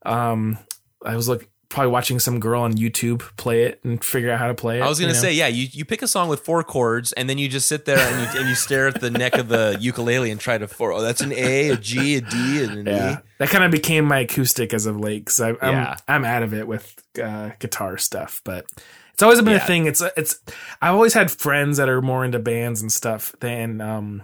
um, 0.05 0.59
I 1.05 1.16
was 1.16 1.28
like 1.28 1.49
probably 1.68 1.90
watching 1.90 2.20
some 2.20 2.38
girl 2.38 2.62
on 2.62 2.74
YouTube 2.74 3.20
play 3.36 3.64
it 3.64 3.80
and 3.84 4.03
figure 4.03 4.30
out 4.30 4.38
how 4.38 4.47
to 4.47 4.55
play 4.55 4.78
it. 4.78 4.82
I 4.82 4.88
was 4.88 4.99
gonna 5.01 5.09
you 5.09 5.14
know? 5.14 5.20
say, 5.20 5.32
yeah, 5.32 5.49
you, 5.49 5.66
you 5.72 5.84
pick 5.84 6.01
a 6.01 6.07
song 6.09 6.28
with 6.28 6.40
four 6.44 6.62
chords, 6.62 7.12
and 7.14 7.28
then 7.28 7.38
you 7.38 7.49
just 7.49 7.66
sit 7.68 7.84
there 7.84 7.99
and 7.99 8.34
you, 8.34 8.40
and 8.40 8.49
you 8.49 8.55
stare 8.55 8.86
at 8.88 9.01
the 9.01 9.11
neck 9.11 9.34
of 9.36 9.49
the 9.49 9.76
ukulele 9.80 10.30
and 10.30 10.40
try 10.40 10.57
to 10.59 10.68
four. 10.68 10.92
Oh, 10.92 11.03
that's 11.03 11.20
an 11.20 11.32
A, 11.32 11.70
a 11.70 11.76
G, 11.76 12.16
a 12.16 12.20
D, 12.20 12.64
and 12.64 12.78
an 12.78 12.86
Yeah, 12.86 13.14
E. 13.14 13.22
that 13.38 13.49
kind 13.49 13.64
of 13.64 13.72
became 13.72 14.05
my 14.05 14.20
acoustic 14.20 14.72
as 14.72 14.86
of 14.86 14.99
late 14.99 15.24
because 15.24 15.40
I'm 15.40 15.57
Yeah. 15.61 15.97
I'm 16.07 16.24
out 16.24 16.42
of 16.44 16.55
it 16.55 16.68
with 16.68 16.94
uh, 17.22 17.51
guitar 17.59 17.99
stuff, 17.99 18.40
but 18.44 18.64
it's 19.12 19.22
always 19.24 19.40
been 19.42 19.55
Yeah. 19.55 19.64
a 19.64 19.66
thing. 19.66 19.86
It's 19.86 20.03
it's 20.16 20.38
I've 20.80 20.94
always 20.94 21.14
had 21.14 21.30
friends 21.32 21.78
that 21.78 21.88
are 21.88 22.01
more 22.01 22.24
into 22.24 22.38
bands 22.38 22.80
and 22.80 22.92
stuff 22.92 23.34
than 23.40 23.80
um 23.80 24.22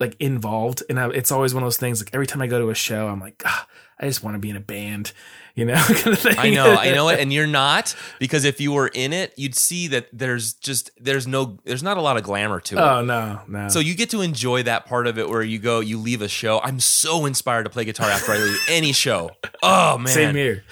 like 0.00 0.16
involved, 0.20 0.82
and 0.88 0.98
I, 0.98 1.08
it's 1.10 1.32
always 1.32 1.54
one 1.54 1.62
of 1.62 1.66
those 1.66 1.76
things. 1.76 2.00
Like 2.00 2.10
every 2.14 2.26
time 2.26 2.40
I 2.42 2.46
go 2.46 2.58
to 2.58 2.70
a 2.70 2.74
show, 2.74 3.08
I'm 3.08 3.20
like, 3.20 3.42
ah, 3.44 3.66
I 3.98 4.06
just 4.06 4.22
want 4.22 4.36
to 4.36 4.38
be 4.38 4.48
in 4.48 4.56
a 4.56 4.60
band, 4.60 5.12
you 5.56 5.64
know, 5.64 5.74
kind 5.88 6.16
of. 6.16 6.26
I 6.38 6.50
know, 6.50 6.72
I 6.74 6.92
know 6.92 7.08
it, 7.10 7.18
and 7.18 7.32
you're 7.32 7.48
not 7.48 7.96
because 8.20 8.44
if 8.44 8.60
you 8.60 8.70
were 8.72 8.86
in 8.88 9.12
it, 9.12 9.34
you'd 9.36 9.56
see 9.56 9.88
that 9.88 10.06
there's 10.12 10.52
just 10.54 10.90
there's 11.00 11.26
no 11.26 11.58
there's 11.64 11.82
not 11.82 11.96
a 11.96 12.00
lot 12.00 12.16
of 12.16 12.22
glamour 12.22 12.60
to 12.60 12.76
it. 12.76 12.80
oh 12.80 13.02
no, 13.04 13.40
no. 13.48 13.68
So 13.68 13.80
you 13.80 13.94
get 13.96 14.10
to 14.10 14.20
enjoy 14.20 14.62
that 14.62 14.86
part 14.86 15.06
of 15.08 15.18
it 15.18 15.28
where 15.28 15.42
you 15.42 15.58
go, 15.58 15.80
you 15.80 15.98
leave 15.98 16.22
a 16.22 16.28
show. 16.28 16.60
I'm 16.60 16.78
so 16.78 17.26
inspired 17.26 17.64
to 17.64 17.70
play 17.70 17.84
guitar 17.84 18.08
after 18.08 18.32
I 18.32 18.38
leave 18.38 18.58
any 18.68 18.92
show. 18.92 19.30
Oh 19.62 19.98
man, 19.98 20.06
same 20.06 20.34
here. 20.36 20.62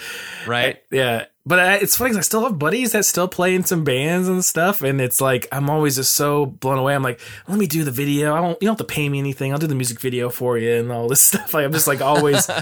right? 0.46 0.80
Yeah. 0.92 1.26
But 1.48 1.60
I, 1.60 1.74
it's 1.76 1.96
funny 1.96 2.10
'cause 2.10 2.18
I 2.18 2.22
still 2.22 2.42
have 2.42 2.58
buddies 2.58 2.90
that 2.92 3.04
still 3.04 3.28
play 3.28 3.54
in 3.54 3.64
some 3.64 3.84
bands 3.84 4.26
and 4.28 4.44
stuff, 4.44 4.82
and 4.82 5.00
it's 5.00 5.20
like 5.20 5.46
I'm 5.52 5.70
always 5.70 5.94
just 5.94 6.14
so 6.14 6.46
blown 6.46 6.76
away. 6.78 6.94
I'm 6.94 7.04
like, 7.04 7.20
let 7.46 7.56
me 7.56 7.66
do 7.68 7.84
the 7.84 7.92
video. 7.92 8.34
I 8.34 8.40
won't. 8.40 8.60
You 8.60 8.66
don't 8.66 8.78
have 8.78 8.86
to 8.86 8.92
pay 8.92 9.08
me 9.08 9.20
anything. 9.20 9.52
I'll 9.52 9.58
do 9.58 9.68
the 9.68 9.76
music 9.76 10.00
video 10.00 10.28
for 10.28 10.58
you 10.58 10.74
and 10.74 10.90
all 10.90 11.06
this 11.08 11.20
stuff. 11.28 11.54
Like 11.54 11.64
I'm 11.64 11.72
just 11.72 11.86
like 11.86 12.00
always. 12.00 12.50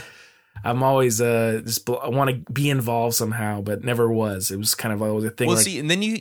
I'm 0.66 0.82
always 0.82 1.20
uh 1.20 1.60
just 1.64 1.84
bl- 1.84 1.96
I 2.02 2.08
want 2.08 2.30
to 2.30 2.52
be 2.52 2.70
involved 2.70 3.16
somehow, 3.16 3.60
but 3.60 3.84
never 3.84 4.08
was. 4.10 4.50
It 4.50 4.56
was 4.58 4.74
kind 4.74 4.94
of 4.94 5.02
always 5.02 5.24
a 5.24 5.30
thing. 5.30 5.48
Well, 5.48 5.56
like, 5.56 5.64
see, 5.64 5.78
and 5.78 5.90
then 5.90 6.00
you 6.00 6.20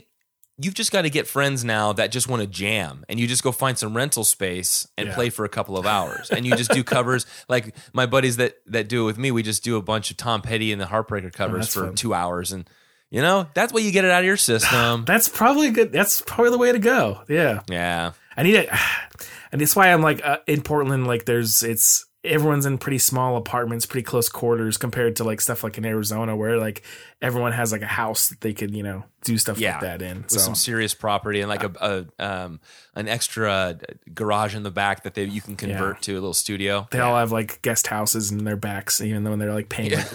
you've 0.61 0.73
just 0.75 0.91
got 0.91 1.01
to 1.03 1.09
get 1.09 1.27
friends 1.27 1.63
now 1.65 1.93
that 1.93 2.11
just 2.11 2.27
want 2.27 2.41
to 2.41 2.47
jam, 2.47 3.03
and 3.09 3.19
you 3.19 3.27
just 3.27 3.43
go 3.43 3.51
find 3.51 3.77
some 3.77 3.95
rental 3.95 4.23
space 4.23 4.87
and 4.97 5.07
Yeah. 5.07 5.15
play 5.15 5.29
for 5.29 5.45
a 5.45 5.49
couple 5.49 5.77
of 5.77 5.85
hours, 5.85 6.29
and 6.29 6.45
you 6.45 6.55
just 6.55 6.71
do 6.71 6.83
covers. 6.83 7.25
Like 7.49 7.75
my 7.93 8.05
buddies 8.05 8.37
that 8.37 8.55
that 8.67 8.87
do 8.87 9.03
it 9.03 9.05
with 9.05 9.17
me, 9.17 9.31
we 9.31 9.43
just 9.43 9.63
do 9.63 9.77
a 9.77 9.81
bunch 9.81 10.11
of 10.11 10.17
Tom 10.17 10.41
Petty 10.41 10.71
and 10.71 10.79
the 10.81 10.85
Heartbreaker 10.85 11.31
covers 11.33 11.67
Oh, 11.75 11.81
for 11.81 11.85
fun. 11.87 11.95
two 11.95 12.13
hours, 12.13 12.51
and 12.51 12.69
you 13.11 13.21
know 13.21 13.47
that's 13.53 13.73
what 13.73 13.83
you 13.83 13.91
get 13.91 14.05
it 14.05 14.11
out 14.11 14.19
of 14.21 14.25
your 14.25 14.37
system. 14.37 15.03
that's 15.07 15.27
probably 15.27 15.71
good. 15.71 15.91
That's 15.91 16.21
probably 16.21 16.51
the 16.51 16.57
way 16.57 16.71
to 16.71 16.79
go. 16.79 17.21
Yeah. 17.27 17.61
yeah, 17.69 18.13
I 18.37 18.43
need 18.43 18.55
it, 18.55 18.69
and 19.51 19.59
that's 19.61 19.75
why 19.75 19.91
I'm 19.91 20.01
like 20.01 20.23
uh, 20.25 20.37
in 20.47 20.61
Portland. 20.61 21.05
Like, 21.07 21.25
there's 21.25 21.63
it's 21.63 22.05
everyone's 22.23 22.65
in 22.65 22.77
pretty 22.77 22.97
small 22.99 23.35
apartments, 23.37 23.85
pretty 23.85 24.03
close 24.05 24.29
quarters 24.29 24.77
compared 24.77 25.15
to 25.17 25.23
like 25.23 25.41
stuff 25.41 25.63
like 25.63 25.77
in 25.77 25.85
Arizona, 25.85 26.35
where 26.35 26.57
like 26.57 26.83
everyone 27.21 27.51
has 27.51 27.71
like 27.71 27.81
a 27.81 27.85
house 27.87 28.29
that 28.29 28.41
they 28.41 28.53
could 28.53 28.73
you 28.75 28.83
know 28.83 29.03
do 29.25 29.37
stuff 29.37 29.57
Yeah. 29.59 29.73
like 29.73 29.81
that 29.81 30.01
in. 30.01 30.21
with 30.23 30.31
So 30.31 30.37
some 30.39 30.55
serious 30.55 30.93
property 30.93 31.41
and 31.41 31.49
like 31.49 31.63
a, 31.63 32.05
a 32.19 32.25
um 32.25 32.59
an 32.95 33.07
extra 33.07 33.77
garage 34.13 34.55
in 34.55 34.63
the 34.63 34.71
back 34.71 35.03
that 35.03 35.13
they 35.15 35.25
you 35.25 35.41
can 35.41 35.55
convert 35.55 36.01
to 36.03 36.13
a 36.13 36.15
little 36.15 36.33
studio. 36.33 36.87
they 36.91 36.99
all 36.99 37.17
have 37.17 37.31
like 37.31 37.61
guest 37.61 37.87
houses 37.87 38.31
in 38.31 38.43
their 38.45 38.55
backs, 38.57 39.01
even 39.01 39.23
though 39.23 39.35
they're 39.35 39.53
like 39.53 39.69
paying 39.69 39.91
Yeah. 39.91 39.97
like, 39.97 40.07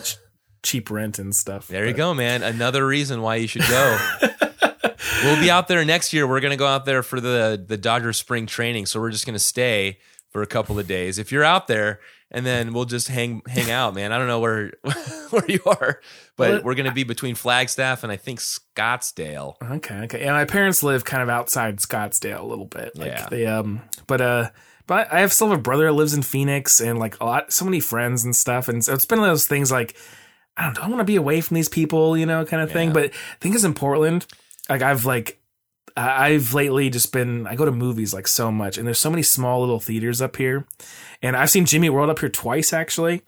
cheap 0.62 0.90
rent 0.90 1.18
and 1.18 1.34
stuff. 1.36 1.68
There 1.68 1.86
you 1.86 1.92
go, 1.94 2.14
man. 2.14 2.42
Another 2.42 2.84
reason 2.86 3.22
why 3.22 3.36
you 3.36 3.46
should 3.46 3.62
go. 3.68 3.98
we'll 5.24 5.40
be 5.40 5.50
out 5.50 5.68
there 5.68 5.84
next 5.84 6.12
year. 6.12 6.26
We're 6.26 6.40
gonna 6.40 6.56
go 6.56 6.66
out 6.66 6.84
there 6.84 7.02
for 7.02 7.20
the 7.20 7.62
the 7.64 7.76
Dodger 7.76 8.12
spring 8.12 8.46
training, 8.46 8.86
so 8.86 9.00
we're 9.00 9.10
just 9.10 9.26
gonna 9.26 9.38
stay 9.38 9.98
for 10.30 10.42
a 10.42 10.46
couple 10.46 10.78
of 10.78 10.86
days. 10.86 11.18
If 11.18 11.32
you're 11.32 11.44
out 11.44 11.66
there, 11.68 12.00
and 12.30 12.44
then 12.44 12.72
we'll 12.74 12.84
just 12.84 13.08
hang 13.08 13.42
hang 13.48 13.70
out, 13.70 13.94
man. 13.94 14.12
I 14.12 14.18
don't 14.18 14.26
know 14.26 14.40
where 14.40 14.72
where 15.30 15.46
you 15.50 15.60
are, 15.66 16.00
but 16.36 16.50
Well, 16.50 16.62
we're 16.64 16.74
gonna 16.74 16.92
be 16.92 17.04
between 17.04 17.34
Flagstaff 17.34 18.02
and 18.02 18.12
I 18.12 18.16
think 18.16 18.40
Scottsdale. 18.40 19.54
Okay, 19.62 19.94
okay. 20.02 20.20
And 20.22 20.32
my 20.32 20.44
parents 20.44 20.82
live 20.82 21.04
kind 21.04 21.22
of 21.22 21.28
outside 21.28 21.78
Scottsdale 21.78 22.40
a 22.40 22.44
little 22.46 22.66
bit. 22.66 22.96
Like 22.96 23.08
Yeah. 23.12 23.28
they 23.30 23.46
um 23.46 23.82
but 24.06 24.20
uh 24.20 24.50
but 24.86 25.12
I 25.12 25.20
have 25.20 25.32
still 25.32 25.48
have 25.50 25.58
a 25.58 25.62
brother 25.62 25.86
that 25.86 25.92
lives 25.92 26.14
in 26.14 26.22
Phoenix 26.22 26.80
and 26.80 26.98
like 26.98 27.18
a 27.20 27.24
lot 27.24 27.52
so 27.52 27.64
many 27.64 27.80
friends 27.80 28.24
and 28.24 28.34
stuff. 28.36 28.68
And 28.68 28.84
so 28.84 28.92
it's 28.94 29.04
been 29.06 29.20
one 29.20 29.28
of 29.28 29.32
those 29.32 29.46
things 29.46 29.70
like 29.72 29.96
I 30.56 30.64
don't 30.64 30.78
I 30.84 30.88
want 30.88 31.00
to 31.00 31.04
be 31.04 31.16
away 31.16 31.40
from 31.40 31.54
these 31.54 31.68
people, 31.68 32.16
you 32.16 32.26
know, 32.26 32.44
kind 32.44 32.62
of 32.62 32.70
thing. 32.72 32.92
But 32.92 33.04
I 33.06 33.36
think 33.40 33.54
it's 33.54 33.64
in 33.64 33.74
Portland. 33.74 34.26
Like 34.68 34.82
I've 34.82 35.04
like 35.04 35.37
I've 35.98 36.54
lately 36.54 36.90
just 36.90 37.12
been 37.12 37.46
I 37.46 37.54
go 37.56 37.64
to 37.64 37.72
movies 37.72 38.14
like 38.14 38.28
so 38.28 38.50
much 38.50 38.78
and 38.78 38.86
there's 38.86 38.98
so 38.98 39.10
many 39.10 39.22
small 39.22 39.60
little 39.60 39.80
theaters 39.80 40.20
up 40.22 40.36
here. 40.36 40.66
And 41.22 41.36
I've 41.36 41.50
seen 41.50 41.66
Jimmy 41.66 41.90
World 41.90 42.10
up 42.10 42.18
here 42.20 42.28
twice 42.28 42.72
actually. 42.72 43.22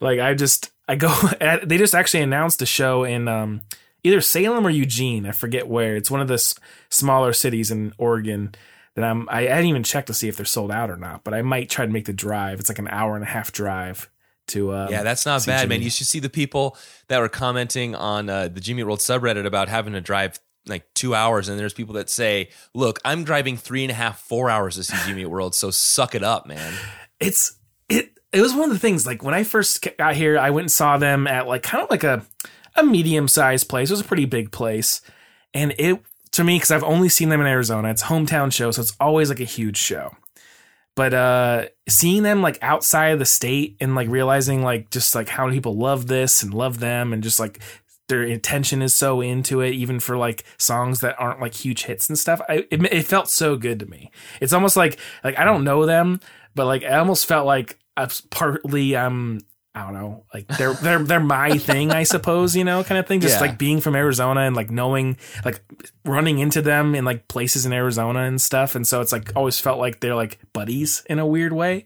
Like 0.00 0.18
I 0.20 0.34
just 0.34 0.70
I 0.88 0.96
go 0.96 1.14
they 1.64 1.78
just 1.78 1.94
actually 1.94 2.22
announced 2.22 2.60
a 2.62 2.66
show 2.66 3.04
in 3.04 3.28
um 3.28 3.62
either 4.04 4.20
Salem 4.20 4.66
or 4.66 4.70
Eugene. 4.70 5.26
I 5.26 5.32
forget 5.32 5.68
where. 5.68 5.96
It's 5.96 6.10
one 6.10 6.20
of 6.20 6.28
the 6.28 6.34
s- 6.34 6.54
smaller 6.90 7.32
cities 7.32 7.70
in 7.70 7.92
Oregon 7.98 8.54
that 8.94 9.04
I'm. 9.04 9.28
I 9.28 9.42
hadn't 9.42 9.66
even 9.66 9.82
checked 9.82 10.06
to 10.06 10.14
see 10.14 10.28
if 10.28 10.36
they're 10.36 10.46
sold 10.46 10.70
out 10.70 10.90
or 10.90 10.96
not, 10.96 11.24
but 11.24 11.34
I 11.34 11.42
might 11.42 11.68
try 11.68 11.84
to 11.86 11.92
make 11.92 12.04
the 12.06 12.12
drive. 12.12 12.60
It's 12.60 12.68
like 12.68 12.78
an 12.78 12.88
hour 12.88 13.14
and 13.16 13.24
a 13.24 13.28
half 13.28 13.50
drive 13.52 14.08
to. 14.48 14.72
Um, 14.74 14.90
Yeah, 14.92 15.02
that's 15.02 15.26
not 15.26 15.44
bad, 15.44 15.68
man. 15.68 15.82
You 15.82 15.90
should 15.90 16.06
see 16.06 16.20
the 16.20 16.30
people 16.30 16.76
that 17.08 17.18
were 17.18 17.28
commenting 17.28 17.94
on 17.96 18.28
uh, 18.30 18.48
the 18.48 18.60
Jimmy 18.60 18.84
World 18.84 19.00
subreddit 19.00 19.44
about 19.44 19.68
having 19.68 19.92
to 19.94 20.00
drive 20.00 20.38
like 20.66 20.86
two 20.94 21.14
hours, 21.14 21.48
and 21.48 21.58
there's 21.58 21.74
people 21.74 21.94
that 21.94 22.10
say, 22.10 22.50
"Look, 22.74 22.98
I'm 23.04 23.24
driving 23.24 23.56
three 23.56 23.84
and 23.84 23.90
a 23.90 23.94
half, 23.94 24.20
four 24.20 24.50
hours 24.50 24.76
to 24.76 24.84
see 24.84 24.96
Jimmy 25.06 25.26
World, 25.26 25.54
so 25.54 25.70
suck 25.70 26.14
it 26.14 26.22
up, 26.22 26.46
man." 26.46 26.74
it's 27.20 27.58
it. 27.88 28.12
It 28.32 28.40
was 28.40 28.52
one 28.52 28.64
of 28.64 28.74
the 28.74 28.80
things. 28.80 29.06
Like 29.06 29.22
when 29.22 29.34
I 29.34 29.44
first 29.44 29.86
got 29.98 30.16
here, 30.16 30.38
I 30.38 30.50
went 30.50 30.64
and 30.64 30.72
saw 30.72 30.98
them 30.98 31.26
at 31.26 31.46
like 31.46 31.62
kind 31.62 31.82
of 31.82 31.90
like 31.90 32.04
a 32.04 32.24
a 32.74 32.82
medium 32.82 33.28
sized 33.28 33.68
place. 33.68 33.90
It 33.90 33.94
was 33.94 34.00
a 34.00 34.04
pretty 34.04 34.26
big 34.26 34.52
place, 34.52 35.00
and 35.54 35.74
it 35.78 36.02
to 36.32 36.44
me 36.44 36.56
because 36.56 36.70
I've 36.70 36.84
only 36.84 37.08
seen 37.08 37.28
them 37.28 37.40
in 37.40 37.46
Arizona. 37.46 37.90
It's 37.90 38.04
hometown 38.04 38.52
show, 38.52 38.70
so 38.70 38.82
it's 38.82 38.96
always 39.00 39.28
like 39.28 39.40
a 39.40 39.44
huge 39.44 39.78
show. 39.78 40.14
But 40.94 41.12
uh 41.14 41.66
seeing 41.88 42.22
them 42.22 42.42
like 42.42 42.58
outside 42.62 43.08
of 43.08 43.18
the 43.18 43.26
state 43.26 43.76
and 43.80 43.94
like 43.94 44.08
realizing 44.08 44.62
like 44.62 44.90
just 44.90 45.14
like 45.14 45.28
how 45.28 45.44
many 45.44 45.58
people 45.58 45.76
love 45.76 46.06
this 46.06 46.42
and 46.42 46.54
love 46.54 46.80
them 46.80 47.12
and 47.12 47.22
just 47.22 47.38
like 47.38 47.60
their 48.08 48.22
attention 48.22 48.82
is 48.82 48.94
so 48.94 49.20
into 49.20 49.60
it, 49.60 49.70
even 49.72 49.98
for 50.00 50.16
like 50.16 50.44
songs 50.58 51.00
that 51.00 51.16
aren't 51.18 51.40
like 51.40 51.54
huge 51.54 51.84
hits 51.84 52.08
and 52.08 52.18
stuff. 52.18 52.40
I, 52.48 52.64
it, 52.70 52.82
it 52.92 53.02
felt 53.04 53.28
so 53.28 53.56
good 53.56 53.80
to 53.80 53.86
me. 53.86 54.10
It's 54.40 54.52
almost 54.52 54.76
like 54.76 54.98
like 55.24 55.38
I 55.38 55.44
don't 55.44 55.64
know 55.64 55.86
them, 55.86 56.20
but 56.54 56.66
like 56.66 56.84
I 56.84 56.98
almost 56.98 57.26
felt 57.26 57.46
like 57.46 57.78
I 57.96 58.08
partly 58.30 58.94
um 58.94 59.40
I 59.74 59.82
don't 59.82 59.92
know, 59.92 60.24
like 60.32 60.46
they're 60.56 60.72
they're 60.82 60.98
they're 61.00 61.20
my 61.20 61.58
thing, 61.58 61.90
I 61.90 62.04
suppose, 62.04 62.54
you 62.56 62.64
know, 62.64 62.82
kind 62.84 62.98
of 62.98 63.06
thing. 63.06 63.20
Just 63.20 63.34
Yeah. 63.36 63.40
like 63.48 63.58
being 63.58 63.80
from 63.80 63.94
Arizona 63.96 64.40
and 64.42 64.54
like 64.56 64.70
knowing, 64.70 65.18
like 65.44 65.60
running 66.04 66.38
into 66.38 66.62
them 66.62 66.94
in 66.94 67.04
like 67.04 67.28
places 67.28 67.66
in 67.66 67.72
Arizona 67.72 68.20
and 68.20 68.40
stuff, 68.40 68.74
and 68.74 68.86
so 68.86 69.00
it's 69.00 69.12
like 69.12 69.32
always 69.36 69.58
felt 69.60 69.78
like 69.78 70.00
they're 70.00 70.14
like 70.14 70.38
buddies 70.52 71.02
in 71.10 71.18
a 71.18 71.26
weird 71.26 71.52
way, 71.52 71.84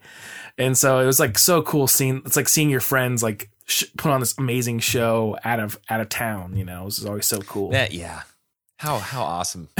and 0.58 0.76
so 0.78 1.00
it 1.00 1.06
was 1.06 1.18
like 1.18 1.36
so 1.38 1.62
cool 1.62 1.86
seeing. 1.88 2.22
It's 2.26 2.36
like 2.36 2.48
seeing 2.48 2.70
your 2.70 2.80
friends 2.80 3.22
like 3.22 3.50
sh- 3.70 3.84
put 3.96 4.10
on 4.10 4.20
this 4.20 4.36
amazing 4.38 4.80
show 4.80 5.36
out 5.44 5.60
of 5.60 5.78
out 5.88 6.00
of 6.00 6.08
town. 6.08 6.56
You 6.56 6.64
know, 6.64 6.84
this 6.86 6.98
is 6.98 7.06
always 7.06 7.26
so 7.26 7.40
cool. 7.40 7.70
That 7.70 7.92
yeah, 7.92 8.22
how 8.76 8.98
how 8.98 9.22
awesome. 9.22 9.68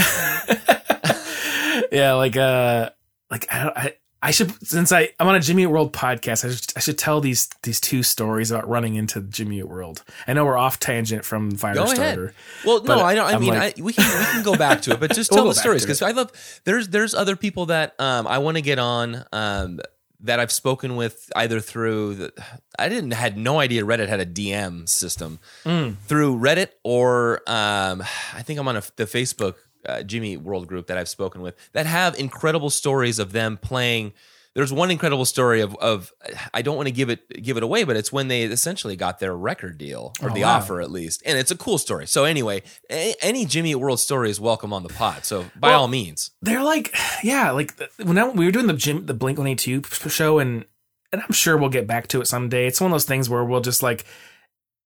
yeah, 1.93 2.13
like 2.15 2.37
uh, 2.37 2.91
like 3.31 3.47
I, 3.53 3.65
don't- 3.65 3.77
I 3.77 3.95
I 4.23 4.33
should 4.33 4.53
since 4.67 4.93
I 4.93 5.09
I'm 5.19 5.29
on 5.29 5.35
a 5.35 5.41
Jimmy 5.41 5.63
Eat 5.63 5.67
World 5.69 5.93
podcast. 5.95 6.45
I 6.45 6.51
should, 6.55 6.73
I 6.77 6.81
should 6.81 6.99
tell 6.99 7.21
these 7.23 7.49
these 7.63 7.81
two 7.81 8.03
stories 8.03 8.51
about 8.51 8.69
running 8.69 8.95
into 8.97 9.23
Jimmy 9.23 9.59
Eat 9.61 9.69
World. 9.69 10.03
I 10.27 10.35
know 10.35 10.45
we're 10.45 10.59
off 10.59 10.79
tangent 10.79 11.25
from. 11.25 11.53
Firestarter. 11.53 12.33
Well, 12.67 12.83
no, 12.85 13.01
I 13.01 13.15
don't. 13.15 13.27
I 13.27 13.33
I'm 13.33 13.41
mean, 13.41 13.55
like- 13.55 13.79
I, 13.79 13.83
we 13.83 13.93
can 13.95 14.19
we 14.19 14.25
can 14.27 14.43
go 14.43 14.57
back 14.57 14.83
to 14.83 14.93
it, 14.93 15.01
but 15.01 15.15
just 15.15 15.31
We'll 15.33 15.39
tell 15.39 15.49
the 15.49 15.55
stories 15.55 15.83
because 15.83 16.03
I 16.03 16.11
love. 16.11 16.33
There's 16.65 16.89
there's 16.89 17.15
other 17.15 17.35
people 17.35 17.67
that 17.67 17.99
um 17.99 18.27
I 18.27 18.39
want 18.39 18.57
to 18.59 18.63
get 18.63 18.79
on 18.79 19.25
um 19.33 19.81
that 20.23 20.39
I've 20.41 20.53
spoken 20.53 20.97
with 20.97 21.31
either 21.37 21.61
through 21.61 22.15
the 22.17 22.33
I 22.79 22.89
didn't 22.89 23.13
had 23.13 23.37
no 23.39 23.59
idea 23.59 23.83
Reddit 23.85 24.09
had 24.09 24.21
a 24.21 24.27
DM 24.27 24.89
system 24.89 25.39
Mm. 25.65 25.97
through 26.07 26.39
Reddit 26.39 26.69
or 26.85 27.41
um 27.47 28.03
I 28.35 28.43
think 28.43 28.59
I'm 28.61 28.69
on 28.69 28.77
a, 28.77 28.83
the 28.97 29.05
Facebook 29.05 29.55
uh, 29.87 30.03
Jimmy 30.03 30.37
World 30.37 30.67
group 30.67 30.89
that 30.89 30.99
I've 30.99 31.09
spoken 31.09 31.41
with 31.41 31.55
that 31.73 31.87
have 31.87 32.19
incredible 32.19 32.69
stories 32.71 33.19
of 33.19 33.33
them 33.33 33.57
playing. 33.57 34.13
There's 34.55 34.73
one 34.73 34.91
incredible 34.91 35.25
story 35.25 35.61
of 35.61 35.77
of 35.77 36.13
I 36.53 36.63
don't 36.63 36.77
want 36.77 36.89
to 36.89 36.93
give 36.93 37.09
it 37.09 37.29
give 37.43 37.57
it 37.57 37.63
away, 37.63 37.85
but 37.85 37.97
it's 37.97 38.13
when 38.13 38.27
they 38.29 38.43
essentially 38.43 38.97
got 38.97 39.21
their 39.21 39.37
record 39.37 39.79
deal 39.79 40.13
or 40.21 40.31
Oh, 40.31 40.35
the 40.35 40.43
wow. 40.43 40.57
offer 40.57 40.81
at 40.81 40.91
least, 40.91 41.23
and 41.25 41.39
it's 41.39 41.53
a 41.53 41.57
cool 41.57 41.79
story. 41.79 42.07
So 42.09 42.25
anyway, 42.25 42.63
a- 42.91 43.15
any 43.23 43.45
Jimmy 43.47 43.75
World 43.77 44.01
story 44.01 44.29
is 44.29 44.41
welcome 44.41 44.73
on 44.73 44.83
the 44.83 44.89
pod. 44.89 45.25
So 45.25 45.47
by 45.55 45.69
Well- 45.69 45.83
all 45.83 45.89
means, 45.89 46.33
They're 46.43 46.65
like, 46.65 46.93
yeah, 47.23 47.53
like 47.53 47.73
when 48.03 48.19
I, 48.19 48.29
we 48.29 48.45
were 48.45 48.51
doing 48.51 48.67
the 48.67 48.73
Jim 48.73 49.07
the 49.07 49.15
Blink 49.15 49.39
One 49.39 49.47
Eight 49.47 49.59
Two 49.59 49.83
show, 50.09 50.41
and 50.41 50.65
and 51.13 51.23
I'm 51.23 51.33
sure 51.33 51.57
we'll 51.57 51.69
get 51.71 51.87
back 51.87 52.09
to 52.09 52.21
it 52.21 52.27
someday. 52.27 52.67
It's 52.67 52.81
one 52.81 52.91
of 52.91 52.95
those 52.95 53.05
things 53.05 53.29
where 53.31 53.45
we'll 53.45 53.61
just 53.61 53.83
like 53.85 54.05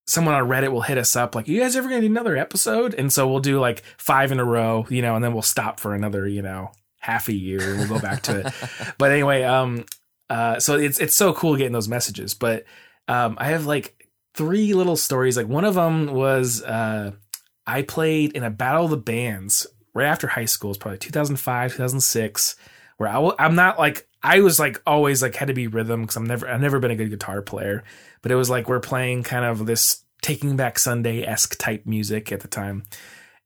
someone 0.06 0.34
on 0.34 0.46
Reddit 0.46 0.72
will 0.72 0.82
hit 0.82 0.98
us 0.98 1.16
up 1.16 1.34
like, 1.34 1.48
"You 1.48 1.60
guys 1.60 1.74
ever 1.74 1.88
gonna 1.88 2.02
do 2.02 2.06
another 2.06 2.36
episode?" 2.36 2.92
And 2.92 3.10
so 3.10 3.26
we'll 3.26 3.40
do 3.40 3.58
like 3.60 3.82
five 3.96 4.30
in 4.30 4.38
a 4.40 4.44
row, 4.44 4.86
you 4.90 5.00
know, 5.00 5.14
and 5.14 5.24
then 5.24 5.32
we'll 5.32 5.40
stop 5.42 5.80
for 5.80 5.94
another, 5.94 6.28
you 6.28 6.42
know, 6.42 6.70
half 7.04 7.28
a 7.28 7.34
year 7.34 7.76
we'll 7.76 7.88
go 7.88 7.98
back 7.98 8.22
to 8.22 8.40
it. 8.40 8.54
but 8.98 9.12
anyway, 9.12 9.42
um, 9.42 9.84
uh, 10.30 10.58
so 10.58 10.78
it's 10.78 10.98
it's 10.98 11.14
so 11.14 11.34
cool 11.34 11.54
getting 11.56 11.72
those 11.72 11.88
messages. 11.88 12.32
But 12.32 12.64
um, 13.08 13.36
I 13.38 13.48
have 13.48 13.66
like 13.66 14.08
three 14.34 14.72
little 14.72 14.96
stories. 14.96 15.36
Like 15.36 15.46
one 15.46 15.66
of 15.66 15.74
them 15.74 16.14
was 16.14 16.62
uh, 16.62 17.12
I 17.66 17.82
played 17.82 18.32
in 18.32 18.42
a 18.42 18.50
battle 18.50 18.86
of 18.86 18.90
the 18.90 18.96
bands 18.96 19.66
right 19.92 20.06
after 20.06 20.28
high 20.28 20.46
school. 20.46 20.70
It's 20.70 20.78
probably 20.78 20.98
2005, 20.98 21.72
2006. 21.72 22.56
Where 22.96 23.08
I 23.08 23.30
I'm 23.38 23.54
not 23.54 23.78
like 23.78 24.08
I 24.22 24.40
was 24.40 24.58
like 24.58 24.80
always 24.86 25.20
like 25.20 25.34
had 25.34 25.48
to 25.48 25.54
be 25.54 25.66
rhythm 25.66 26.02
because 26.02 26.16
I'm 26.16 26.26
never 26.26 26.48
I've 26.48 26.60
never 26.60 26.78
been 26.78 26.90
a 26.90 26.96
good 26.96 27.10
guitar 27.10 27.42
player. 27.42 27.84
But 28.22 28.32
it 28.32 28.36
was 28.36 28.48
like 28.48 28.66
we're 28.66 28.80
playing 28.80 29.24
kind 29.24 29.44
of 29.44 29.66
this 29.66 30.02
Taking 30.22 30.56
Back 30.56 30.78
Sunday 30.78 31.22
esque 31.22 31.58
type 31.58 31.84
music 31.84 32.32
at 32.32 32.40
the 32.40 32.48
time, 32.48 32.84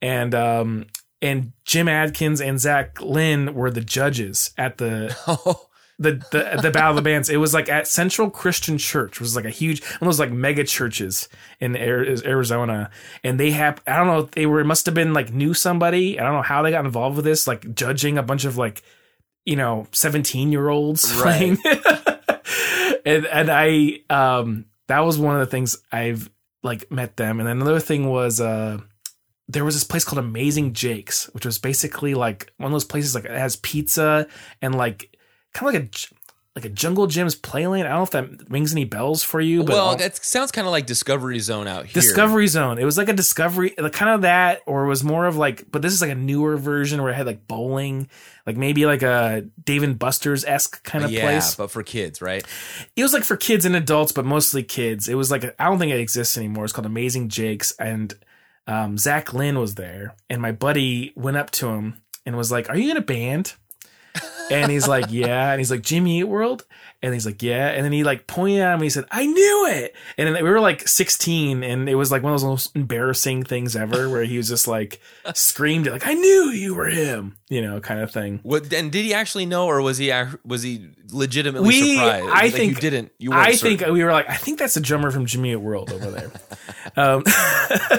and 0.01 0.33
um 0.33 0.87
and 1.21 1.53
Jim 1.65 1.89
Adkins 1.89 2.41
and 2.41 2.61
Zach 2.61 3.01
Lind 3.01 3.55
were 3.55 3.71
the 3.71 3.81
judges 3.81 4.53
at 4.57 4.79
the 4.79 5.15
the 5.99 6.13
the 6.31 6.61
the 6.63 6.71
Battle 6.71 6.91
of 6.91 6.97
the 6.97 7.03
Bands. 7.03 7.29
It 7.29 7.39
was 7.39 7.53
like 7.53 7.69
at 7.69 7.89
Central 7.89 8.31
Christian 8.31 8.79
Church, 8.79 9.13
which 9.13 9.21
was 9.21 9.35
like 9.37 9.45
a 9.45 9.51
huge 9.51 9.83
one 9.85 10.03
of 10.03 10.07
those 10.07 10.21
like 10.21 10.31
mega 10.31 10.65
churches 10.65 11.29
in 11.61 11.77
Arizona. 11.77 12.91
And 13.25 13.39
they 13.41 13.51
have 13.51 13.83
I 13.87 13.97
don't 13.97 14.07
know 14.07 14.23
they 14.23 14.47
were 14.47 14.63
must 14.65 14.87
have 14.87 14.95
been 14.95 15.13
like 15.13 15.33
knew 15.33 15.55
somebody. 15.55 16.19
I 16.19 16.23
don't 16.23 16.35
know 16.35 16.43
how 16.43 16.63
they 16.63 16.71
got 16.71 16.85
involved 16.85 17.17
with 17.17 17.25
this, 17.25 17.47
like 17.49 17.75
judging 17.75 18.17
a 18.19 18.23
bunch 18.23 18.45
of 18.45 18.57
like 18.57 18.83
you 19.45 19.57
know 19.57 19.87
seventeen 19.93 20.53
year 20.53 20.69
olds 20.69 21.13
Right. 21.17 21.57
playing. 21.59 21.59
and 23.05 23.27
and 23.27 23.51
I 23.51 24.01
um 24.11 24.67
that 24.87 25.01
was 25.01 25.19
one 25.19 25.35
of 25.35 25.41
the 25.41 25.51
things 25.51 25.77
I've 25.93 26.31
like 26.63 26.91
met 26.91 27.17
them. 27.17 27.41
And 27.41 27.49
another 27.49 27.81
thing 27.81 28.09
was 28.09 28.41
uh 28.41 28.79
there 29.49 29.65
was 29.65 29.75
this 29.75 29.85
place 29.85 30.05
called 30.05 30.19
Amazing 30.19 30.75
Jake's, 30.75 31.27
which 31.33 31.47
was 31.47 31.59
basically 31.59 32.15
like 32.15 32.53
one 32.59 32.67
of 32.67 32.73
those 32.73 32.85
places 32.85 33.15
like 33.15 33.25
it 33.25 33.31
has 33.31 33.57
pizza 33.57 34.27
and 34.61 34.75
like 34.75 35.17
kind 35.55 35.69
of 35.69 35.75
like 35.75 35.83
a 35.83 36.15
like 36.59 36.65
a 36.65 36.75
Jungle 36.75 37.07
Jim's 37.07 37.37
Playland. 37.37 37.85
I 37.85 37.91
don't 37.91 37.99
know 37.99 38.03
if 38.03 38.11
that 38.11 38.51
rings 38.51 38.73
any 38.73 38.85
bells 38.85 39.23
for 39.23 39.41
you, 39.41 39.63
but 39.63 39.75
well, 39.75 39.97
that 39.97 40.17
sounds 40.25 40.51
kind 40.51 40.67
of 40.67 40.73
like 40.73 40.87
Discovery 40.87 41.39
Zone 41.39 41.69
out 41.69 41.87
here. 41.87 41.95
Discovery 41.95 42.49
Zone. 42.49 42.79
It 42.79 42.85
was 42.85 42.99
like 42.99 43.09
a 43.09 43.13
Discovery, 43.13 43.75
like 43.79 43.93
kind 43.93 44.11
of 44.11 44.23
that, 44.23 44.63
or 44.67 44.85
it 44.85 44.89
was 44.89 45.05
more 45.05 45.27
of 45.27 45.37
like, 45.37 45.71
but 45.71 45.83
this 45.83 45.93
is 45.93 46.01
like 46.01 46.11
a 46.11 46.17
newer 46.17 46.57
version 46.57 47.01
where 47.01 47.13
it 47.13 47.15
had 47.15 47.27
like 47.27 47.47
bowling, 47.47 48.09
like 48.45 48.57
maybe 48.57 48.87
like 48.87 49.03
a 49.03 49.45
Dave 49.65 49.85
and 49.85 49.97
Buster's 49.99 50.45
esque 50.45 50.83
kind 50.83 51.05
of 51.05 51.11
place. 51.11 51.21
yeah, 51.21 51.31
place. 51.31 51.55
but 51.55 51.71
for 51.71 51.85
kids, 51.85 52.21
right? 52.21 52.45
It 52.97 53.03
was 53.05 53.13
like 53.13 53.23
for 53.25 53.37
kids 53.37 53.65
and 53.65 53.77
adults, 53.77 54.11
but 54.11 54.25
mostly 54.25 54.65
kids. 54.65 55.09
It 55.09 55.15
was 55.15 55.31
like 55.31 55.45
I 55.61 55.67
don't 55.67 55.79
think 55.79 55.93
it 55.93 56.01
exists 56.01 56.37
anymore. 56.37 56.65
It's 56.65 56.73
called 56.73 56.87
Amazing 56.87 57.29
Jake's, 57.29 57.71
and 57.79 58.13
um, 58.69 58.99
Zach 58.99 59.33
Lind 59.33 59.59
was 59.59 59.75
there, 59.75 60.15
and 60.31 60.41
my 60.41 60.53
buddy 60.53 61.13
went 61.17 61.39
up 61.39 61.51
to 61.53 61.69
him 61.69 62.03
and 62.25 62.37
was 62.37 62.53
like, 62.53 62.69
"Are 62.69 62.77
you 62.77 62.91
in 62.91 62.97
a 62.97 63.03
band?" 63.03 63.55
And 64.51 64.71
he's 64.71 64.87
like, 64.87 65.07
"Yeah," 65.11 65.51
and 65.51 65.61
he's 65.61 65.71
like, 65.71 65.83
"Jimmy 65.83 66.21
Eat 66.21 66.25
World," 66.25 66.65
And 67.01 67.15
he's 67.15 67.25
like, 67.27 67.43
yeah. 67.45 67.69
And 67.69 67.85
then 67.85 67.93
he 67.93 68.03
like 68.03 68.27
pointed 68.27 68.61
at 68.61 68.69
him. 68.71 68.75
And 68.75 68.83
he 68.83 68.91
said, 68.91 69.05
I 69.11 69.25
knew 69.25 69.67
it. 69.69 69.95
And 70.17 70.35
then 70.35 70.43
we 70.43 70.51
were 70.51 70.59
like 70.61 70.87
16, 70.89 71.63
and 71.63 71.89
it 71.89 71.95
was 71.95 72.11
like 72.11 72.23
one 72.25 72.33
of 72.33 72.41
those 72.41 72.45
most 72.49 72.75
embarrassing 72.75 73.45
things 73.45 73.77
ever, 73.77 74.09
where 74.11 74.25
he 74.25 74.37
was 74.37 74.49
just 74.49 74.67
like 74.67 75.01
screamed 75.35 75.87
like, 75.87 76.07
I 76.07 76.15
knew 76.15 76.51
you 76.51 76.75
were 76.75 76.89
him, 76.89 77.37
you 77.49 77.63
know, 77.63 77.79
kind 77.81 78.01
of 78.01 78.11
thing. 78.11 78.41
What, 78.43 78.73
and 78.73 78.91
did 78.91 79.05
he 79.05 79.15
actually 79.15 79.47
know, 79.47 79.67
or 79.67 79.81
was 79.81 79.99
he 79.99 80.13
was 80.45 80.63
he 80.65 80.89
legitimately 81.13 81.69
We- 81.69 81.95
surprised? 81.97 82.27
I 82.27 82.29
Like, 82.43 82.53
think- 82.53 82.75
you 82.75 82.81
didn't. 82.81 83.13
You 83.19 83.33
I 83.33 83.53
certain. 83.53 83.79
think 83.79 83.93
we 83.93 84.03
were 84.03 84.13
like, 84.13 84.29
I 84.29 84.35
think 84.37 84.59
that's 84.59 84.77
a 84.77 84.81
drummer 84.81 85.11
from 85.13 85.25
Jimmy 85.27 85.53
Eat 85.53 85.57
World 85.57 85.93
over 85.93 86.11
there. 86.11 86.31
um, 86.97 87.23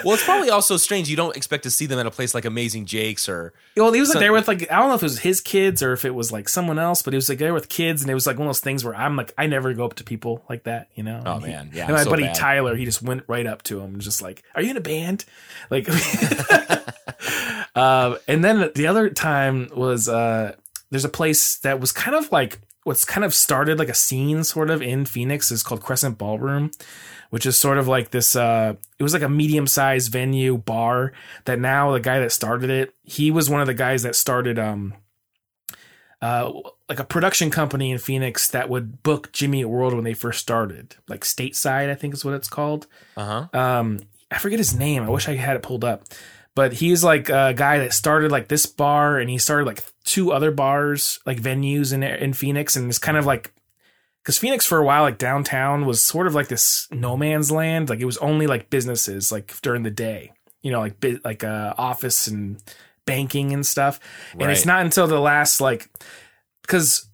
Well, 0.03 0.13
it's 0.15 0.23
probably 0.25 0.49
also 0.49 0.77
strange. 0.77 1.09
You 1.09 1.15
don't 1.15 1.35
expect 1.37 1.63
to 1.63 1.69
see 1.71 1.85
them 1.85 1.99
at 1.99 2.05
a 2.05 2.11
place 2.11 2.33
like 2.33 2.45
Amazing 2.45 2.85
Jake's 2.85 3.27
or 3.29 3.53
Well, 3.77 3.91
he 3.93 3.99
was 3.99 4.09
like 4.09 4.19
there 4.19 4.33
with 4.33 4.47
like 4.47 4.69
I 4.71 4.79
don't 4.79 4.89
know 4.89 4.95
if 4.95 5.01
it 5.01 5.05
was 5.05 5.19
his 5.19 5.39
kids 5.41 5.81
or 5.83 5.93
if 5.93 6.03
it 6.05 6.13
was 6.15 6.31
like 6.31 6.49
someone 6.49 6.79
else, 6.79 7.01
but 7.01 7.13
he 7.13 7.15
was 7.15 7.29
like 7.29 7.37
there 7.37 7.53
with 7.53 7.69
kids, 7.69 8.01
and 8.01 8.09
it 8.11 8.13
was 8.13 8.25
like 8.27 8.37
one 8.37 8.47
of 8.47 8.49
those 8.49 8.59
things 8.59 8.83
where 8.83 8.88
I'm 8.95 9.15
like 9.15 9.33
I 9.37 9.47
never 9.47 9.73
go 9.73 9.85
up 9.85 9.95
to 9.95 10.03
people 10.03 10.43
like 10.49 10.63
that, 10.63 10.89
you 10.95 11.03
know. 11.03 11.21
Oh, 11.25 11.35
And 11.35 11.43
man. 11.43 11.71
Yeah, 11.73 11.85
and 11.85 11.95
my 11.95 12.03
so 12.03 12.09
buddy 12.09 12.23
bad. 12.23 12.35
Tyler, 12.35 12.75
he 12.75 12.85
just 12.85 13.01
went 13.01 13.23
right 13.27 13.45
up 13.45 13.63
to 13.63 13.79
him 13.79 13.93
and 13.93 14.01
just 14.01 14.21
like, 14.21 14.43
"Are 14.55 14.61
you 14.61 14.71
in 14.71 14.77
a 14.77 14.81
band?" 14.81 15.25
Like, 15.69 15.87
um, 17.75 18.17
and 18.27 18.43
then 18.43 18.71
the 18.75 18.87
other 18.87 19.09
time 19.09 19.69
was 19.75 20.07
uh, 20.09 20.55
there's 20.89 21.05
a 21.05 21.09
place 21.09 21.57
that 21.59 21.79
was 21.79 21.91
kind 21.91 22.15
of 22.15 22.31
like 22.31 22.59
what's 22.83 23.05
kind 23.05 23.25
of 23.25 23.33
started 23.33 23.77
like 23.77 23.89
a 23.89 23.93
scene 23.93 24.43
sort 24.43 24.69
of 24.69 24.81
in 24.81 25.05
Phoenix 25.05 25.51
is 25.51 25.63
called 25.63 25.81
Crescent 25.81 26.17
Ballroom 26.17 26.71
which 27.29 27.45
is 27.45 27.57
sort 27.57 27.77
of 27.77 27.87
like 27.87 28.11
this 28.11 28.35
uh 28.35 28.73
it 28.97 29.03
was 29.03 29.13
like 29.13 29.21
a 29.21 29.29
medium-sized 29.29 30.11
venue 30.11 30.57
bar 30.57 31.13
that 31.45 31.59
now 31.59 31.91
the 31.91 31.99
guy 31.99 32.19
that 32.19 32.31
started 32.31 32.69
it 32.69 32.93
he 33.03 33.31
was 33.31 33.49
one 33.49 33.61
of 33.61 33.67
the 33.67 33.73
guys 33.73 34.03
that 34.03 34.15
started 34.15 34.57
um 34.57 34.93
uh 36.21 36.51
like 36.89 36.99
a 36.99 37.03
production 37.03 37.49
company 37.49 37.91
in 37.91 37.97
Phoenix 37.97 38.49
that 38.49 38.69
would 38.69 39.03
book 39.03 39.31
Jimmy 39.31 39.63
World 39.63 39.93
when 39.93 40.03
they 40.03 40.13
first 40.13 40.39
started 40.39 40.95
like 41.07 41.21
stateside 41.21 41.89
I 41.89 41.95
think 41.95 42.13
is 42.13 42.25
what 42.25 42.33
it's 42.33 42.49
called 42.49 42.87
uh 43.15 43.47
huh. 43.53 43.59
um 43.59 43.99
I 44.31 44.37
forget 44.37 44.59
his 44.59 44.77
name. 44.77 45.03
I 45.03 45.09
wish 45.09 45.27
I 45.27 45.35
had 45.35 45.55
it 45.55 45.63
pulled 45.63 45.83
up. 45.83 46.03
But 46.55 46.73
he's 46.73 47.03
like 47.03 47.29
a 47.29 47.53
guy 47.55 47.77
that 47.79 47.93
started 47.93 48.31
like 48.31 48.47
this 48.47 48.65
bar 48.65 49.17
and 49.17 49.29
he 49.29 49.37
started 49.37 49.65
like 49.65 49.83
two 50.03 50.31
other 50.31 50.51
bars, 50.51 51.19
like 51.25 51.41
venues 51.41 51.93
in 51.93 52.03
in 52.03 52.33
Phoenix 52.33 52.75
and 52.75 52.89
it's 52.89 52.99
kind 52.99 53.17
of 53.17 53.25
like 53.25 53.53
cuz 54.25 54.37
Phoenix 54.37 54.65
for 54.65 54.77
a 54.77 54.83
while 54.83 55.03
like 55.03 55.17
downtown 55.17 55.85
was 55.85 56.01
sort 56.01 56.27
of 56.27 56.35
like 56.35 56.49
this 56.49 56.87
no 56.91 57.15
man's 57.15 57.49
land, 57.51 57.89
like 57.89 57.99
it 57.99 58.05
was 58.05 58.17
only 58.17 58.45
like 58.45 58.69
businesses 58.69 59.31
like 59.31 59.53
during 59.61 59.83
the 59.83 59.91
day. 59.91 60.33
You 60.61 60.71
know, 60.71 60.81
like 60.81 60.95
like 61.23 61.43
uh 61.43 61.73
office 61.77 62.27
and 62.27 62.61
banking 63.09 63.53
and 63.53 63.65
stuff. 63.65 63.99
And 64.39 64.51
it's 64.51 64.65
not 64.65 64.81
until 64.81 65.07
the 65.07 65.19
last 65.19 65.59
like 65.61 65.89
cuz 66.67 67.09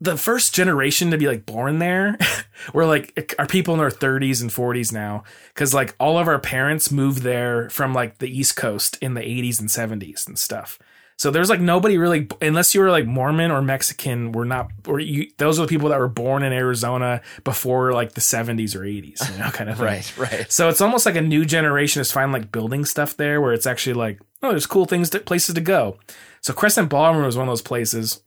the 0.00 0.16
first 0.16 0.54
generation 0.54 1.10
to 1.10 1.18
be 1.18 1.26
like 1.26 1.44
born 1.44 1.78
there 1.78 2.16
were 2.72 2.86
like 2.86 3.34
are 3.38 3.46
people 3.46 3.74
in 3.74 3.80
their 3.80 3.90
30s 3.90 4.40
and 4.40 4.50
40s 4.50 4.92
now 4.92 5.24
because 5.52 5.74
like 5.74 5.94
all 5.98 6.18
of 6.18 6.28
our 6.28 6.38
parents 6.38 6.92
moved 6.92 7.22
there 7.22 7.68
from 7.70 7.92
like 7.92 8.18
the 8.18 8.28
east 8.28 8.56
coast 8.56 8.96
in 9.00 9.14
the 9.14 9.20
80s 9.20 9.60
and 9.60 9.68
70s 9.68 10.26
and 10.26 10.38
stuff 10.38 10.78
so 11.18 11.30
there's 11.30 11.50
like 11.50 11.60
nobody 11.60 11.98
really 11.98 12.28
unless 12.40 12.74
you 12.74 12.80
were 12.80 12.90
like 12.90 13.06
mormon 13.06 13.50
or 13.50 13.60
mexican 13.60 14.32
were 14.32 14.44
not 14.44 14.70
or 14.86 14.98
you 15.00 15.30
those 15.36 15.58
are 15.58 15.62
the 15.62 15.68
people 15.68 15.90
that 15.90 15.98
were 15.98 16.08
born 16.08 16.42
in 16.42 16.52
arizona 16.52 17.20
before 17.44 17.92
like 17.92 18.12
the 18.12 18.20
70s 18.20 18.74
or 18.74 18.80
80s 18.80 19.32
you 19.32 19.38
know 19.38 19.50
kind 19.52 19.68
of 19.68 19.76
thing. 19.76 19.86
Right, 19.86 20.18
right. 20.18 20.50
so 20.50 20.68
it's 20.68 20.80
almost 20.80 21.04
like 21.04 21.16
a 21.16 21.20
new 21.20 21.44
generation 21.44 22.00
is 22.00 22.10
finally 22.10 22.40
like 22.40 22.52
building 22.52 22.84
stuff 22.84 23.16
there 23.16 23.40
where 23.40 23.52
it's 23.52 23.66
actually 23.66 23.94
like 23.94 24.20
oh 24.42 24.50
there's 24.50 24.66
cool 24.66 24.86
things 24.86 25.10
to, 25.10 25.20
places 25.20 25.54
to 25.54 25.60
go 25.60 25.98
so 26.40 26.52
crescent 26.52 26.88
ballroom 26.88 27.26
was 27.26 27.36
one 27.36 27.48
of 27.48 27.52
those 27.52 27.62
places 27.62 28.22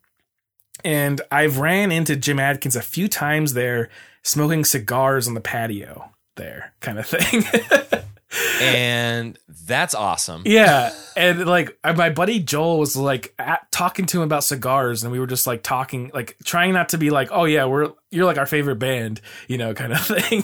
and 0.84 1.22
I've 1.32 1.60
ran 1.60 1.92
into 1.92 2.16
Jim 2.16 2.40
Adkins 2.40 2.76
a 2.76 2.82
few 2.82 3.08
times 3.08 3.54
there 3.54 3.90
smoking 4.24 4.66
cigars 4.66 5.28
on 5.28 5.34
the 5.34 5.42
patio 5.42 6.11
there 6.42 6.74
kind 6.82 7.00
of 7.00 7.06
thing. 7.08 7.44
And 8.62 9.38
that's 9.68 9.94
awesome. 9.94 10.44
yeah. 10.46 10.94
And 11.18 11.46
like 11.46 11.78
uh, 11.84 11.94
my 11.94 12.10
buddy 12.10 12.40
Joel 12.40 12.80
was 12.80 12.96
like 12.96 13.34
at, 13.38 13.70
talking 13.72 14.06
to 14.06 14.18
him 14.18 14.24
about 14.24 14.44
cigars 14.44 15.04
and 15.04 15.12
we 15.12 15.20
were 15.20 15.28
just 15.28 15.48
like 15.48 15.64
talking 15.64 16.12
like 16.14 16.38
trying 16.46 16.72
not 16.74 16.90
to 16.90 16.98
be 16.98 17.10
like, 17.10 17.30
"Oh 17.32 17.44
yeah, 17.46 17.66
we're 17.66 17.92
you're 18.10 18.26
like 18.26 18.38
our 18.38 18.46
favorite 18.46 18.78
band," 18.78 19.20
you 19.48 19.58
know, 19.58 19.74
kind 19.74 19.92
of 19.92 20.00
thing. 20.06 20.44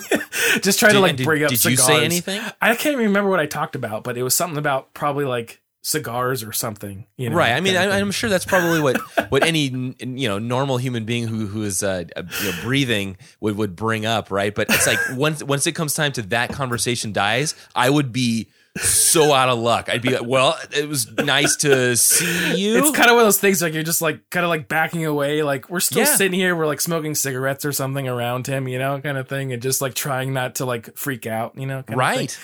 just 0.61 0.79
trying 0.79 0.93
to 0.93 0.99
like 0.99 1.15
did- 1.15 1.25
bring 1.25 1.43
up 1.43 1.49
did 1.49 1.63
you 1.63 1.77
cigars. 1.77 1.85
say 1.85 2.03
anything? 2.03 2.41
I 2.61 2.75
can't 2.75 2.97
remember 2.97 3.29
what 3.29 3.39
I 3.39 3.45
talked 3.45 3.75
about, 3.75 4.03
but 4.03 4.17
it 4.17 4.23
was 4.23 4.35
something 4.35 4.57
about 4.57 4.93
probably 4.93 5.25
like 5.25 5.61
cigars 5.87 6.43
or 6.43 6.51
something, 6.51 7.05
you 7.15 7.29
know. 7.29 7.37
Right. 7.37 7.53
I 7.53 7.61
mean, 7.61 7.77
I, 7.77 7.97
I'm 7.97 8.11
sure 8.11 8.29
that's 8.29 8.43
probably 8.43 8.81
what 8.81 8.97
what 9.29 9.43
any 9.45 9.95
you 9.99 10.27
know 10.27 10.37
normal 10.37 10.77
human 10.77 11.05
being 11.05 11.27
who 11.27 11.47
who 11.47 11.63
is 11.63 11.81
uh, 11.81 12.03
uh, 12.15 12.23
you 12.43 12.51
know, 12.51 12.57
breathing 12.61 13.17
would 13.39 13.55
would 13.57 13.75
bring 13.75 14.05
up, 14.05 14.29
right? 14.29 14.53
But 14.53 14.69
it's 14.69 14.85
like 14.85 14.99
once 15.13 15.41
once 15.41 15.65
it 15.65 15.71
comes 15.71 15.93
time 15.93 16.11
to 16.13 16.21
that 16.23 16.51
conversation 16.51 17.13
dies, 17.13 17.55
I 17.73 17.89
would 17.89 18.11
be 18.11 18.49
so 18.77 19.33
out 19.33 19.49
of 19.49 19.59
luck. 19.59 19.89
I'd 19.89 20.01
be 20.01 20.09
like, 20.11 20.25
well, 20.25 20.57
it 20.71 20.87
was 20.87 21.11
nice 21.11 21.55
to 21.57 21.95
see 21.97 22.55
you. 22.57 22.77
It's 22.77 22.91
kind 22.97 23.09
of 23.09 23.15
one 23.15 23.21
of 23.23 23.27
those 23.27 23.39
things 23.39 23.61
like 23.61 23.73
you're 23.73 23.83
just 23.83 24.01
like 24.01 24.29
kind 24.29 24.43
of 24.43 24.49
like 24.49 24.67
backing 24.67 25.05
away, 25.05 25.43
like 25.43 25.69
we're 25.69 25.79
still 25.79 25.99
Yeah. 25.99 26.15
sitting 26.15 26.33
here, 26.39 26.55
we're 26.55 26.67
like 26.67 26.81
smoking 26.81 27.15
cigarettes 27.15 27.65
or 27.65 27.71
something 27.71 28.07
around 28.07 28.47
him, 28.47 28.67
you 28.67 28.79
know, 28.79 28.99
kind 29.01 29.17
of 29.17 29.27
thing, 29.27 29.53
and 29.53 29.61
just 29.61 29.81
like 29.81 29.93
trying 29.93 30.33
not 30.33 30.55
to 30.55 30.65
like 30.65 30.97
freak 30.97 31.25
out, 31.27 31.57
you 31.57 31.65
know, 31.65 31.83
kind 31.83 31.83
of 31.83 31.87
thing. 31.87 31.97
right. 31.97 32.39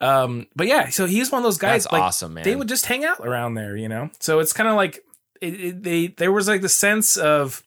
Um, 0.00 0.46
but 0.54 0.66
yeah, 0.66 0.88
so 0.90 1.06
he's 1.06 1.30
one 1.32 1.38
of 1.40 1.44
those 1.44 1.58
guys. 1.58 1.84
That's 1.84 1.92
like, 1.92 2.02
awesome, 2.02 2.34
man. 2.34 2.44
They 2.44 2.56
would 2.56 2.68
just 2.68 2.86
hang 2.86 3.04
out 3.04 3.20
around 3.20 3.54
there, 3.54 3.76
you 3.76 3.88
know. 3.88 4.10
So 4.20 4.40
it's 4.40 4.52
kind 4.52 4.68
of 4.68 4.74
like 4.76 5.02
it, 5.40 5.54
it, 5.54 5.82
they 5.82 6.06
there 6.08 6.32
was 6.32 6.48
like 6.48 6.62
the 6.62 6.68
sense 6.68 7.16
of 7.16 7.62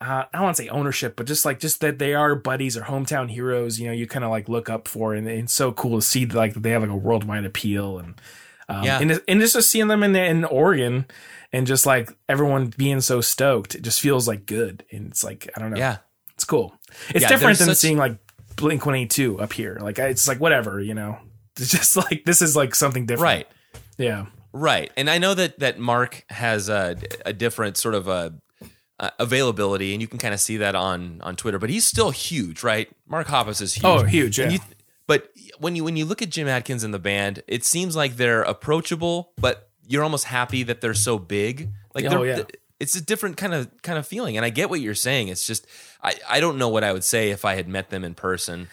uh, 0.00 0.24
I 0.24 0.28
don't 0.32 0.42
want 0.42 0.56
to 0.56 0.62
say 0.64 0.68
ownership, 0.68 1.16
but 1.16 1.26
just 1.26 1.44
like 1.44 1.60
just 1.60 1.80
that 1.80 1.98
they 1.98 2.14
are 2.14 2.34
buddies 2.34 2.76
or 2.76 2.82
hometown 2.82 3.30
heroes. 3.30 3.78
You 3.80 3.86
know, 3.88 3.92
you 3.92 4.06
kind 4.06 4.24
of 4.24 4.30
like 4.30 4.48
look 4.48 4.68
up 4.68 4.88
for, 4.88 5.14
and 5.14 5.28
it's 5.28 5.54
so 5.54 5.72
cool 5.72 5.98
to 5.98 6.02
see 6.02 6.26
like 6.26 6.54
that 6.54 6.62
they 6.62 6.70
have 6.70 6.82
like 6.82 6.90
a 6.90 6.96
worldwide 6.96 7.44
appeal, 7.44 7.98
and 7.98 8.20
um, 8.68 8.84
Yeah. 8.84 9.00
and 9.00 9.20
and 9.28 9.40
just 9.40 9.70
seeing 9.70 9.88
them 9.88 10.02
in 10.02 10.14
in 10.16 10.44
Oregon. 10.44 11.06
And 11.52 11.68
just 11.68 11.86
like 11.86 12.10
everyone 12.28 12.72
being 12.76 13.00
so 13.00 13.20
stoked, 13.20 13.76
it 13.76 13.82
just 13.82 14.00
feels 14.00 14.26
like 14.26 14.44
good. 14.44 14.84
And 14.90 15.06
it's 15.06 15.22
like, 15.22 15.48
I 15.56 15.60
don't 15.60 15.70
know. 15.70 15.76
Yeah. 15.76 15.98
It's 16.34 16.42
cool. 16.42 16.74
It's 17.10 17.22
Yeah, 17.22 17.28
different 17.28 17.58
than 17.60 17.68
such- 17.68 17.76
seeing 17.76 17.96
like 17.96 18.16
Blink 18.56 18.84
182 18.84 19.38
up 19.38 19.52
here. 19.52 19.78
Like, 19.80 20.00
it's 20.00 20.26
like, 20.26 20.40
whatever, 20.40 20.80
you 20.80 20.94
know? 20.94 21.16
It's 21.56 21.70
just 21.70 21.96
like, 21.96 22.24
this 22.24 22.42
is 22.42 22.56
like 22.56 22.74
something 22.74 23.06
different. 23.06 23.22
Right. 23.22 23.48
Yeah. 23.98 24.26
Right, 24.52 24.90
and 24.96 25.08
I 25.08 25.18
know 25.18 25.34
that 25.34 25.60
that 25.60 25.78
Mark 25.78 26.24
has 26.28 26.68
a, 26.68 26.96
a 27.24 27.32
different 27.32 27.76
sort 27.76 27.94
of 27.94 28.08
a, 28.08 28.34
uh 29.00 29.10
availability, 29.18 29.92
and 29.92 30.00
you 30.00 30.08
can 30.08 30.18
kind 30.18 30.34
of 30.34 30.40
see 30.40 30.56
that 30.58 30.74
on 30.74 31.20
on 31.22 31.36
Twitter. 31.36 31.58
But 31.58 31.70
he's 31.70 31.84
still 31.84 32.10
huge, 32.10 32.62
right? 32.62 32.88
Mark 33.08 33.26
Hoppus 33.28 33.60
is 33.60 33.74
huge. 33.74 33.84
Oh, 33.84 34.02
huge. 34.04 34.38
Yeah. 34.38 34.50
You, 34.50 34.58
but 35.06 35.30
when 35.58 35.76
you 35.76 35.84
when 35.84 35.96
you 35.96 36.04
look 36.04 36.22
at 36.22 36.30
Jim 36.30 36.48
Adkins 36.48 36.84
and 36.84 36.94
the 36.94 36.98
band, 36.98 37.42
it 37.48 37.64
seems 37.64 37.94
like 37.96 38.16
they're 38.16 38.42
approachable, 38.42 39.32
but 39.36 39.68
you're 39.86 40.02
almost 40.04 40.24
happy 40.24 40.62
that 40.62 40.80
they're 40.80 40.94
so 40.94 41.18
big. 41.18 41.70
Like, 41.94 42.06
Oh, 42.06 42.22
yeah. 42.22 42.42
it's 42.80 42.96
a 42.96 43.00
different 43.00 43.36
kind 43.36 43.52
of 43.54 43.70
kind 43.82 43.98
of 43.98 44.06
feeling, 44.06 44.36
and 44.36 44.44
I 44.46 44.50
get 44.50 44.70
what 44.70 44.80
you're 44.80 44.94
saying. 44.94 45.28
It's 45.28 45.46
just 45.46 45.66
I 46.02 46.14
I 46.28 46.40
don't 46.40 46.56
know 46.58 46.68
what 46.68 46.84
I 46.84 46.92
would 46.92 47.04
say 47.04 47.30
if 47.30 47.44
I 47.44 47.54
had 47.56 47.68
met 47.68 47.90
them 47.90 48.04
in 48.04 48.14
person. 48.14 48.68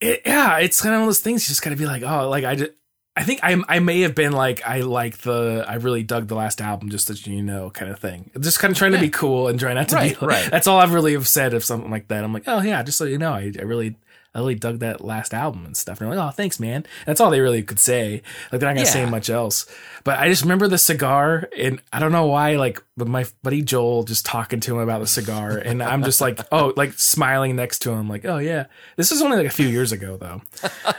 It- 0.00 0.22
yeah. 0.26 0.58
It's 0.58 0.80
kind 0.80 0.94
of 0.94 1.00
one 1.00 1.02
of 1.02 1.08
those 1.08 1.20
things 1.20 1.44
you 1.44 1.48
just 1.52 1.62
got 1.62 1.70
to 1.70 1.76
be 1.76 1.86
like, 1.86 2.02
oh, 2.02 2.28
like, 2.28 2.42
I 2.44 2.56
just, 2.56 2.72
I 3.18 3.24
think 3.24 3.40
I 3.42 3.60
I 3.68 3.80
may 3.80 4.02
have 4.02 4.14
been 4.14 4.32
like 4.32 4.64
I 4.64 4.80
like 4.82 5.18
the 5.18 5.64
I 5.66 5.74
really 5.74 6.04
dug 6.04 6.28
the 6.28 6.36
last 6.36 6.60
album 6.60 6.88
just 6.88 7.10
as 7.10 7.26
you 7.26 7.42
know 7.42 7.68
kind 7.70 7.90
of 7.90 7.98
thing. 7.98 8.30
Just 8.38 8.60
kind 8.60 8.70
of 8.70 8.78
trying 8.78 8.92
to 8.92 8.98
be 9.00 9.10
cool 9.10 9.48
and 9.48 9.58
trying 9.58 9.74
not 9.74 9.88
to 9.88 9.96
Right, 9.96 10.18
be 10.20 10.24
right. 10.26 10.48
that's 10.50 10.68
all 10.68 10.78
I've 10.78 10.92
really 10.94 11.14
have 11.14 11.26
said 11.26 11.52
of 11.52 11.64
something 11.64 11.90
like 11.90 12.06
that. 12.08 12.22
I'm 12.22 12.32
like 12.32 12.44
oh 12.46 12.60
yeah 12.62 12.82
just 12.84 12.96
so 12.96 13.04
you 13.04 13.18
know 13.18 13.32
I, 13.32 13.52
I 13.58 13.62
really 13.62 13.96
I 14.38 14.40
really 14.40 14.54
dug 14.54 14.78
that 14.80 15.04
last 15.04 15.34
album 15.34 15.66
and 15.66 15.76
stuff. 15.76 16.00
And 16.00 16.10
they're 16.10 16.16
like 16.16 16.28
oh 16.28 16.30
thanks 16.30 16.58
man. 16.60 16.86
That's 17.06 17.20
all 17.20 17.30
they 17.30 17.40
really 17.40 17.62
could 17.62 17.80
say. 17.80 18.22
Like 18.50 18.60
they're 18.60 18.68
not 18.68 18.76
gonna 18.76 18.86
say 18.86 19.04
much 19.06 19.30
else. 19.30 19.66
But 20.04 20.18
I 20.18 20.28
just 20.28 20.42
remember 20.42 20.68
the 20.68 20.78
cigar 20.78 21.48
and 21.56 21.80
I 21.92 21.98
don't 21.98 22.12
know 22.12 22.26
why 22.26 22.56
like 22.56 22.82
my 22.96 23.26
buddy 23.42 23.62
Joel 23.62 24.04
just 24.04 24.24
talking 24.24 24.60
to 24.60 24.74
him 24.74 24.80
about 24.80 25.00
the 25.00 25.06
cigar 25.06 25.58
and 25.58 25.82
I'm 25.82 26.02
just 26.02 26.20
like 26.20 26.40
oh 26.52 26.72
like 26.76 26.92
smiling 26.94 27.56
next 27.56 27.80
to 27.80 27.90
him 27.90 28.08
like 28.08 28.24
oh 28.24 28.38
yeah. 28.38 28.66
This 28.96 29.10
was 29.10 29.22
only 29.22 29.36
like 29.36 29.46
a 29.46 29.50
few 29.50 29.68
years 29.68 29.92
ago 29.92 30.16
though. 30.16 30.42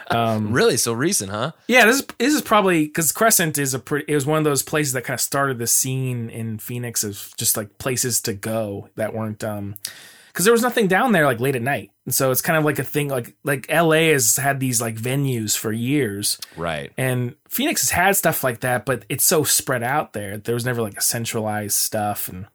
Um, 0.09 0.51
Really, 0.59 0.77
so 0.77 0.93
recent, 0.93 1.31
huh? 1.31 1.51
yeah, 1.67 1.85
this 1.85 1.99
is 1.99 2.05
this 2.17 2.33
is 2.33 2.41
probably 2.41 2.85
because 2.85 3.11
Crescent 3.11 3.57
is 3.57 3.73
a 3.73 3.79
pretty. 3.79 4.11
It 4.11 4.15
was 4.15 4.25
one 4.25 4.37
of 4.39 4.43
those 4.43 4.61
places 4.63 4.93
that 4.93 5.03
kind 5.03 5.15
of 5.15 5.21
started 5.21 5.57
the 5.57 5.67
scene 5.67 6.29
in 6.29 6.57
Phoenix 6.59 7.03
of 7.03 7.33
just 7.37 7.55
like 7.55 7.77
places 7.77 8.19
to 8.21 8.33
go 8.33 8.89
that 8.95 9.13
weren't 9.13 9.43
um 9.43 9.75
because 10.39 10.45
there 10.45 10.53
was 10.53 10.61
nothing 10.61 10.87
down 10.87 11.11
there 11.11 11.25
like 11.25 11.41
late 11.41 11.57
at 11.57 11.61
night, 11.61 11.91
and 12.05 12.15
so 12.15 12.31
it's 12.31 12.39
kind 12.39 12.57
of 12.57 12.63
like 12.63 12.79
a 12.79 12.83
thing 12.85 13.09
like 13.09 13.35
like 13.43 13.65
L.A. 13.67 14.09
has 14.11 14.37
had 14.37 14.61
these 14.61 14.79
like 14.79 14.95
venues 14.95 15.57
for 15.57 15.73
years, 15.73 16.39
Right. 16.55 16.93
and 16.97 17.35
Phoenix 17.49 17.81
has 17.81 17.89
had 17.89 18.15
stuff 18.15 18.41
like 18.41 18.61
that, 18.61 18.85
but 18.85 19.03
it's 19.09 19.25
so 19.25 19.43
spread 19.43 19.83
out 19.83 20.13
there. 20.13 20.37
There 20.37 20.55
was 20.55 20.63
never 20.63 20.81
like 20.81 20.97
a 20.97 21.01
centralized 21.01 21.75
stuff, 21.75 22.29
and 22.29 22.45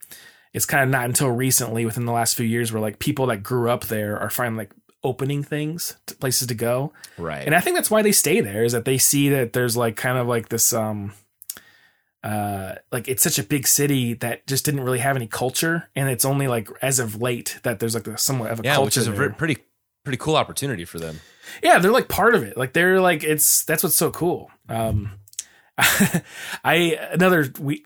it's 0.54 0.64
kind 0.64 0.82
of 0.82 0.88
not 0.88 1.04
until 1.04 1.28
recently, 1.28 1.84
within 1.84 2.06
the 2.06 2.12
last 2.12 2.36
few 2.36 2.46
years, 2.46 2.72
where 2.72 2.80
like 2.80 2.98
people 2.98 3.26
that 3.26 3.42
grew 3.42 3.68
up 3.68 3.84
there 3.84 4.18
are 4.18 4.30
finally 4.30 4.60
like 4.64 4.72
opening 5.02 5.42
things, 5.42 5.98
to 6.06 6.14
places 6.14 6.48
to 6.48 6.54
go. 6.54 6.90
Right. 7.18 7.44
And 7.44 7.54
I 7.54 7.60
think 7.60 7.76
that's 7.76 7.90
why 7.90 8.00
they 8.00 8.12
stay 8.12 8.40
there 8.40 8.64
is 8.64 8.72
that 8.72 8.86
they 8.86 8.96
see 8.96 9.28
that 9.28 9.52
there's 9.52 9.76
like 9.76 9.96
kind 9.96 10.16
of 10.16 10.26
like 10.26 10.48
this 10.48 10.72
um 10.72 11.12
uh, 12.24 12.74
like 12.90 13.06
it's 13.06 13.22
such 13.22 13.38
a 13.38 13.42
big 13.44 13.66
city 13.68 14.14
that 14.14 14.46
just 14.48 14.64
didn't 14.64 14.80
really 14.80 14.98
have 14.98 15.14
any 15.14 15.26
culture, 15.28 15.88
and 15.94 16.08
it's 16.08 16.24
only 16.24 16.48
like 16.48 16.68
as 16.82 16.98
of 16.98 17.20
late 17.22 17.60
that 17.62 17.78
there's 17.78 17.94
like 17.94 18.06
a 18.08 18.18
somewhat 18.18 18.50
of 18.50 18.58
a 18.60 18.62
Yeah, 18.64 18.74
culture. 18.76 18.86
which 18.86 18.96
is 18.96 19.06
a 19.06 19.10
there. 19.12 19.28
ver- 19.28 19.34
pretty 19.34 19.58
pretty 20.04 20.16
cool 20.18 20.34
opportunity 20.36 20.84
for 20.84 20.98
them. 20.98 21.20
yeah, 21.62 21.78
they're 21.78 21.90
like 21.92 22.08
part 22.08 22.34
of 22.34 22.42
it. 22.42 22.56
Like 22.56 22.72
they're 22.72 23.00
like 23.00 23.22
it's 23.22 23.64
that's 23.64 23.82
what's 23.82 23.94
so 23.96 24.10
cool. 24.10 24.50
Um, 24.68 25.12
I 26.64 26.98
another 27.12 27.46
we 27.60 27.84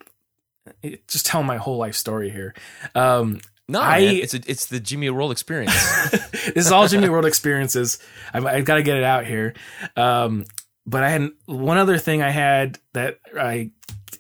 just 1.06 1.27
tell 1.27 1.43
my 1.43 1.56
whole 1.56 1.77
life 1.78 1.94
story 1.94 2.31
here. 2.31 2.55
Um, 2.94 3.40
No, 3.69 3.81
I- 3.81 4.01
man, 4.01 4.15
it's 4.16 4.35
a, 4.35 4.40
it's 4.47 4.66
the 4.66 4.81
Jimmy 4.81 5.10
World 5.10 5.32
experience. 5.32 5.74
this 6.32 6.66
is 6.66 6.73
all 6.73 6.86
Jimmy 6.89 7.09
World 7.09 7.27
experiences. 7.27 7.98
I've, 8.32 8.47
I've 8.47 8.65
got 8.65 8.77
to 8.77 8.82
get 8.82 8.97
it 8.97 9.05
out 9.05 9.27
here. 9.27 9.55
Um, 9.97 10.44
but 10.86 11.05
I 11.05 11.10
had 11.10 11.28
one 11.47 11.77
other 11.78 11.98
thing 11.98 12.23
I 12.23 12.31
had 12.31 12.78
that 12.94 13.19
I 13.39 13.70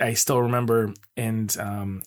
I 0.00 0.14
still 0.14 0.42
remember, 0.42 0.94
and 1.16 1.54
um, 1.58 2.02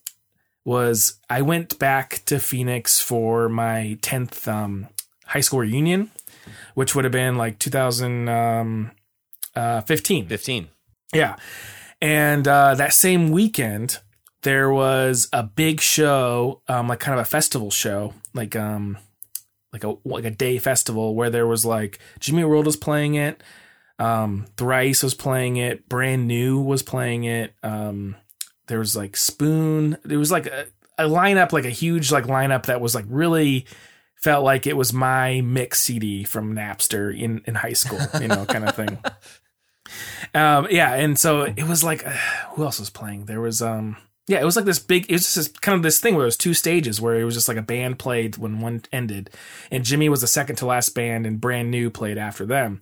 was 0.65 1.19
I 1.30 1.41
went 1.41 1.80
back 1.80 2.22
to 2.26 2.39
Phoenix 2.39 2.99
for 3.01 3.49
my 3.49 3.97
tenth 4.01 4.47
um, 4.47 4.88
high 5.26 5.41
school 5.41 5.59
reunion, 5.59 6.11
which 6.76 6.95
would 6.95 7.05
have 7.05 7.11
been 7.11 7.38
like 7.38 7.59
2015. 7.59 8.97
Uh, 9.53 9.81
15. 9.81 10.27
Fifteen. 10.27 10.69
Yeah. 11.13 11.35
And 12.01 12.47
uh, 12.47 12.76
that 12.76 12.93
same 12.93 13.31
weekend, 13.31 13.99
there 14.43 14.72
was 14.72 15.27
a 15.34 15.43
big 15.43 15.81
show, 15.81 16.61
um, 16.68 16.88
like 16.88 16.99
kind 16.99 17.19
of 17.19 17.26
a 17.26 17.30
festival 17.30 17.69
show, 17.69 18.13
like 18.34 18.55
um, 18.55 18.97
like 19.72 19.84
a 19.84 19.95
like 20.03 20.26
a 20.26 20.31
day 20.31 20.57
festival 20.57 21.15
where 21.15 21.30
there 21.30 21.47
was 21.47 21.65
like 21.65 21.99
Jimmy 22.19 22.43
World 22.43 22.65
was 22.65 22.76
playing 22.76 23.15
it, 23.15 23.43
um, 24.02 24.48
Thrice 24.57 25.03
was 25.03 25.14
playing 25.14 25.57
it, 25.57 25.88
Brand 25.88 26.28
New 26.28 26.60
was 26.60 26.82
playing 26.82 27.26
it. 27.26 27.53
Um, 27.61 28.15
there 28.68 28.80
was 28.80 28.95
like 28.95 29.15
Spoon. 29.15 29.98
There 30.03 30.18
was 30.18 30.32
like 30.32 30.48
a, 30.48 30.65
a 30.98 31.03
lineup, 31.03 31.52
like 31.52 31.65
a 31.65 31.69
huge 31.69 32.11
like 32.11 32.26
lineup 32.26 32.65
that 32.65 32.82
was 32.82 32.95
like 32.95 33.06
really 33.07 33.68
felt 34.15 34.44
like 34.44 34.65
it 34.65 34.76
was 34.76 34.91
my 34.91 35.41
mix 35.41 35.82
CD 35.82 36.23
from 36.23 36.56
Napster 36.56 37.15
in 37.15 37.44
in 37.45 37.56
high 37.56 37.73
school, 37.73 37.99
you 38.19 38.28
know, 38.28 38.45
kind 38.45 38.68
of 38.68 38.76
thing. 38.76 38.98
Um, 40.34 40.68
yeah, 40.69 40.94
and 40.94 41.19
so 41.19 41.41
it 41.41 41.68
was 41.68 41.84
like, 41.84 42.07
uh, 42.07 42.11
who 42.52 42.64
else 42.64 42.80
was 42.80 42.90
playing? 42.90 43.26
There 43.26 43.41
was, 43.41 43.61
um, 43.61 43.98
yeah, 44.28 44.40
it 44.40 44.45
was 44.45 44.56
like 44.56 44.64
this 44.64 44.80
big. 44.80 45.06
It 45.10 45.14
was 45.14 45.23
just 45.23 45.36
this, 45.36 45.48
kind 45.49 45.76
of 45.76 45.84
this 45.84 45.99
thing 45.99 46.15
where 46.15 46.23
it 46.23 46.28
was 46.28 46.38
two 46.38 46.53
stages 46.53 47.02
where 47.02 47.19
it 47.19 47.26
was 47.26 47.34
just 47.34 47.49
like 47.49 47.57
a 47.57 47.61
band 47.61 47.99
played 47.99 48.38
when 48.38 48.61
one 48.61 48.84
ended, 48.94 49.32
and 49.69 49.84
Jimmy 49.84 50.07
was 50.07 50.22
the 50.22 50.28
second 50.28 50.56
to 50.57 50.65
last 50.65 50.95
band, 50.95 51.26
and 51.26 51.41
Brand 51.41 51.72
New 51.72 51.90
played 51.90 52.18
after 52.18 52.45
them. 52.45 52.80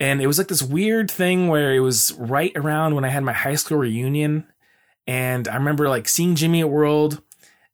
And 0.00 0.20
it 0.22 0.26
was 0.26 0.38
like 0.38 0.48
this 0.48 0.62
weird 0.62 1.10
thing 1.10 1.48
where 1.48 1.74
it 1.74 1.80
was 1.80 2.12
right 2.14 2.52
around 2.56 2.94
when 2.94 3.04
I 3.04 3.08
had 3.08 3.22
my 3.22 3.34
high 3.34 3.54
school 3.54 3.78
reunion, 3.78 4.46
and 5.06 5.46
I 5.46 5.54
remember 5.56 5.88
like 5.88 6.08
seeing 6.08 6.34
Jimmy 6.34 6.60
Eat 6.60 6.64
World, 6.64 7.22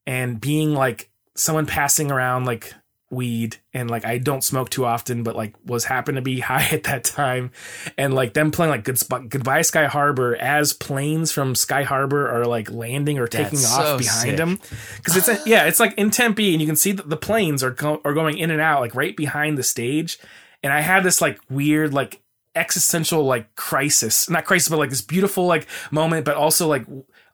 and 0.05 0.39
being 0.39 0.73
like 0.73 1.09
someone 1.35 1.65
passing 1.65 2.11
around 2.11 2.45
like 2.45 2.73
weed 3.09 3.55
and 3.73 3.89
like 3.89 4.03
I 4.05 4.17
don't 4.17 4.43
smoke 4.43 4.69
too 4.69 4.83
often 4.83 5.23
but 5.23 5.33
like 5.33 5.55
was 5.65 5.85
happened 5.85 6.17
to 6.17 6.21
be 6.21 6.39
high 6.41 6.67
at 6.73 6.83
that 6.83 7.05
time. 7.05 7.51
And 7.97 8.13
like 8.13 8.33
them 8.33 8.51
playing 8.51 8.71
like 8.71 8.83
good 8.83 8.99
Sp- 8.99 9.29
goodbye 9.29 9.61
Sky 9.61 9.85
Harbor 9.85 10.35
as 10.35 10.73
planes 10.73 11.31
from 11.31 11.55
Sky 11.55 11.83
Harbor 11.83 12.27
are 12.29 12.45
like 12.45 12.69
landing 12.69 13.17
or 13.19 13.27
taking 13.27 13.59
That's 13.59 13.73
off 13.73 13.85
so 13.85 13.97
behind 13.99 14.21
sick. 14.29 14.37
them. 14.37 14.59
Because 14.97 15.15
it's 15.15 15.29
a, 15.29 15.49
yeah 15.49 15.65
it's 15.65 15.79
like 15.79 15.93
in 15.97 16.09
Tempe 16.11 16.51
and 16.51 16.59
you 16.59 16.67
can 16.67 16.75
see 16.75 16.91
that 16.91 17.09
the 17.09 17.15
planes 17.15 17.63
are 17.63 17.71
go- 17.71 18.01
are 18.03 18.13
going 18.13 18.37
in 18.37 18.51
and 18.51 18.59
out 18.59 18.81
like 18.81 18.93
right 18.95 19.15
behind 19.15 19.57
the 19.57 19.63
stage 19.63 20.19
and 20.63 20.73
I 20.73 20.81
had 20.81 21.03
this 21.03 21.21
like 21.21 21.39
weird 21.49 21.93
like 21.93 22.21
existential 22.55 23.23
like 23.23 23.53
crisis 23.55 24.27
not 24.31 24.43
crisis 24.43 24.67
but 24.67 24.79
like 24.79 24.89
this 24.89 25.01
beautiful 25.01 25.45
like 25.45 25.67
moment 25.91 26.25
but 26.25 26.35
also 26.35 26.67
like 26.67 26.83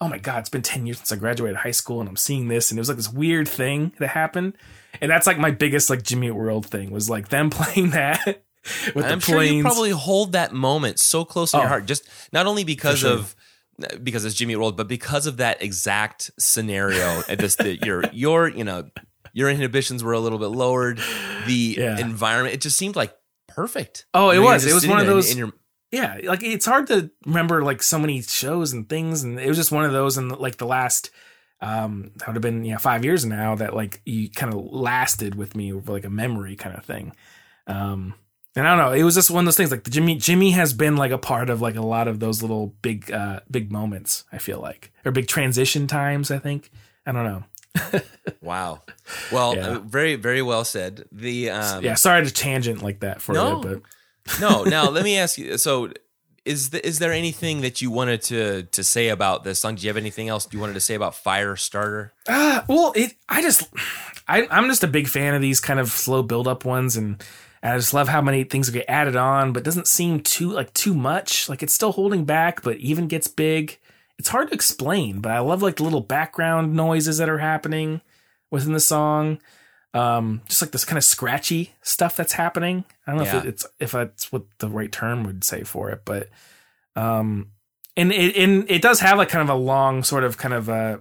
oh 0.01 0.07
my 0.09 0.17
god 0.17 0.39
it's 0.39 0.49
been 0.49 0.61
10 0.61 0.85
years 0.85 0.97
since 0.97 1.13
i 1.13 1.15
graduated 1.15 1.55
high 1.55 1.71
school 1.71 2.01
and 2.01 2.09
i'm 2.09 2.17
seeing 2.17 2.49
this 2.49 2.69
and 2.69 2.77
it 2.77 2.81
was 2.81 2.89
like 2.89 2.97
this 2.97 3.09
weird 3.09 3.47
thing 3.47 3.93
that 3.99 4.09
happened 4.09 4.51
and 4.99 5.09
that's 5.09 5.25
like 5.25 5.37
my 5.37 5.49
biggest 5.49 5.89
like 5.89 6.03
jimmy 6.03 6.29
world 6.29 6.65
thing 6.65 6.91
was 6.91 7.09
like 7.09 7.29
them 7.29 7.49
playing 7.49 7.91
that 7.91 8.43
with 8.93 9.05
I'm 9.05 9.19
the 9.19 9.25
sure 9.25 9.41
you 9.43 9.61
probably 9.61 9.91
hold 9.91 10.33
that 10.33 10.51
moment 10.51 10.99
so 10.99 11.23
close 11.23 11.53
in 11.53 11.59
your 11.61 11.67
Oh. 11.67 11.69
heart, 11.69 11.85
just 11.85 12.03
not 12.33 12.45
only 12.45 12.65
because 12.65 12.99
sure. 12.99 13.11
of 13.11 13.35
because 14.03 14.23
it's 14.23 14.35
Jimmy 14.35 14.55
World, 14.55 14.77
but 14.77 14.87
because 14.87 15.25
of 15.25 15.37
that 15.37 15.61
exact 15.61 16.31
scenario. 16.37 17.23
and 17.27 17.39
just 17.39 17.57
that 17.57 17.85
your 17.85 18.03
your 18.13 18.47
you 18.47 18.63
know 18.63 18.89
your 19.34 19.49
inhibitions 19.49 20.03
were 20.03 20.14
a 20.14 20.19
little 20.19 20.39
bit 20.39 20.47
lowered. 20.47 20.99
The 21.45 21.53
Yeah. 21.80 21.99
environment 21.99 22.53
it 22.55 22.61
just 22.61 22.77
seemed 22.77 22.95
like 22.95 23.14
perfect. 23.47 24.05
Oh, 24.14 24.30
it 24.30 24.35
You 24.35 24.41
know, 24.41 24.45
was. 24.47 24.65
It 24.65 24.73
was 24.73 24.88
one 24.88 24.99
of 24.99 25.05
there 25.05 25.11
in- 25.11 25.18
those- 25.18 25.31
in 25.31 25.38
your 25.38 25.51
yeah 25.91 26.18
like 26.23 26.41
it's 26.41 26.65
hard 26.65 26.88
to 26.88 27.11
remember 27.26 27.61
like 27.64 27.84
so 27.84 27.99
many 27.99 28.19
shows 28.23 28.73
and 28.73 28.89
things 28.89 29.22
and 29.23 29.39
it 29.39 29.47
was 29.47 29.57
just 29.57 29.72
one 29.72 29.85
of 29.85 29.91
those 29.91 30.18
And 30.18 30.31
like 30.39 30.57
the 30.57 30.65
last 30.65 31.11
um 31.61 32.11
that 32.15 32.27
would 32.27 32.35
have 32.35 32.41
been 32.41 32.65
you 32.65 32.72
know 32.72 32.80
five 32.80 33.05
years 33.05 33.26
now 33.26 33.53
that 33.55 33.76
like 33.76 34.01
you 34.03 34.30
kind 34.31 34.51
of 34.51 34.60
lasted 34.65 35.35
with 35.35 35.55
me 35.55 35.72
over 35.72 35.91
like 35.91 36.03
a 36.05 36.10
memory 36.10 36.55
kind 36.55 36.76
of 36.76 36.84
thing 36.84 37.14
um 37.68 38.15
and 38.55 38.68
I 38.68 38.76
don't 38.76 38.85
know. 38.85 38.91
It 38.93 39.01
was 39.03 39.15
just 39.15 39.31
one 39.31 39.43
of 39.43 39.45
those 39.45 39.57
things. 39.57 39.72
Like 39.72 39.84
the 39.84 39.89
Jimmy, 39.89 40.15
Jimmy 40.15 40.51
has 40.51 40.73
been 40.73 40.95
like 40.95 41.10
a 41.10 41.18
part 41.18 41.49
of 41.49 41.60
like 41.60 41.76
a 41.76 41.81
lot 41.81 42.07
of 42.07 42.19
those 42.19 42.43
little 42.43 42.68
big, 42.84 43.11
uh, 43.11 43.39
big 43.49 43.72
moments. 43.72 44.26
I 44.31 44.38
feel 44.38 44.60
like, 44.61 44.91
or 45.03 45.11
big 45.11 45.26
transition 45.27 45.88
times. 45.88 46.30
I 46.30 46.38
think. 46.38 46.69
I 47.03 47.11
don't 47.14 47.23
know. 47.23 47.45
Wow. 48.41 48.81
Well, 49.31 49.55
Yeah. 49.55 49.67
uh, 49.67 49.79
very 49.79 50.15
very 50.15 50.41
well 50.41 50.65
said. 50.65 51.05
The 51.11 51.49
um, 51.51 51.83
yeah, 51.83 51.95
sorry 51.95 52.23
to 52.25 52.31
tangent 52.31 52.81
like 52.81 52.99
that 53.01 53.21
for 53.21 53.33
No. 53.33 53.57
you, 53.61 53.81
but 54.29 54.39
no. 54.39 54.63
Now 54.63 54.89
let 54.89 55.03
me 55.03 55.17
ask 55.17 55.37
you. 55.37 55.57
So. 55.57 55.91
Is, 56.45 56.71
the, 56.71 56.85
is 56.85 56.99
there 56.99 57.13
anything 57.13 57.61
that 57.61 57.81
you 57.81 57.89
wanted 57.89 58.21
to 58.23 58.63
to 58.63 58.83
say 58.83 59.07
about 59.07 59.45
this 59.45 59.59
song? 59.59 59.75
Do 59.75 59.83
you 59.83 59.87
have 59.87 59.95
anything 59.95 60.27
else 60.27 60.45
you 60.51 60.59
wanted 60.59 60.73
to 60.73 60.81
say 60.81 60.93
about 60.93 61.13
Firestarter? 61.13 62.09
Uh, 62.27 62.63
well, 62.67 62.91
it. 62.97 63.13
I 63.29 63.41
just, 63.41 63.69
I, 64.27 64.45
I'm 64.51 64.67
just 64.67 64.83
a 64.83 64.87
big 64.87 65.07
fan 65.07 65.35
of 65.35 65.41
these 65.41 65.61
kind 65.61 65.79
of 65.79 65.87
slow 65.89 66.21
build 66.21 66.49
up 66.49 66.65
ones, 66.65 66.97
and, 66.97 67.23
and 67.61 67.73
I 67.73 67.77
just 67.77 67.93
love 67.93 68.09
how 68.09 68.21
many 68.21 68.43
things 68.43 68.69
get 68.71 68.83
added 68.89 69.15
on, 69.15 69.53
but 69.53 69.63
doesn't 69.63 69.87
seem 69.87 70.19
too 70.19 70.49
like 70.51 70.73
too 70.73 70.93
much. 70.93 71.47
Like 71.47 71.63
it's 71.63 71.73
still 71.73 71.93
holding 71.93 72.25
back, 72.25 72.61
but 72.61 72.75
even 72.75 73.07
gets 73.07 73.29
big. 73.29 73.79
It's 74.19 74.30
hard 74.30 74.49
to 74.49 74.53
explain, 74.53 75.19
but 75.19 75.31
I 75.31 75.40
love 75.40 75.61
like 75.61 75.77
the 75.77 75.84
little 75.84 76.02
background 76.02 76.73
noises 76.76 77.18
that 77.18 77.30
are 77.30 77.40
happening 77.40 78.02
within 78.52 78.73
the 78.73 78.80
song. 78.80 79.40
Um, 79.95 80.41
just 80.48 80.61
like 80.61 80.72
this 80.72 80.85
kind 80.85 80.98
of 80.98 81.03
scratchy 81.03 81.73
stuff 81.84 82.15
that's 82.15 82.34
happening. 82.34 82.84
I 83.06 83.11
don't 83.11 83.19
know 83.19 83.26
Yeah. 83.26 83.38
if 83.40 83.45
it, 83.45 83.48
it's 83.49 83.65
if 83.80 83.91
that's 83.91 84.31
what 84.31 84.44
the 84.60 84.68
right 84.69 84.91
term 84.91 85.23
would 85.23 85.44
say 85.44 85.64
for 85.64 85.91
it, 85.91 86.02
but 86.03 86.30
um, 86.95 87.49
and 87.95 88.11
it 88.11 88.35
and 88.35 88.69
it 88.72 88.81
does 88.81 88.99
have 89.02 89.18
like 89.19 89.30
kind 89.30 89.48
of 89.48 89.56
a 89.56 89.60
long 89.60 90.03
sort 90.03 90.23
of 90.23 90.38
kind 90.38 90.53
of 90.53 90.68
uh 90.69 90.98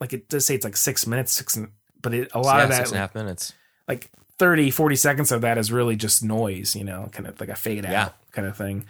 like 0.00 0.12
it 0.12 0.28
does 0.28 0.46
say 0.46 0.54
it's 0.56 0.64
like 0.64 0.76
six 0.76 1.06
minutes 1.06 1.32
six 1.32 1.56
but 2.02 2.12
it 2.12 2.28
a 2.34 2.40
lot 2.40 2.56
yeah, 2.56 2.62
of 2.64 2.68
that 2.70 2.76
six 2.78 2.90
and 2.90 2.96
a 2.96 3.00
half 3.00 3.14
minutes. 3.14 3.52
like 3.86 4.10
30 4.38 4.70
40 4.72 4.96
seconds 4.96 5.30
of 5.32 5.42
that 5.42 5.56
is 5.58 5.70
really 5.70 5.94
just 5.94 6.24
noise 6.24 6.74
you 6.74 6.82
know 6.82 7.08
kind 7.12 7.28
of 7.28 7.38
like 7.38 7.48
a 7.50 7.54
fade 7.54 7.84
out 7.86 7.92
Yeah. 7.92 8.08
kind 8.32 8.48
of 8.48 8.56
thing 8.56 8.84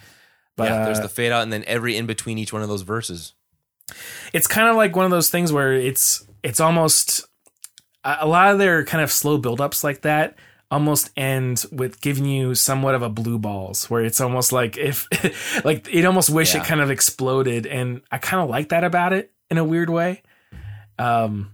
but 0.56 0.70
yeah, 0.70 0.84
there's 0.86 1.00
uh, 1.00 1.02
the 1.02 1.08
fade 1.10 1.32
out, 1.32 1.42
and 1.42 1.52
then 1.52 1.64
every 1.66 1.96
in 1.98 2.06
between 2.06 2.38
each 2.38 2.52
one 2.52 2.62
of 2.62 2.68
those 2.68 2.82
verses. 2.82 3.32
It's 4.32 4.46
kind 4.46 4.68
of 4.68 4.76
like 4.76 4.96
one 4.96 5.04
of 5.04 5.10
those 5.10 5.30
things 5.30 5.52
where 5.52 5.72
it's 5.72 6.26
it's 6.42 6.60
almost 6.60 7.24
a 8.04 8.26
lot 8.26 8.52
of 8.52 8.58
their 8.58 8.84
kind 8.84 9.02
of 9.02 9.10
slow 9.10 9.40
buildups 9.40 9.82
like 9.82 10.02
that 10.02 10.36
almost 10.70 11.10
end 11.16 11.64
with 11.72 12.00
giving 12.00 12.24
you 12.24 12.54
somewhat 12.54 12.94
of 12.94 13.02
a 13.02 13.08
blue 13.08 13.38
balls 13.38 13.88
where 13.88 14.02
it's 14.04 14.20
almost 14.20 14.52
like 14.52 14.76
if 14.76 15.06
like 15.64 15.88
it 15.92 16.04
almost 16.04 16.30
wish 16.30 16.54
Yeah. 16.54 16.62
it 16.62 16.66
kind 16.66 16.80
of 16.80 16.90
exploded. 16.90 17.66
And 17.66 18.00
i 18.10 18.18
kind 18.18 18.42
of 18.42 18.50
like 18.50 18.70
that 18.70 18.84
about 18.84 19.12
it 19.12 19.32
in 19.50 19.58
a 19.58 19.64
weird 19.64 19.88
way. 19.90 20.22
Um 20.98 21.52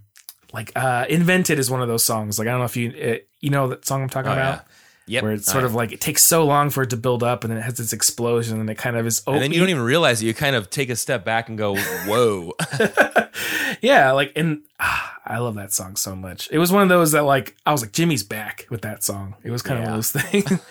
like 0.53 0.71
uh 0.75 1.05
invented 1.09 1.59
is 1.59 1.69
one 1.69 1.81
of 1.81 1.87
those 1.87 2.03
songs. 2.03 2.37
Like 2.39 2.47
i 2.47 2.51
don't 2.51 2.59
know 2.59 2.65
if 2.65 2.75
you 2.77 2.89
uh, 2.91 3.17
you 3.39 3.49
know 3.49 3.67
that 3.67 3.85
song 3.85 4.03
i'm 4.03 4.09
talking 4.09 4.31
Oh, 4.31 4.33
about 4.33 4.65
Yep. 5.11 5.23
where 5.23 5.31
it's 5.33 5.49
Oh, 5.49 5.51
sort 5.53 5.63
yeah. 5.63 5.67
of 5.69 5.75
like 5.75 5.91
it 5.91 5.99
takes 6.01 6.23
so 6.23 6.43
long 6.45 6.69
for 6.69 6.83
it 6.83 6.89
to 6.91 6.97
build 6.97 7.21
up 7.23 7.43
and 7.43 7.51
then 7.51 7.57
it 7.59 7.63
has 7.63 7.75
this 7.75 7.91
explosion 7.93 8.59
and 8.59 8.69
it 8.69 8.77
kind 8.77 8.95
of 8.97 9.05
is 9.05 9.21
and 9.27 9.41
then 9.41 9.51
you 9.51 9.59
don't 9.59 9.69
even 9.69 9.81
realize 9.83 10.21
it. 10.21 10.25
You 10.25 10.33
kind 10.33 10.55
of 10.55 10.69
take 10.69 10.89
a 10.89 10.95
step 10.95 11.25
back 11.25 11.49
and 11.49 11.57
go, 11.57 11.75
"Whoa!" 11.75 12.53
yeah, 13.81 14.11
like 14.11 14.31
and 14.35 14.61
ah, 14.79 15.17
I 15.25 15.37
love 15.39 15.55
that 15.55 15.73
song 15.73 15.95
so 15.95 16.15
much. 16.15 16.49
It 16.51 16.57
was 16.59 16.71
one 16.71 16.83
of 16.83 16.89
those 16.89 17.11
that 17.11 17.23
like 17.25 17.55
I 17.65 17.71
was 17.71 17.81
like 17.81 17.91
Jimmy's 17.91 18.23
back 18.23 18.67
with 18.69 18.81
that 18.83 19.03
song. 19.03 19.35
It 19.43 19.51
was 19.51 19.61
kind 19.61 19.79
of 19.79 19.83
Yeah. 19.85 19.89
one 19.91 19.99
of 19.99 20.11
those 20.13 20.21
things. 20.23 20.61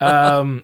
um, 0.00 0.62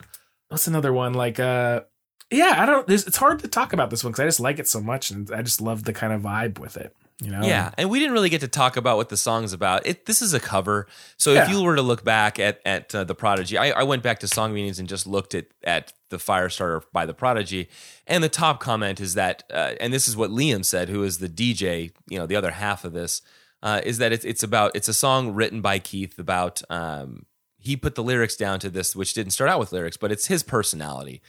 what's 0.49 0.67
another 0.67 0.93
one 0.93 1.15
like? 1.15 1.39
Uh, 1.41 1.83
yeah, 2.31 2.55
I 2.59 2.67
don't. 2.67 2.89
It's 2.89 3.17
hard 3.17 3.41
to 3.41 3.49
talk 3.49 3.73
about 3.73 3.91
this 3.91 4.05
one 4.05 4.13
because 4.13 4.23
I 4.23 4.27
just 4.27 4.41
like 4.41 4.59
it 4.59 4.69
so 4.69 4.81
much 4.81 5.11
and 5.11 5.31
I 5.33 5.43
just 5.43 5.61
love 5.61 5.85
the 5.85 5.93
kind 5.93 6.13
of 6.13 6.23
vibe 6.23 6.59
with 6.59 6.77
it. 6.77 6.95
You 7.23 7.31
know? 7.31 7.43
yeah, 7.43 7.71
and 7.77 7.91
we 7.91 7.99
didn't 7.99 8.15
really 8.15 8.31
get 8.31 8.41
to 8.41 8.49
talk 8.49 8.77
about 8.77 8.97
what 8.97 9.11
the 9.11 9.17
song's 9.17 9.53
about. 9.53 9.87
It 9.87 10.07
this 10.07 10.23
is 10.23 10.33
a 10.33 10.41
cover, 10.41 10.87
so 11.19 11.33
Yeah. 11.35 11.45
if 11.45 11.51
you 11.51 11.63
were 11.63 11.77
to 11.77 11.83
look 11.83 12.03
back 12.03 12.39
at 12.39 12.61
at 12.65 12.95
uh, 12.95 13.05
the 13.05 13.15
Prodigy, 13.15 13.59
I, 13.59 13.71
I 13.71 13.83
went 13.83 14.03
back 14.03 14.21
to 14.21 14.29
song 14.29 14.55
meanings 14.55 14.79
and 14.79 14.89
just 14.89 15.07
looked 15.07 15.35
at 15.35 15.47
at 15.63 15.93
the 16.09 16.17
Firestarter 16.17 16.83
by 16.93 17.05
the 17.05 17.13
Prodigy, 17.15 17.69
and 18.07 18.25
the 18.25 18.29
top 18.31 18.59
comment 18.59 19.01
is 19.01 19.15
that, 19.15 19.43
uh, 19.53 19.75
and 19.81 19.93
this 19.93 20.09
is 20.09 20.17
what 20.17 20.31
Liam 20.31 20.65
said, 20.65 20.89
who 20.89 21.03
is 21.05 21.19
the 21.19 21.29
DJ, 21.29 21.93
you 22.09 22.19
know, 22.19 22.27
the 22.27 22.37
other 22.37 22.51
half 22.53 22.85
of 22.85 22.93
this, 22.95 23.21
uh, 23.63 23.81
is 23.85 23.99
that 23.99 24.13
it's 24.13 24.25
it's 24.25 24.43
about 24.43 24.75
it's 24.75 24.89
a 24.89 24.95
song 24.95 25.35
written 25.35 25.61
by 25.61 25.79
Keith 25.79 26.19
about 26.19 26.63
um, 26.71 27.27
he 27.59 27.77
put 27.77 27.95
the 27.97 28.03
lyrics 28.03 28.35
down 28.37 28.59
to 28.61 28.71
this, 28.71 28.97
which 28.97 29.13
didn't 29.13 29.33
start 29.33 29.51
out 29.51 29.61
with 29.61 29.73
lyrics, 29.73 29.99
but 29.99 30.11
it's 30.11 30.29
his 30.29 30.43
personality. 30.43 31.21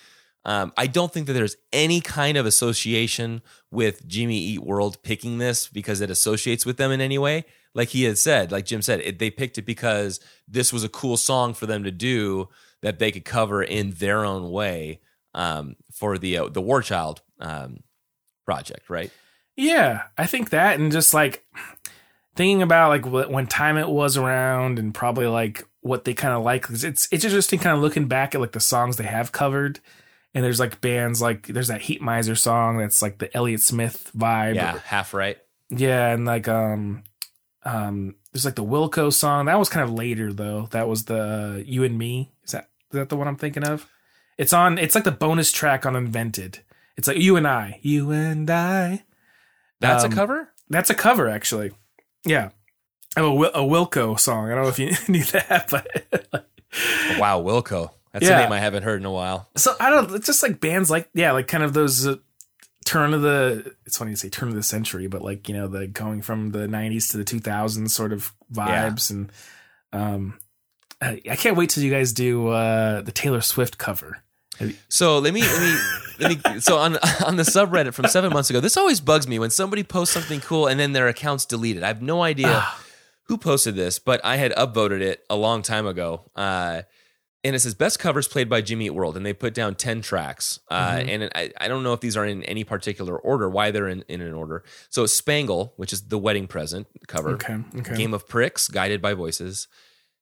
Um, 0.43 0.73
I 0.75 0.87
don't 0.87 1.13
think 1.13 1.27
that 1.27 1.33
there's 1.33 1.57
any 1.71 2.01
kind 2.01 2.37
of 2.37 2.45
association 2.45 3.41
with 3.69 4.07
Jimmy 4.07 4.37
Eat 4.37 4.63
World 4.63 5.01
picking 5.03 5.37
this 5.37 5.67
because 5.67 6.01
it 6.01 6.09
associates 6.09 6.65
with 6.65 6.77
them 6.77 6.91
in 6.91 6.99
any 6.99 7.17
way. 7.17 7.45
Like 7.73 7.89
he 7.89 8.03
had 8.03 8.17
said, 8.17 8.51
like 8.51 8.65
Jim 8.65 8.81
said, 8.81 9.01
it, 9.01 9.19
they 9.19 9.29
picked 9.29 9.57
it 9.57 9.61
because 9.63 10.19
this 10.47 10.73
was 10.73 10.83
a 10.83 10.89
cool 10.89 11.15
song 11.15 11.53
for 11.53 11.67
them 11.67 11.83
to 11.83 11.91
do 11.91 12.49
that 12.81 12.99
they 12.99 13.11
could 13.11 13.25
cover 13.25 13.63
in 13.63 13.91
their 13.91 14.25
own 14.25 14.51
way 14.51 14.99
um, 15.33 15.75
for 15.91 16.17
the 16.17 16.37
uh, 16.37 16.49
the 16.49 16.61
War 16.61 16.81
Child 16.81 17.21
um, 17.39 17.83
project, 18.45 18.89
right? 18.89 19.11
Yeah, 19.55 20.03
I 20.17 20.25
think 20.25 20.49
that, 20.49 20.79
and 20.79 20.91
just 20.91 21.13
like 21.13 21.45
thinking 22.35 22.61
about 22.61 22.89
like 22.89 23.05
what, 23.05 23.29
when 23.31 23.47
time 23.47 23.77
it 23.77 23.89
was 23.89 24.17
around, 24.17 24.79
and 24.79 24.93
probably 24.93 25.27
like 25.27 25.65
what 25.81 26.03
they 26.03 26.13
kind 26.13 26.33
of 26.33 26.43
like. 26.43 26.65
it's 26.69 26.83
it's 27.11 27.23
interesting, 27.23 27.59
kind 27.59 27.75
of 27.75 27.81
looking 27.81 28.07
back 28.07 28.35
at 28.35 28.41
like 28.41 28.51
the 28.51 28.59
songs 28.59 28.97
they 28.97 29.03
have 29.05 29.31
covered. 29.31 29.79
And 30.33 30.43
there's 30.43 30.59
like 30.59 30.79
bands 30.81 31.21
like 31.21 31.47
there's 31.47 31.67
that 31.67 31.81
Heatmiser 31.81 32.37
song 32.37 32.77
that's 32.77 33.01
like 33.01 33.17
the 33.17 33.35
Elliott 33.35 33.61
Smith 33.61 34.11
vibe. 34.17 34.55
Yeah, 34.55 34.79
half 34.85 35.13
right. 35.13 35.37
Yeah, 35.69 36.07
and 36.13 36.25
like 36.25 36.47
um 36.47 37.03
um 37.63 38.15
there's 38.31 38.45
like 38.45 38.55
the 38.55 38.63
Wilco 38.63 39.11
song. 39.11 39.45
That 39.45 39.59
was 39.59 39.67
kind 39.69 39.83
of 39.83 39.93
later 39.93 40.31
though. 40.31 40.67
That 40.71 40.87
was 40.87 41.05
the 41.05 41.63
You 41.67 41.83
and 41.83 41.97
Me. 41.97 42.31
Is 42.45 42.51
that 42.51 42.69
is 42.91 42.97
that 42.99 43.09
the 43.09 43.17
one 43.17 43.27
I'm 43.27 43.35
thinking 43.35 43.63
of? 43.65 43.87
It's 44.37 44.53
on 44.53 44.77
it's 44.77 44.95
like 44.95 45.03
the 45.03 45.11
bonus 45.11 45.51
track 45.51 45.85
on 45.85 45.95
Invented. 45.95 46.59
It's 46.97 47.07
like 47.09 47.17
You 47.17 47.35
and 47.35 47.47
I. 47.47 47.79
You 47.81 48.11
and 48.11 48.49
I. 48.49 49.03
That's 49.81 50.03
Um, 50.05 50.11
a 50.11 50.15
cover. 50.15 50.49
That's 50.69 50.89
a 50.89 50.95
cover 50.95 51.27
actually. 51.27 51.71
Yeah. 52.25 52.51
I 53.17 53.19
have 53.19 53.29
a, 53.29 53.35
a 53.35 53.61
Wilco 53.63 54.17
song. 54.17 54.49
I 54.49 54.55
don't 54.55 54.63
know 54.63 54.69
if 54.69 54.79
you 54.79 54.91
knew 55.11 55.25
that, 55.25 55.67
but 55.69 56.45
Wow, 57.19 57.41
Wilco. 57.43 57.91
That's 58.13 58.25
Yeah. 58.27 58.39
a 58.39 58.43
name 58.43 58.51
I 58.51 58.59
haven't 58.59 58.83
heard 58.83 58.99
in 58.99 59.05
a 59.05 59.11
while. 59.11 59.49
so 59.55 59.75
I 59.79 59.89
don't. 59.89 60.13
It's 60.15 60.25
just 60.27 60.43
like 60.43 60.59
bands 60.59 60.89
like 60.89 61.09
yeah, 61.13 61.31
like 61.31 61.47
kind 61.47 61.63
of 61.63 61.73
those 61.73 62.05
uh, 62.07 62.15
turn 62.85 63.13
of 63.13 63.21
the. 63.21 63.73
It's 63.85 63.97
funny 63.97 64.11
to 64.11 64.17
say 64.17 64.29
turn 64.29 64.49
of 64.49 64.55
the 64.55 64.63
century, 64.63 65.07
but 65.07 65.21
like 65.21 65.47
you 65.47 65.55
know 65.55 65.67
the 65.67 65.87
going 65.87 66.21
from 66.21 66.51
the 66.51 66.67
'90s 66.67 67.11
to 67.11 67.17
the 67.17 67.23
2000s 67.23 67.89
sort 67.89 68.11
of 68.13 68.33
vibes, 68.53 69.09
and 69.11 69.31
um, 69.93 70.39
I, 71.01 71.21
I 71.29 71.35
can't 71.35 71.55
wait 71.55 71.69
till 71.69 71.83
you 71.83 71.91
guys 71.91 72.13
do 72.13 72.49
uh 72.49 73.01
the 73.01 73.11
Taylor 73.11 73.41
Swift 73.41 73.77
cover. 73.77 74.17
So 74.89 75.17
let 75.17 75.33
me 75.33 75.41
let 75.41 75.61
me 75.61 75.79
let 76.19 76.29
me. 76.53 76.59
So 76.61 76.77
on 76.77 76.97
on 77.25 77.35
the 77.37 77.43
subreddit 77.43 77.93
from 77.95 78.05
seven 78.07 78.31
months 78.31 78.49
ago, 78.51 78.59
this 78.59 78.77
always 78.77 78.99
bugs 79.01 79.27
me 79.27 79.39
when 79.39 79.49
somebody 79.49 79.83
posts 79.83 80.13
something 80.13 80.39
cool 80.41 80.67
and 80.67 80.79
then 80.79 80.91
their 80.91 81.07
account's 81.07 81.45
deleted. 81.45 81.81
I 81.81 81.87
have 81.87 82.01
no 82.03 82.21
idea 82.21 82.67
who 83.23 83.37
posted 83.39 83.75
this, 83.75 83.97
but 83.97 84.19
I 84.23 84.35
had 84.35 84.51
upvoted 84.51 85.01
it 85.01 85.23
a 85.31 85.35
long 85.35 85.63
time 85.63 85.87
ago. 85.87 86.29
Uh, 86.35 86.81
and 87.43 87.55
it 87.55 87.59
says 87.59 87.73
best 87.73 87.97
covers 87.99 88.27
played 88.27 88.49
by 88.49 88.61
Jimmy 88.61 88.85
Eat 88.85 88.91
World, 88.91 89.17
and 89.17 89.25
they 89.25 89.33
put 89.33 89.53
down 89.53 89.75
ten 89.75 90.01
tracks. 90.01 90.59
Uh, 90.69 91.01
And 91.07 91.29
I, 91.35 91.51
I 91.59 91.67
don't 91.67 91.83
know 91.83 91.93
if 91.93 91.99
these 91.99 92.15
are 92.17 92.25
in 92.25 92.43
any 92.43 92.63
particular 92.63 93.17
order, 93.17 93.49
why 93.49 93.71
they're 93.71 93.87
in, 93.87 94.03
in 94.07 94.21
an 94.21 94.33
order. 94.33 94.63
So 94.89 95.05
Spangle, 95.05 95.73
which 95.77 95.91
is 95.93 96.03
the 96.07 96.17
wedding 96.17 96.47
present 96.47 96.87
cover. 97.07 97.31
Okay, 97.31 97.57
okay. 97.79 97.95
Game 97.95 98.13
of 98.13 98.27
Pricks, 98.27 98.67
Guided 98.67 99.01
by 99.01 99.13
Voices. 99.13 99.67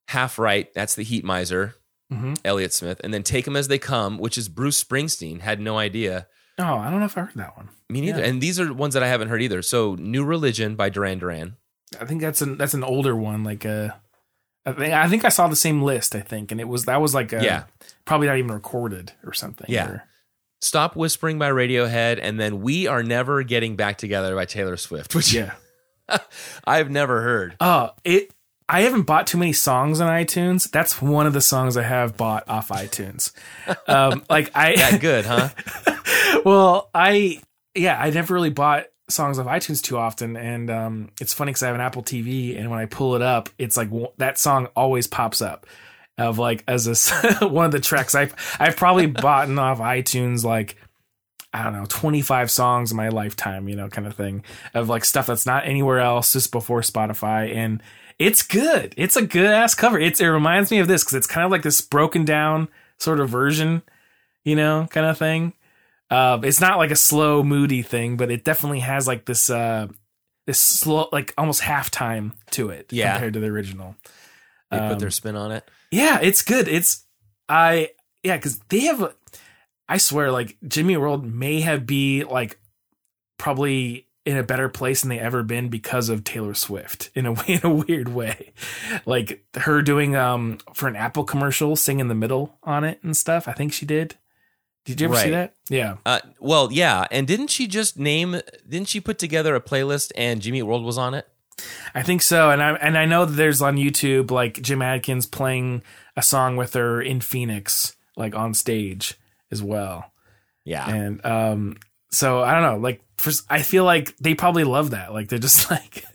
Half 0.08 0.40
Right, 0.40 0.74
that's 0.74 0.96
the 0.96 1.06
Heatmiser, 1.06 1.74
Mhm. 2.12 2.40
Elliott 2.44 2.74
Smith. 2.74 3.00
And 3.04 3.14
then 3.14 3.22
Take 3.24 3.48
'em 3.48 3.56
As 3.56 3.68
They 3.68 3.78
Come, 3.78 4.18
which 4.18 4.38
is 4.38 4.50
Bruce 4.50 4.84
Springsteen. 4.84 5.42
Had 5.42 5.60
no 5.60 5.78
idea. 5.78 6.28
Oh, 6.58 6.78
I 6.78 6.90
don't 6.90 7.00
know 7.00 7.06
if 7.06 7.18
I 7.18 7.22
heard 7.22 7.36
that 7.36 7.56
one. 7.56 7.70
Me 7.90 8.02
neither. 8.02 8.20
Yeah. 8.22 8.26
And 8.28 8.42
these 8.42 8.60
are 8.60 8.74
ones 8.74 8.94
that 8.96 9.04
I 9.04 9.08
haven't 9.08 9.30
heard 9.30 9.42
either. 9.42 9.62
So 9.62 9.96
New 9.96 10.24
Religion 10.26 10.76
by 10.76 10.90
Duran 10.90 11.20
Duran. 11.20 11.56
I 12.02 12.06
think 12.06 12.22
that's 12.22 12.42
an 12.42 12.58
that's 12.58 12.74
an 12.74 12.84
older 12.84 13.16
one. 13.16 13.44
Like 13.44 13.66
uh, 13.66 13.90
I 14.66 14.74
think 14.74 14.94
I 14.94 15.08
think 15.10 15.26
I 15.26 15.30
saw 15.30 15.48
the 15.48 15.56
same 15.56 15.82
list. 15.82 16.16
I 16.16 16.20
think, 16.22 16.52
and 16.52 16.60
it 16.62 16.68
was 16.68 16.86
that 16.86 17.02
was 17.02 17.14
like 17.14 17.34
a, 17.34 17.44
Yeah. 17.44 17.64
probably 18.06 18.28
not 18.28 18.38
even 18.38 18.52
recorded 18.52 19.14
or 19.26 19.34
something. 19.34 19.66
Yeah. 19.70 19.88
or- 19.88 20.04
Stop 20.62 20.96
Whispering 20.98 21.40
by 21.40 21.50
Radiohead. 21.50 22.20
And 22.22 22.38
then 22.40 22.62
We 22.62 22.86
Are 22.86 23.02
Never 23.02 23.44
Getting 23.44 23.78
Back 23.78 23.98
Together 23.98 24.36
by 24.36 24.44
Taylor 24.46 24.76
Swift, 24.76 25.16
which 25.16 25.32
yeah. 25.34 25.54
I've 26.68 26.90
never 26.90 27.22
heard. 27.22 27.56
Oh, 27.62 27.92
it. 28.04 28.34
I 28.68 28.82
haven't 28.82 29.04
bought 29.04 29.26
too 29.26 29.38
many 29.40 29.54
songs 29.54 30.00
on 30.00 30.10
iTunes. 30.10 30.70
That's 30.70 31.02
one 31.02 31.26
of 31.26 31.34
the 31.34 31.42
songs 31.42 31.76
I 31.78 31.82
have 31.84 32.18
bought 32.18 32.48
off 32.48 32.68
iTunes. 32.70 33.32
Um, 33.88 34.24
like 34.30 34.52
I, 34.54 34.76
That 34.92 35.02
good, 35.02 35.26
huh? 35.26 35.50
well, 36.46 36.90
I 36.94 37.42
yeah, 37.74 37.98
I 38.00 38.10
never 38.12 38.34
really 38.34 38.50
bought 38.52 38.86
songs 39.10 39.40
off 39.40 39.48
iTunes 39.48 39.82
too 39.82 39.98
often, 39.98 40.38
and 40.38 40.70
um, 40.70 41.10
it's 41.20 41.34
funny 41.34 41.50
because 41.52 41.64
I 41.64 41.68
have 41.68 41.76
an 41.76 41.82
Apple 41.82 42.04
TV, 42.04 42.58
and 42.58 42.70
when 42.70 42.80
I 42.80 42.86
pull 42.86 43.16
it 43.16 43.22
up, 43.22 43.50
it's 43.58 43.78
like 43.78 43.90
w- 43.90 44.12
that 44.18 44.38
song 44.38 44.68
always 44.76 45.08
pops 45.08 45.42
up 45.42 45.66
of 46.18 46.38
like 46.38 46.64
as 46.68 46.88
a 46.88 47.48
one 47.48 47.66
of 47.66 47.72
the 47.72 47.80
tracks 47.80 48.16
I've 48.16 48.34
I've 48.60 48.76
probably 48.76 49.06
bought 49.08 49.50
off 49.50 49.80
iTunes 49.80 50.44
like. 50.44 50.76
I 51.52 51.64
don't 51.64 51.74
know, 51.74 51.86
25 51.90 52.52
songs 52.52 52.92
in 52.92 52.98
my 52.98 53.10
lifetime, 53.10 53.68
you 53.68 53.76
know, 53.76 53.90
kind 53.90 54.06
of 54.06 54.16
thing 54.16 54.44
of 54.76 54.88
like 54.88 55.04
stuff 55.04 55.26
that's 55.26 55.48
not 55.48 55.66
anywhere 55.66 56.00
else 56.00 56.32
just 56.34 56.52
before 56.52 56.82
Spotify. 56.82 57.56
And 57.56 57.82
it's 58.20 58.44
good. 58.44 58.94
It's 58.98 59.16
a 59.16 59.26
good 59.26 59.48
ass 59.48 59.74
cover. 59.74 59.98
It's, 59.98 60.22
it 60.22 60.28
reminds 60.28 60.70
me 60.70 60.78
of 60.78 60.88
this 60.88 61.04
because 61.04 61.16
it's 61.16 61.26
kind 61.26 61.46
of 61.46 61.50
like 61.50 61.64
this 61.64 61.82
broken 61.82 62.24
down 62.24 62.68
sort 63.00 63.20
of 63.20 63.30
version, 63.30 63.82
you 64.44 64.56
know, 64.56 64.88
kind 64.92 65.08
of 65.08 65.18
thing. 65.18 65.54
Uh, 66.10 66.40
it's 66.44 66.60
not 66.62 66.78
like 66.78 66.92
a 66.92 66.96
slow, 66.96 67.44
moody 67.44 67.82
thing, 67.82 68.18
but 68.18 68.32
it 68.32 68.44
definitely 68.44 68.80
has 68.80 69.08
like 69.08 69.26
this, 69.26 69.50
uh, 69.50 69.88
this 70.48 70.60
slow, 70.60 71.08
like 71.12 71.34
almost 71.38 71.62
halftime 71.62 72.32
to 72.52 72.70
it 72.70 72.92
Yeah. 72.92 73.12
compared 73.14 73.34
to 73.34 73.40
the 73.40 73.48
original. 73.48 73.96
They 74.72 74.78
Um, 74.78 74.90
put 74.90 75.00
their 75.00 75.12
spin 75.12 75.36
on 75.36 75.52
it. 75.52 75.70
Yeah, 75.92 76.20
it's 76.22 76.42
good. 76.42 76.68
It's 76.68 77.06
I 77.48 77.92
yeah, 78.24 78.38
because 78.38 78.60
they 78.70 78.82
have. 78.82 79.14
I 79.88 79.98
swear, 79.98 80.32
like 80.32 80.58
Jimmy 80.68 80.98
World 80.98 81.26
may 81.26 81.62
have 81.62 81.86
be 81.88 82.24
like 82.24 82.60
probably 83.38 84.08
in 84.26 84.38
a 84.38 84.44
better 84.44 84.70
place 84.70 85.02
than 85.02 85.10
they 85.10 85.20
ever 85.20 85.42
been 85.42 85.70
because 85.70 86.10
of 86.10 86.24
Taylor 86.24 86.54
Swift 86.54 87.10
in 87.16 87.26
a 87.26 87.32
way, 87.34 87.44
in 87.48 87.62
a 87.64 87.74
weird 87.74 88.10
way, 88.10 88.54
like 89.06 89.44
her 89.56 89.82
doing 89.82 90.16
um 90.16 90.60
for 90.74 90.88
an 90.88 90.96
Apple 90.96 91.24
commercial, 91.24 91.76
sing 91.76 92.00
in 92.00 92.08
the 92.08 92.16
middle 92.16 92.58
on 92.64 92.84
it 92.84 93.00
and 93.04 93.16
stuff. 93.18 93.48
I 93.48 93.54
think 93.54 93.74
she 93.74 93.86
did. 93.86 94.16
Did 94.96 95.02
you 95.02 95.08
ever 95.08 95.18
see 95.18 95.30
that? 95.32 95.56
Yeah. 95.70 95.98
Uh, 96.06 96.20
well, 96.40 96.70
yeah. 96.72 97.06
And 97.12 97.28
didn't 97.28 97.48
she 97.50 97.68
just 97.68 97.98
name, 97.98 98.42
didn't 98.68 98.88
she 98.88 99.00
put 99.00 99.18
together 99.20 99.56
a 99.56 99.62
playlist 99.62 100.12
and 100.16 100.42
Jimmy 100.42 100.62
World 100.64 100.84
was 100.84 100.98
on 100.98 101.14
it? 101.14 101.28
I 101.94 102.04
think 102.04 102.22
so, 102.22 102.52
and 102.52 102.64
I 102.64 102.72
and 102.76 102.98
I 102.98 103.06
know 103.06 103.26
that 103.26 103.34
there's 103.34 103.62
on 103.62 103.76
YouTube 103.76 104.32
like 104.32 104.62
Jim 104.62 104.82
Adkins 104.82 105.26
playing 105.26 105.84
a 106.16 106.24
song 106.24 106.56
with 106.56 106.74
her 106.74 107.02
in 107.02 107.20
Phoenix, 107.20 107.98
like 108.16 108.34
on 108.34 108.54
stage 108.54 109.16
as 109.52 109.62
well. 109.62 110.12
Yeah. 110.66 110.88
and 110.88 111.26
um 111.26 111.78
so 112.12 112.42
i 112.44 112.54
don't 112.54 112.62
know 112.62 112.78
like 112.78 113.02
for, 113.18 113.32
i 113.50 113.64
feel 113.64 113.86
like 113.86 114.16
they 114.18 114.36
probably 114.36 114.64
love 114.64 114.92
that 114.92 115.12
like 115.14 115.28
they're 115.28 115.40
just 115.40 115.72
like 115.72 116.06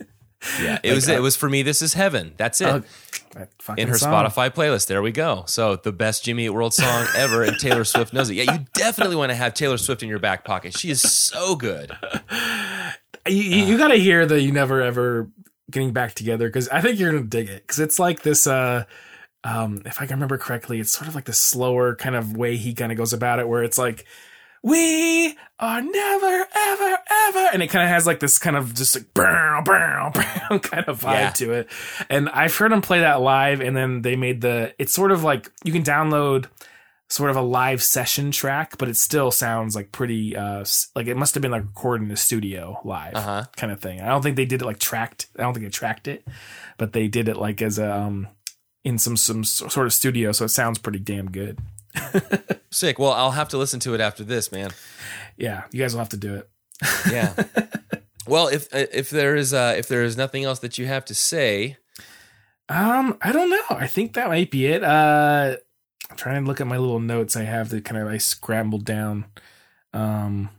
Yeah, 0.61 0.79
it 0.83 0.89
Like, 0.89 0.95
was 0.95 1.09
uh, 1.09 1.13
it 1.13 1.21
was 1.21 1.35
for 1.35 1.49
me. 1.49 1.61
This 1.63 1.81
is 1.81 1.93
heaven. 1.93 2.33
That's 2.37 2.61
it. 2.61 2.83
fucking 3.59 3.81
in 3.81 3.87
her 3.89 3.97
song. 3.97 4.13
Spotify 4.13 4.49
playlist. 4.53 4.87
There 4.87 5.01
we 5.01 5.11
go. 5.11 5.43
So 5.47 5.75
the 5.75 5.91
best 5.91 6.23
Jimmy 6.25 6.45
Eat 6.45 6.49
World 6.49 6.73
song 6.73 7.07
ever, 7.15 7.43
and 7.43 7.57
Taylor 7.59 7.83
Swift 7.83 8.13
knows 8.13 8.29
it. 8.29 8.35
Yeah, 8.35 8.53
you 8.53 8.65
definitely 8.73 9.15
want 9.15 9.31
to 9.31 9.35
have 9.35 9.53
Taylor 9.53 9.77
Swift 9.77 10.03
in 10.03 10.09
your 10.09 10.19
back 10.19 10.43
pocket. 10.45 10.77
She 10.77 10.89
is 10.89 11.01
so 11.01 11.55
good. 11.55 11.91
you, 13.27 13.35
you, 13.41 13.65
you 13.65 13.77
gotta 13.77 13.95
hear 13.95 14.25
the 14.25 14.39
you 14.41 14.51
never 14.51 14.81
ever 14.81 15.29
getting 15.71 15.91
back 15.93 16.13
together 16.13 16.47
because 16.47 16.69
i 16.69 16.79
think 16.79 16.99
you're 16.99 17.11
gonna 17.11 17.23
dig 17.23 17.49
it 17.49 17.63
because 17.63 17.79
it's 17.79 17.97
like 17.97 18.21
this 18.21 18.45
uh 18.45 18.83
um 19.43 19.81
if 19.85 19.99
i 19.99 20.05
can 20.05 20.15
remember 20.15 20.37
correctly 20.37 20.79
it's 20.79 20.91
sort 20.91 21.07
of 21.07 21.15
like 21.15 21.25
the 21.25 21.33
slower 21.33 21.95
kind 21.95 22.15
of 22.15 22.37
way 22.37 22.55
he 22.55 22.71
kind 22.75 22.91
of 22.91 22.97
goes 22.99 23.13
about 23.13 23.39
it 23.39 23.47
where 23.47 23.63
it's 23.63 23.77
like 23.79 24.05
we 24.69 25.37
are 25.59 25.79
never 25.81 26.47
ever 26.55 26.97
ever 27.27 27.49
and 27.53 27.61
it 27.61 27.67
kind 27.67 27.83
of 27.83 27.89
has 27.89 28.07
like 28.07 28.19
this 28.19 28.39
kind 28.39 28.57
of 28.57 28.73
just 28.73 28.95
like 28.95 29.13
brown 29.13 29.63
brown 29.63 30.11
brown 30.11 30.59
kind 30.59 30.85
of 30.87 30.99
vibe 31.01 31.13
Yeah. 31.13 31.29
to 31.29 31.51
it 31.53 31.69
and 32.09 32.27
i've 32.29 32.55
heard 32.57 32.71
them 32.71 32.81
play 32.81 32.99
that 33.01 33.21
live 33.21 33.61
and 33.61 33.77
then 33.77 34.01
they 34.01 34.15
made 34.15 34.41
the 34.41 34.73
it's 34.79 34.91
sort 34.93 35.11
of 35.11 35.23
like 35.23 35.51
you 35.63 35.71
can 35.71 35.83
download 35.83 36.47
sort 37.09 37.29
of 37.29 37.35
a 37.35 37.41
live 37.41 37.83
session 37.83 38.31
track 38.31 38.77
but 38.79 38.89
it 38.89 38.97
still 38.97 39.29
sounds 39.29 39.75
like 39.75 39.91
pretty 39.91 40.35
uh 40.35 40.65
like 40.95 41.05
it 41.05 41.15
must 41.15 41.35
have 41.35 41.41
been 41.43 41.51
like 41.51 41.61
recorded 41.63 42.01
in 42.03 42.09
the 42.09 42.17
studio 42.17 42.81
live 42.83 43.13
Uh-huh. 43.13 43.43
kind 43.55 43.71
of 43.71 43.79
thing 43.79 44.01
i 44.01 44.07
don't 44.07 44.23
think 44.23 44.35
they 44.35 44.45
did 44.45 44.63
it 44.63 44.65
like 44.65 44.79
tracked 44.79 45.27
i 45.37 45.43
don't 45.43 45.53
think 45.53 45.63
they 45.65 45.69
tracked 45.69 46.07
it 46.07 46.27
but 46.79 46.91
they 46.93 47.07
did 47.07 47.29
it 47.29 47.37
like 47.37 47.61
as 47.61 47.77
a 47.77 47.89
um 47.95 48.27
in 48.83 48.97
some 48.97 49.15
some 49.15 49.43
sort 49.43 49.85
of 49.85 49.93
studio 49.93 50.31
so 50.31 50.45
it 50.45 50.49
sounds 50.49 50.79
pretty 50.79 50.99
damn 50.99 51.29
good 51.29 51.59
Sick. 52.71 52.99
Well, 52.99 53.11
I'll 53.11 53.31
have 53.31 53.49
to 53.49 53.57
listen 53.57 53.79
to 53.81 53.93
it 53.93 54.01
after 54.01 54.23
this, 54.23 54.51
man. 54.51 54.71
yeah 55.37 55.63
you 55.71 55.79
guys 55.81 55.93
will 55.93 55.99
have 55.99 56.09
to 56.09 56.17
do 56.17 56.35
it 56.35 56.49
Yeah. 57.11 57.33
well, 58.27 58.47
if 58.49 58.67
if 58.73 59.09
there 59.09 59.35
is 59.35 59.53
uh, 59.53 59.75
if 59.77 59.87
there 59.87 60.03
is 60.03 60.17
nothing 60.17 60.43
else 60.43 60.59
that 60.59 60.77
you 60.77 60.85
have 60.87 61.05
to 61.05 61.15
say, 61.15 61.77
Um, 62.67 63.17
I 63.21 63.31
don't 63.31 63.49
know. 63.49 63.63
I 63.69 63.87
think 63.87 64.13
that 64.13 64.27
might 64.27 64.51
be 64.51 64.65
it. 64.67 64.83
Uh, 64.83 65.55
I'm 66.09 66.17
trying 66.17 66.43
to 66.43 66.47
look 66.47 66.59
at 66.59 66.67
my 66.67 66.77
little 66.77 66.99
notes 66.99 67.35
I 67.35 67.43
have 67.43 67.69
that 67.69 67.85
kind 67.85 68.01
of 68.01 68.07
I 68.07 68.17
scrambled 68.17 68.83
down. 68.85 69.25
Um, 69.93 70.49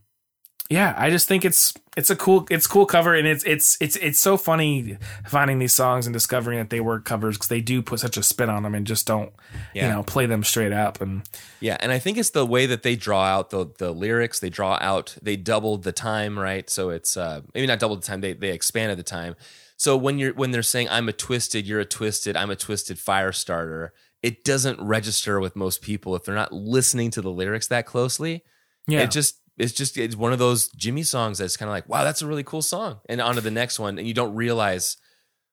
yeah, 0.68 0.94
I 0.96 1.10
just 1.10 1.28
think 1.28 1.44
it's 1.44 1.72
it's 1.96 2.10
a 2.10 2.16
cool 2.16 2.46
it's 2.50 2.66
cool 2.66 2.86
cover 2.86 3.14
and 3.14 3.26
it's 3.26 3.44
it's 3.44 3.76
it's 3.80 3.96
it's 3.96 4.18
so 4.18 4.36
funny 4.36 4.98
finding 5.26 5.58
these 5.58 5.72
songs 5.72 6.06
and 6.06 6.12
discovering 6.12 6.58
that 6.58 6.70
they 6.70 6.80
were 6.80 7.00
covers 7.00 7.36
because 7.36 7.48
they 7.48 7.60
do 7.60 7.80
put 7.82 8.00
such 8.00 8.16
a 8.16 8.22
spin 8.22 8.50
on 8.50 8.62
them 8.64 8.74
and 8.74 8.86
just 8.86 9.06
don't 9.06 9.32
Yeah. 9.72 9.86
you 9.86 9.92
know 9.94 10.02
play 10.02 10.26
them 10.26 10.42
straight 10.44 10.72
up 10.72 11.00
and 11.00 11.22
Yeah, 11.60 11.76
and 11.80 11.92
I 11.92 11.98
think 11.98 12.18
it's 12.18 12.30
the 12.30 12.44
way 12.44 12.66
that 12.66 12.82
they 12.82 12.96
draw 12.96 13.24
out 13.24 13.50
the 13.50 13.70
the 13.78 13.92
lyrics. 13.92 14.40
They 14.40 14.50
draw 14.50 14.76
out. 14.80 15.16
They 15.22 15.36
doubled 15.36 15.84
the 15.84 15.92
time, 15.92 16.38
right? 16.38 16.68
So 16.68 16.90
it's 16.90 17.16
uh, 17.16 17.42
maybe 17.54 17.66
not 17.66 17.78
doubled 17.78 18.02
the 18.02 18.06
time. 18.06 18.20
They 18.20 18.32
they 18.34 18.50
expanded 18.52 18.98
the 18.98 19.02
time. 19.04 19.36
So 19.76 19.96
when 19.96 20.18
you're 20.18 20.34
when 20.34 20.50
they're 20.50 20.62
saying 20.62 20.88
I'm 20.90 21.08
a 21.08 21.12
twisted, 21.12 21.66
you're 21.66 21.80
a 21.80 21.84
twisted, 21.84 22.36
I'm 22.36 22.50
a 22.50 22.56
twisted 22.56 22.98
fire 22.98 23.32
starter, 23.32 23.92
it 24.22 24.42
doesn't 24.44 24.80
register 24.80 25.38
with 25.38 25.54
most 25.54 25.80
people 25.80 26.16
if 26.16 26.24
they're 26.24 26.34
not 26.34 26.52
listening 26.52 27.10
to 27.12 27.22
the 27.22 27.30
lyrics 27.30 27.68
that 27.68 27.86
closely. 27.86 28.42
yeah 28.88 29.00
It 29.02 29.10
just 29.10 29.38
it's 29.58 29.72
just 29.72 29.96
it's 29.96 30.16
one 30.16 30.32
of 30.32 30.38
those 30.38 30.68
Jimmy 30.68 31.02
songs 31.02 31.38
that's 31.38 31.56
kind 31.56 31.68
of 31.68 31.72
like 31.72 31.88
wow, 31.88 32.04
that's 32.04 32.22
a 32.22 32.26
really 32.26 32.44
cool 32.44 32.62
song, 32.62 33.00
and 33.08 33.20
on 33.20 33.34
to 33.34 33.40
the 33.40 33.50
next 33.50 33.78
one, 33.78 33.98
and 33.98 34.06
you 34.06 34.14
don't 34.14 34.34
realize 34.34 34.96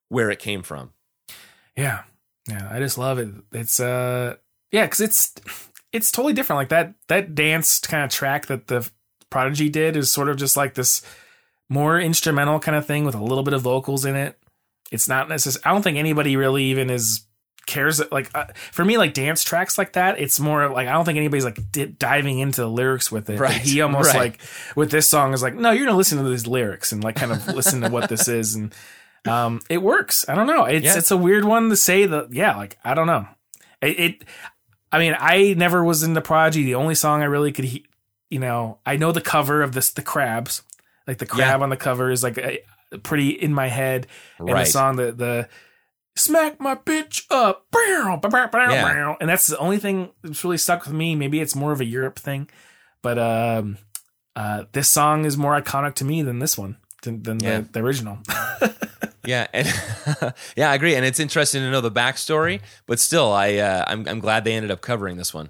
where 0.09 0.30
it 0.30 0.39
came 0.39 0.63
from. 0.63 0.91
Yeah. 1.75 2.03
Yeah, 2.47 2.67
I 2.69 2.80
just 2.80 2.97
love 2.97 3.19
it. 3.19 3.30
It's 3.51 3.80
uh 3.80 4.35
yeah, 4.71 4.85
cuz 4.88 4.99
it's 4.99 5.34
it's 5.91 6.11
totally 6.11 6.34
different 6.34 6.57
like 6.57 6.69
that 6.69 6.93
that 7.07 7.35
dance 7.35 7.80
kind 7.80 8.03
of 8.03 8.09
track 8.09 8.47
that 8.47 8.67
the 8.67 8.89
Prodigy 9.30 9.69
did 9.69 9.95
is 9.95 10.11
sort 10.11 10.30
of 10.30 10.38
just 10.38 10.57
like 10.57 10.75
this 10.75 11.01
more 11.69 11.99
instrumental 11.99 12.59
kind 12.59 12.77
of 12.77 12.85
thing 12.85 13.05
with 13.05 13.15
a 13.15 13.23
little 13.23 13.43
bit 13.43 13.53
of 13.53 13.61
vocals 13.61 14.05
in 14.05 14.15
it. 14.15 14.38
It's 14.91 15.07
not 15.07 15.30
necessarily 15.30 15.65
I 15.65 15.71
don't 15.71 15.81
think 15.81 15.97
anybody 15.97 16.35
really 16.35 16.65
even 16.65 16.89
is 16.89 17.25
cares 17.65 18.02
like 18.11 18.30
uh, 18.35 18.45
for 18.72 18.84
me 18.84 18.98
like 18.98 19.14
dance 19.14 19.44
tracks 19.44 19.77
like 19.77 19.94
that 19.94 20.19
it's 20.19 20.40
more 20.40 20.68
like 20.69 20.88
I 20.88 20.91
don't 20.91 21.06
think 21.06 21.18
anybody's 21.18 21.45
like 21.45 21.72
di- 21.72 21.85
diving 21.85 22.40
into 22.40 22.61
the 22.61 22.68
lyrics 22.69 23.11
with 23.11 23.30
it. 23.30 23.40
Right, 23.40 23.53
He 23.61 23.81
almost 23.81 24.10
right. 24.14 24.19
like 24.19 24.41
with 24.76 24.91
this 24.91 25.07
song 25.10 25.34
is 25.34 25.41
like 25.41 25.56
no, 25.56 25.72
you're 25.72 25.88
to 25.88 25.94
listen 25.95 26.18
to 26.22 26.30
these 26.30 26.45
lyrics 26.48 26.91
and 26.91 27.03
like 27.03 27.15
kind 27.15 27.31
of 27.31 27.48
listen 27.48 27.81
to 27.81 27.90
what 27.90 28.10
this 28.10 28.27
is. 28.27 28.56
And 28.56 28.73
um 29.26 29.61
it 29.69 29.77
works. 29.81 30.26
I 30.27 30.35
don't 30.35 30.48
know. 30.48 30.65
It's 30.65 30.84
Yeah. 30.85 30.98
it's 30.98 31.11
a 31.11 31.18
weird 31.18 31.45
one 31.45 31.69
to 31.69 31.76
say 31.77 32.06
that 32.06 32.34
yeah 32.34 32.57
like 32.57 32.77
i 32.84 32.94
don't 32.94 33.07
know. 33.07 33.27
It, 33.81 33.99
it 33.99 34.23
i 34.91 34.99
mean 34.99 35.15
i 35.18 35.53
never 35.57 35.84
was 35.84 36.03
into 36.03 36.22
prodigy. 36.22 36.64
The 36.65 36.76
only 36.76 36.95
song 36.95 37.22
i 37.22 37.26
really 37.26 37.52
could 37.53 37.65
he, 37.65 37.85
you 38.30 38.40
know 38.40 38.80
i 38.85 38.98
know 38.98 39.11
the 39.14 39.22
cover 39.22 39.61
of 39.61 39.72
this 39.73 39.91
the 39.91 40.02
crabs. 40.02 40.61
Like 41.07 41.18
the 41.18 41.26
crab 41.26 41.61
on 41.61 41.69
the 41.69 41.77
cover 41.77 42.11
is 42.11 42.23
like 42.23 42.38
a, 42.38 42.60
pretty 43.03 43.30
in 43.30 43.53
my 43.53 43.68
head. 43.68 44.07
And 44.40 44.48
the 44.49 44.53
Right. 44.53 44.68
song 44.68 44.95
the 44.98 45.11
the 45.11 45.49
smack 46.15 46.60
my 46.60 46.76
bitch 46.76 47.23
up 47.31 47.65
Yeah. 47.73 49.15
and 49.19 49.30
that's 49.30 49.48
the 49.48 49.57
only 49.57 49.77
thing 49.80 50.10
that's 50.23 50.44
really 50.44 50.57
stuck 50.57 50.85
with 50.85 50.94
me 50.94 51.15
maybe 51.15 51.40
it's 51.40 51.56
more 51.56 51.72
of 51.72 51.81
a 51.81 51.85
europe 51.85 52.18
thing 52.19 52.49
but 53.02 53.18
um 53.18 53.77
uh 54.35 54.65
this 54.73 54.88
song 54.90 55.26
is 55.26 55.38
more 55.38 55.60
iconic 55.60 55.95
to 55.95 56.06
me 56.06 56.22
than 56.22 56.40
this 56.40 56.57
one 56.57 56.77
than, 57.03 57.23
than 57.23 57.40
Yeah. 57.40 57.61
the, 57.61 57.69
the 57.73 57.80
original 57.81 58.19
Yeah, 59.26 59.48
and 59.53 59.65
yeah, 60.57 60.69
I 60.69 60.76
agree. 60.76 60.95
And 60.95 61.06
it's 61.06 61.18
interesting 61.18 61.61
to 61.61 61.72
know 61.72 61.80
the 61.80 61.90
backstory, 61.90 62.60
but 62.88 62.99
still, 62.99 63.31
I 63.31 63.53
uh, 63.56 63.85
I'm 63.88 64.06
I'm 64.06 64.19
glad 64.19 64.44
they 64.44 64.52
ended 64.53 64.69
up 64.69 64.81
covering 64.81 65.15
this 65.15 65.34
one. 65.34 65.48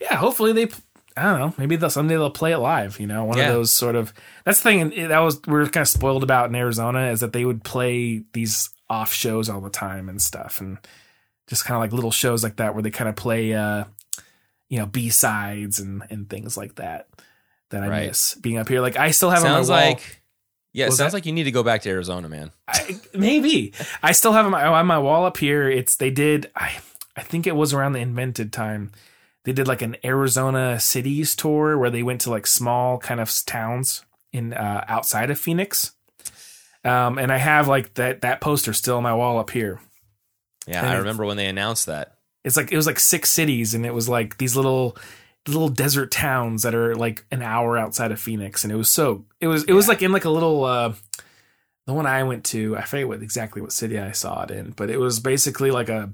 yeah, 0.00 0.14
hopefully 0.14 0.52
they. 0.52 0.68
I 1.16 1.24
don't 1.24 1.40
know. 1.40 1.54
Maybe 1.58 1.74
they'll, 1.74 1.90
someday 1.90 2.14
they'll 2.14 2.30
play 2.30 2.52
it 2.52 2.58
live. 2.58 3.00
You 3.00 3.08
know, 3.08 3.24
one 3.24 3.36
Yeah. 3.36 3.48
of 3.48 3.54
those 3.54 3.72
sort 3.72 3.96
of. 3.96 4.12
That's 4.44 4.60
the 4.60 4.62
thing 4.90 5.08
that 5.08 5.18
was 5.18 5.40
we 5.48 5.58
are 5.58 5.64
kind 5.66 5.82
of 5.82 5.88
spoiled 5.88 6.22
about 6.22 6.50
in 6.50 6.54
Arizona 6.54 7.10
is 7.10 7.18
that 7.18 7.32
they 7.32 7.44
would 7.44 7.64
play 7.64 8.22
these 8.32 8.70
off 8.90 9.12
shows 9.14 9.48
all 9.48 9.62
the 9.62 9.70
time 9.70 10.10
and 10.10 10.20
stuff, 10.20 10.60
and 10.60 10.76
just 11.48 11.64
kind 11.64 11.76
of 11.76 11.80
like 11.80 11.92
little 11.94 12.10
shows 12.10 12.42
like 12.44 12.56
that 12.56 12.74
where 12.74 12.82
they 12.82 12.90
kind 12.90 13.08
of 13.08 13.16
play, 13.16 13.54
uh, 13.54 13.84
you 14.68 14.78
know, 14.78 14.86
B 14.86 15.08
sides 15.08 15.80
and 15.80 16.02
and 16.10 16.28
things 16.28 16.56
like 16.58 16.74
that 16.74 17.08
that 17.70 17.82
I 17.82 17.88
Right. 17.88 18.06
miss 18.08 18.34
being 18.34 18.58
up 18.58 18.68
here. 18.68 18.80
Like 18.82 18.96
I 18.96 19.12
still 19.12 19.30
have 19.30 19.40
sounds 19.40 19.70
on 19.70 19.76
my 19.76 19.82
wall. 19.84 19.90
like 19.94 20.22
yeah, 20.72 20.86
it 20.86 20.92
sounds 20.92 21.12
that- 21.12 21.16
like 21.18 21.26
you 21.26 21.32
need 21.32 21.44
to 21.44 21.50
go 21.50 21.62
back 21.62 21.82
to 21.82 21.88
Arizona, 21.90 22.28
man. 22.28 22.50
I, 22.68 23.00
maybe 23.14 23.72
I 24.02 24.12
still 24.12 24.32
have 24.32 24.44
on 24.44 24.52
my 24.52 24.66
on 24.66 24.86
my 24.86 24.98
wall 24.98 25.24
up 25.24 25.36
here. 25.38 25.68
It's 25.70 25.96
they 25.96 26.10
did. 26.10 26.50
I 26.54 26.78
I 27.16 27.22
think 27.22 27.46
it 27.46 27.56
was 27.56 27.72
around 27.74 27.92
the 27.94 28.00
invented 28.00 28.52
time. 28.52 28.92
They 29.44 29.52
did 29.52 29.66
like 29.66 29.82
an 29.82 29.96
Arizona 30.04 30.78
cities 30.78 31.34
tour 31.34 31.78
where 31.78 31.90
they 31.90 32.02
went 32.02 32.20
to 32.22 32.30
like 32.30 32.46
small 32.46 32.98
kind 32.98 33.20
of 33.20 33.32
towns 33.46 34.04
in 34.32 34.52
uh, 34.52 34.84
outside 34.86 35.30
of 35.30 35.38
Phoenix. 35.38 35.92
Um, 36.84 37.18
and 37.18 37.32
I 37.32 37.36
have 37.36 37.68
like 37.68 37.94
that 37.94 38.22
that 38.22 38.40
poster 38.40 38.72
still 38.72 38.96
on 38.96 39.02
my 39.02 39.14
wall 39.14 39.38
up 39.38 39.50
here. 39.50 39.80
Yeah, 40.66 40.80
And 40.80 40.88
I 40.88 40.96
remember 40.96 41.24
when 41.24 41.36
they 41.36 41.46
announced 41.46 41.86
that. 41.86 42.16
It's 42.44 42.56
like 42.56 42.72
it 42.72 42.76
was 42.76 42.86
like 42.86 42.98
six 42.98 43.30
cities, 43.30 43.74
and 43.74 43.84
it 43.84 43.92
was 43.92 44.08
like 44.08 44.38
these 44.38 44.56
little 44.56 44.96
little 45.46 45.68
desert 45.68 46.10
towns 46.10 46.62
that 46.62 46.74
are 46.74 46.94
like 46.94 47.24
an 47.30 47.42
hour 47.42 47.76
outside 47.76 48.12
of 48.12 48.20
Phoenix, 48.20 48.64
and 48.64 48.72
it 48.72 48.76
was 48.76 48.88
so 48.88 49.24
it 49.40 49.46
was 49.46 49.64
it 49.64 49.72
was 49.72 49.88
like 49.88 50.02
in 50.02 50.12
like 50.12 50.24
a 50.24 50.30
little 50.30 50.64
uh 50.64 50.92
the 51.86 51.94
one 51.94 52.06
I 52.06 52.22
went 52.22 52.44
to, 52.46 52.76
I 52.76 52.82
forget 52.82 53.08
what 53.08 53.22
exactly 53.22 53.60
what 53.60 53.72
city 53.72 53.98
I 53.98 54.12
saw 54.12 54.42
it 54.42 54.50
in, 54.50 54.70
but 54.70 54.90
it 54.90 54.98
was 54.98 55.18
basically 55.18 55.70
like 55.70 55.88
a 55.88 56.12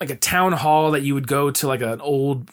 like 0.00 0.10
a 0.10 0.16
town 0.16 0.52
hall 0.52 0.92
that 0.92 1.02
you 1.02 1.14
would 1.14 1.26
go 1.26 1.50
to 1.50 1.68
like 1.68 1.80
an 1.80 2.00
old 2.00 2.50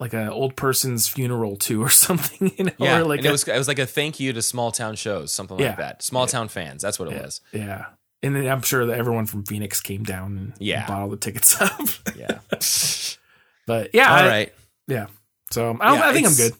like 0.00 0.14
a 0.14 0.30
old 0.32 0.56
person's 0.56 1.06
funeral 1.06 1.54
too 1.56 1.80
or 1.82 1.90
something, 2.06 2.52
you 2.58 2.64
know, 2.64 2.72
Yeah, 2.78 2.98
or 3.00 3.04
like 3.04 3.18
and 3.18 3.26
it 3.26 3.30
was 3.30 3.46
it 3.46 3.56
was 3.56 3.68
like 3.68 3.78
a 3.78 3.86
thank 3.86 4.18
you 4.18 4.32
to 4.32 4.42
small 4.42 4.72
town 4.72 4.96
shows, 4.96 5.32
something 5.32 5.56
like 5.58 5.76
that. 5.76 6.02
Small 6.02 6.26
town 6.26 6.48
fans, 6.48 6.82
that's 6.82 6.98
what 6.98 7.08
it 7.08 7.14
yeah, 7.14 7.22
was. 7.22 7.40
yeah. 7.52 7.84
And 8.22 8.34
then 8.36 8.46
I'm 8.48 8.60
sure 8.62 8.84
that 8.86 8.98
everyone 8.98 9.24
from 9.26 9.44
Phoenix 9.44 9.80
came 9.80 10.02
down 10.02 10.36
and 10.36 10.52
Yeah. 10.58 10.86
bought 10.86 11.00
all 11.02 11.08
the 11.08 11.16
tickets 11.16 11.60
up. 11.62 11.78
Yeah. 12.16 12.40
but 13.66 13.90
yeah, 13.94 14.10
All 14.10 14.24
I- 14.24 14.26
right. 14.28 14.54
yeah. 14.88 15.06
So 15.52 15.76
I, 15.80 15.88
don't, 15.88 15.98
Yeah, 15.98 16.08
I 16.08 16.12
think 16.12 16.26
I'm 16.26 16.34
good. 16.34 16.52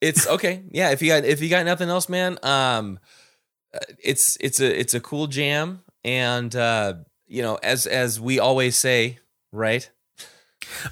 It's 0.00 0.26
okay. 0.26 0.62
Yeah, 0.70 0.90
if 0.90 1.00
you 1.02 1.08
got 1.08 1.24
if 1.24 1.40
you 1.40 1.48
got 1.48 1.64
nothing 1.64 1.88
else, 1.88 2.08
man, 2.08 2.38
um 2.42 2.98
uh, 3.74 3.78
it's 4.02 4.36
it's 4.40 4.60
a 4.60 4.78
it's 4.80 4.92
a 4.94 5.00
cool 5.00 5.26
jam 5.26 5.82
and 6.04 6.54
uh 6.54 6.94
you 7.26 7.42
know, 7.42 7.58
as 7.62 7.86
as 7.86 8.20
we 8.20 8.38
always 8.38 8.76
say, 8.76 9.18
right? 9.52 9.88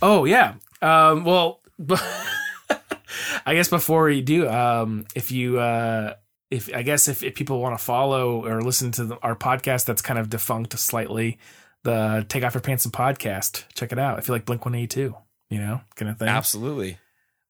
Oh 0.01 0.25
yeah. 0.25 0.55
Um, 0.81 1.25
well, 1.25 1.61
I 3.47 3.55
guess 3.55 3.69
before 3.69 4.05
we 4.05 4.21
do, 4.21 4.49
um, 4.49 5.07
if 5.15 5.33
you, 5.33 5.59
uh, 5.59 6.15
if 6.51 6.75
I 6.75 6.83
guess 6.83 7.09
if, 7.09 7.23
if 7.23 7.35
people 7.35 7.61
want 7.61 7.79
to 7.79 7.85
follow 7.85 8.47
or 8.47 8.63
listen 8.63 8.93
to 8.93 9.05
the, 9.05 9.19
our 9.23 9.35
podcast, 9.35 9.87
that's 9.87 10.03
kind 10.03 10.19
of 10.19 10.31
defunct 10.31 10.79
slightly. 10.79 11.39
The 11.85 12.25
Take 12.29 12.45
Off 12.45 12.55
Your 12.55 12.61
Pants 12.61 12.85
and 12.85 12.95
podcast, 12.95 13.65
check 13.75 13.91
it 13.91 13.99
out. 13.99 14.19
If 14.19 14.29
you 14.29 14.35
like 14.35 14.45
Blink 14.45 14.65
One 14.65 14.75
Eighty 14.75 14.87
Two, 14.87 15.17
you 15.51 15.59
know, 15.59 15.81
kind 15.97 16.11
of 16.11 16.19
thing. 16.19 16.29
Absolutely. 16.29 16.99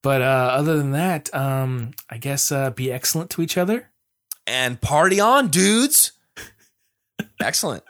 But 0.02 0.22
uh, 0.22 0.50
other 0.52 0.76
than 0.76 0.92
that, 0.92 1.32
um, 1.34 1.92
I 2.08 2.18
guess 2.18 2.50
uh, 2.50 2.70
be 2.70 2.90
excellent 2.90 3.30
to 3.30 3.42
each 3.42 3.58
other. 3.58 3.90
And 4.46 4.80
party 4.80 5.20
on, 5.20 5.48
dudes. 5.48 6.12
Excellent. 7.40 7.84